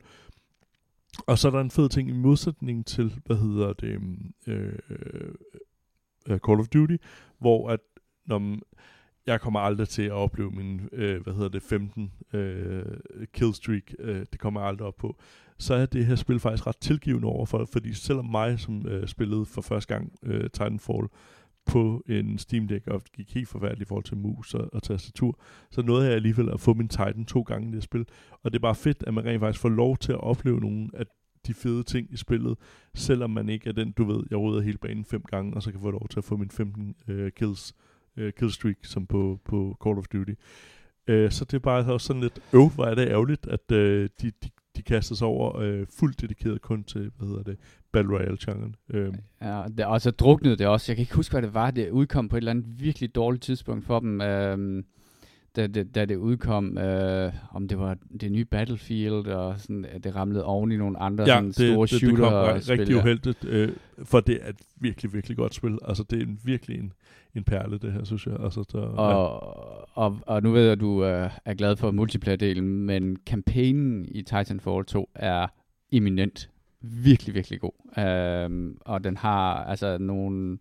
Og 1.28 1.38
så 1.38 1.48
er 1.48 1.52
der 1.52 1.62
en 1.62 1.72
fed 1.72 1.90
ting 1.90 2.10
i 2.10 2.14
modsætning 2.14 2.86
til, 2.86 3.20
hvad 3.26 3.38
hedder 3.38 3.74
det, 3.74 4.02
mm, 4.02 4.34
øh, 4.48 4.80
øh, 6.30 6.40
Call 6.40 6.60
of 6.60 6.68
Duty, 6.68 6.96
hvor 7.40 7.70
at, 7.70 7.80
når 8.26 8.40
man, 8.40 8.62
jeg 9.26 9.42
kommer 9.42 9.60
aldrig 9.60 9.88
til 9.88 10.02
at 10.02 10.12
opleve 10.12 10.52
min, 10.52 10.90
øh, 10.92 11.24
hvad 11.24 11.34
hedder 11.34 11.50
det, 11.50 11.62
15 11.62 12.12
øh, 12.34 12.86
killstreak, 13.34 13.84
øh, 14.00 14.26
det 14.32 14.40
kommer 14.40 14.62
jeg 14.62 14.70
aldrig 14.70 14.88
op 14.88 14.96
på, 14.96 15.20
så 15.58 15.74
er 15.74 15.86
det 15.86 16.06
her 16.06 16.16
spil 16.16 16.40
faktisk 16.40 16.68
ret 16.68 16.78
tilgivende 16.78 17.28
overfor, 17.28 17.66
fordi 17.72 17.94
selvom 17.94 18.26
mig, 18.26 18.60
som 18.60 18.88
øh, 18.88 19.08
spillede 19.08 19.46
for 19.46 19.62
første 19.62 19.94
gang 19.94 20.14
øh, 20.24 20.42
Titanfall 20.42 21.08
på 21.66 22.04
en 22.10 22.38
Steam 22.38 22.68
Deck, 22.68 22.88
og 22.88 23.02
gik 23.14 23.34
helt 23.34 23.48
forfærdeligt 23.48 23.88
i 23.88 23.90
forhold 23.90 24.04
til 24.04 24.18
mus 24.18 24.54
og, 24.54 24.70
og 24.74 24.84
tastatur, 24.84 25.40
så 25.72 25.82
nåede 25.82 26.06
jeg 26.06 26.14
alligevel 26.14 26.50
at 26.50 26.60
få 26.60 26.74
min 26.74 26.88
Titan 26.88 27.26
to 27.26 27.42
gange 27.42 27.70
i 27.70 27.76
det 27.76 27.84
spil. 27.84 28.06
Og 28.44 28.52
det 28.52 28.58
er 28.58 28.62
bare 28.62 28.76
fedt, 28.76 29.04
at 29.08 29.14
man 29.14 29.26
rent 29.26 29.40
faktisk 29.40 29.62
får 29.62 29.70
lov 29.70 29.98
til 29.98 30.12
at 30.12 30.24
opleve 30.24 30.60
nogle 30.60 30.90
af 30.94 31.06
de 31.48 31.54
fede 31.54 31.84
ting 31.84 32.08
i 32.12 32.18
spillet, 32.18 32.58
selvom 32.96 33.30
man 33.30 33.50
ikke 33.50 33.70
er 33.70 33.74
den, 33.74 33.92
du 33.92 34.04
ved, 34.04 34.24
jeg 34.30 34.40
rydder 34.40 34.62
hele 34.62 34.78
banen 34.78 35.06
fem 35.06 35.22
gange, 35.22 35.54
og 35.54 35.64
så 35.64 35.72
kan 35.72 35.82
få 35.82 35.92
lov 35.92 36.08
til 36.10 36.20
at 36.20 36.24
få 36.24 36.38
min 36.38 36.50
15 36.50 36.96
øh, 37.08 37.32
kills, 37.32 37.76
øh, 38.18 38.34
killstreak, 38.34 38.78
som 38.82 39.06
på, 39.06 39.40
på 39.46 39.78
Call 39.84 39.98
of 39.98 40.08
Duty. 40.08 40.34
Øh, 41.08 41.32
så 41.32 41.46
det 41.46 41.54
er 41.54 41.60
bare 41.60 41.94
også 41.94 42.08
sådan 42.08 42.22
lidt, 42.22 42.42
øv, 42.54 42.70
hvor 42.70 42.86
er 42.86 42.96
det 42.96 43.08
ærgerligt, 43.08 43.48
at 43.48 43.72
øh, 43.72 44.10
de, 44.22 44.32
de, 44.44 44.50
de 44.78 44.82
kaster 44.82 45.16
sig 45.16 45.28
over 45.28 45.58
øh, 45.60 45.86
fuldt 46.00 46.22
dedikeret 46.22 46.62
kun 46.62 46.84
til, 46.84 47.12
hvad 47.18 47.28
hedder 47.28 47.44
det, 47.44 47.58
Battle 47.92 48.14
Royale-genren. 48.18 48.76
Øh, 48.90 49.14
Ja, 49.42 49.64
det, 49.78 49.86
og 49.86 50.02
så 50.02 50.12
druknede 50.12 50.56
det 50.58 50.68
også. 50.68 50.92
Jeg 50.92 50.96
kan 50.98 51.02
ikke 51.04 51.16
huske, 51.16 51.34
hvad 51.34 51.42
det 51.42 51.54
var. 51.54 51.72
Det 51.72 51.90
udkom 51.90 52.30
på 52.30 52.36
et 52.36 52.40
eller 52.42 52.52
andet 52.52 52.66
virkelig 52.80 53.16
dårligt 53.16 53.44
tidspunkt 53.44 53.86
for 53.86 54.00
dem, 54.00 54.22
øhm, 54.22 54.86
da, 55.56 55.68
det, 55.68 55.96
da 55.96 56.06
det 56.06 56.16
udkom. 56.16 56.78
Øh, 56.78 57.34
om 57.52 57.68
det 57.68 57.80
var 57.80 57.98
det 58.22 58.32
nye 58.32 58.46
Battlefield, 58.46 59.28
og 59.28 59.60
sådan, 59.60 59.86
at 59.86 60.04
det 60.04 60.16
ramlede 60.16 60.46
oven 60.46 60.72
i 60.72 60.78
nogle 60.78 61.00
andre 61.00 61.24
ja, 61.24 61.30
sådan, 61.30 61.46
det, 61.46 61.56
store 61.56 61.82
det, 61.86 61.92
det 61.92 62.00
shooter 62.00 62.30
kom 62.30 62.34
ri- 62.34 62.70
rigtig 62.72 62.96
uheldigt, 62.96 63.46
øh, 63.46 63.70
for 64.04 64.20
det 64.20 64.40
er 64.42 64.50
et 64.50 64.56
virkelig, 64.80 65.14
virkelig 65.14 65.38
godt 65.38 65.54
spil. 65.54 65.78
Altså, 65.88 66.04
det 66.04 66.22
er 66.22 66.24
en, 66.26 66.40
virkelig 66.44 66.80
en, 66.80 66.94
en 67.36 67.44
perle, 67.44 67.78
det 67.78 67.94
her, 67.94 68.04
synes 68.04 68.28
jeg. 68.28 68.36
Altså, 68.40 68.64
der, 68.72 68.80
ja. 68.80 68.88
Og, 68.88 69.90
og, 69.94 70.20
og 70.26 70.44
nu 70.44 70.52
ved 70.52 70.64
jeg, 70.64 70.72
at 70.72 70.80
du 70.80 71.06
øh, 71.06 71.32
er 71.46 71.54
glad 71.54 71.76
for 71.76 71.92
multiplayer-delen, 71.92 72.62
men 72.62 73.16
kampagnen 73.26 74.06
i 74.06 74.22
Titanfall 74.22 74.86
2 74.86 75.10
er 75.16 75.48
eminent. 75.92 76.50
Virkelig, 76.82 77.36
virkelig 77.36 77.60
god. 77.60 78.04
Øhm, 78.04 78.78
og 78.82 79.04
den 79.04 79.18
har 79.18 79.64
altså 79.64 79.98
nogle... 79.98 80.58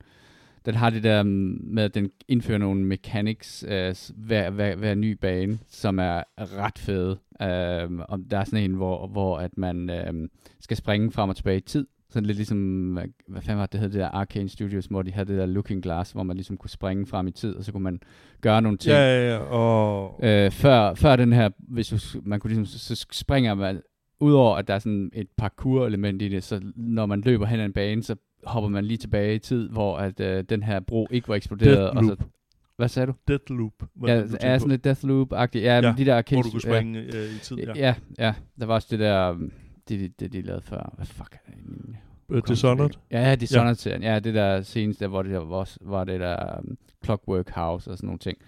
Den 0.67 0.75
har 0.75 0.91
det 0.91 1.03
der 1.03 1.23
med, 1.23 1.83
at 1.83 1.95
den 1.95 2.11
indfører 2.29 2.59
nogle 2.59 2.85
mechanics 2.85 3.65
øh, 3.69 3.95
hver, 4.15 4.51
hver, 4.51 4.77
hver 4.77 4.95
ny 4.95 5.13
bane, 5.13 5.59
som 5.69 5.99
er 5.99 6.23
ret 6.39 6.79
fede. 6.79 7.19
Øhm, 7.43 8.01
og 8.09 8.19
der 8.31 8.39
er 8.39 8.45
sådan 8.45 8.65
en, 8.65 8.75
hvor, 8.75 9.07
hvor 9.07 9.39
at 9.39 9.59
man 9.59 9.91
øhm, 9.91 10.31
skal 10.61 10.77
springe 10.77 11.13
frem 11.13 11.31
og 11.31 11.37
tilbage 11.37 11.57
i 11.57 11.61
tid. 11.61 11.87
Sådan 12.13 12.27
lidt 12.27 12.37
ligesom, 12.37 12.93
hvad- 12.93 13.05
hvad 13.29 13.43
fanden 13.43 13.59
var 13.59 13.67
det, 13.67 13.73
det 13.73 13.81
hed, 13.81 13.89
det 13.89 14.01
der 14.01 14.09
Arcane 14.09 14.49
Studios, 14.49 14.87
hvor 14.87 15.03
de 15.03 15.13
havde 15.13 15.29
det 15.29 15.39
der 15.39 15.47
Looking 15.47 15.83
Glass, 15.83 16.13
hvor 16.13 16.23
man 16.23 16.37
ligesom 16.37 16.57
kunne 16.57 16.71
springe 16.71 17.07
frem 17.07 17.27
i 17.27 17.31
tid, 17.31 17.55
og 17.55 17.65
så 17.65 17.73
kunne 17.73 17.83
man 17.83 18.01
gøre 18.41 18.63
nogle 18.63 18.79
ting. 18.79 18.93
ja, 18.93 19.01
ja, 19.29 19.31
ja, 19.33 19.39
og... 19.39 20.21
Øh, 20.23 20.51
før, 20.51 20.95
før 20.95 21.17
den 21.17 21.33
her, 21.33 21.49
hvis 21.59 21.89
du, 21.89 22.21
man 22.25 22.41
kunne 22.41 22.49
ligesom, 22.49 22.67
så 22.67 22.95
så 22.97 23.07
springer 23.13 23.55
man, 23.55 23.81
udover 24.21 24.57
at 24.57 24.69
der 24.69 24.75
er 24.75 24.79
sådan 24.79 25.11
et 25.15 25.27
parkour-element 25.37 26.23
i 26.23 26.29
det, 26.29 26.45
så 26.45 26.61
når 26.77 27.07
man 27.07 27.21
løber 27.21 27.47
hen 27.47 27.61
ad 27.61 27.65
en 27.65 27.73
bane, 27.73 28.03
så 28.03 28.17
hopper 28.45 28.71
man 28.71 28.85
lige 28.85 28.99
tilbage 28.99 29.35
i 29.35 29.39
tid, 29.39 29.69
hvor 29.69 29.97
at 29.99 30.21
øh, 30.21 30.45
den 30.49 30.63
her 30.63 30.81
bro 30.81 31.07
ikke 31.11 31.29
var 31.29 31.35
eksploderet. 31.35 31.91
Og 31.91 32.05
så, 32.05 32.09
Deathloop. 32.09 32.29
hvad 32.77 32.89
sagde 32.89 33.07
du? 33.07 33.13
Deathloop. 33.29 33.73
var 33.97 34.09
Ja, 34.09 34.23
det, 34.23 34.37
er 34.41 34.59
sådan 34.59 34.71
lidt 34.71 34.87
Deathloop-agtigt. 34.87 35.59
Ja, 35.65 35.81
Ja, 35.81 35.95
de 35.99 36.05
der 36.05 36.17
arcade... 36.17 36.37
hvor 36.37 36.43
du 36.43 36.51
kunne 36.51 36.61
springe 36.63 36.99
øh, 36.99 37.35
i 37.37 37.39
tid, 37.43 37.57
ja. 37.57 37.65
Ja, 37.67 37.73
ja, 37.77 37.95
ja, 38.27 38.35
der 38.61 38.67
var 38.67 38.75
også 38.75 38.89
det 38.91 38.99
der, 38.99 39.31
um, 39.31 39.53
det, 39.99 40.21
det, 40.21 40.33
det 40.33 40.33
de 40.33 40.47
lavede 40.47 40.63
før. 40.63 40.93
Hvad 40.97 41.07
fuck 41.07 41.33
er 41.47 41.51
det? 41.51 41.55
Min- 41.67 41.97
Øh, 42.31 42.43
Dishonored. 42.49 42.91
Ja, 43.11 43.35
Dishonored-serien. 43.35 44.03
Ja, 44.03 44.19
det 44.19 44.35
der 44.35 44.63
seneste, 44.63 45.05
der, 45.05 45.09
hvor 45.09 45.23
det 45.23 45.33
der 45.33 45.39
var, 45.45 45.71
var 45.81 46.05
det 46.05 46.21
der 46.21 46.59
um, 46.59 46.77
Clockwork 47.05 47.51
House 47.51 47.91
og 47.91 47.97
sådan 47.97 48.07
nogle 48.07 48.19
ting. 48.19 48.39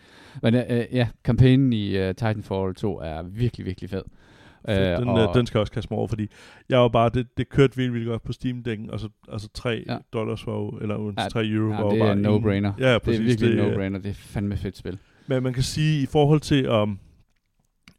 Men 0.42 0.54
uh, 0.54 0.60
ja, 0.70 1.08
kampagnen 1.24 1.72
i 1.72 1.98
uh, 2.00 2.06
Titanfall 2.06 2.74
2 2.74 2.98
er 3.00 3.22
virkelig, 3.22 3.66
virkelig 3.66 3.90
fed. 3.90 4.02
Øh, 4.68 4.76
den, 4.76 5.08
og, 5.08 5.34
den 5.34 5.46
skal 5.46 5.58
jeg 5.58 5.60
også 5.60 5.72
kaste 5.72 5.88
mig 5.90 5.98
over, 5.98 6.08
fordi 6.08 6.28
jeg 6.68 6.78
var 6.78 6.88
bare, 6.88 7.08
det, 7.14 7.26
det 7.36 7.48
kørte 7.48 7.76
virkelig, 7.76 7.92
virkelig 7.94 8.10
godt 8.10 8.22
på 8.22 8.32
steam 8.32 8.62
dækken 8.62 8.90
og 8.90 9.00
så 9.00 9.08
altså 9.32 9.48
3 9.54 9.70
Ja. 9.86 9.92
ja. 9.92 9.98
dollars 10.12 10.46
var 10.46 10.52
jo, 10.52 10.68
eller 10.70 11.12
Ja, 11.16 11.22
ja, 11.22 11.28
3 11.28 11.46
euro 11.46 11.70
ja, 11.70 11.76
var 11.76 11.84
jo 11.84 11.90
det 11.90 11.98
bare 11.98 12.08
er 12.08 12.12
en 12.12 12.18
ingen- 12.24 12.42
no-brainer. 12.44 12.72
Ja, 12.78 12.88
ja, 12.88 12.94
det 12.94 13.02
præcis. 13.02 13.20
er 13.20 13.24
virkelig 13.24 13.64
no-brainer. 13.64 14.02
Det 14.02 14.10
er 14.10 14.14
fandme 14.14 14.56
fedt 14.56 14.76
spil. 14.76 14.98
Men 15.26 15.42
man 15.42 15.52
kan 15.52 15.62
sige, 15.62 16.02
i 16.02 16.06
forhold 16.06 16.40
til 16.40 16.62
at 16.62 16.70
um, 16.82 16.98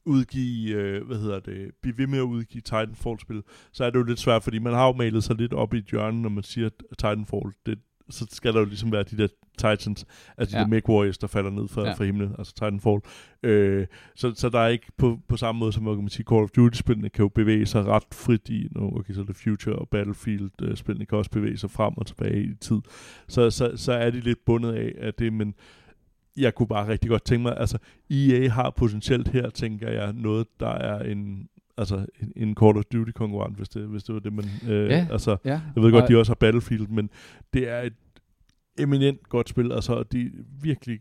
udgive, 0.06 0.76
øh, 0.76 1.08
hvad 1.08 1.18
hedder 1.18 1.39
det, 1.39 1.72
blive 1.82 1.97
ved 1.97 2.08
med 2.08 2.18
at 2.20 2.24
udgive 2.24 2.62
Titanfall-spil, 2.62 3.41
så 3.72 3.84
er 3.86 3.89
det 3.89 3.99
jo 3.99 4.03
lidt 4.03 4.20
svært, 4.20 4.43
fordi 4.43 4.60
man 4.60 4.74
har 4.74 4.86
jo 4.88 4.93
malet 4.93 5.24
sig 5.24 5.36
lidt 5.36 5.53
op 5.53 5.74
i 5.74 5.78
et 5.78 5.86
hjørne, 5.91 6.22
når 6.22 6.30
man 6.30 6.43
siger 6.43 6.70
Titanfall, 6.97 7.51
det, 7.66 7.80
så 8.10 8.28
skal 8.32 8.53
der 8.53 8.60
jo 8.60 8.66
ligesom 8.66 8.91
være 8.91 9.03
de 9.03 9.18
der 9.18 9.28
Titans, 9.58 10.06
altså 10.38 10.58
Ja. 10.58 10.64
de 10.64 10.72
der 10.72 10.82
Warriors, 10.89 11.18
der 11.18 11.28
falder 11.28 11.49
ned 11.49 11.68
fra, 11.68 11.86
Ja. 11.88 11.93
fra 11.93 12.03
himlen, 12.03 12.36
altså 12.38 12.53
Titanfall. 12.53 12.99
Øh, 13.43 13.88
så, 14.16 14.34
så 14.36 14.49
der 14.49 14.60
er 14.60 14.68
ikke 14.68 14.86
på, 14.97 15.20
på 15.28 15.38
samme 15.38 15.60
måde 15.60 15.74
som, 15.74 15.84
hvad 15.84 15.93
kan 15.95 16.03
man 16.03 16.10
sige, 16.10 16.26
Call 16.30 16.43
of 16.43 16.49
Duty-spillene 16.49 17.10
kan 17.10 17.24
jo 17.24 17.30
bevæge 17.30 17.66
sig 17.66 17.86
ret 17.86 18.03
frit 18.14 18.49
i, 18.49 18.68
nu, 18.72 18.97
okay, 18.99 19.14
så 19.14 19.24
det 19.24 19.36
Future 19.36 19.76
og 19.76 19.89
Battlefield-spillene 19.89 21.06
kan 21.06 21.18
også 21.18 21.32
bevæge 21.32 21.58
sig 21.58 21.72
frem 21.72 21.93
og 21.97 22.06
tilbage 22.06 22.43
i 22.43 22.53
tid. 22.62 22.80
Så, 23.28 23.49
så, 23.51 23.72
så 23.76 23.93
er 23.93 24.10
de 24.10 24.20
lidt 24.20 24.45
bundet 24.45 24.74
af, 24.74 24.91
at 24.97 25.20
det, 25.20 25.34
men 25.34 25.53
jeg 26.38 26.56
kunne 26.56 26.68
bare 26.68 26.88
rigtig 26.88 27.10
godt 27.10 27.26
tænke 27.26 27.44
mig, 27.44 27.58
altså 27.58 27.78
EA 28.10 28.50
har 28.50 28.70
potentielt 28.70 29.28
her, 29.28 29.50
tænker 29.50 29.90
jeg, 29.90 30.14
noget, 30.14 30.48
der 30.60 30.70
er 30.70 31.04
en, 31.04 31.50
altså 31.78 32.06
en, 32.22 32.32
en 32.36 32.56
Call 32.62 32.78
of 32.78 32.84
Duty 32.94 33.12
konkurrent, 33.12 33.58
hvis 33.58 33.70
det, 33.70 33.88
hvis 33.88 34.04
det 34.04 34.16
var 34.16 34.20
det, 34.22 34.34
man, 34.34 34.46
øh, 34.68 34.90
Ja. 34.90 35.08
altså, 35.12 35.38
Ja. 35.46 35.62
jeg 35.76 35.84
ved 35.84 35.92
godt, 35.92 36.04
og, 36.04 36.10
de 36.10 36.18
også 36.18 36.30
har 36.30 36.36
Battlefield, 36.36 36.88
men 36.88 37.10
det 37.54 37.70
er 37.70 37.82
et 37.82 37.94
eminent 38.80 39.30
godt 39.30 39.50
spil, 39.50 39.72
altså 39.72 40.04
de 40.04 40.22
er 40.22 40.30
virkelig 40.62 41.00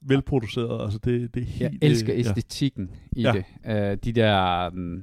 velproduceret, 0.00 0.82
altså 0.84 0.98
det, 0.98 1.34
det 1.34 1.42
er 1.42 1.46
helt... 1.46 1.82
Jeg 1.82 1.88
elsker 1.90 2.12
øh, 2.14 2.20
æstetikken 2.20 2.90
i 3.12 3.22
Ja. 3.22 3.32
det. 3.32 3.44
Uh, 3.92 3.98
de 4.04 4.12
der... 4.12 4.70
Um, 4.70 5.02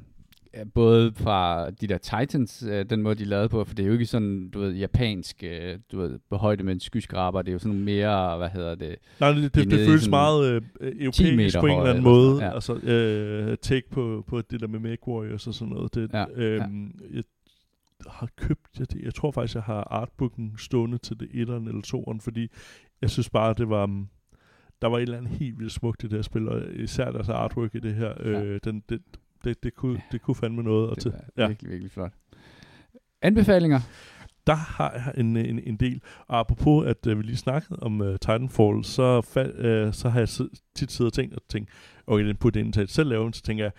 både 0.74 1.14
fra 1.16 1.70
de 1.70 1.88
der 1.88 1.98
Titans, 1.98 2.64
uh, 2.64 2.70
den 2.90 3.02
måde 3.02 3.16
de 3.16 3.26
lavede 3.26 3.50
på, 3.50 3.64
for 3.64 3.76
det 3.76 3.84
er 3.84 3.88
jo 3.88 3.94
ikke 3.94 4.06
sådan, 4.06 4.50
du 4.50 4.60
ved, 4.60 4.74
japansk, 4.74 5.44
uh, 5.44 5.80
du 5.92 6.00
ved, 6.00 6.20
på 6.30 6.38
højde 6.38 6.64
med 6.64 6.74
en 6.74 6.80
skyskraber, 6.80 7.42
det 7.42 7.50
er 7.50 7.54
jo 7.54 7.60
sådan 7.60 7.80
mere, 7.80 8.38
hvad 8.38 8.50
hedder 8.50 8.76
det, 8.76 8.96
Nej, 9.20 9.32
det, 9.32 9.56
de 9.56 9.62
det, 9.62 9.72
det 9.72 9.88
føles 9.88 10.10
meget 10.10 10.64
øh, 10.82 10.92
10 10.92 11.04
europæisk 11.04 11.60
på 11.60 11.66
en 11.66 11.78
eller 11.78 11.90
anden 11.90 12.04
måde. 12.04 12.36
sådan, 12.36 12.50
ja. 12.50 12.54
Altså, 12.54 12.74
øh, 12.74 13.58
take 13.62 13.90
på, 13.92 14.24
på 14.28 14.42
det 14.42 14.60
der 14.60 14.68
med 14.68 14.80
Make 14.80 15.08
Warriors 15.08 15.48
og 15.48 15.54
sådan 15.54 15.74
noget. 15.74 15.96
Det, 15.96 16.10
Ja, 16.14 16.26
øhm, 16.36 16.92
Jeg 17.14 17.24
har 18.08 18.30
købt, 18.38 18.80
jeg, 18.80 18.88
jeg 19.04 19.14
tror 19.14 19.32
faktisk, 19.32 19.56
jeg 19.56 19.64
har 19.64 19.88
artbooken 19.92 20.54
stående 20.58 20.98
til 20.98 21.20
det 21.20 21.30
etteren 21.34 21.68
eller 21.68 21.82
toeren, 21.82 22.22
fordi 22.22 22.48
jeg 23.02 23.10
synes 23.10 23.30
bare, 23.30 23.54
det 23.58 23.70
var... 23.70 23.84
um, 23.84 24.08
der 24.82 24.90
var 24.90 24.98
et 24.98 25.02
eller 25.02 25.18
andet 25.18 25.32
helt 25.32 25.60
vildt 25.60 25.72
smukt 25.72 26.04
i 26.04 26.08
det 26.08 26.16
her 26.16 26.22
spil, 26.22 26.50
og 26.50 26.62
især 26.76 27.12
deres 27.12 27.30
artwork 27.30 27.76
i 27.76 27.80
det 27.80 27.96
her. 27.96 28.14
Ja. 28.20 28.44
Øh, 28.44 28.60
den, 28.64 28.84
det, 28.90 29.02
det, 29.44 29.64
det, 29.64 29.74
kunne, 29.74 30.02
det 30.12 30.22
kunne 30.22 30.36
fandme 30.36 30.64
noget. 30.64 30.90
Og 30.90 30.96
Det 30.96 31.02
til, 31.02 31.12
var 31.12 31.24
ja. 31.38 31.48
virkelig, 31.48 31.72
virkelig 31.72 31.92
flot. 31.92 32.12
Anbefalinger? 33.22 33.80
der 34.48 34.54
har 34.56 34.92
jeg 34.94 35.14
en, 35.18 35.38
en, 35.38 35.60
en 35.60 35.76
del. 35.78 36.02
Og 36.28 36.40
apropos, 36.40 36.88
at 36.88 37.08
uh, 37.08 37.18
vi 37.18 37.24
lige 37.24 37.38
snakkede 37.38 37.80
om 37.80 38.02
uh, 38.02 38.08
Titanfall, 38.08 38.84
så, 38.84 39.20
fa- 39.20 39.68
uh, 39.68 39.94
så 39.94 40.10
har 40.10 40.20
jeg 40.20 40.30
tit 40.76 40.92
siddet 40.92 41.12
og 41.12 41.14
tænkt, 41.14 41.36
og 41.36 41.42
tænkt, 41.50 41.70
okay, 42.08 42.26
den 42.28 42.36
putte 42.36 42.60
ind 42.60 42.74
til 42.74 42.82
at 42.82 42.90
selv 42.90 43.10
lave 43.10 43.24
den, 43.24 43.34
så 43.34 43.42
tænker 43.42 43.64
jeg, 43.64 43.74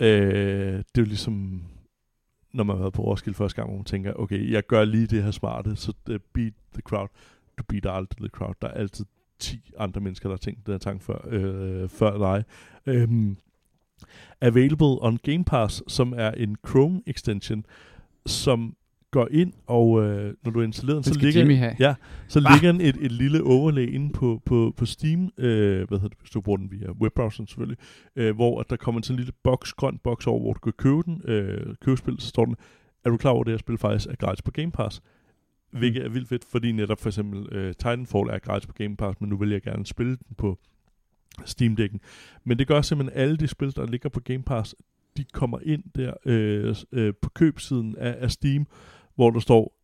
øh, 0.00 0.72
det 0.78 0.98
er 0.98 1.02
jo 1.02 1.04
ligesom, 1.04 1.62
når 2.54 2.64
man 2.64 2.76
har 2.76 2.82
været 2.82 2.92
på 2.92 3.02
Roskilde 3.02 3.36
første 3.36 3.56
gang, 3.56 3.68
hvor 3.68 3.76
man 3.76 3.84
tænker, 3.84 4.12
okay, 4.12 4.50
jeg 4.50 4.66
gør 4.66 4.84
lige 4.84 5.06
det 5.06 5.22
her 5.22 5.30
smarte, 5.30 5.76
så 5.76 5.92
uh, 6.10 6.16
beat 6.34 6.52
the 6.72 6.82
crowd. 6.82 7.08
Du 7.58 7.64
beater 7.68 7.90
aldrig 7.90 8.18
the 8.18 8.28
crowd. 8.28 8.54
Der 8.62 8.68
er 8.68 8.72
altid 8.72 9.04
10 9.38 9.72
andre 9.78 10.00
mennesker, 10.00 10.28
der 10.28 10.34
har 10.34 10.38
tænkt 10.38 10.66
den 10.66 10.74
her 10.74 10.78
tanke 10.78 11.04
før, 11.04 11.18
øh, 11.28 11.88
før 11.88 12.18
dig. 12.18 12.44
Øhm, 12.86 13.36
available 14.40 15.02
on 15.02 15.18
Game 15.22 15.44
Pass, 15.44 15.82
som 15.88 16.14
er 16.16 16.30
en 16.30 16.56
Chrome 16.68 17.00
extension, 17.06 17.64
som 18.26 18.76
går 19.10 19.28
ind, 19.30 19.52
og 19.66 20.02
øh, 20.04 20.34
når 20.44 20.50
du 20.50 20.60
er 20.60 20.64
installeret, 20.64 21.04
Den 21.04 21.14
så 21.14 21.20
ligger, 21.20 21.40
Jimmy 21.40 21.56
have. 21.56 21.76
ja, 21.78 21.94
så 22.28 22.40
Hva? 22.40 22.52
ligger 22.52 22.72
den 22.72 22.80
et, 22.80 22.96
et 23.00 23.12
lille 23.12 23.42
overlay 23.42 23.94
inde 23.94 24.12
på, 24.12 24.42
på, 24.44 24.74
på 24.76 24.86
Steam, 24.86 25.30
øh, 25.38 25.88
hvad 25.88 25.98
hedder 25.98 26.08
det, 26.08 26.18
hvis 26.20 26.30
du 26.30 26.40
bruger 26.40 26.56
den 26.56 26.70
via 26.70 26.90
webbrowseren 26.90 27.46
selvfølgelig, 27.46 27.78
øh, 28.16 28.34
hvor 28.34 28.60
at 28.60 28.70
der 28.70 28.76
kommer 28.76 29.00
sådan 29.02 29.14
en 29.14 29.18
lille 29.18 29.32
boks, 29.44 29.72
grøn 29.72 29.98
boks 30.04 30.26
over, 30.26 30.40
hvor 30.40 30.52
du 30.52 30.58
kan 30.60 30.72
købe 30.72 31.02
den, 31.04 31.22
øh, 31.24 31.74
købe 31.84 31.96
spil, 31.96 32.16
så 32.20 32.28
står 32.28 32.44
den, 32.44 32.56
er 33.04 33.10
du 33.10 33.16
klar 33.16 33.30
over, 33.30 33.40
at 33.40 33.46
det 33.46 33.52
her 33.52 33.58
spil 33.58 33.78
faktisk 33.78 34.10
er 34.10 34.14
gratis 34.14 34.42
på 34.42 34.50
Game 34.50 34.70
Pass? 34.72 35.02
Hvilket 35.72 36.04
er 36.04 36.08
vildt 36.08 36.28
fedt, 36.28 36.44
fordi 36.44 36.72
netop 36.72 37.00
for 37.00 37.08
eksempel 37.08 37.48
øh, 37.52 37.74
Titanfall 37.74 38.28
er 38.30 38.38
gratis 38.38 38.66
på 38.66 38.72
Game 38.72 38.96
Pass, 38.96 39.20
men 39.20 39.30
nu 39.30 39.36
vil 39.36 39.50
jeg 39.50 39.62
gerne 39.62 39.86
spille 39.86 40.10
den 40.10 40.36
på 40.38 40.58
Steam-dækken. 41.44 42.00
Men 42.44 42.58
det 42.58 42.66
gør 42.66 42.82
simpelthen 42.82 43.20
alle 43.22 43.36
de 43.36 43.46
spil, 43.48 43.76
der 43.76 43.86
ligger 43.86 44.08
på 44.08 44.20
Game 44.20 44.42
Pass, 44.42 44.74
de 45.16 45.24
kommer 45.32 45.58
ind 45.62 45.82
der 45.96 46.12
øh, 46.26 46.74
øh, 46.92 47.12
på 47.22 47.30
købsiden 47.30 47.96
af, 47.98 48.16
af 48.20 48.30
Steam, 48.30 48.66
hvor 49.14 49.30
der 49.30 49.40
står, 49.40 49.74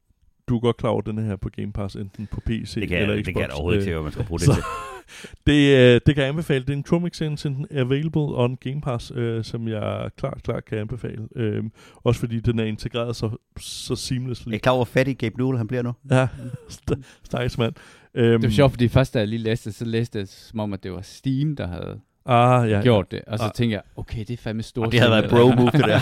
du 0.48 0.56
er 0.56 0.60
godt 0.60 0.76
klar 0.76 0.90
over, 0.90 1.00
den 1.02 1.18
er 1.18 1.22
her 1.22 1.36
på 1.36 1.48
Game 1.48 1.72
Pass, 1.72 1.96
enten 1.96 2.28
på 2.32 2.40
PC 2.46 2.74
Det 2.74 2.88
kan, 2.88 2.98
eller 3.02 3.14
jeg, 3.14 3.24
Xbox. 3.24 3.26
det 3.26 3.34
kan 3.34 3.42
jeg 3.42 3.50
overhovedet 3.52 3.80
ikke 3.86 3.96
Øh, 3.96 4.02
man 4.02 4.12
skal 4.12 4.24
bruge 4.24 4.38
det 4.38 4.46
så- 4.46 4.54
til. 4.54 4.62
det, 5.46 5.76
øh, 5.78 6.00
det 6.06 6.14
kan 6.14 6.22
jeg 6.22 6.28
anbefale. 6.28 6.60
Det 6.64 6.70
er 6.72 6.76
en 6.76 6.84
Chrome 6.84 7.06
extension 7.06 7.66
available 7.70 8.20
on 8.22 8.56
Game 8.56 8.80
Pass, 8.80 9.12
øh, 9.14 9.44
som 9.44 9.68
jeg 9.68 10.10
klart, 10.16 10.40
klart 10.42 10.64
kan 10.64 10.78
anbefale. 10.78 11.28
Øh, 11.36 11.64
også 11.94 12.20
fordi 12.20 12.40
den 12.40 12.58
er 12.58 12.64
integreret 12.64 13.16
så, 13.16 13.30
så 13.60 13.96
seamlessly. 13.96 14.48
Jeg 14.50 14.54
er 14.54 14.58
klar 14.60 14.72
over, 14.72 14.78
hvor 14.78 14.84
fattig 14.92 15.18
Gabe 15.18 15.38
Newell 15.38 15.58
han 15.58 15.66
bliver 15.68 15.82
nu. 15.82 15.92
Ja, 16.10 16.28
st- 16.74 17.02
stakkels 17.24 17.58
mand. 17.58 17.74
Øhm, 18.14 18.40
Det 18.40 18.48
var 18.48 18.54
sjovt, 18.54 18.72
fordi 18.72 18.88
først 18.88 19.14
da 19.14 19.18
jeg 19.18 19.28
lige 19.28 19.42
læste 19.42 19.72
så 19.72 19.84
læste 19.84 20.18
jeg 20.18 20.28
som 20.28 20.60
om, 20.60 20.72
at 20.72 20.82
det 20.82 20.92
var 20.92 21.00
Steam, 21.02 21.56
der 21.56 21.66
havde 21.66 22.00
Ah, 22.26 22.70
ja, 22.70 22.76
ja, 22.76 22.82
gjort 22.82 23.10
det. 23.10 23.20
Og 23.26 23.38
så 23.38 23.44
Ah. 23.44 23.50
tænkte 23.54 23.74
jeg, 23.74 23.82
okay, 23.96 24.18
det 24.18 24.30
er 24.30 24.36
fandme 24.36 24.62
stort. 24.62 24.86
Og 24.86 24.92
det 24.92 25.00
havde 25.00 25.10
været 25.12 25.24
et 25.24 25.30
bro 25.30 25.48
move, 25.56 25.70
det 25.70 25.84
der. 25.84 26.00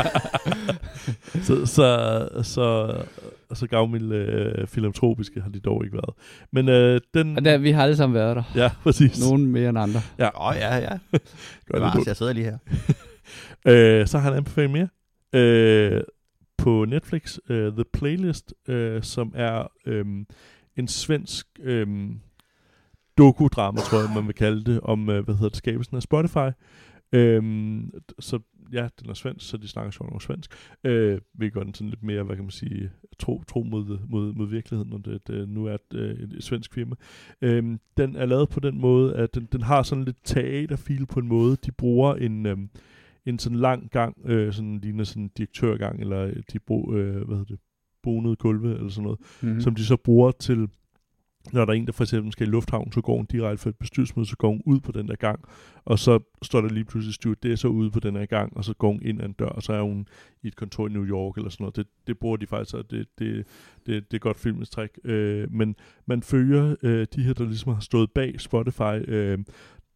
så, 1.46 1.66
så, 1.66 2.28
så, 2.42 2.96
så 3.54 3.66
gavmild 3.66 4.12
øh, 4.12 4.66
filantropiske 4.66 5.40
har 5.40 5.50
de 5.50 5.60
dog 5.60 5.84
ikke 5.84 5.96
været. 5.96 6.14
Men 6.52 6.68
øh, 6.68 7.00
den... 7.14 7.36
Og 7.36 7.44
der, 7.44 7.58
vi 7.58 7.70
har 7.70 7.82
alle 7.82 7.96
sammen 7.96 8.14
været 8.14 8.36
der. 8.36 8.42
Ja, 8.54 8.70
præcis. 8.82 9.20
Nogen 9.20 9.46
mere 9.46 9.68
end 9.68 9.78
andre. 9.78 10.00
Åh, 10.20 10.28
oh, 10.34 10.54
ja, 10.56 10.76
ja. 10.76 10.88
Gør 10.88 11.18
Det 11.18 11.74
det 11.74 11.80
var, 11.80 11.92
godt. 11.96 12.06
jeg 12.06 12.16
sidder 12.16 12.32
lige 12.32 12.44
her. 12.44 12.58
Øh, 13.68 14.06
så 14.06 14.18
har 14.18 14.30
han 14.30 14.36
anbefalet 14.36 14.70
mere. 14.70 14.88
Øh, 15.32 16.00
på 16.58 16.84
Netflix, 16.84 17.38
øh, 17.50 17.72
The 17.72 17.84
Playlist, 17.92 18.54
øh, 18.68 19.02
som 19.02 19.32
er 19.36 19.66
øh, 19.86 20.04
en 20.76 20.88
svensk 20.88 21.46
øh, 21.62 22.10
dokudrama, 23.18 23.78
tror 23.80 23.98
jeg, 23.98 24.10
man 24.14 24.26
vil 24.26 24.34
kalde 24.34 24.64
det, 24.64 24.80
om, 24.80 25.10
øh, 25.10 25.24
hvad 25.24 25.34
hedder 25.34 25.48
det, 25.48 25.56
skabelsen 25.56 25.96
af 25.96 26.02
Spotify. 26.02 26.50
Øhm, 27.12 27.92
så 28.18 28.38
ja, 28.72 28.88
den 29.00 29.10
er 29.10 29.14
svensk, 29.14 29.48
så 29.48 29.56
de 29.56 29.68
snakker 29.68 29.90
sjovt 29.90 30.10
over 30.10 30.18
svensk. 30.18 30.50
Øh, 30.84 31.20
vi 31.34 31.50
gør 31.50 31.62
den 31.62 31.74
sådan 31.74 31.90
lidt 31.90 32.02
mere, 32.02 32.22
hvad 32.22 32.36
kan 32.36 32.44
man 32.44 32.50
sige, 32.50 32.90
tro, 33.18 33.42
tro 33.48 33.62
mod, 33.62 33.98
mod, 34.08 34.32
mod 34.32 34.48
virkeligheden, 34.48 34.90
når 34.90 34.98
det, 34.98 35.28
det 35.28 35.48
nu 35.48 35.66
er 35.66 35.74
et, 35.74 36.00
et, 36.00 36.32
et 36.36 36.44
svensk 36.44 36.74
firma. 36.74 36.94
Øhm, 37.42 37.80
den 37.96 38.16
er 38.16 38.26
lavet 38.26 38.48
på 38.48 38.60
den 38.60 38.80
måde, 38.80 39.16
at 39.16 39.34
den, 39.34 39.48
den 39.52 39.62
har 39.62 39.82
sådan 39.82 40.04
lidt 40.04 40.16
teaterfil 40.24 41.06
på 41.06 41.20
en 41.20 41.28
måde. 41.28 41.56
De 41.56 41.72
bruger 41.72 42.14
en, 42.14 42.46
øhm, 42.46 42.70
en 43.26 43.38
sådan 43.38 43.58
lang 43.58 43.90
gang, 43.90 44.16
øh, 44.24 44.52
sådan 44.52 44.78
ligner 44.78 45.04
sådan 45.04 45.22
en 45.22 45.30
direktørgang, 45.36 46.00
eller 46.00 46.42
de 46.52 46.58
bruger, 46.58 46.96
øh, 46.96 47.14
hvad 47.14 47.36
hedder 47.36 47.44
det, 47.44 47.58
bonede 48.06 48.36
gulve, 48.36 48.74
eller 48.74 48.88
sådan 48.88 49.02
noget, 49.02 49.18
Mm-hmm. 49.20 49.54
mm. 49.54 49.60
som 49.60 49.74
de 49.74 49.84
så 49.84 49.96
bruger 49.96 50.30
til, 50.30 50.68
når 51.52 51.64
der 51.64 51.72
er 51.72 51.76
en, 51.76 51.86
der 51.86 51.92
for 51.92 52.04
eksempel 52.04 52.32
skal 52.32 52.46
i 52.46 52.50
lufthavn, 52.50 52.92
så 52.92 53.00
går 53.00 53.16
hun 53.16 53.26
direkte 53.26 53.62
fra 53.62 53.70
et 53.70 53.76
bestyrelsesmøde, 53.76 54.28
så 54.28 54.36
går 54.36 54.48
hun 54.48 54.62
ud 54.66 54.80
på 54.80 54.92
den 54.92 55.08
der 55.08 55.16
gang, 55.16 55.40
og 55.84 55.98
så 55.98 56.18
står 56.42 56.60
der 56.60 56.68
lige 56.68 56.84
pludselig 56.84 57.14
stewardesser 57.14 57.68
ude 57.68 57.90
på 57.90 58.00
den 58.00 58.16
her 58.16 58.26
gang, 58.26 58.56
og 58.56 58.64
så 58.64 58.74
går 58.74 58.90
hun 58.92 59.02
ind 59.02 59.20
ad 59.20 59.26
en 59.26 59.32
dør, 59.32 59.46
og 59.46 59.62
så 59.62 59.72
er 59.72 59.82
hun 59.82 60.08
i 60.42 60.46
et 60.46 60.56
kontor 60.56 60.88
i 60.88 60.92
New 60.92 61.04
York, 61.04 61.36
eller 61.36 61.50
sådan 61.50 61.64
noget. 61.64 61.76
Det, 61.76 61.86
det 62.06 62.18
bruger 62.18 62.36
de 62.36 62.46
faktisk, 62.46 62.74
og 62.74 62.90
det, 62.90 63.06
det, 63.18 63.46
det, 63.86 64.10
det 64.10 64.16
er 64.16 64.18
godt 64.18 64.36
filmets 64.36 64.70
træk. 64.70 64.90
Øh, 65.04 65.52
men 65.52 65.76
man 66.06 66.22
følger 66.22 66.76
øh, 66.82 67.06
de 67.14 67.22
her, 67.22 67.32
der 67.32 67.44
ligesom 67.44 67.72
har 67.72 67.80
stået 67.80 68.10
bag 68.10 68.40
Spotify, 68.40 69.08
øh, 69.08 69.38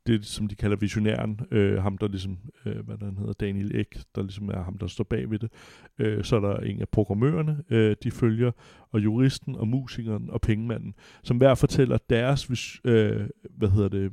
det 0.07 0.25
som 0.27 0.47
de 0.49 0.55
kalder 0.55 0.77
visionæren, 0.77 1.41
øh, 1.51 1.83
ham 1.83 1.99
der 1.99 2.09
ligesom, 2.09 2.39
øh, 2.67 2.85
hvad 2.87 2.99
der 2.99 3.05
han 3.05 3.17
hedder, 3.17 3.33
Daniel 3.33 3.77
Ek, 3.77 3.99
der 4.15 4.23
ligesom 4.23 4.49
er 4.49 4.63
ham, 4.63 4.79
der 4.79 4.87
står 4.87 5.05
bag 5.05 5.31
ved 5.31 5.39
det. 5.39 5.53
Øh, 5.99 6.25
så 6.25 6.37
er 6.37 6.41
der 6.41 6.57
en 6.57 6.81
af 6.81 6.89
programmørerne, 6.89 7.63
øh, 7.71 7.97
de 8.03 8.11
følger, 8.11 8.53
og 8.91 9.05
juristen, 9.05 9.57
og 9.57 9.69
musikeren, 9.69 10.31
og 10.31 10.41
pengemanden, 10.41 10.95
som 11.23 11.37
hver 11.37 11.55
fortæller 11.55 11.99
deres, 12.11 12.51
øh, 12.85 13.29
hvad 13.51 13.69
hedder 13.69 13.89
det, 13.89 14.13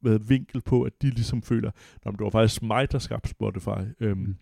hvad 0.00 0.18
vinkel 0.28 0.60
på, 0.60 0.82
at 0.82 0.92
de 1.02 1.10
ligesom 1.10 1.42
føler, 1.42 1.70
at 2.06 2.12
det 2.12 2.20
var 2.20 2.30
faktisk 2.30 2.62
mig, 2.62 2.92
der 2.92 2.98
skabte 2.98 3.28
Spotify. 3.30 3.80
Øhm, 4.00 4.18
Mm. 4.18 4.36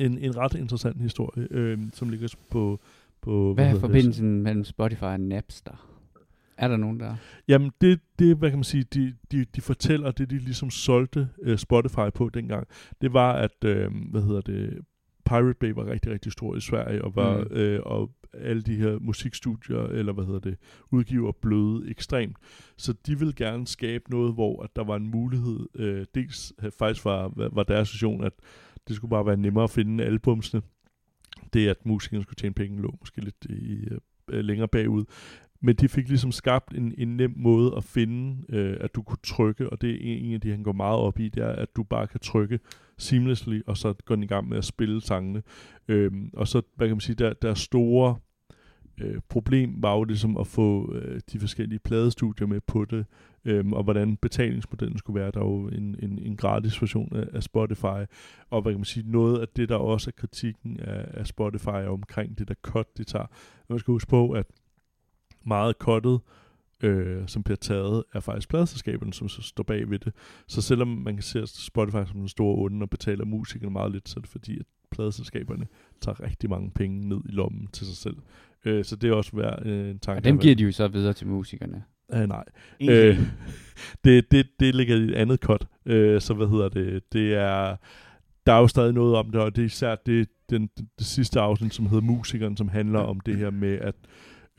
en, 0.00 0.18
en 0.18 0.36
ret 0.36 0.54
interessant 0.54 1.02
historie, 1.02 1.48
øhm, 1.50 1.90
som 1.92 2.08
ligger 2.08 2.28
på... 2.50 2.80
på 3.20 3.54
Hvad 3.54 3.64
er 3.64 3.68
hedder 3.68 3.80
det? 3.80 3.90
forbindelsen 3.90 4.42
mellem 4.42 4.64
Spotify 4.64 5.02
og 5.02 5.20
Napster? 5.20 5.93
Er 6.58 6.68
der 6.68 6.76
nogen 6.76 7.00
der? 7.00 7.16
Jamen, 7.48 7.72
det, 7.80 8.00
det, 8.18 8.36
hvad 8.36 8.50
kan 8.50 8.58
man 8.58 8.64
sige, 8.64 8.84
de, 8.84 9.14
de, 9.32 9.44
de 9.44 9.60
fortæller, 9.60 10.10
det 10.10 10.30
de 10.30 10.38
ligesom 10.38 10.70
solgte 10.70 11.28
øh, 11.42 11.58
Spotify 11.58 12.10
på 12.14 12.28
dengang, 12.28 12.66
det 13.00 13.12
var, 13.12 13.32
at, 13.32 13.64
øh, 13.64 13.90
hvad 14.10 14.22
hedder 14.22 14.40
det, 14.40 14.78
Pirate 15.26 15.54
Bay 15.60 15.70
var 15.72 15.86
rigtig, 15.86 16.12
rigtig 16.12 16.32
stor 16.32 16.56
i 16.56 16.60
Sverige, 16.60 17.04
og, 17.04 17.16
var, 17.16 17.38
Mm. 17.38 17.56
øh, 17.56 17.80
og 17.84 18.10
alle 18.34 18.62
de 18.62 18.76
her 18.76 18.98
musikstudier, 18.98 19.78
eller 19.86 20.12
hvad 20.12 20.24
hedder 20.24 20.40
det, 20.40 20.56
udgiver 20.90 21.32
bløde 21.42 21.90
ekstremt. 21.90 22.36
Så 22.76 22.92
de 23.06 23.18
ville 23.18 23.32
gerne 23.36 23.66
skabe 23.66 24.10
noget, 24.10 24.34
hvor 24.34 24.62
at 24.62 24.70
der 24.76 24.84
var 24.84 24.96
en 24.96 25.10
mulighed, 25.10 25.60
øh, 25.74 26.06
dels 26.14 26.52
øh, 26.62 26.70
faktisk 26.78 27.04
var, 27.04 27.32
var- 27.36 27.48
var 27.52 27.62
deres 27.62 27.92
vision, 27.92 28.24
at 28.24 28.32
det 28.88 28.96
skulle 28.96 29.10
bare 29.10 29.26
være 29.26 29.36
nemmere 29.36 29.64
at 29.64 29.70
finde 29.70 30.04
albumsene. 30.04 30.62
Det, 31.52 31.68
at 31.68 31.86
musikerne 31.86 32.22
skulle 32.22 32.36
tjene 32.36 32.54
penge, 32.54 32.82
lå 32.82 32.94
måske 33.00 33.20
lidt 33.20 33.44
i, 33.48 33.88
øh, 34.28 34.44
længere 34.44 34.68
bagud. 34.68 35.04
Men 35.64 35.76
de 35.76 35.88
fik 35.88 36.08
ligesom 36.08 36.32
skabt 36.32 36.74
en, 36.74 36.94
en 36.98 37.16
nem 37.16 37.34
måde 37.36 37.74
at 37.76 37.84
finde, 37.84 38.44
øh, 38.48 38.76
at 38.80 38.94
du 38.94 39.02
kunne 39.02 39.18
trykke, 39.22 39.70
og 39.70 39.80
det 39.80 39.90
er 39.90 39.98
en, 40.00 40.34
af 40.34 40.40
de, 40.40 40.50
han 40.50 40.62
går 40.62 40.72
meget 40.72 40.98
op 40.98 41.18
i, 41.18 41.28
det 41.28 41.42
er, 41.42 41.48
at 41.48 41.68
du 41.76 41.82
bare 41.82 42.06
kan 42.06 42.20
trykke 42.20 42.58
seamlessly, 42.98 43.60
og 43.66 43.76
så 43.76 43.94
går 44.04 44.14
den 44.14 44.24
i 44.24 44.26
gang 44.26 44.48
med 44.48 44.58
at 44.58 44.64
spille 44.64 45.00
sangene. 45.00 45.42
Øh, 45.88 46.12
og 46.32 46.48
så, 46.48 46.62
hvad 46.76 46.88
kan 46.88 46.94
man 46.96 47.00
sige, 47.00 47.16
der, 47.16 47.32
der 47.32 47.54
store 47.54 48.16
øh, 49.00 49.20
problem 49.28 49.82
var 49.82 49.94
jo 49.94 50.04
ligesom 50.04 50.36
at 50.36 50.46
få 50.46 50.94
øh, 50.94 51.20
de 51.32 51.38
forskellige 51.40 51.78
pladestudier 51.78 52.46
med 52.46 52.60
på 52.60 52.84
det, 52.84 53.06
øh, 53.44 53.66
og 53.66 53.82
hvordan 53.82 54.16
betalingsmodellen 54.16 54.98
skulle 54.98 55.20
være. 55.20 55.30
Der 55.30 55.40
er 55.40 55.44
jo 55.44 55.68
en, 55.68 55.96
en, 56.02 56.18
en 56.18 56.36
gratis 56.36 56.82
version 56.82 57.16
af, 57.16 57.28
af 57.32 57.42
Spotify, 57.42 58.04
og 58.50 58.62
hvad 58.62 58.72
kan 58.72 58.78
man 58.78 58.84
sige, 58.84 59.10
noget 59.10 59.40
af 59.40 59.48
det, 59.56 59.68
der 59.68 59.76
også 59.76 60.10
er 60.10 60.20
kritikken 60.20 60.80
af, 60.80 61.06
af 61.20 61.26
Spotify 61.26 61.68
er 61.68 61.88
omkring 61.88 62.38
det 62.38 62.48
der 62.48 62.54
cut, 62.62 62.98
de 62.98 63.04
tager. 63.04 63.26
Man 63.68 63.78
skal 63.78 63.92
huske 63.92 64.10
på, 64.10 64.30
at 64.30 64.46
meget 65.46 65.76
cuttet, 65.78 66.20
øh, 66.82 67.22
som 67.26 67.42
bliver 67.42 67.56
taget, 67.56 68.04
er 68.14 68.20
faktisk 68.20 68.48
pladselskaberne, 68.48 69.12
som 69.12 69.28
så 69.28 69.42
står 69.42 69.64
bag 69.64 69.90
ved 69.90 69.98
det. 69.98 70.12
Så 70.46 70.62
selvom 70.62 70.88
man 70.88 71.14
kan 71.14 71.22
se 71.22 71.46
Spotify 71.46 72.10
som 72.10 72.20
en 72.20 72.28
stor 72.28 72.58
onde 72.58 72.82
og 72.82 72.90
betaler 72.90 73.24
musikerne 73.24 73.72
meget 73.72 73.92
lidt, 73.92 74.08
så 74.08 74.14
er 74.16 74.20
det 74.20 74.30
fordi, 74.30 74.58
at 74.58 74.66
pladselskaberne 74.90 75.66
tager 76.00 76.20
rigtig 76.20 76.50
mange 76.50 76.70
penge 76.70 77.08
ned 77.08 77.20
i 77.24 77.32
lommen 77.32 77.66
til 77.72 77.86
sig 77.86 77.96
selv. 77.96 78.16
Øh, 78.64 78.84
så 78.84 78.96
det 78.96 79.10
er 79.10 79.14
også 79.14 79.36
værd 79.36 79.66
øh, 79.66 79.90
en 79.90 79.98
tanke. 79.98 80.18
Og 80.18 80.24
dem 80.24 80.38
giver 80.38 80.54
de 80.54 80.64
jo 80.64 80.72
så 80.72 80.88
videre 80.88 81.12
til 81.12 81.26
musikerne. 81.26 81.84
Øh, 82.14 82.26
nej. 82.28 82.44
Øh, 82.80 83.18
det, 84.04 84.30
det, 84.30 84.46
det 84.60 84.74
ligger 84.74 84.96
i 84.96 85.02
et 85.02 85.14
andet 85.14 85.40
cut. 85.40 85.66
Øh, 85.86 86.20
så 86.20 86.34
hvad 86.34 86.46
hedder 86.46 86.68
det? 86.68 87.12
Det 87.12 87.34
er... 87.34 87.76
Der 88.46 88.52
er 88.52 88.58
jo 88.58 88.68
stadig 88.68 88.92
noget 88.92 89.16
om 89.16 89.30
det, 89.30 89.40
og 89.40 89.56
det 89.56 89.62
er 89.62 89.66
især 89.66 89.94
det, 89.94 90.28
den, 90.50 90.70
det, 90.78 90.86
det 90.98 91.06
sidste 91.06 91.40
afsnit, 91.40 91.74
som 91.74 91.86
hedder 91.86 92.04
Musikeren, 92.04 92.56
som 92.56 92.68
handler 92.68 92.98
om 93.00 93.20
det 93.20 93.36
her 93.36 93.50
med, 93.50 93.78
at 93.78 93.94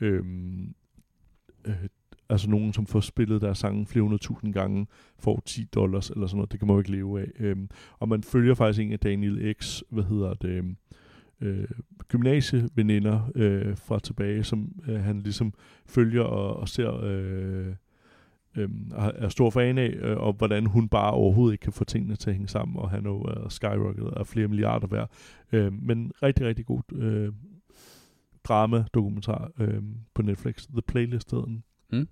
øhm, 0.00 0.74
øh, 1.64 1.88
altså 2.28 2.50
nogen, 2.50 2.72
som 2.72 2.86
får 2.86 3.00
spillet 3.00 3.40
deres 3.40 3.58
sange 3.58 3.86
flere 3.86 4.02
hundrede 4.02 4.22
tusind 4.22 4.54
gange, 4.54 4.86
får 5.18 5.42
10 5.44 5.64
dollars 5.64 6.10
eller 6.10 6.26
sådan 6.26 6.36
noget. 6.36 6.52
Det 6.52 6.60
kan 6.60 6.66
man 6.66 6.74
jo 6.74 6.80
ikke 6.80 6.90
leve 6.90 7.20
af. 7.20 7.26
Øhm, 7.38 7.68
og 7.98 8.08
man 8.08 8.22
følger 8.22 8.54
faktisk 8.54 8.80
en 8.80 8.92
af 8.92 8.98
Daniel 8.98 9.54
X, 9.60 9.82
hvad 9.90 10.04
hedder 10.04 10.34
det, 10.34 10.48
øhm, 10.48 10.76
øh, 11.40 11.68
gymnasieveninder 12.08 13.30
øh, 13.34 13.76
fra 13.76 13.98
tilbage, 13.98 14.44
som 14.44 14.72
øh, 14.88 15.00
han 15.00 15.20
ligesom 15.20 15.54
følger 15.86 16.22
og, 16.22 16.56
og 16.56 16.68
ser, 16.68 17.00
øh, 17.02 17.74
øhm, 18.56 18.92
er 18.96 19.28
stor 19.28 19.50
fan 19.50 19.78
af, 19.78 19.94
øh, 19.98 20.16
og 20.16 20.32
hvordan 20.32 20.66
hun 20.66 20.88
bare 20.88 21.10
overhovedet 21.10 21.54
ikke 21.54 21.62
kan 21.62 21.72
få 21.72 21.84
tingene 21.84 22.16
til 22.16 22.30
at 22.30 22.34
hænge 22.34 22.48
sammen, 22.48 22.76
og 22.76 22.90
han 22.90 23.06
er 23.06 23.10
jo 23.10 23.30
øh, 23.30 23.44
uh, 23.44 23.50
skyrocketet 23.50 24.12
af 24.16 24.26
flere 24.26 24.48
milliarder 24.48 24.86
værd. 24.86 25.10
Øh, 25.52 25.72
men 25.72 26.12
rigtig, 26.22 26.46
rigtig 26.46 26.66
god 26.66 26.92
øh, 26.92 27.32
drama-dokumentar 28.48 29.50
øh, 29.60 29.82
på 30.14 30.22
Netflix. 30.22 30.66
The 30.66 30.82
Playlist 30.88 31.30
hedder 31.30 31.44
den. 31.44 31.62
Mm. 31.92 32.08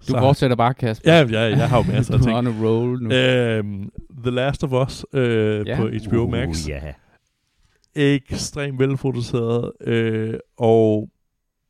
Du 0.00 0.12
Så- 0.12 0.18
fortsætter 0.18 0.56
bare, 0.56 0.74
Kasper. 0.74 1.12
Ja, 1.12 1.26
ja, 1.30 1.40
jeg 1.56 1.68
har 1.68 1.76
jo 1.76 1.92
masser 1.92 2.14
af 2.14 2.18
du 2.20 2.24
ting. 2.24 2.36
on 2.36 2.46
a 2.46 2.50
roll 2.64 3.02
nu. 3.02 3.14
Øhm, 3.14 3.90
The 4.22 4.30
Last 4.30 4.64
of 4.64 4.86
Us 4.86 5.06
øh, 5.12 5.66
Ja. 5.66 5.76
på 5.76 5.88
HBO 6.08 6.28
Max. 6.28 6.64
Uh, 6.64 6.68
ja. 6.68 6.80
Ekstremt 7.94 8.78
velproduceret, 8.78 9.72
øh, 9.80 10.34
og 10.56 11.08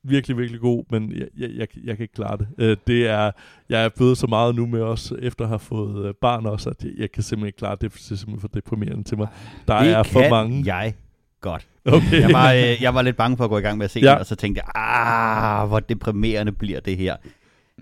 virkelig, 0.03 0.37
virkelig 0.39 0.61
god, 0.61 0.85
men 0.91 1.13
jeg, 1.13 1.27
jeg, 1.39 1.51
jeg, 1.57 1.69
jeg 1.85 1.97
kan 1.97 2.05
ikke 2.05 2.15
klare 2.15 2.37
det. 2.37 2.49
Øh, 2.59 2.77
det 2.87 3.07
er, 3.09 3.31
jeg 3.69 3.85
er 3.85 3.89
blevet 3.97 4.19
så 4.19 4.27
meget 4.27 4.55
nu 4.55 4.67
med 4.67 4.81
os, 4.81 5.13
efter 5.19 5.45
at 5.45 5.49
have 5.49 5.59
fået 5.59 6.07
øh, 6.07 6.15
barn 6.21 6.47
også, 6.47 6.71
at 6.71 6.85
jeg, 6.85 6.93
jeg 6.99 7.13
kan 7.13 7.23
simpelthen 7.23 7.47
ikke 7.47 7.57
klare 7.57 7.77
det, 7.81 7.93
det 7.93 8.11
er 8.11 8.17
simpelthen 8.17 8.41
for 8.41 8.49
deprimerende 8.49 9.05
til 9.05 9.19
mig. 9.19 9.29
Der 9.69 9.83
det 9.83 9.93
er 9.93 10.03
for 10.03 10.31
mange. 10.31 10.63
jeg 10.75 10.95
godt. 11.41 11.67
Okay. 11.85 12.21
Jeg 12.21 12.33
var, 12.33 12.53
øh, 12.53 12.83
jeg 12.83 12.95
var 12.95 13.03
lidt 13.03 13.17
bange 13.17 13.37
for 13.37 13.45
at 13.45 13.51
gå 13.51 13.59
i 13.59 13.61
gang 13.61 13.79
med 13.79 13.85
at 13.85 13.91
se 13.91 14.01
Ja. 14.01 14.11
den, 14.11 14.19
og 14.19 14.27
så 14.27 14.37
tænkte 14.37 14.63
jeg, 14.65 14.71
ah, 14.83 15.69
hvor 15.69 15.81
deprimerende 15.81 16.53
bliver 16.53 16.81
det 16.81 16.97
her. 16.97 17.17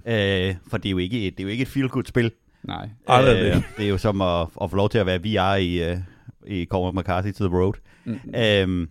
Øh, 0.06 0.54
for 0.70 0.76
det 0.78 0.86
er 0.88 0.90
jo 0.90 0.98
ikke, 0.98 1.26
et- 1.26 1.34
det 1.38 1.40
er 1.40 1.44
jo 1.44 1.50
ikke 1.50 1.62
et 1.62 1.68
feel-good-spil. 1.68 2.32
Nej. 2.62 2.88
Ej, 3.08 3.22
det 3.22 3.30
er 3.30 3.54
det. 3.54 3.64
Øh, 3.78 3.84
er 3.84 3.88
jo 3.88 3.98
som 3.98 4.20
at, 4.20 4.46
at 4.62 4.70
få 4.70 4.76
lov 4.76 4.88
til 4.90 4.98
at 4.98 5.06
være 5.06 5.18
VR 5.22 5.54
i, 5.56 5.90
øh, 5.90 5.98
i 6.46 6.64
Cormac 6.70 6.94
McCarthy 7.02 7.32
to 7.32 7.48
the 7.48 7.56
Road. 7.56 7.72
Mm. 8.04 8.18
Øhm, 8.36 8.88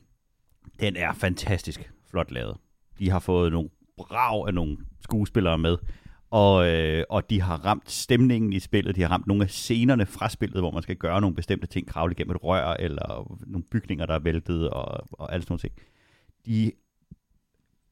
den 0.79 0.95
er 0.95 1.13
fantastisk 1.13 1.91
flot 2.11 2.31
lavet. 2.31 2.57
De 2.99 3.09
har 3.11 3.19
fået 3.19 3.51
nogle 3.51 3.69
brav 3.97 4.45
af 4.47 4.53
nogle 4.53 4.77
skuespillere 5.03 5.57
med, 5.57 5.77
og, 6.33 6.67
øh, 6.67 7.03
og 7.09 7.29
de 7.29 7.41
har 7.41 7.65
ramt 7.65 7.91
stemningen 7.91 8.53
i 8.53 8.59
spillet. 8.59 8.95
De 8.95 9.01
har 9.01 9.09
ramt 9.09 9.27
nogle 9.27 9.43
af 9.43 9.49
scenerne 9.49 10.05
fra 10.05 10.29
spillet, 10.29 10.61
hvor 10.61 10.71
man 10.71 10.83
skal 10.83 10.95
gøre 10.95 11.21
nogle 11.21 11.35
bestemte 11.35 11.67
ting, 11.67 11.87
kravle 11.87 12.11
igennem 12.11 12.35
et 12.35 12.43
rør, 12.43 12.73
eller 12.73 13.37
nogle 13.47 13.63
bygninger, 13.63 14.05
der 14.05 14.13
er 14.13 14.19
væltet, 14.19 14.69
og, 14.69 15.07
og 15.11 15.33
alt 15.33 15.43
sådan 15.43 15.51
noget 15.51 15.61
ting. 15.61 15.73
De, 16.45 16.71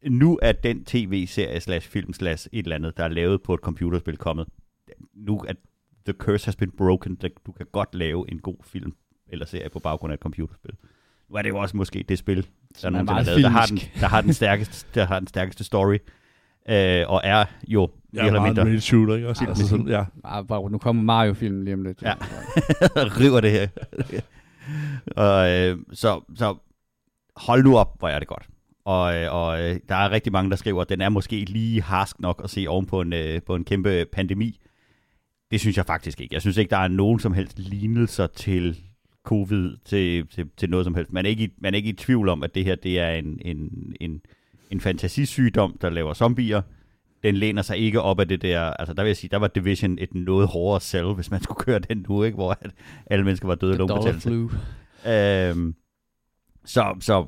nu 0.09 0.39
er 0.41 0.51
den 0.51 0.85
tv-serie 0.85 1.59
slash 1.59 1.89
film 1.89 2.13
slash 2.13 2.47
et 2.51 2.63
eller 2.63 2.75
andet, 2.75 2.97
der 2.97 3.03
er 3.03 3.07
lavet 3.07 3.41
på 3.43 3.53
et 3.53 3.59
computerspil 3.59 4.17
kommet. 4.17 4.47
Nu 5.13 5.37
er 5.47 5.53
the 6.05 6.13
curse 6.13 6.45
has 6.45 6.55
been 6.55 6.71
broken. 6.71 7.15
Du 7.45 7.51
kan 7.51 7.65
godt 7.71 7.95
lave 7.95 8.31
en 8.31 8.39
god 8.39 8.57
film 8.63 8.93
eller 9.27 9.45
serie 9.45 9.69
på 9.69 9.79
baggrund 9.79 10.11
af 10.11 10.15
et 10.15 10.21
computerspil. 10.21 10.71
Nu 11.29 11.35
er 11.35 11.41
det 11.41 11.49
jo 11.49 11.57
også 11.57 11.77
måske 11.77 12.05
det 12.09 12.17
spil, 12.17 12.47
der, 12.81 12.87
er 12.87 12.89
nogensinde 12.89 13.03
meget 13.03 13.27
er 13.27 13.31
lavet, 13.31 13.43
der, 13.43 13.49
har 13.49 13.65
den, 13.65 13.77
der, 13.99 14.07
har 14.07 14.21
den 14.21 14.33
stærkeste, 14.33 14.87
der 14.95 15.05
har 15.05 15.19
den 15.19 15.27
stærkeste 15.27 15.63
story, 15.63 15.97
øh, 16.69 17.03
og 17.07 17.21
er 17.23 17.45
jo 17.67 17.89
er 18.17 18.23
eller 18.23 18.41
mindre 18.41 18.61
en 18.61 18.81
shooter, 18.81 19.15
ikke 19.15 19.27
også? 19.27 19.43
Ja, 19.43 19.49
Altså, 19.49 19.67
sådan, 19.67 19.87
ja. 19.87 20.03
Ah, 20.23 20.45
bare, 20.47 20.69
nu 20.69 20.77
kommer 20.77 21.03
Mario-filmen 21.03 21.63
lige 21.63 21.73
om 21.73 21.83
lidt. 21.83 22.01
Ja. 22.01 22.13
river 23.21 23.39
det 23.41 23.51
her. 23.51 23.67
og, 25.25 25.49
øh, 25.49 25.77
så, 25.93 26.21
så 26.35 26.55
hold 27.35 27.63
nu 27.63 27.77
op, 27.77 27.99
hvor 27.99 28.07
er 28.07 28.19
det 28.19 28.27
godt. 28.27 28.47
Og, 28.85 29.15
øh, 29.15 29.33
og 29.33 29.61
øh, 29.61 29.79
der 29.89 29.95
er 29.95 30.11
rigtig 30.11 30.31
mange, 30.31 30.49
der 30.49 30.55
skriver, 30.55 30.81
at 30.81 30.89
den 30.89 31.01
er 31.01 31.09
måske 31.09 31.35
lige 31.35 31.81
harsk 31.81 32.19
nok 32.19 32.41
at 32.43 32.49
se 32.49 32.65
oven 32.67 32.85
på 32.85 33.01
en, 33.01 33.13
øh, 33.13 33.41
på 33.41 33.55
en 33.55 33.63
kæmpe 33.63 34.05
pandemi. 34.11 34.59
Det 35.51 35.59
synes 35.59 35.77
jeg 35.77 35.85
faktisk 35.85 36.21
ikke. 36.21 36.33
Jeg 36.33 36.41
synes 36.41 36.57
ikke, 36.57 36.69
der 36.69 36.77
er 36.77 36.87
nogen 36.87 37.19
som 37.19 37.33
helst 37.33 37.59
lignelser 37.59 38.27
til 38.27 38.77
covid, 39.23 39.77
til, 39.85 40.27
til, 40.27 40.49
til 40.57 40.69
noget 40.69 40.85
som 40.85 40.95
helst. 40.95 41.11
Man 41.11 41.25
er, 41.25 41.29
ikke 41.29 41.43
i, 41.43 41.49
man 41.57 41.73
er 41.73 41.77
ikke 41.77 41.89
i 41.89 41.93
tvivl 41.93 42.29
om, 42.29 42.43
at 42.43 42.55
det 42.55 42.65
her 42.65 42.75
det 42.75 42.99
er 42.99 43.09
en, 43.09 43.39
en, 43.45 43.93
en, 44.01 44.21
en 44.71 44.79
fantasisygdom, 44.79 45.77
der 45.81 45.89
laver 45.89 46.13
zombier. 46.13 46.61
Den 47.23 47.35
læner 47.35 47.61
sig 47.61 47.77
ikke 47.77 48.01
op 48.01 48.19
af 48.19 48.27
det 48.27 48.41
der, 48.41 48.61
altså 48.61 48.93
der 48.93 49.03
vil 49.03 49.09
jeg 49.09 49.17
sige, 49.17 49.29
der 49.29 49.37
var 49.37 49.47
Division 49.47 49.97
et 49.99 50.13
noget 50.13 50.47
hårdere 50.47 50.81
sell, 50.81 51.13
hvis 51.13 51.31
man 51.31 51.41
skulle 51.43 51.65
køre 51.65 51.79
den 51.79 52.05
nu, 52.09 52.23
ikke? 52.23 52.35
hvor 52.35 52.57
at 52.61 52.71
alle 53.05 53.25
mennesker 53.25 53.47
var 53.47 53.55
døde 53.55 53.71
af 53.71 53.77
lungebetændelse. 53.77 54.29
Øhm, 55.07 55.75
så, 56.65 56.95
så 56.99 57.25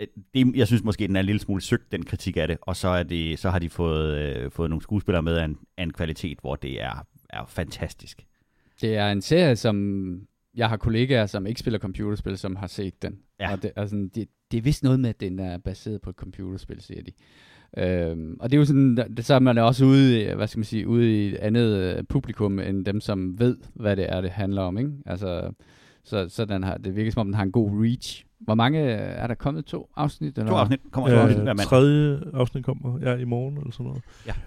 øh, 0.00 0.06
det, 0.34 0.56
jeg 0.56 0.66
synes 0.66 0.84
måske, 0.84 1.06
den 1.06 1.16
er 1.16 1.20
en 1.20 1.26
lille 1.26 1.40
smule 1.40 1.62
søgt, 1.62 1.92
den 1.92 2.04
kritik 2.04 2.36
af 2.36 2.48
det, 2.48 2.58
og 2.62 2.76
så, 2.76 2.88
er 2.88 3.02
det, 3.02 3.38
så 3.38 3.50
har 3.50 3.58
de 3.58 3.70
fået, 3.70 4.18
øh, 4.18 4.50
fået 4.50 4.70
nogle 4.70 4.82
skuespillere 4.82 5.22
med 5.22 5.36
af 5.36 5.44
en, 5.44 5.58
af 5.76 5.82
en 5.82 5.92
kvalitet, 5.92 6.38
hvor 6.40 6.56
det 6.56 6.82
er, 6.82 7.06
er 7.30 7.44
fantastisk. 7.48 8.26
Det 8.80 8.96
er 8.96 9.08
en 9.10 9.22
serie, 9.22 9.56
som 9.56 10.26
jeg 10.54 10.68
har 10.68 10.76
kollegaer, 10.76 11.26
som 11.26 11.46
ikke 11.46 11.60
spiller 11.60 11.78
computerspil, 11.78 12.38
som 12.38 12.56
har 12.56 12.66
set 12.66 13.02
den. 13.02 13.18
Ja. 13.40 13.52
Og 13.52 13.62
det, 13.62 13.72
altså, 13.76 14.08
det, 14.14 14.28
det 14.52 14.58
er 14.58 14.62
vist 14.62 14.82
noget 14.82 15.00
med, 15.00 15.08
at 15.10 15.20
den 15.20 15.38
er 15.38 15.58
baseret 15.58 16.02
på 16.02 16.10
et 16.10 16.16
computerspil, 16.16 16.80
siger 16.80 17.02
de. 17.02 17.12
Øhm, 17.78 18.36
og 18.40 18.50
det 18.50 18.56
er 18.56 18.58
jo 18.60 18.64
sådan, 18.64 18.96
det, 18.96 19.24
så 19.24 19.34
er 19.34 19.38
man 19.38 19.58
også 19.58 19.84
ude, 19.84 20.22
i, 20.22 20.34
hvad 20.34 20.46
skal 20.46 20.58
man 20.58 20.64
sige, 20.64 20.88
ude 20.88 21.24
i 21.24 21.28
et 21.28 21.36
andet 21.36 21.96
øh, 21.98 22.04
publikum, 22.08 22.58
end 22.58 22.84
dem, 22.84 23.00
som 23.00 23.38
ved, 23.38 23.56
hvad 23.74 23.96
det 23.96 24.06
er, 24.12 24.20
det 24.20 24.30
handler 24.30 24.62
om, 24.62 24.78
ikke? 24.78 24.90
Altså, 25.06 25.50
så, 26.04 26.28
så 26.28 26.44
den 26.44 26.62
har, 26.62 26.76
det 26.76 26.96
virker 26.96 27.10
som 27.12 27.20
om, 27.20 27.26
den 27.26 27.34
har 27.34 27.42
en 27.42 27.52
god 27.52 27.70
reach. 27.84 28.24
Hvor 28.40 28.54
mange, 28.54 28.80
er 28.90 29.26
der 29.26 29.34
kommet 29.34 29.64
to 29.64 29.90
afsnit? 29.96 30.38
Eller? 30.38 30.50
To 30.50 30.56
afsnit 30.56 30.80
kommer 30.90 31.10
to 31.10 31.16
afsnit 31.16 31.36
hver 31.42 31.50
Øh, 31.50 31.56
mand. 31.56 31.58
tredje 31.68 32.20
afsnit 32.34 32.64
kommer 32.64 32.98
ja, 33.02 33.16
i 33.16 33.24
morgen, 33.24 33.56
eller 33.56 33.70
sådan 33.72 33.86
noget. 33.86 34.02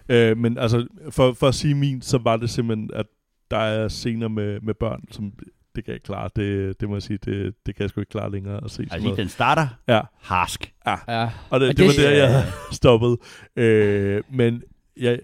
Ja. 0.09 0.31
Øh, 0.31 0.37
men 0.37 0.57
altså, 0.57 0.87
for, 1.09 1.33
for 1.33 1.47
at 1.47 1.55
sige 1.55 1.75
min, 1.75 2.01
så 2.01 2.17
var 2.17 2.37
det 2.37 2.49
simpelthen, 2.49 2.89
at 2.93 3.05
der 3.51 3.57
er 3.57 3.87
scener 3.87 4.27
med, 4.27 4.59
med 4.61 4.73
børn, 4.73 5.03
som 5.11 5.33
det 5.76 5.84
kan 5.86 5.91
jeg 5.91 5.95
ikke 5.95 6.05
klare. 6.05 6.30
Det, 6.36 6.80
det 6.82 6.89
må 6.89 6.95
jeg 6.95 7.01
sige, 7.03 7.17
det, 7.26 7.53
det 7.65 7.76
kan 7.76 7.82
jeg 7.84 7.89
sgu 7.89 8.01
ikke 8.01 8.09
klare 8.09 8.32
længere 8.32 8.63
at 8.63 8.71
se 8.71 8.82
Altså, 8.82 8.99
noget. 9.03 9.17
den 9.17 9.30
starter 9.30 9.67
Ja, 9.88 10.01
harsk. 10.21 10.73
Ja, 10.88 11.30
og 11.49 11.59
det, 11.59 11.69
Og 11.69 11.78
det, 11.78 11.78
det- 11.78 11.86
var 11.86 11.93
der, 12.03 12.09
jeg 12.11 12.30
havde 12.34 12.45
stoppet. 12.71 13.17
Øh, 13.55 14.23
men 14.30 14.63
jeg, 14.97 15.19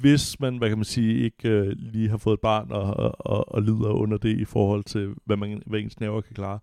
hvis 0.00 0.40
man, 0.40 0.56
hvad 0.56 0.68
kan 0.68 0.78
man 0.78 0.84
sige, 0.84 1.18
ikke 1.24 1.48
øh, 1.48 1.72
lige 1.76 2.08
har 2.08 2.16
fået 2.16 2.34
et 2.34 2.40
barn 2.40 2.66
og, 2.72 2.82
og, 2.82 3.14
og, 3.26 3.54
og 3.54 3.62
lider 3.62 3.88
under 3.90 4.18
det 4.18 4.38
i 4.38 4.44
forhold 4.44 4.84
til, 4.84 5.14
hvad, 5.24 5.36
man, 5.36 5.62
hvad 5.66 5.80
ens 5.80 6.00
nerver 6.00 6.20
kan 6.20 6.34
klare, 6.34 6.58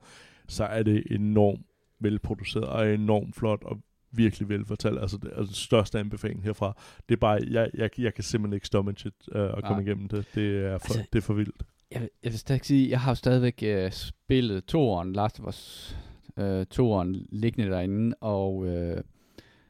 så 0.48 0.64
er 0.64 0.84
det 0.84 1.04
enormt 1.12 1.62
velproduceret 2.00 2.66
og 2.66 2.94
enormt 2.94 3.36
flot 3.36 3.64
og 3.64 3.78
virkelig 4.12 4.50
velfortalt. 4.50 5.00
Altså, 5.00 5.18
det 5.18 5.32
er 5.36 5.44
den 5.44 5.54
største 5.54 6.00
anbefaling 6.00 6.44
herfra. 6.44 6.78
Det 7.10 7.16
er 7.16 7.20
bare, 7.20 7.40
jeg, 7.52 7.70
jeg, 7.74 7.90
jeg 8.00 8.14
kan 8.14 8.24
simpelthen 8.24 8.54
ikke 8.54 8.68
stomach 8.68 9.06
it 9.08 9.14
øh, 9.32 9.44
at 9.44 9.52
komme 9.64 9.84
Nej. 9.84 9.92
igennem 9.92 10.08
det. 10.08 10.26
Det 10.36 10.58
er 10.66 10.78
for, 10.78 10.86
Altså, 10.86 11.04
det 11.14 11.20
er 11.20 11.24
for 11.24 11.34
vildt. 11.34 11.64
Jeg, 11.96 12.10
jeg 12.24 12.32
vil 12.32 12.40
stadig 12.40 12.66
sige, 12.66 12.90
jeg 12.90 13.00
har 13.00 13.12
jo 13.12 13.16
stadigvæk 13.16 13.64
øh, 13.64 13.92
spillet 13.92 14.66
toeren, 14.66 15.14
Last 15.14 15.40
of 15.40 15.48
Us 15.48 15.96
øh, 16.38 16.66
toeren, 16.66 17.26
liggende 17.32 17.72
derinde, 17.72 18.16
og, 18.22 18.68
øh, 18.68 19.02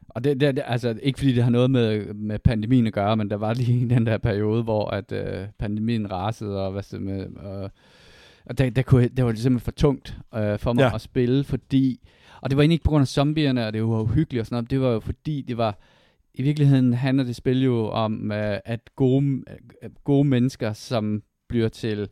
og 0.09 0.23
det, 0.23 0.39
det, 0.39 0.55
det, 0.55 0.63
altså 0.67 0.99
ikke 1.03 1.19
fordi 1.19 1.33
det 1.33 1.43
har 1.43 1.51
noget 1.51 1.71
med, 1.71 2.13
med 2.13 2.39
pandemien 2.39 2.87
at 2.87 2.93
gøre, 2.93 3.17
men 3.17 3.29
der 3.29 3.35
var 3.35 3.53
lige 3.53 3.89
den 3.89 4.05
der 4.05 4.17
periode, 4.17 4.63
hvor 4.63 4.89
at 4.89 5.11
øh, 5.11 5.47
pandemien 5.59 6.11
rasede, 6.11 6.65
og 6.65 6.71
hvad 6.71 6.83
det 6.91 7.01
med, 7.01 7.27
og, 7.35 7.71
og 8.45 8.57
der, 8.57 8.69
der, 8.69 8.81
kunne, 8.81 9.07
det 9.07 9.25
var 9.25 9.31
simpelthen 9.31 9.59
for 9.59 9.71
tungt 9.71 10.17
øh, 10.35 10.59
for 10.59 10.73
mig 10.73 10.81
ja. 10.81 10.95
at 10.95 11.01
spille, 11.01 11.43
fordi, 11.43 11.99
og 12.41 12.49
det 12.49 12.57
var 12.57 12.63
egentlig 12.63 12.75
ikke 12.75 12.83
på 12.83 12.91
grund 12.91 13.01
af 13.01 13.07
zombierne, 13.07 13.67
og 13.67 13.73
det 13.73 13.83
var 13.83 14.01
uhyggeligt 14.01 14.39
og 14.39 14.45
sådan 14.45 14.55
noget, 14.55 14.71
det 14.71 14.81
var 14.81 14.89
jo 14.89 14.99
fordi, 14.99 15.41
det 15.41 15.57
var, 15.57 15.79
i 16.33 16.41
virkeligheden 16.41 16.93
handler 16.93 17.23
det 17.23 17.35
spil 17.35 17.63
jo 17.63 17.87
om, 17.89 18.31
øh, 18.31 18.57
at 18.65 18.79
gode, 18.95 19.43
øh, 19.83 19.89
gode 20.03 20.27
mennesker, 20.27 20.73
som 20.73 21.23
bliver 21.49 21.69
til 21.69 22.07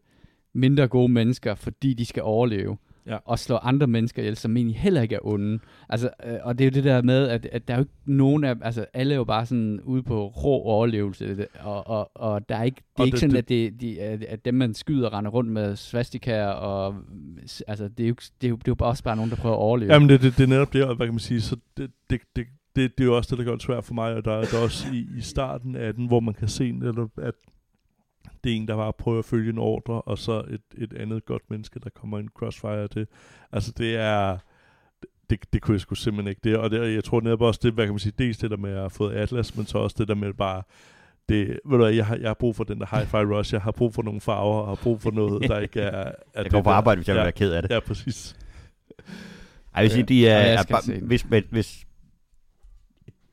mindre 0.54 0.88
gode 0.88 1.12
mennesker, 1.12 1.56
fordi 1.56 1.94
de 1.94 2.06
skal 2.06 2.24
overleve. 2.24 2.78
Ja. 3.08 3.18
Og 3.26 3.40
slå 3.40 3.56
andre 3.56 3.88
mennesker 3.88 4.22
ihjel, 4.22 4.36
som 4.38 4.58
egentlig 4.58 4.78
heller 4.78 5.02
ikke 5.02 5.16
er 5.16 5.20
onde. 5.28 5.60
Altså, 5.90 6.10
øh, 6.26 6.36
og 6.44 6.58
det 6.58 6.64
er 6.64 6.70
jo 6.70 6.74
det 6.74 6.84
der 6.84 7.02
med, 7.02 7.28
at, 7.28 7.46
at 7.52 7.68
der 7.68 7.74
er 7.74 7.78
jo 7.78 7.82
ikke 7.82 7.92
nogen 8.06 8.44
af 8.44 8.56
altså 8.62 8.86
alle 8.94 9.14
er 9.14 9.18
jo 9.18 9.24
bare 9.24 9.46
sådan 9.46 9.82
ude 9.82 10.04
på 10.04 10.28
rå 10.28 10.62
overlevelse, 10.64 11.48
og, 11.60 11.88
og, 11.88 12.12
og 12.16 12.50
der 12.50 12.56
er 12.56 12.64
ikke, 12.64 12.76
det 12.76 12.84
er 12.98 13.02
Og 13.02 13.06
ikke 13.06 13.14
det- 13.16 13.20
sådan, 13.20 13.32
det- 13.32 13.38
at, 13.38 13.50
det, 13.50 13.82
de, 13.82 14.02
at, 14.02 14.24
at 14.24 14.46
dem, 14.46 14.54
man 14.54 14.74
skyder, 14.74 15.14
render 15.18 15.32
rundt 15.32 15.50
med 15.52 15.76
svastikaer, 15.76 16.48
og 16.48 16.96
altså, 17.68 17.88
det 17.88 18.04
er 18.04 18.08
jo, 18.08 18.16
det 18.42 18.48
er 18.48 18.50
jo, 18.50 18.56
det 18.56 18.68
er 18.68 18.72
jo 18.72 18.76
bare 18.76 18.90
også 18.90 19.04
bare 19.04 19.16
nogen, 19.16 19.32
der 19.32 19.38
prøver 19.38 19.56
at 19.56 19.60
overleve. 19.60 19.94
Jamen, 19.94 20.10
det, 20.10 20.22
det, 20.22 20.38
det 20.38 20.44
er 20.44 20.48
netop 20.48 20.74
det, 20.74 20.84
og 20.84 20.96
hvad 20.96 21.08
kan 21.08 21.14
man 21.14 21.20
sige, 21.20 21.42
så 21.42 21.58
det, 21.78 21.92
det, 22.10 22.22
det, 22.36 22.46
det, 22.76 22.98
det 22.98 23.04
er 23.04 23.08
jo 23.08 23.18
også 23.18 23.30
det, 23.36 23.38
der 23.38 23.44
gør 23.46 23.52
det 23.56 23.62
svært 23.64 23.84
for 23.84 23.94
mig, 23.94 24.14
og 24.14 24.26
der, 24.26 24.32
der 24.32 24.58
er 24.58 24.64
også 24.64 24.88
i, 24.94 25.08
i 25.18 25.22
starten 25.22 25.76
af 25.76 25.94
den, 25.94 26.08
hvor 26.08 26.20
man 26.20 26.34
kan 26.34 26.48
se, 26.48 26.72
netop, 26.72 27.10
at 27.18 27.34
det 28.44 28.52
er 28.52 28.56
en, 28.56 28.68
der 28.68 28.76
bare 28.76 28.94
prøver 28.94 29.20
at 29.20 29.26
følge 29.26 29.50
en 29.50 29.58
ordre, 29.58 30.02
og 30.02 30.18
så 30.18 30.44
et, 30.50 30.62
et 30.78 30.94
andet 30.94 31.26
godt 31.26 31.42
menneske, 31.50 31.80
der 31.80 31.90
kommer 31.90 32.20
en 32.20 32.30
crossfire 32.36 32.82
af 32.82 32.90
det. 32.90 33.08
Altså, 33.52 33.72
det 33.78 33.96
er... 33.96 34.38
Det, 35.30 35.54
det 35.54 35.62
kunne 35.62 35.74
jeg 35.74 35.82
sgu 35.82 35.96
simpelthen 35.96 36.30
ikke. 36.30 36.42
Det, 36.44 36.58
og 36.58 36.72
det, 36.72 36.96
jeg 36.96 37.04
tror 37.04 37.22
netop 37.22 37.42
også, 37.42 37.60
det, 37.64 37.74
hvad 37.74 37.86
kan 37.86 37.94
man 37.94 38.00
sige, 38.00 38.14
dels 38.18 38.38
det 38.38 38.52
der 38.52 38.58
med 38.58 38.72
at 38.72 38.78
have 38.78 38.90
fået 38.90 39.14
Atlas, 39.14 39.58
men 39.58 39.66
så 39.66 39.78
også 39.78 39.96
det 40.00 40.08
der 40.08 40.16
med 40.16 40.34
bare, 40.34 40.64
det, 41.30 41.48
ved 41.48 41.60
du 41.72 41.78
hvad, 41.78 41.92
jeg 41.92 42.06
har, 42.06 42.16
jeg 42.16 42.30
har 42.30 42.34
brug 42.34 42.56
for 42.56 42.64
den 42.64 42.80
der 42.80 42.86
hi-fi 42.86 43.36
rush, 43.36 43.54
jeg 43.54 43.62
har 43.62 43.72
brug 43.72 43.94
for 43.94 44.02
nogle 44.02 44.22
farver, 44.22 44.62
og 44.62 44.68
har 44.68 44.76
brug 44.84 45.02
for 45.02 45.12
noget, 45.12 45.50
der 45.50 45.60
ikke 45.60 45.82
er... 45.82 45.90
er 46.04 46.12
Jeg 46.36 46.44
det 46.44 46.52
går 46.52 46.62
på 46.62 46.70
arbejde, 46.70 47.00
hvis 47.00 47.08
jeg 47.08 47.14
vil 47.14 47.20
ja, 47.20 47.24
være 47.24 47.32
ked 47.32 47.52
af 47.52 47.62
det. 47.62 47.72
Ja, 47.72 47.80
præcis. 47.80 48.36
Ej, 49.00 49.06
jeg 49.76 49.84
vil 49.84 49.92
sige, 49.92 50.04
de 50.04 50.28
er, 50.28 50.40
Ja, 50.40 50.52
jeg 50.52 50.60
er 50.60 50.64
bare, 50.70 51.00
hvis, 51.00 51.22
hvis, 51.22 51.46
hvis, 51.50 51.86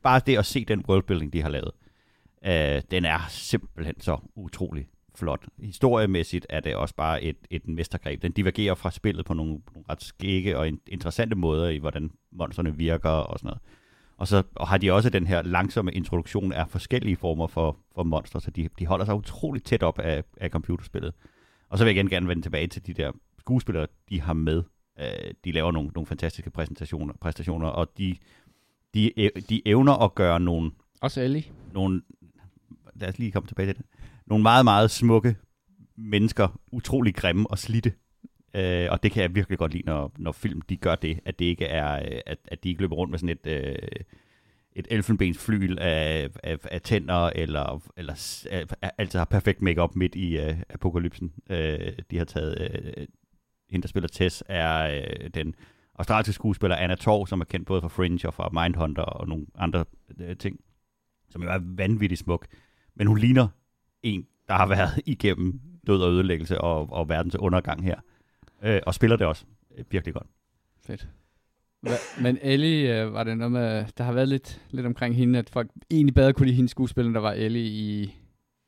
bare 0.03 0.21
det 0.25 0.37
at 0.37 0.45
se 0.45 0.65
den 0.65 0.83
worldbuilding, 0.89 1.33
de 1.33 1.41
har 1.41 1.49
lavet, 1.49 1.71
øh, 2.45 2.81
den 2.91 3.05
er 3.05 3.19
simpelthen 3.29 4.01
så 4.01 4.17
utrolig 4.35 4.87
flot. 5.15 5.45
Historiemæssigt 5.59 6.45
er 6.49 6.59
det 6.59 6.75
også 6.75 6.95
bare 6.95 7.23
et, 7.23 7.37
et 7.49 7.67
mestergreb. 7.67 8.21
Den 8.21 8.31
divergerer 8.31 8.75
fra 8.75 8.91
spillet 8.91 9.25
på 9.25 9.33
nogle, 9.33 9.51
nogle 9.51 9.85
ret 9.89 10.03
skægge 10.03 10.57
og 10.57 10.67
in- 10.67 10.81
interessante 10.87 11.35
måder 11.35 11.69
i, 11.69 11.77
hvordan 11.77 12.11
monsterne 12.31 12.77
virker 12.77 13.09
og 13.09 13.39
sådan 13.39 13.47
noget. 13.47 13.61
Og 14.17 14.27
så 14.27 14.43
og 14.55 14.67
har 14.67 14.77
de 14.77 14.91
også 14.91 15.09
den 15.09 15.27
her 15.27 15.41
langsomme 15.41 15.91
introduktion 15.91 16.53
af 16.53 16.69
forskellige 16.69 17.15
former 17.15 17.47
for, 17.47 17.77
for 17.95 18.03
monstre, 18.03 18.41
så 18.41 18.51
de, 18.51 18.69
de 18.79 18.85
holder 18.85 19.05
sig 19.05 19.15
utroligt 19.15 19.65
tæt 19.65 19.83
op 19.83 19.99
af, 19.99 20.23
af 20.37 20.49
computerspillet. 20.49 21.13
Og 21.69 21.77
så 21.77 21.83
vil 21.83 21.91
jeg 21.91 21.97
igen 21.97 22.09
gerne 22.09 22.27
vende 22.27 22.41
tilbage 22.41 22.67
til 22.67 22.87
de 22.87 22.93
der 22.93 23.11
skuespillere, 23.39 23.87
de 24.09 24.21
har 24.21 24.33
med. 24.33 24.63
Øh, 24.99 25.33
de 25.45 25.51
laver 25.51 25.71
nogle, 25.71 25.89
nogle 25.95 26.07
fantastiske 26.07 26.49
præsentationer, 26.49 27.13
præstationer, 27.21 27.67
og 27.67 27.97
de, 27.97 28.15
de, 28.93 29.11
de 29.49 29.61
evner 29.65 29.93
at 29.93 30.15
gøre 30.15 30.39
nogle... 30.39 30.71
Også 31.01 31.21
Ellie. 31.21 31.43
Nogle, 31.73 32.01
lad 32.95 33.09
os 33.09 33.19
lige 33.19 33.31
komme 33.31 33.47
tilbage 33.47 33.67
til 33.67 33.77
det. 33.77 33.85
Nogle 34.25 34.41
meget, 34.41 34.65
meget 34.65 34.91
smukke 34.91 35.35
mennesker, 35.95 36.59
utrolig 36.71 37.15
grimme 37.15 37.49
og 37.49 37.59
slitte. 37.59 37.93
Øh, 38.53 38.87
og 38.91 39.03
det 39.03 39.11
kan 39.11 39.23
jeg 39.23 39.35
virkelig 39.35 39.57
godt 39.57 39.73
lide, 39.73 39.85
når, 39.85 40.11
når 40.17 40.31
film 40.31 40.61
de 40.61 40.77
gør 40.77 40.95
det, 40.95 41.19
at 41.25 41.39
det 41.39 41.45
ikke 41.45 41.65
er, 41.65 41.95
øh, 41.95 42.21
at, 42.25 42.37
at 42.47 42.63
de 42.63 42.69
ikke 42.69 42.81
løber 42.81 42.95
rundt 42.95 43.11
med 43.11 43.19
sådan 43.19 43.37
et, 43.43 43.47
øh, 43.47 43.75
et 44.73 44.87
elfenbensflyl 44.89 45.77
af, 45.79 46.29
af, 46.43 46.57
af 46.63 46.81
tænder, 46.81 47.29
eller, 47.35 47.83
eller 47.97 48.13
altid 48.97 49.19
har 49.19 49.25
perfekt 49.25 49.61
makeup 49.61 49.95
midt 49.95 50.15
i 50.15 50.37
øh, 50.37 50.57
apokalypsen. 50.69 51.33
Øh, 51.49 51.93
de 52.11 52.17
har 52.17 52.25
taget, 52.25 52.61
øh, 52.61 53.07
hende 53.69 53.83
der 53.83 53.87
spiller 53.87 54.07
Tess, 54.07 54.43
er 54.47 55.01
øh, 55.01 55.29
den 55.33 55.55
australske 55.95 56.33
skuespiller 56.33 56.75
Anna 56.75 56.95
Torv, 56.95 57.27
som 57.27 57.41
er 57.41 57.45
kendt 57.45 57.67
både 57.67 57.81
fra 57.81 57.87
Fringe 57.87 58.27
og 58.27 58.33
fra 58.33 58.63
Mindhunter 58.63 59.03
og 59.03 59.27
nogle 59.27 59.45
andre 59.55 59.85
øh, 60.19 60.37
ting, 60.37 60.59
som 61.29 61.43
jo 61.43 61.49
er 61.49 61.59
vanvittigt 61.63 62.19
smuk. 62.19 62.47
Men 62.95 63.07
hun 63.07 63.17
ligner 63.17 63.47
en, 64.03 64.25
der 64.47 64.53
har 64.53 64.67
været 64.67 65.01
igennem 65.13 65.61
død 65.87 66.01
og 66.01 66.11
ødelæggelse 66.11 66.61
og, 66.61 66.93
og 66.93 67.09
verdens 67.09 67.35
undergang 67.35 67.83
her. 67.83 67.95
Øh, 68.63 68.79
og 68.85 68.93
spiller 68.93 69.17
det 69.17 69.27
også 69.27 69.45
virkelig 69.91 70.13
godt. 70.13 70.27
Fedt. 70.85 71.07
Hva, 71.81 71.95
men 72.21 72.37
Ellie, 72.41 73.01
øh, 73.01 73.13
var 73.13 73.23
det 73.23 73.37
noget 73.37 73.51
med, 73.51 73.85
der 73.97 74.03
har 74.03 74.13
været 74.13 74.27
lidt, 74.27 74.61
lidt 74.71 74.85
omkring 74.85 75.15
hende, 75.15 75.39
at 75.39 75.49
folk 75.49 75.69
egentlig 75.91 76.13
bedre 76.13 76.33
kunne 76.33 76.45
lide 76.45 76.55
hendes 76.55 76.71
skuespiller, 76.71 77.11
der 77.11 77.19
var 77.19 77.31
Ellie 77.31 77.63
i, 77.63 78.15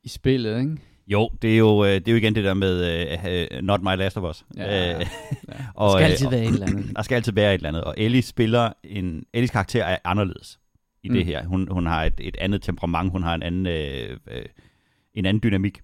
i 0.02 0.08
spillet, 0.08 0.58
ikke? 0.58 0.76
Jo, 1.06 1.30
det 1.42 1.54
er 1.54 1.58
jo, 1.58 1.84
øh, 1.84 1.90
det 1.90 2.08
er 2.08 2.12
jo 2.12 2.16
igen 2.16 2.34
det 2.34 2.44
der 2.44 2.54
med 2.54 3.06
uh, 3.52 3.64
Not 3.64 3.82
My 3.82 3.96
Last 3.96 4.16
of 4.16 4.30
Us. 4.30 4.44
Ja, 4.56 4.90
ja. 4.90 4.98
og, 5.74 5.90
der 5.90 5.98
skal 5.98 6.10
altid 6.10 6.30
være 6.30 6.42
et 6.42 6.48
eller 6.48 6.66
andet. 6.66 6.92
Der 6.96 7.02
skal 7.02 7.14
altid 7.14 7.32
være 7.32 7.54
et 7.54 7.58
eller 7.58 7.68
andet. 7.68 7.84
Og 7.84 7.94
Ellie 7.96 8.22
spiller 8.22 8.72
en... 8.84 9.24
Ellies 9.32 9.50
karakter 9.50 9.84
er 9.84 9.98
anderledes 10.04 10.58
i 11.04 11.08
mm. 11.08 11.14
det 11.14 11.26
her. 11.26 11.46
Hun, 11.46 11.68
hun 11.70 11.86
har 11.86 12.04
et, 12.04 12.14
et 12.18 12.36
andet 12.36 12.62
temperament, 12.62 13.10
hun 13.12 13.22
har 13.22 13.34
en 13.34 13.42
anden, 13.42 13.66
øh, 13.66 14.18
øh, 14.30 14.44
en 15.14 15.26
anden 15.26 15.42
dynamik 15.42 15.80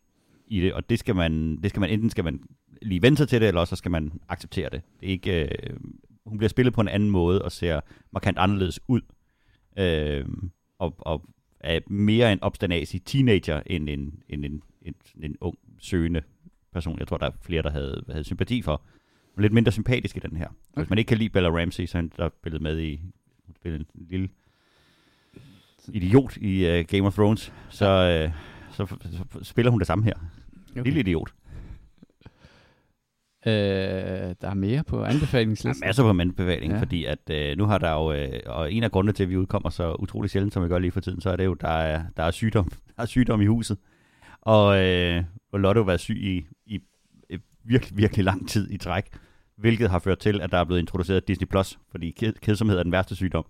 i 0.46 0.60
det, 0.60 0.72
og 0.72 0.90
det 0.90 0.98
skal 0.98 1.16
man, 1.16 1.56
det 1.62 1.70
skal 1.70 1.80
man 1.80 1.90
enten 1.90 2.10
skal 2.10 2.24
man 2.24 2.40
lige 2.82 3.02
vente 3.02 3.16
sig 3.16 3.28
til 3.28 3.40
det, 3.40 3.48
eller 3.48 3.60
også 3.60 3.76
skal 3.76 3.90
man 3.90 4.12
acceptere 4.28 4.68
det. 4.70 4.82
det 5.00 5.06
er 5.06 5.10
ikke, 5.10 5.42
øh, 5.42 5.76
hun 6.26 6.38
bliver 6.38 6.48
spillet 6.48 6.74
på 6.74 6.80
en 6.80 6.88
anden 6.88 7.10
måde 7.10 7.42
og 7.42 7.52
ser 7.52 7.80
markant 8.12 8.38
anderledes 8.38 8.80
ud. 8.88 9.00
Øh, 9.78 10.24
og, 10.78 10.94
og 10.98 11.28
er 11.60 11.80
mere 11.86 12.32
en 12.32 12.42
obstanasig 12.42 13.04
teenager 13.04 13.62
end 13.66 13.88
en, 13.88 14.22
en, 14.28 14.44
en, 14.44 14.62
en, 14.82 14.94
en 15.22 15.36
ung, 15.40 15.58
søgende 15.78 16.22
person. 16.72 16.98
Jeg 16.98 17.08
tror, 17.08 17.16
der 17.16 17.26
er 17.26 17.30
flere, 17.42 17.62
der 17.62 17.70
havde, 17.70 18.04
havde 18.10 18.24
sympati 18.24 18.62
for. 18.62 18.82
Hun 19.34 19.38
er 19.38 19.42
lidt 19.42 19.52
mindre 19.52 19.72
sympatisk 19.72 20.16
i 20.16 20.20
den 20.20 20.36
her. 20.36 20.46
Okay. 20.46 20.82
Hvis 20.82 20.90
man 20.90 20.98
ikke 20.98 21.08
kan 21.08 21.18
lide 21.18 21.30
Bella 21.30 21.48
Ramsey, 21.48 21.86
så 21.86 21.98
er 21.98 22.02
der 22.16 22.28
spillet 22.40 22.62
med 22.62 22.80
i 22.80 23.00
hun 23.46 23.72
en 23.72 23.86
lille 23.94 24.28
idiot 25.88 26.36
i 26.36 26.80
uh, 26.80 26.86
Game 26.86 27.06
of 27.06 27.14
Thrones, 27.14 27.52
så, 27.68 28.24
uh, 28.26 28.32
så, 28.74 28.86
så, 28.86 29.24
så 29.32 29.44
spiller 29.44 29.70
hun 29.70 29.80
det 29.80 29.86
samme 29.86 30.04
her. 30.04 30.14
Okay. 30.72 30.84
Lille 30.84 31.00
idiot. 31.00 31.32
Øh, 33.46 33.52
der 34.40 34.48
er 34.50 34.54
mere 34.54 34.84
på 34.84 35.04
anbefalingslisten. 35.04 35.82
Der 35.82 35.86
er 35.86 35.88
masser 35.88 36.02
på 36.02 36.20
anbefaling, 36.20 36.72
ja. 36.72 36.78
fordi 36.80 37.04
at 37.04 37.30
øh, 37.30 37.58
nu 37.58 37.64
har 37.64 37.78
der 37.78 37.92
jo, 37.92 38.12
øh, 38.12 38.40
og 38.46 38.72
en 38.72 38.82
af 38.82 38.90
grundene 38.90 39.12
til, 39.12 39.22
at 39.22 39.30
vi 39.30 39.36
udkommer 39.36 39.70
så 39.70 39.94
utrolig 39.94 40.30
sjældent, 40.30 40.54
som 40.54 40.62
vi 40.62 40.68
gør 40.68 40.78
lige 40.78 40.90
for 40.90 41.00
tiden, 41.00 41.20
så 41.20 41.30
er 41.30 41.36
det 41.36 41.44
jo, 41.44 41.54
der 41.54 41.68
er, 41.68 42.02
der 42.16 42.22
er, 42.22 42.30
sygdom, 42.30 42.64
der 42.96 43.02
er 43.02 43.06
sygdom 43.06 43.40
i 43.40 43.46
huset. 43.46 43.78
Og, 44.40 44.86
øh, 44.86 45.24
og 45.52 45.60
Lotto 45.60 45.80
har 45.82 45.86
været 45.86 46.00
syg 46.00 46.16
i, 46.16 46.46
i, 46.66 46.80
i 47.30 47.38
virkelig, 47.64 47.96
virkelig 47.96 48.24
lang 48.24 48.48
tid 48.48 48.70
i 48.70 48.76
træk, 48.76 49.04
hvilket 49.56 49.90
har 49.90 49.98
ført 49.98 50.18
til, 50.18 50.40
at 50.40 50.52
der 50.52 50.58
er 50.58 50.64
blevet 50.64 50.80
introduceret 50.80 51.28
Disney+, 51.28 51.46
Plus, 51.46 51.78
fordi 51.90 52.10
kedsomhed 52.42 52.78
er 52.78 52.82
den 52.82 52.92
værste 52.92 53.16
sygdom. 53.16 53.46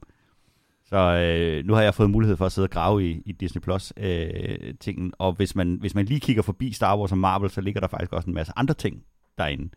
Så 0.91 0.97
øh, 0.97 1.67
nu 1.67 1.75
har 1.75 1.83
jeg 1.83 1.95
fået 1.95 2.11
mulighed 2.11 2.37
for 2.37 2.47
at 2.47 2.53
sidde 2.53 2.67
og 2.67 2.71
grave 2.71 3.11
i, 3.11 3.23
i 3.27 3.33
Disney 3.33 3.63
Plus 3.63 3.93
øh, 3.97 4.75
tingen, 4.81 5.13
og 5.19 5.33
hvis 5.33 5.57
man, 5.57 5.75
hvis 5.81 5.95
man 5.95 6.05
lige 6.05 6.21
kigger 6.21 6.43
forbi 6.43 6.73
Star 6.73 6.99
Wars 6.99 7.13
og 7.13 7.19
Marvel, 7.19 7.51
så 7.51 7.61
ligger 7.61 7.81
der 7.81 7.89
faktisk 7.89 8.13
også 8.13 8.29
en 8.29 8.35
masse 8.35 8.53
andre 8.57 8.75
ting 8.75 9.05
derinde. 9.39 9.71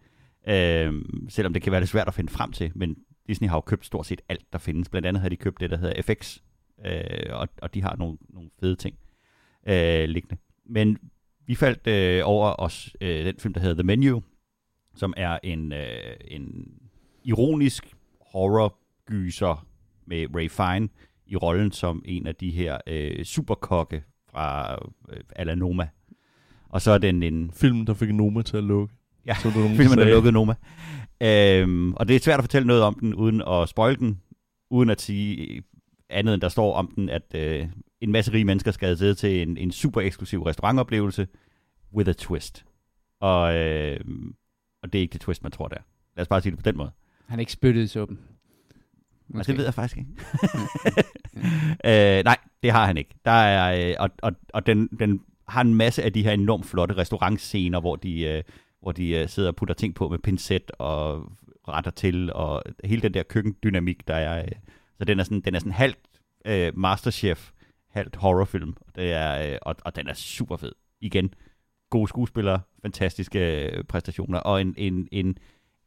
Øh, 0.47 0.93
selvom 1.29 1.53
det 1.53 1.61
kan 1.61 1.71
være 1.71 1.81
lidt 1.81 1.89
svært 1.89 2.07
at 2.07 2.13
finde 2.13 2.31
frem 2.31 2.51
til, 2.51 2.71
men 2.75 2.95
Disney 3.27 3.49
har 3.49 3.57
jo 3.57 3.61
købt 3.61 3.85
stort 3.85 4.05
set 4.05 4.21
alt, 4.29 4.53
der 4.53 4.59
findes. 4.59 4.89
Blandt 4.89 5.07
andet 5.07 5.21
har 5.21 5.29
de 5.29 5.35
købt 5.35 5.59
det, 5.59 5.69
der 5.69 5.77
hedder 5.77 6.01
FX, 6.01 6.37
øh, 6.85 7.29
og, 7.29 7.47
og 7.61 7.73
de 7.73 7.81
har 7.81 7.95
nogle, 7.95 8.17
nogle 8.29 8.49
fede 8.59 8.75
ting 8.75 8.95
øh, 9.67 10.09
liggende. 10.09 10.37
Men 10.65 10.97
vi 11.45 11.55
faldt 11.55 11.87
øh, 11.87 12.21
over 12.25 12.55
os 12.59 12.95
øh, 13.01 13.25
den 13.25 13.35
film, 13.39 13.53
der 13.53 13.61
hedder 13.61 13.75
The 13.75 13.83
Menu, 13.83 14.21
som 14.95 15.13
er 15.17 15.39
en, 15.43 15.73
øh, 15.73 16.15
en 16.27 16.73
ironisk 17.23 17.95
horror-gyser 18.21 19.67
med 20.07 20.27
Ray 20.35 20.49
Fine 20.49 20.89
i 21.27 21.35
rollen 21.35 21.71
som 21.71 22.01
en 22.05 22.27
af 22.27 22.35
de 22.35 22.51
her 22.51 22.77
øh, 22.87 23.25
superkokke 23.25 24.03
fra 24.31 24.73
øh, 25.09 25.19
Alanoma. 25.35 25.87
Og 26.69 26.81
så 26.81 26.91
er 26.91 26.97
den 26.97 27.23
en... 27.23 27.51
Film, 27.51 27.85
der 27.85 27.93
fik 27.93 28.13
Noma 28.13 28.41
til 28.41 28.57
at 28.57 28.63
lukke. 28.63 28.93
Ja, 29.25 29.35
så 29.35 29.51
nogen, 29.55 29.75
filmen 29.75 29.99
er 29.99 30.05
lukket 30.05 30.33
Noma. 30.33 30.53
Øhm, 31.21 31.93
og 31.93 32.07
det 32.07 32.15
er 32.15 32.19
svært 32.19 32.39
at 32.39 32.43
fortælle 32.43 32.67
noget 32.67 32.83
om 32.83 32.97
den, 32.99 33.15
uden 33.15 33.41
at 33.47 33.69
spoil 33.69 33.99
den, 33.99 34.21
uden 34.69 34.89
at 34.89 35.01
sige 35.01 35.63
andet 36.09 36.33
end 36.33 36.41
der 36.41 36.49
står 36.49 36.73
om 36.73 36.93
den, 36.95 37.09
at 37.09 37.35
øh, 37.35 37.67
en 38.01 38.11
masse 38.11 38.33
rige 38.33 38.45
mennesker 38.45 38.71
skal 38.71 38.97
sidde 38.97 39.15
til 39.15 39.41
en, 39.41 39.57
en 39.57 39.71
super 39.71 40.01
eksklusiv 40.01 40.43
restaurantoplevelse 40.43 41.27
with 41.93 42.09
a 42.09 42.13
twist. 42.13 42.65
Og, 43.19 43.55
øh, 43.55 43.99
og 44.83 44.93
det 44.93 44.99
er 44.99 45.01
ikke 45.01 45.13
det 45.13 45.21
twist, 45.21 45.43
man 45.43 45.51
tror, 45.51 45.67
det 45.67 45.77
er. 45.77 45.81
Lad 46.15 46.21
os 46.21 46.27
bare 46.27 46.41
sige 46.41 46.51
det 46.51 46.59
på 46.59 46.69
den 46.71 46.77
måde. 46.77 46.91
Han 47.27 47.39
er 47.39 47.41
ikke 47.41 47.51
spyttet 47.51 47.83
i 47.83 47.87
suppen. 47.87 48.19
Måske. 49.33 49.51
det 49.51 49.57
ved 49.57 49.65
jeg 49.65 49.73
faktisk 49.73 49.97
ikke. 49.97 50.09
øh, 52.19 52.23
nej, 52.23 52.37
det 52.63 52.71
har 52.71 52.85
han 52.85 52.97
ikke. 52.97 53.15
Der 53.25 53.31
er, 53.31 53.89
øh, 53.89 53.95
og 53.99 54.09
og, 54.21 54.33
og 54.53 54.65
den, 54.65 54.87
den 54.99 55.21
har 55.47 55.61
en 55.61 55.75
masse 55.75 56.03
af 56.03 56.13
de 56.13 56.23
her 56.23 56.31
enormt 56.31 56.65
flotte 56.65 56.97
restaurantscener, 56.97 57.79
hvor 57.79 57.95
de, 57.95 58.21
øh, 58.21 58.43
hvor 58.81 58.91
de 58.91 59.09
øh, 59.09 59.29
sidder 59.29 59.49
og 59.49 59.55
putter 59.55 59.75
ting 59.75 59.95
på 59.95 60.09
med 60.09 60.19
pincet 60.19 60.71
og 60.71 61.31
retter 61.67 61.91
til, 61.91 62.33
og 62.33 62.63
hele 62.83 63.01
den 63.01 63.13
der 63.13 63.23
køkkendynamik, 63.23 64.07
der 64.07 64.15
er. 64.15 64.43
Øh, 64.43 64.51
så 64.97 65.05
den 65.05 65.19
er 65.19 65.23
sådan, 65.23 65.41
den 65.41 65.55
er 65.55 65.59
sådan 65.59 65.71
halvt 65.71 65.99
øh, 66.45 66.77
masterchef, 66.77 67.51
halvt 67.89 68.15
horrorfilm, 68.15 68.73
det 68.95 69.11
er, 69.11 69.51
øh, 69.51 69.57
og, 69.61 69.75
og 69.85 69.95
den 69.95 70.07
er 70.07 70.13
super 70.13 70.57
fed. 70.57 70.71
Igen, 71.01 71.33
gode 71.89 72.07
skuespillere, 72.07 72.61
fantastiske 72.81 73.65
øh, 73.65 73.83
præstationer, 73.83 74.39
og 74.39 74.61
en, 74.61 74.73
en, 74.77 75.07
en, 75.11 75.37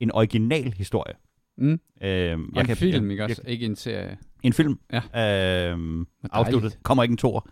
en 0.00 0.12
original 0.12 0.72
historie. 0.72 1.14
Mm. 1.56 1.70
Øhm, 1.70 1.80
jeg 2.00 2.60
en 2.60 2.66
kan, 2.66 2.76
film, 2.76 3.04
jeg, 3.04 3.10
ikke 3.10 3.24
også? 3.24 3.42
Jeg, 3.44 3.52
ikke 3.52 3.66
en 3.66 3.76
serie. 3.76 4.18
En 4.42 4.52
film. 4.52 4.78
Ja. 4.92 5.70
Øhm, 5.72 6.06
afsluttet. 6.32 6.78
Kommer 6.82 7.02
ikke 7.02 7.12
en 7.12 7.16
tor. 7.16 7.48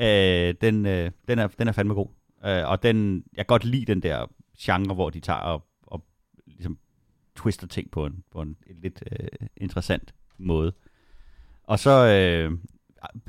Øh, 0.00 0.54
den, 0.60 0.86
øh, 0.86 1.10
den, 1.28 1.38
er, 1.38 1.46
den 1.46 1.68
er 1.68 1.72
fandme 1.72 1.94
god. 1.94 2.08
Øh, 2.46 2.68
og 2.68 2.82
den, 2.82 3.24
jeg 3.36 3.46
kan 3.46 3.46
godt 3.46 3.64
lide 3.64 3.84
den 3.84 4.02
der 4.02 4.26
genre, 4.58 4.94
hvor 4.94 5.10
de 5.10 5.20
tager 5.20 5.38
og, 5.38 5.66
og 5.82 6.04
ligesom 6.46 6.78
twister 7.36 7.66
ting 7.66 7.90
på 7.90 8.06
en, 8.06 8.24
på 8.32 8.42
en, 8.42 8.56
en 8.66 8.76
lidt 8.82 9.02
øh, 9.12 9.28
interessant 9.56 10.14
måde. 10.38 10.72
Og 11.64 11.78
så 11.78 11.90
øh, 11.90 12.58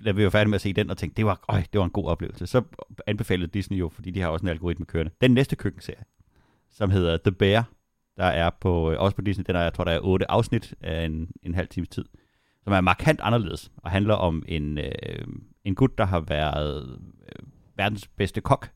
da 0.05 0.11
vi 0.11 0.23
var 0.23 0.29
færdige 0.29 0.49
med 0.49 0.55
at 0.55 0.61
se 0.61 0.73
den 0.73 0.89
og 0.89 0.97
tænkte, 0.97 1.17
det 1.17 1.25
var, 1.25 1.45
øj, 1.47 1.63
det 1.73 1.79
var 1.79 1.85
en 1.85 1.91
god 1.91 2.05
oplevelse. 2.05 2.47
Så 2.47 2.63
anbefalede 3.07 3.47
Disney 3.47 3.77
jo, 3.79 3.89
fordi 3.89 4.11
de 4.11 4.21
har 4.21 4.27
også 4.27 4.43
en 4.43 4.49
algoritme 4.49 4.85
kørende, 4.85 5.11
den 5.21 5.31
næste 5.31 5.55
køkkenserie, 5.55 6.03
som 6.71 6.89
hedder 6.89 7.17
The 7.17 7.31
Bear, 7.31 7.69
der 8.19 8.25
er 8.25 8.49
på, 8.61 8.91
øh, 8.91 8.99
også 8.99 9.15
på 9.15 9.21
Disney, 9.21 9.45
den 9.47 9.55
er, 9.55 9.61
jeg 9.61 9.73
tror, 9.73 9.83
der 9.83 9.91
er 9.91 9.99
otte 9.99 10.31
afsnit 10.31 10.73
af 10.81 11.05
en, 11.05 11.31
en 11.43 11.55
halv 11.55 11.67
times 11.67 11.89
tid, 11.89 12.05
som 12.63 12.73
er 12.73 12.81
markant 12.81 13.21
anderledes, 13.21 13.71
og 13.77 13.91
handler 13.91 14.13
om 14.13 14.43
en, 14.47 14.77
øh, 14.77 15.27
en 15.63 15.75
gut, 15.75 15.97
der 15.97 16.05
har 16.05 16.19
været 16.19 16.99
øh, 17.21 17.47
verdens 17.75 18.07
bedste 18.07 18.41
kok, 18.41 18.69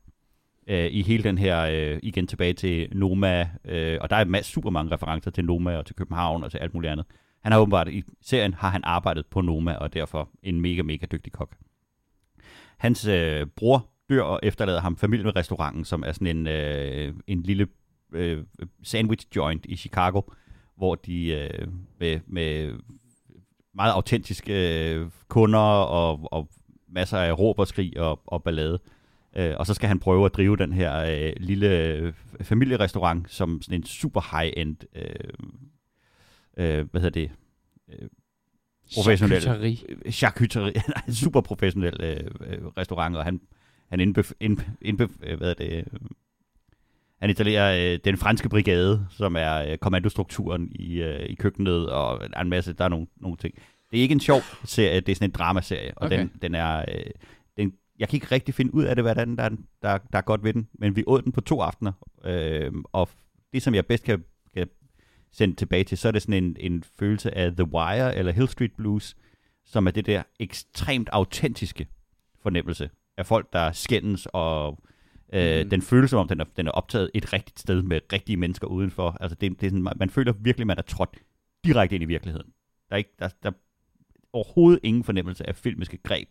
øh, 0.66 0.86
i 0.90 1.02
hele 1.02 1.22
den 1.22 1.38
her, 1.38 1.60
øh, 1.60 1.98
igen 2.02 2.26
tilbage 2.26 2.52
til 2.52 2.88
Noma, 2.92 3.48
øh, 3.64 3.98
og 4.00 4.10
der 4.10 4.16
er 4.16 4.24
masse, 4.24 4.52
super 4.52 4.70
mange 4.70 4.92
referencer 4.92 5.30
til 5.30 5.44
Noma 5.44 5.76
og 5.76 5.86
til 5.86 5.96
København 5.96 6.44
og 6.44 6.50
til 6.50 6.58
alt 6.58 6.74
muligt 6.74 6.90
andet. 6.90 7.06
Han 7.42 7.52
har 7.52 7.60
åbenbart, 7.60 7.88
i 7.88 8.02
serien 8.22 8.54
har 8.54 8.68
han 8.68 8.80
arbejdet 8.84 9.26
på 9.26 9.40
Noma, 9.40 9.74
og 9.74 9.94
derfor 9.94 10.30
en 10.42 10.60
mega, 10.60 10.82
mega 10.82 11.06
dygtig 11.12 11.32
kok. 11.32 11.56
Hans 12.78 13.06
øh, 13.06 13.46
bror 13.46 13.86
dør 14.10 14.22
og 14.22 14.40
efterlader 14.42 14.80
ham 14.80 14.96
familie 14.96 15.24
med 15.24 15.36
restauranten, 15.36 15.84
som 15.84 16.02
er 16.06 16.12
sådan 16.12 16.36
en, 16.36 16.46
øh, 16.46 17.14
en 17.26 17.42
lille 17.42 17.66
øh, 18.14 18.44
sandwich 18.82 19.26
joint 19.36 19.66
i 19.66 19.76
Chicago, 19.76 20.20
hvor 20.76 20.94
de 20.94 21.26
øh, 21.26 21.68
med, 22.00 22.20
med 22.26 22.72
meget 23.74 23.92
autentiske 23.92 24.92
øh, 24.92 25.10
kunder 25.28 25.58
og, 25.58 26.32
og 26.32 26.48
masser 26.88 27.18
af 27.18 27.38
råb 27.38 27.58
og 27.58 27.66
skrig 27.66 28.00
og, 28.00 28.20
og 28.26 28.42
ballade. 28.42 28.78
Øh, 29.36 29.54
og 29.56 29.66
så 29.66 29.74
skal 29.74 29.88
han 29.88 29.98
prøve 29.98 30.26
at 30.26 30.34
drive 30.34 30.56
den 30.56 30.72
her 30.72 30.96
øh, 30.96 31.32
lille 31.36 31.78
øh, 31.78 32.12
familierestaurant 32.42 33.30
som 33.30 33.62
sådan 33.62 33.80
en 33.80 33.86
super 33.86 34.38
high-end, 34.38 34.76
øh, 34.96 35.04
øh, 36.56 36.90
hvad 36.90 37.00
hedder 37.00 37.20
det, 37.20 37.30
øh, 37.88 38.08
professionel 38.94 39.40
Charcuterie. 39.40 40.12
charcuterie, 40.12 40.72
nej, 40.96 41.14
super 41.14 41.40
professionel 41.40 42.00
øh, 42.00 42.30
øh, 42.46 42.66
restaurant, 42.66 43.16
og 43.16 43.24
han, 43.24 43.40
han 43.88 44.00
indbef, 44.00 44.32
ind, 44.40 44.58
indbef, 44.82 45.10
øh, 45.22 45.38
hvad 45.38 45.50
er 45.50 45.54
det, 45.54 45.88
han 47.20 47.30
etablerer 47.30 47.92
øh, 47.92 47.98
den 48.04 48.16
franske 48.16 48.48
brigade, 48.48 49.06
som 49.10 49.36
er 49.36 49.54
øh, 49.54 49.78
kommandostrukturen 49.78 50.72
i, 50.74 51.02
øh, 51.02 51.26
i 51.26 51.34
køkkenet, 51.34 51.90
og 51.90 52.20
en 52.42 52.48
masse, 52.48 52.72
der 52.72 52.84
er 52.84 52.88
nogle, 52.88 53.06
nogle 53.16 53.36
ting. 53.36 53.54
Det 53.90 53.98
er 53.98 54.02
ikke 54.02 54.12
en 54.12 54.20
sjov 54.20 54.40
serie, 54.64 55.00
det 55.00 55.12
er 55.12 55.16
sådan 55.16 55.28
en 55.28 55.34
dramaserie, 55.34 55.92
og 55.96 56.06
Okay. 56.06 56.18
den, 56.18 56.32
den 56.42 56.54
er, 56.54 56.78
øh, 56.78 57.10
den, 57.56 57.72
jeg 57.98 58.08
kan 58.08 58.16
ikke 58.16 58.26
rigtig 58.32 58.54
finde 58.54 58.74
ud 58.74 58.84
af 58.84 58.94
det, 58.94 59.04
hvad 59.04 59.14
der, 59.14 59.24
der, 59.24 59.48
der, 59.82 59.98
der 59.98 60.18
er 60.18 60.22
godt 60.22 60.44
ved 60.44 60.52
den, 60.52 60.68
men 60.78 60.96
vi 60.96 61.04
åd 61.06 61.22
den 61.22 61.32
på 61.32 61.40
to 61.40 61.60
aftener, 61.60 61.92
øh, 62.24 62.72
og 62.92 63.08
det, 63.52 63.62
som 63.62 63.74
jeg 63.74 63.86
bedst 63.86 64.04
kan, 64.04 64.24
kan 64.56 64.68
sende 65.32 65.54
tilbage 65.56 65.84
til, 65.84 65.98
så 65.98 66.08
er 66.08 66.12
det 66.12 66.22
sådan 66.22 66.44
en, 66.44 66.56
en 66.60 66.84
følelse 66.98 67.34
af 67.34 67.52
The 67.52 67.64
Wire 67.64 68.16
eller 68.16 68.32
Hill 68.32 68.48
Street 68.48 68.72
Blues, 68.76 69.16
som 69.64 69.86
er 69.86 69.90
det 69.90 70.06
der 70.06 70.22
ekstremt 70.40 71.08
autentiske 71.12 71.86
fornemmelse 72.42 72.90
af 73.16 73.26
folk, 73.26 73.52
der 73.52 73.72
skændes, 73.72 74.28
og 74.32 74.78
øh, 75.32 75.60
Mhm. 75.60 75.70
den 75.70 75.82
føles 75.82 76.10
som 76.10 76.18
om, 76.18 76.28
den 76.28 76.40
er, 76.40 76.44
den 76.56 76.66
er 76.66 76.70
optaget 76.70 77.10
et 77.14 77.32
rigtigt 77.32 77.60
sted 77.60 77.82
med 77.82 78.00
rigtige 78.12 78.36
mennesker 78.36 78.66
udenfor. 78.66 79.16
Altså 79.20 79.34
det, 79.34 79.60
det 79.60 79.66
er 79.66 79.70
sådan, 79.70 79.88
man- 79.96 80.10
føler 80.10 80.32
virkelig, 80.32 80.66
man 80.66 80.78
er 80.78 80.82
trådt 80.82 81.10
direkte 81.64 81.94
ind 81.96 82.02
i 82.02 82.06
virkeligheden. 82.06 82.46
Der 82.88 82.94
er, 82.94 82.96
ikke, 82.98 83.10
der, 83.18 83.28
der 83.42 83.48
er 83.50 83.54
overhovedet 84.32 84.80
ingen 84.82 85.04
fornemmelse 85.04 85.48
af 85.48 85.56
filmiske 85.56 85.96
greb 86.02 86.28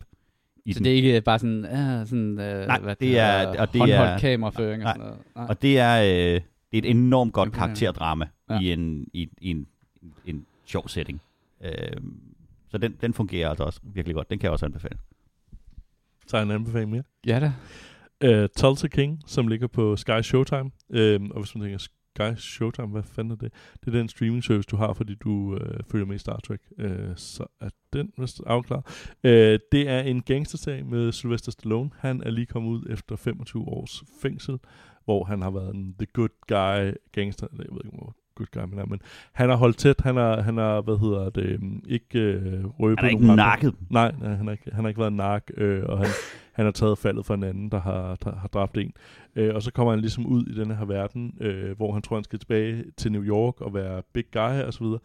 i 0.64 0.72
Så 0.72 0.78
den. 0.78 0.84
det 0.84 0.92
er 0.92 0.96
ikke 0.96 1.20
bare 1.20 1.38
sådan, 1.38 1.64
uh, 1.64 2.06
sådan 2.08 2.30
uh, 2.30 2.36
Nej, 2.66 2.80
hvad 2.80 2.96
det 2.96 3.18
er- 3.18 3.60
og 3.60 3.72
det 3.72 3.80
er- 3.80 3.86
håndholdt 3.98 4.20
kameraføring 4.20 4.82
og 4.82 4.84
Nej. 4.84 4.92
sådan 4.94 5.06
noget. 5.06 5.18
Nej. 5.36 5.46
Og 5.48 5.62
det 5.62 5.78
er, 5.78 6.00
øh, 6.02 6.40
det 6.72 6.78
er 6.78 6.78
et 6.78 6.90
enormt 6.90 7.32
godt 7.32 7.46
Imponerende. 7.46 7.66
karakterdrama 7.80 8.28
Ja. 8.50 8.60
i, 8.60 8.72
en, 8.72 9.08
i, 9.12 9.28
i 9.40 9.50
en, 9.50 9.66
en 10.26 10.46
sjov 10.64 10.88
setting. 10.88 11.20
Øh, 11.64 11.70
så 12.68 12.78
den, 12.78 12.96
den 13.00 13.14
fungerer 13.14 13.48
altså 13.48 13.64
også 13.64 13.80
virkelig 13.82 14.14
godt. 14.14 14.30
Den 14.30 14.38
kan 14.38 14.44
jeg 14.44 14.52
også 14.52 14.66
anbefale. 14.66 14.98
Så 16.26 16.36
er 16.36 16.42
en 16.42 16.50
anbefaling 16.50 16.90
mere. 16.90 17.02
Ja 17.26 17.40
da. 17.40 17.52
Uh, 18.24 18.46
Tulsa 18.56 18.88
King, 18.88 19.22
som 19.26 19.48
ligger 19.48 19.66
på 19.66 19.96
Sky 19.96 20.20
Showtime. 20.22 20.70
Uh, 20.88 21.30
og 21.30 21.40
hvis 21.40 21.54
man 21.54 21.62
tænker, 21.62 21.78
Sky 21.78 22.40
Showtime, 22.40 22.86
hvad 22.86 23.02
fanden 23.02 23.32
er 23.32 23.36
det? 23.36 23.52
Det 23.80 23.94
er 23.94 23.98
den 23.98 24.08
streaming 24.08 24.44
service, 24.44 24.66
du 24.70 24.76
har, 24.76 24.92
fordi 24.92 25.14
du 25.14 25.30
uh, 25.30 25.58
følger 25.90 26.06
med 26.06 26.14
i 26.16 26.18
Star 26.18 26.36
Trek. 26.36 26.60
Uh, 26.78 27.16
så 27.16 27.46
er 27.60 27.68
den 27.92 28.12
vist 28.18 28.40
afklaret. 28.46 28.84
Uh, 29.24 29.60
det 29.72 29.88
er 29.88 30.00
en 30.00 30.22
gangstersag 30.22 30.86
med 30.86 31.12
Sylvester 31.12 31.52
Stallone. 31.52 31.90
Han 31.98 32.22
er 32.22 32.30
lige 32.30 32.46
kommet 32.46 32.70
ud 32.70 32.86
efter 32.90 33.16
25 33.16 33.62
års 33.62 34.02
fængsel, 34.22 34.58
hvor 35.04 35.24
han 35.24 35.42
har 35.42 35.50
været 35.50 35.74
en 35.74 35.94
the 35.98 36.06
good 36.12 36.28
guy 36.48 36.94
gangster. 37.12 37.46
Jeg 37.52 37.58
ved 37.58 37.80
ikke, 37.84 37.96
hvor 37.96 38.16
good 38.34 38.46
guy 38.52 38.60
man 38.60 38.78
er, 38.78 38.86
men 38.86 39.00
han 39.32 39.48
har 39.48 39.56
holdt 39.56 39.76
tæt. 39.76 40.00
Han 40.00 40.16
har, 40.16 40.40
han 40.40 40.56
har 40.56 40.80
hvad 40.80 40.98
hedder 40.98 41.30
det, 41.30 41.58
um, 41.58 41.82
ikke 41.86 42.40
uh, 42.64 42.80
røbet 42.80 42.98
Han 42.98 43.08
er 43.08 43.10
ikke 43.10 43.36
nakket. 43.36 43.74
Nej, 43.90 44.14
nej 44.20 44.34
han, 44.34 44.46
har 44.46 44.52
ikke, 44.52 44.70
han 44.72 44.84
har 44.84 44.88
ikke 44.88 45.00
været 45.00 45.12
nark, 45.12 45.50
øh, 45.56 45.82
og 45.84 45.98
han, 45.98 46.06
han 46.52 46.64
har 46.64 46.72
taget 46.72 46.98
faldet 46.98 47.26
for 47.26 47.34
en 47.34 47.44
anden, 47.44 47.70
der 47.70 47.80
har, 47.80 48.16
der 48.24 48.36
har 48.36 48.48
dræbt 48.48 48.78
en. 48.78 48.92
Øh, 49.36 49.54
og 49.54 49.62
så 49.62 49.72
kommer 49.72 49.92
han 49.92 50.00
ligesom 50.00 50.26
ud 50.26 50.46
i 50.46 50.54
den 50.54 50.70
her 50.70 50.84
verden, 50.84 51.34
øh, 51.40 51.76
hvor 51.76 51.92
han 51.92 52.02
tror, 52.02 52.16
han 52.16 52.24
skal 52.24 52.38
tilbage 52.38 52.84
til 52.96 53.12
New 53.12 53.22
York 53.22 53.60
og 53.60 53.74
være 53.74 54.02
big 54.12 54.24
guy 54.32 54.62
og 54.66 54.72
så 54.72 54.84
videre. 54.84 54.98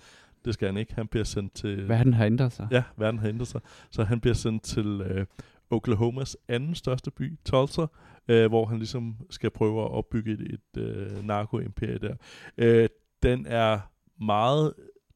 Det 0.46 0.54
skal 0.54 0.68
han 0.68 0.78
ikke. 0.78 0.96
Han 0.96 1.08
bliver 1.08 1.24
sendt 1.24 1.54
til... 1.54 1.90
Verden 1.90 2.14
har 2.14 2.26
ændret 2.26 2.52
sig. 2.52 2.68
Ja, 2.72 2.84
verden 2.98 3.20
har 3.20 3.28
ændret 3.28 3.48
sig. 3.48 3.62
Så 3.92 4.04
han 4.04 4.20
bliver 4.20 4.34
sendt 4.34 4.64
til 4.64 5.02
øh, 5.02 5.26
Oklahomas 5.72 6.38
anden 6.48 6.76
største 6.76 7.12
by, 7.12 7.38
Tulsa, 7.46 7.86
øh, 8.28 8.48
hvor 8.48 8.66
han 8.66 8.78
ligesom 8.78 9.16
skal 9.30 9.50
prøve 9.50 9.82
at 9.82 9.92
opbygge 9.92 10.32
et, 10.32 10.42
et 10.42 10.82
øh, 10.82 11.26
narko-imperie 11.26 11.98
der. 11.98 12.16
Øh, 12.58 12.90
den 13.24 13.46
er 13.46 13.80
meget 14.22 14.74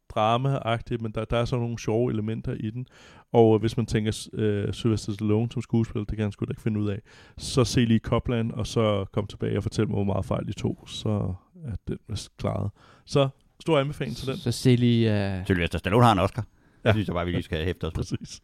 drama-agtig, 0.10 1.02
men 1.02 1.12
der, 1.12 1.26
der 1.26 1.38
er 1.38 1.46
så 1.46 1.56
nogle 1.56 1.80
sjove 1.80 2.12
elementer 2.12 2.54
i 2.54 2.70
den. 2.70 2.88
Og 3.32 3.56
øh, 3.56 3.60
hvis 3.60 3.78
man 3.78 3.86
tænker 3.86 4.28
øh, 4.34 4.74
Sylvester 4.74 5.14
Stallone 5.14 5.52
som 5.52 5.62
skuespiller, 5.62 6.06
det 6.06 6.16
kan 6.18 6.24
han 6.24 6.32
sgu 6.32 6.46
da 6.46 6.52
ikke 6.52 6.62
finde 6.62 6.80
ud 6.80 6.90
af, 6.90 7.02
så 7.38 7.64
se 7.64 7.86
lige 7.86 8.00
Copland, 8.00 8.52
og 8.52 8.68
så 8.68 9.06
kom 9.12 9.28
tilbage 9.28 9.58
og 9.58 9.64
fortæl 9.64 9.88
mig, 9.88 9.96
hvor 9.96 10.04
meget 10.04 10.26
fejl 10.26 10.48
de 10.48 10.54
to, 10.54 10.88
så 10.88 11.34
er 11.66 11.76
den 11.88 11.98
vist 12.08 12.38
klaret. 12.38 12.72
Så 13.06 13.30
stor 13.62 13.80
anbefaling 13.80 14.18
til 14.18 14.28
den. 14.28 14.38
Så 14.38 14.52
se 14.52 14.76
lige... 14.76 15.38
Uh, 15.40 15.46
Sylvester 15.46 15.78
Stallone 15.78 16.06
har 16.06 16.12
en 16.12 16.20
Oscar. 16.20 16.46
Ja. 16.84 16.90
Det 16.90 16.96
synes 16.96 17.08
jeg 17.08 17.14
bare, 17.14 17.26
vi 17.26 17.32
lige 17.32 17.44
skal 17.44 17.66
hæfte 17.66 17.86
os 17.86 17.94
ved. 17.96 18.18
Præcis. 18.18 18.42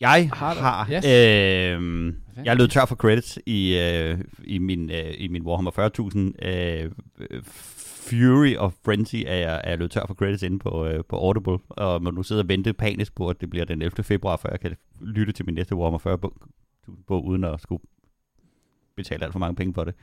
Jeg 0.00 0.30
Har 0.32 0.54
har, 0.54 0.86
Yes. 0.90 1.04
øh, 1.04 2.14
jeg 2.44 2.56
lød 2.56 2.68
tør 2.68 2.84
for 2.84 2.94
credits 2.96 3.38
i, 3.46 3.78
øh, 3.78 4.18
i, 4.44 4.58
min, 4.58 4.90
øh, 4.90 5.14
i 5.18 5.28
min 5.28 5.42
Warhammer 5.42 5.70
40.000. 5.70 6.48
Øh, 6.48 6.90
Fury 8.10 8.54
og 8.56 8.72
Frenzy 8.84 9.16
er 9.26 9.34
jeg, 9.34 9.60
er 9.64 9.68
jeg 9.70 9.78
lød 9.78 9.88
tør 9.88 10.04
for 10.06 10.14
credits 10.14 10.42
inde 10.42 10.58
på, 10.58 10.86
øh, 10.86 11.04
på 11.08 11.16
Audible, 11.16 11.58
og 11.68 12.02
må 12.02 12.10
nu 12.10 12.22
sidde 12.22 12.40
og 12.40 12.48
vente 12.48 12.72
panisk 12.72 13.14
på, 13.14 13.28
at 13.28 13.40
det 13.40 13.50
bliver 13.50 13.64
den 13.64 13.82
11. 13.82 14.04
februar, 14.04 14.36
før 14.36 14.50
jeg 14.50 14.60
kan 14.60 14.76
lytte 15.00 15.32
til 15.32 15.46
min 15.46 15.54
næste 15.54 15.76
Warhammer 15.76 15.98
40.000 15.98 17.04
bog, 17.06 17.24
uden 17.26 17.44
at 17.44 17.60
skulle 17.60 17.82
betale 18.96 19.24
alt 19.24 19.32
for 19.32 19.38
mange 19.38 19.56
penge 19.56 19.74
for 19.74 19.84
det. 19.84 19.94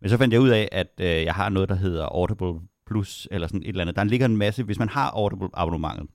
Men 0.00 0.10
så 0.10 0.16
fandt 0.16 0.32
jeg 0.32 0.40
ud 0.40 0.48
af, 0.48 0.68
at 0.72 0.92
øh, 1.00 1.06
jeg 1.06 1.34
har 1.34 1.48
noget, 1.48 1.68
der 1.68 1.74
hedder 1.74 2.04
Audible 2.06 2.60
Plus, 2.86 3.28
eller 3.30 3.46
sådan 3.46 3.62
et 3.62 3.68
eller 3.68 3.80
andet. 3.80 3.96
Der 3.96 4.04
ligger 4.04 4.26
en 4.26 4.36
masse, 4.36 4.62
hvis 4.62 4.78
man 4.78 4.88
har 4.88 5.10
Audible 5.10 5.48
abonnementet, 5.54 6.06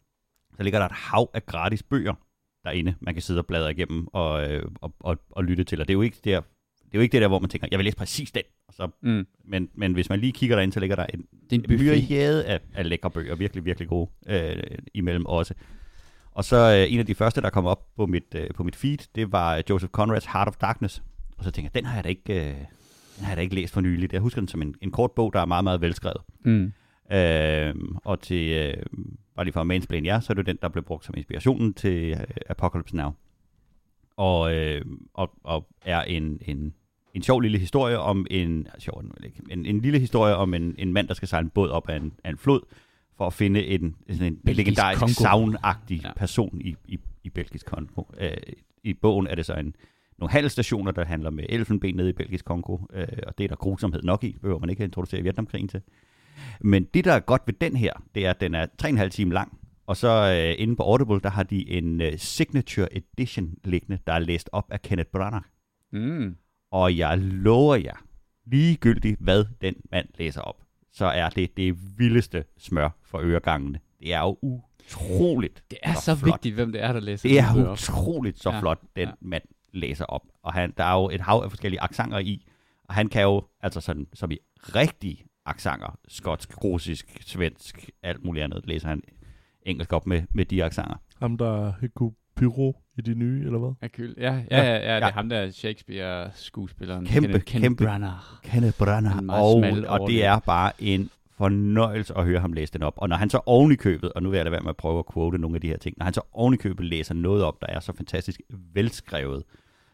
så 0.57 0.63
ligger 0.63 0.79
der 0.79 0.85
et 0.85 0.91
hav 0.91 1.29
af 1.33 1.45
gratis 1.45 1.83
bøger 1.83 2.13
derinde, 2.63 2.95
man 2.99 3.13
kan 3.13 3.21
sidde 3.21 3.39
og 3.39 3.45
bladre 3.45 3.71
igennem 3.71 4.07
og, 4.13 4.51
øh, 4.51 4.63
og, 4.81 4.93
og, 4.99 5.17
og 5.31 5.43
lytte 5.43 5.63
til. 5.63 5.81
Og 5.81 5.87
det 5.87 5.93
er 5.93 5.97
jo 5.97 6.01
ikke 6.01 6.17
der, 6.23 6.41
det 6.93 6.97
er 6.97 6.99
jo 6.99 7.01
ikke 7.01 7.11
det 7.11 7.21
der, 7.21 7.27
hvor 7.27 7.39
man 7.39 7.49
tænker, 7.49 7.67
jeg 7.71 7.79
vil 7.79 7.83
læse 7.83 7.97
præcis 7.97 8.31
den. 8.31 8.43
Og 8.67 8.73
så, 8.73 8.89
mm, 9.01 9.27
men, 9.45 9.69
men 9.75 9.93
hvis 9.93 10.09
man 10.09 10.19
lige 10.19 10.31
kigger 10.31 10.55
derind, 10.55 10.71
så 10.71 10.79
ligger 10.79 10.95
der 10.95 11.05
en, 11.13 11.25
en 11.51 11.65
myriade 11.69 12.45
af, 12.45 12.59
af 12.73 12.89
lækre 12.89 13.11
bøger, 13.11 13.35
virkelig, 13.35 13.65
virkelig 13.65 13.89
gode 13.89 14.09
øh, 14.27 14.63
imellem 14.93 15.25
også. 15.25 15.53
Og 16.31 16.45
så 16.45 16.57
øh, 16.57 16.93
en 16.93 16.99
af 16.99 17.05
de 17.05 17.15
første, 17.15 17.41
der 17.41 17.49
kom 17.49 17.65
op 17.65 17.95
på 17.95 18.05
mit, 18.05 18.35
øh, 18.35 18.49
på 18.55 18.63
mit 18.63 18.75
feed, 18.75 18.97
det 19.15 19.31
var 19.31 19.63
Joseph 19.69 19.91
Conrads 19.91 20.25
Heart 20.25 20.47
of 20.47 20.55
Darkness. 20.55 21.03
Og 21.37 21.43
så 21.43 21.51
tænker 21.51 21.69
jeg, 21.73 21.75
den 21.75 21.85
har 21.85 21.95
jeg 21.95 22.03
da 22.03 22.09
ikke, 22.09 22.49
øh, 22.49 22.55
den 23.17 23.23
har 23.23 23.29
jeg 23.29 23.37
da 23.37 23.41
ikke 23.41 23.55
læst 23.55 23.73
for 23.73 23.81
nyligt. 23.81 24.13
Jeg 24.13 24.21
husker 24.21 24.41
den 24.41 24.47
som 24.47 24.61
en, 24.61 24.75
en 24.81 24.91
kort 24.91 25.11
bog, 25.11 25.33
der 25.33 25.39
er 25.39 25.45
meget, 25.45 25.63
meget 25.63 25.81
velskrevet. 25.81 26.21
Mm. 26.45 26.73
Øh, 27.11 27.75
og 28.03 28.21
til, 28.21 28.49
øh, 28.49 28.83
bare 29.35 29.45
lige 29.45 29.53
for 29.53 29.61
at 29.61 29.67
mansplain 29.67 30.05
jer, 30.05 30.19
så 30.19 30.33
er 30.33 30.35
det 30.35 30.45
den, 30.45 30.57
der 30.61 30.69
blev 30.69 30.83
brugt 30.83 31.05
som 31.05 31.15
inspirationen 31.17 31.73
til 31.73 32.11
øh, 32.11 32.19
Apocalypse 32.49 32.95
Now. 32.95 33.11
Og, 34.17 34.55
øh, 34.55 34.81
og, 35.13 35.31
og 35.43 35.67
er 35.81 36.01
en, 36.01 36.39
en, 36.45 36.73
en 37.13 37.21
sjov 37.21 37.41
lille 37.41 37.57
historie 37.57 37.99
om 37.99 38.27
en, 38.31 38.67
sjov 38.77 39.03
ikke, 39.23 39.41
en, 39.49 39.65
en 39.65 39.81
lille 39.81 39.99
historie 39.99 40.35
om 40.35 40.53
en, 40.53 40.75
en 40.77 40.93
mand, 40.93 41.07
der 41.07 41.13
skal 41.13 41.27
sejle 41.27 41.43
en 41.45 41.49
båd 41.49 41.69
op 41.69 41.89
af 41.89 41.95
en, 41.95 42.13
af 42.23 42.29
en 42.29 42.37
flod, 42.37 42.61
for 43.17 43.27
at 43.27 43.33
finde 43.33 43.65
en, 43.65 43.95
sådan 44.09 44.27
en 44.27 44.35
Belgisk 44.35 44.57
legendarisk 44.57 45.19
savnagtig 45.19 46.01
Ja. 46.03 46.13
person 46.13 46.61
i, 46.61 46.75
i, 46.87 46.99
i 47.23 47.29
Belgisk 47.29 47.65
Kongo. 47.65 48.03
Øh, 48.19 48.31
I 48.83 48.93
bogen 48.93 49.27
er 49.27 49.35
det 49.35 49.45
så 49.45 49.53
en, 49.53 49.75
nogle 50.17 50.31
handelsstationer, 50.31 50.91
der 50.91 51.05
handler 51.05 51.29
med 51.29 51.43
elfenben 51.49 51.95
nede 51.95 52.09
i 52.09 52.13
Belgisk 52.13 52.45
Kongo, 52.45 52.77
øh, 52.93 53.07
og 53.27 53.37
det 53.37 53.43
er 53.43 53.47
der 53.47 53.55
grusomhed 53.55 54.01
nok 54.03 54.23
i, 54.23 54.37
behøver 54.41 54.59
man 54.59 54.69
ikke 54.69 54.83
introducere 54.83 55.19
i 55.19 55.23
Vietnamkrigen 55.23 55.67
til. 55.67 55.81
Men 56.61 56.83
det, 56.93 57.05
der 57.05 57.13
er 57.13 57.19
godt 57.19 57.41
ved 57.45 57.53
den 57.53 57.75
her, 57.75 57.93
det 58.15 58.25
er, 58.25 58.29
at 58.29 58.41
den 58.41 58.55
er 58.55 58.67
3,5 58.83 59.07
timer 59.09 59.33
lang, 59.33 59.59
og 59.87 59.97
så 59.97 60.09
øh, 60.47 60.61
inde 60.61 60.75
på 60.75 60.83
Audible, 60.83 61.19
der 61.19 61.29
har 61.29 61.43
de 61.43 61.69
en 61.69 62.01
øh, 62.01 62.17
signature 62.17 62.87
edition 62.97 63.53
liggende, 63.63 63.99
der 64.07 64.13
er 64.13 64.19
læst 64.19 64.49
op 64.51 64.65
af 64.71 64.81
Kenneth 64.81 65.09
Branagh. 65.11 65.45
Mm. 65.91 66.35
Og 66.71 66.97
jeg 66.97 67.17
lover 67.17 67.75
jer, 67.75 68.05
ligegyldigt 68.45 69.19
hvad 69.19 69.45
den 69.61 69.75
mand 69.91 70.07
læser 70.17 70.41
op, 70.41 70.61
så 70.91 71.05
er 71.05 71.29
det 71.29 71.57
det 71.57 71.97
vildeste 71.99 72.43
smør 72.57 72.89
for 73.03 73.19
øregangene. 73.19 73.79
Det 73.99 74.13
er 74.13 74.19
jo 74.19 74.37
utroligt. 74.41 75.63
Det 75.71 75.77
er 75.83 75.93
så 75.93 76.01
så 76.01 76.15
flot. 76.15 76.33
vigtigt, 76.33 76.55
hvem 76.55 76.71
det 76.71 76.83
er, 76.83 76.93
der 76.93 76.99
læser 76.99 77.29
Det 77.29 77.39
er 77.39 77.71
utroligt 77.71 78.39
så 78.41 78.51
Ja, 78.51 78.59
flot, 78.59 78.79
den 78.95 79.07
ja. 79.07 79.13
mand 79.21 79.43
læser 79.73 80.05
op. 80.05 80.21
Og 80.43 80.53
han, 80.53 80.73
der 80.77 80.83
er 80.83 80.93
jo 81.01 81.09
et 81.09 81.21
hav 81.21 81.41
af 81.43 81.51
forskellige 81.51 81.81
aksanger 81.81 82.19
i, 82.19 82.47
og 82.83 82.93
han 82.93 83.07
kan 83.09 83.21
jo, 83.21 83.43
altså 83.61 83.81
sådan, 83.81 84.07
som 84.13 84.31
i 84.31 84.37
rigtige 84.57 85.25
aksanger, 85.45 85.97
skotsk, 86.07 86.63
russisk, 86.63 87.17
svensk, 87.21 87.89
alt 88.03 88.23
muligt 88.25 88.43
andet, 88.43 88.61
læser 88.67 88.87
han 88.87 89.01
engelsk 89.65 89.93
op 89.93 90.07
med, 90.07 90.21
med 90.33 90.45
de 90.45 90.63
aksanger. 90.63 90.95
Ham, 91.21 91.37
der 91.37 91.67
er 91.67 91.73
Hugo 91.79 92.09
Pyro 92.35 92.75
i 92.97 93.01
de 93.01 93.15
nye, 93.15 93.45
eller 93.45 93.59
hvad? 93.59 93.71
Akyl. 93.81 94.13
Ja, 94.17 94.23
ja, 94.51 94.57
ja, 94.57 94.63
ja, 94.63 94.75
det 94.75 94.87
er 94.89 94.95
Ja. 94.97 95.09
ham 95.11 95.29
der 95.29 95.51
Shakespeare-skuespilleren. 95.51 97.05
Kæmpe, 97.05 97.27
Kenneth, 97.27 97.45
Kenneth 97.45 97.63
kæmpe. 97.69 97.83
Branagh. 97.83 98.19
Kenneth 98.43 98.77
Branagh, 98.77 99.41
og, 99.41 99.63
og 99.99 100.09
det 100.09 100.25
er 100.25 100.39
bare 100.39 100.71
en 100.79 101.09
fornøjelse 101.37 102.17
at 102.17 102.25
høre 102.25 102.39
ham 102.39 102.53
læse 102.53 102.73
den 102.73 102.83
op. 102.83 102.93
Og 102.97 103.09
når 103.09 103.15
han 103.15 103.29
så 103.29 103.39
oven 103.45 103.71
i 103.71 103.75
købet, 103.75 104.13
og 104.13 104.23
nu 104.23 104.29
vil 104.29 104.37
jeg 104.37 104.45
da 104.45 104.49
være 104.51 104.61
med 104.61 104.69
at 104.69 104.77
prøve 104.77 104.99
at 104.99 105.05
quote 105.13 105.37
nogle 105.37 105.55
af 105.57 105.61
de 105.61 105.67
her 105.67 105.77
ting, 105.77 105.95
når 105.97 106.03
han 106.03 106.13
så 106.13 106.21
oven 106.33 106.53
i 106.53 106.57
købet 106.57 106.85
læser 106.85 107.13
noget 107.13 107.43
op, 107.43 107.61
der 107.61 107.67
er 107.67 107.79
så 107.79 107.93
fantastisk 107.93 108.41
velskrevet, 108.73 109.43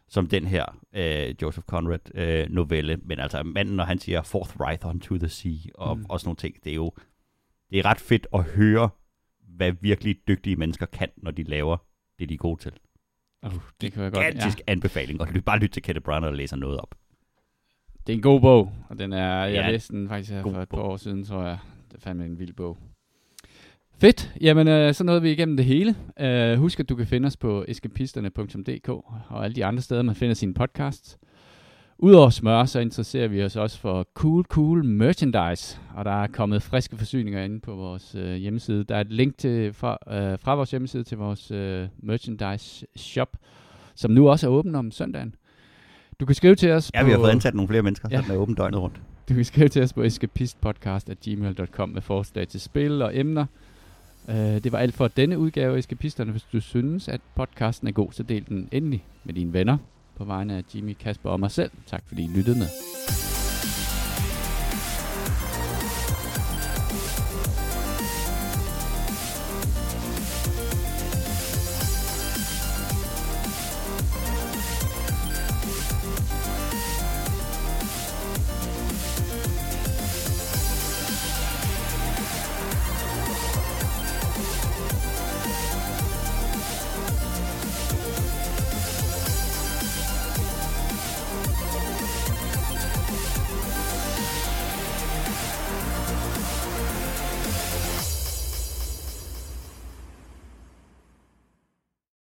som 0.09 0.27
den 0.27 0.45
her 0.45 0.65
øh, 0.93 1.35
Joseph 1.41 1.65
Conrad 1.65 2.15
øh, 2.15 2.49
novelle, 2.49 2.97
men 3.03 3.19
altså 3.19 3.43
manden, 3.43 3.75
når 3.75 3.83
han 3.83 3.99
siger 3.99 4.21
forthright 4.21 4.85
onto 4.85 5.17
the 5.17 5.29
sea, 5.29 5.51
og, 5.75 5.97
Mm. 5.97 6.05
og 6.09 6.19
sådan 6.19 6.27
nogle 6.27 6.37
ting, 6.37 6.55
det 6.63 6.69
er 6.71 6.75
jo 6.75 6.91
det 7.69 7.79
er 7.79 7.85
ret 7.85 7.99
fedt 7.99 8.27
at 8.33 8.43
høre, 8.43 8.89
hvad 9.47 9.71
virkelig 9.81 10.15
dygtige 10.27 10.55
mennesker 10.55 10.85
kan, 10.85 11.09
når 11.17 11.31
de 11.31 11.43
laver 11.43 11.77
det, 12.19 12.29
de 12.29 12.33
er 12.33 12.37
gode 12.37 12.61
til. 12.61 12.71
Uh, 13.45 13.53
det 13.81 13.93
kan 13.93 14.03
jeg 14.03 14.11
godt. 14.11 14.23
Ja. 14.25 14.29
Gigantisk 14.31 14.61
anbefaling, 14.67 15.21
og 15.21 15.27
lyt, 15.27 15.45
bare 15.45 15.59
lyt 15.59 15.69
til 15.69 15.83
Kenneth 15.83 16.03
Branagh 16.03 16.27
og 16.31 16.33
læser 16.37 16.55
noget 16.57 16.79
op. 16.79 16.95
Det 18.07 18.13
er 18.13 18.17
en 18.17 18.21
god 18.21 18.41
bog, 18.41 18.71
og 18.89 18.99
den 18.99 19.13
er, 19.13 19.43
jeg 19.45 19.53
Ja, 19.53 19.71
læste 19.71 19.93
den 19.93 20.07
faktisk 20.07 20.31
her 20.31 20.41
for 20.41 20.61
et 20.61 20.69
par 20.69 20.77
år 20.77 20.97
siden, 20.97 21.23
tror 21.23 21.43
jeg. 21.43 21.57
Det 21.91 21.97
er 21.97 22.01
fandme 22.01 22.25
en 22.25 22.39
vild 22.39 22.53
bog. 22.53 22.77
Fedt. 24.01 24.33
Jamen, 24.41 24.67
øh, 24.67 24.93
så 24.93 25.03
nåede 25.03 25.21
vi 25.21 25.31
igennem 25.31 25.57
det 25.57 25.65
hele. 25.65 25.95
Øh, 26.19 26.57
husk, 26.57 26.79
at 26.79 26.89
du 26.89 26.95
kan 26.95 27.07
finde 27.07 27.25
os 27.27 27.37
på 27.37 27.65
eskapisterne.dk 27.67 28.89
og 29.29 29.43
alle 29.43 29.55
de 29.55 29.65
andre 29.65 29.81
steder, 29.81 30.01
man 30.01 30.15
finder 30.15 30.33
sine 30.35 30.53
podcasts. 30.53 31.17
Udover 31.97 32.29
smør, 32.29 32.65
så 32.65 32.79
interesserer 32.79 33.27
vi 33.27 33.43
os 33.43 33.55
også 33.55 33.79
for 33.79 34.07
cool, 34.13 34.43
cool 34.43 34.85
merchandise, 34.85 35.79
og 35.95 36.05
der 36.05 36.23
er 36.23 36.27
kommet 36.27 36.61
friske 36.63 36.97
forsyninger 36.97 37.43
inde 37.43 37.59
på 37.59 37.75
vores 37.75 38.15
øh, 38.15 38.35
hjemmeside. 38.35 38.83
Der 38.83 38.95
er 38.95 39.01
et 39.01 39.11
link 39.11 39.37
til, 39.37 39.73
fra, 39.73 39.97
øh, 40.11 40.39
fra 40.39 40.55
vores 40.55 40.71
hjemmeside 40.71 41.03
til 41.03 41.17
vores 41.17 41.51
øh, 41.51 41.87
merchandise 42.03 42.85
shop, 42.95 43.37
som 43.95 44.11
nu 44.11 44.29
også 44.29 44.47
er 44.47 44.51
åben 44.51 44.75
om 44.75 44.91
søndagen. 44.91 45.35
Du 46.19 46.25
kan 46.25 46.35
skrive 46.35 46.55
til 46.55 46.71
os 46.71 46.91
Ja, 46.93 47.01
på, 47.01 47.05
vi 47.05 47.11
har 47.11 47.19
fået 47.19 47.29
ansat 47.29 47.53
nogle 47.55 47.67
flere 47.67 47.83
mennesker, 47.83 48.07
Ja. 48.11 48.17
så 48.17 48.23
den 48.23 48.31
er 48.31 48.35
åben 48.35 48.55
døgnet 48.55 48.79
rundt. 48.79 49.01
du 49.29 49.33
kan 49.33 49.45
skrive 49.45 49.67
til 49.69 49.81
os 49.83 49.93
på 49.93 50.01
escapistpodcast.gmail.com 50.03 51.89
med 51.89 52.01
forslag 52.01 52.47
til 52.47 52.59
spil 52.61 53.01
og 53.01 53.17
emner. 53.17 53.45
Uh, 54.29 54.35
det 54.35 54.71
var 54.71 54.77
alt 54.77 54.93
for 54.93 55.07
denne 55.07 55.39
udgave 55.39 55.73
af 55.73 55.79
Eskapisterne. 55.79 56.31
Hvis 56.31 56.43
du 56.53 56.59
synes, 56.59 57.07
at 57.07 57.21
podcasten 57.35 57.87
er 57.87 57.91
god, 57.91 58.11
så 58.11 58.23
del 58.23 58.45
den 58.49 58.69
endelig 58.71 59.05
med 59.23 59.33
dine 59.33 59.53
venner 59.53 59.77
på 60.17 60.25
vegne 60.25 60.57
af 60.57 60.63
Jimmy, 60.75 60.93
Kasper 60.99 61.29
og 61.29 61.39
mig 61.39 61.51
selv. 61.51 61.71
Tak 61.87 62.03
fordi 62.07 62.23
I 62.23 62.27
lyttede 62.27 62.57
med. 62.57 62.67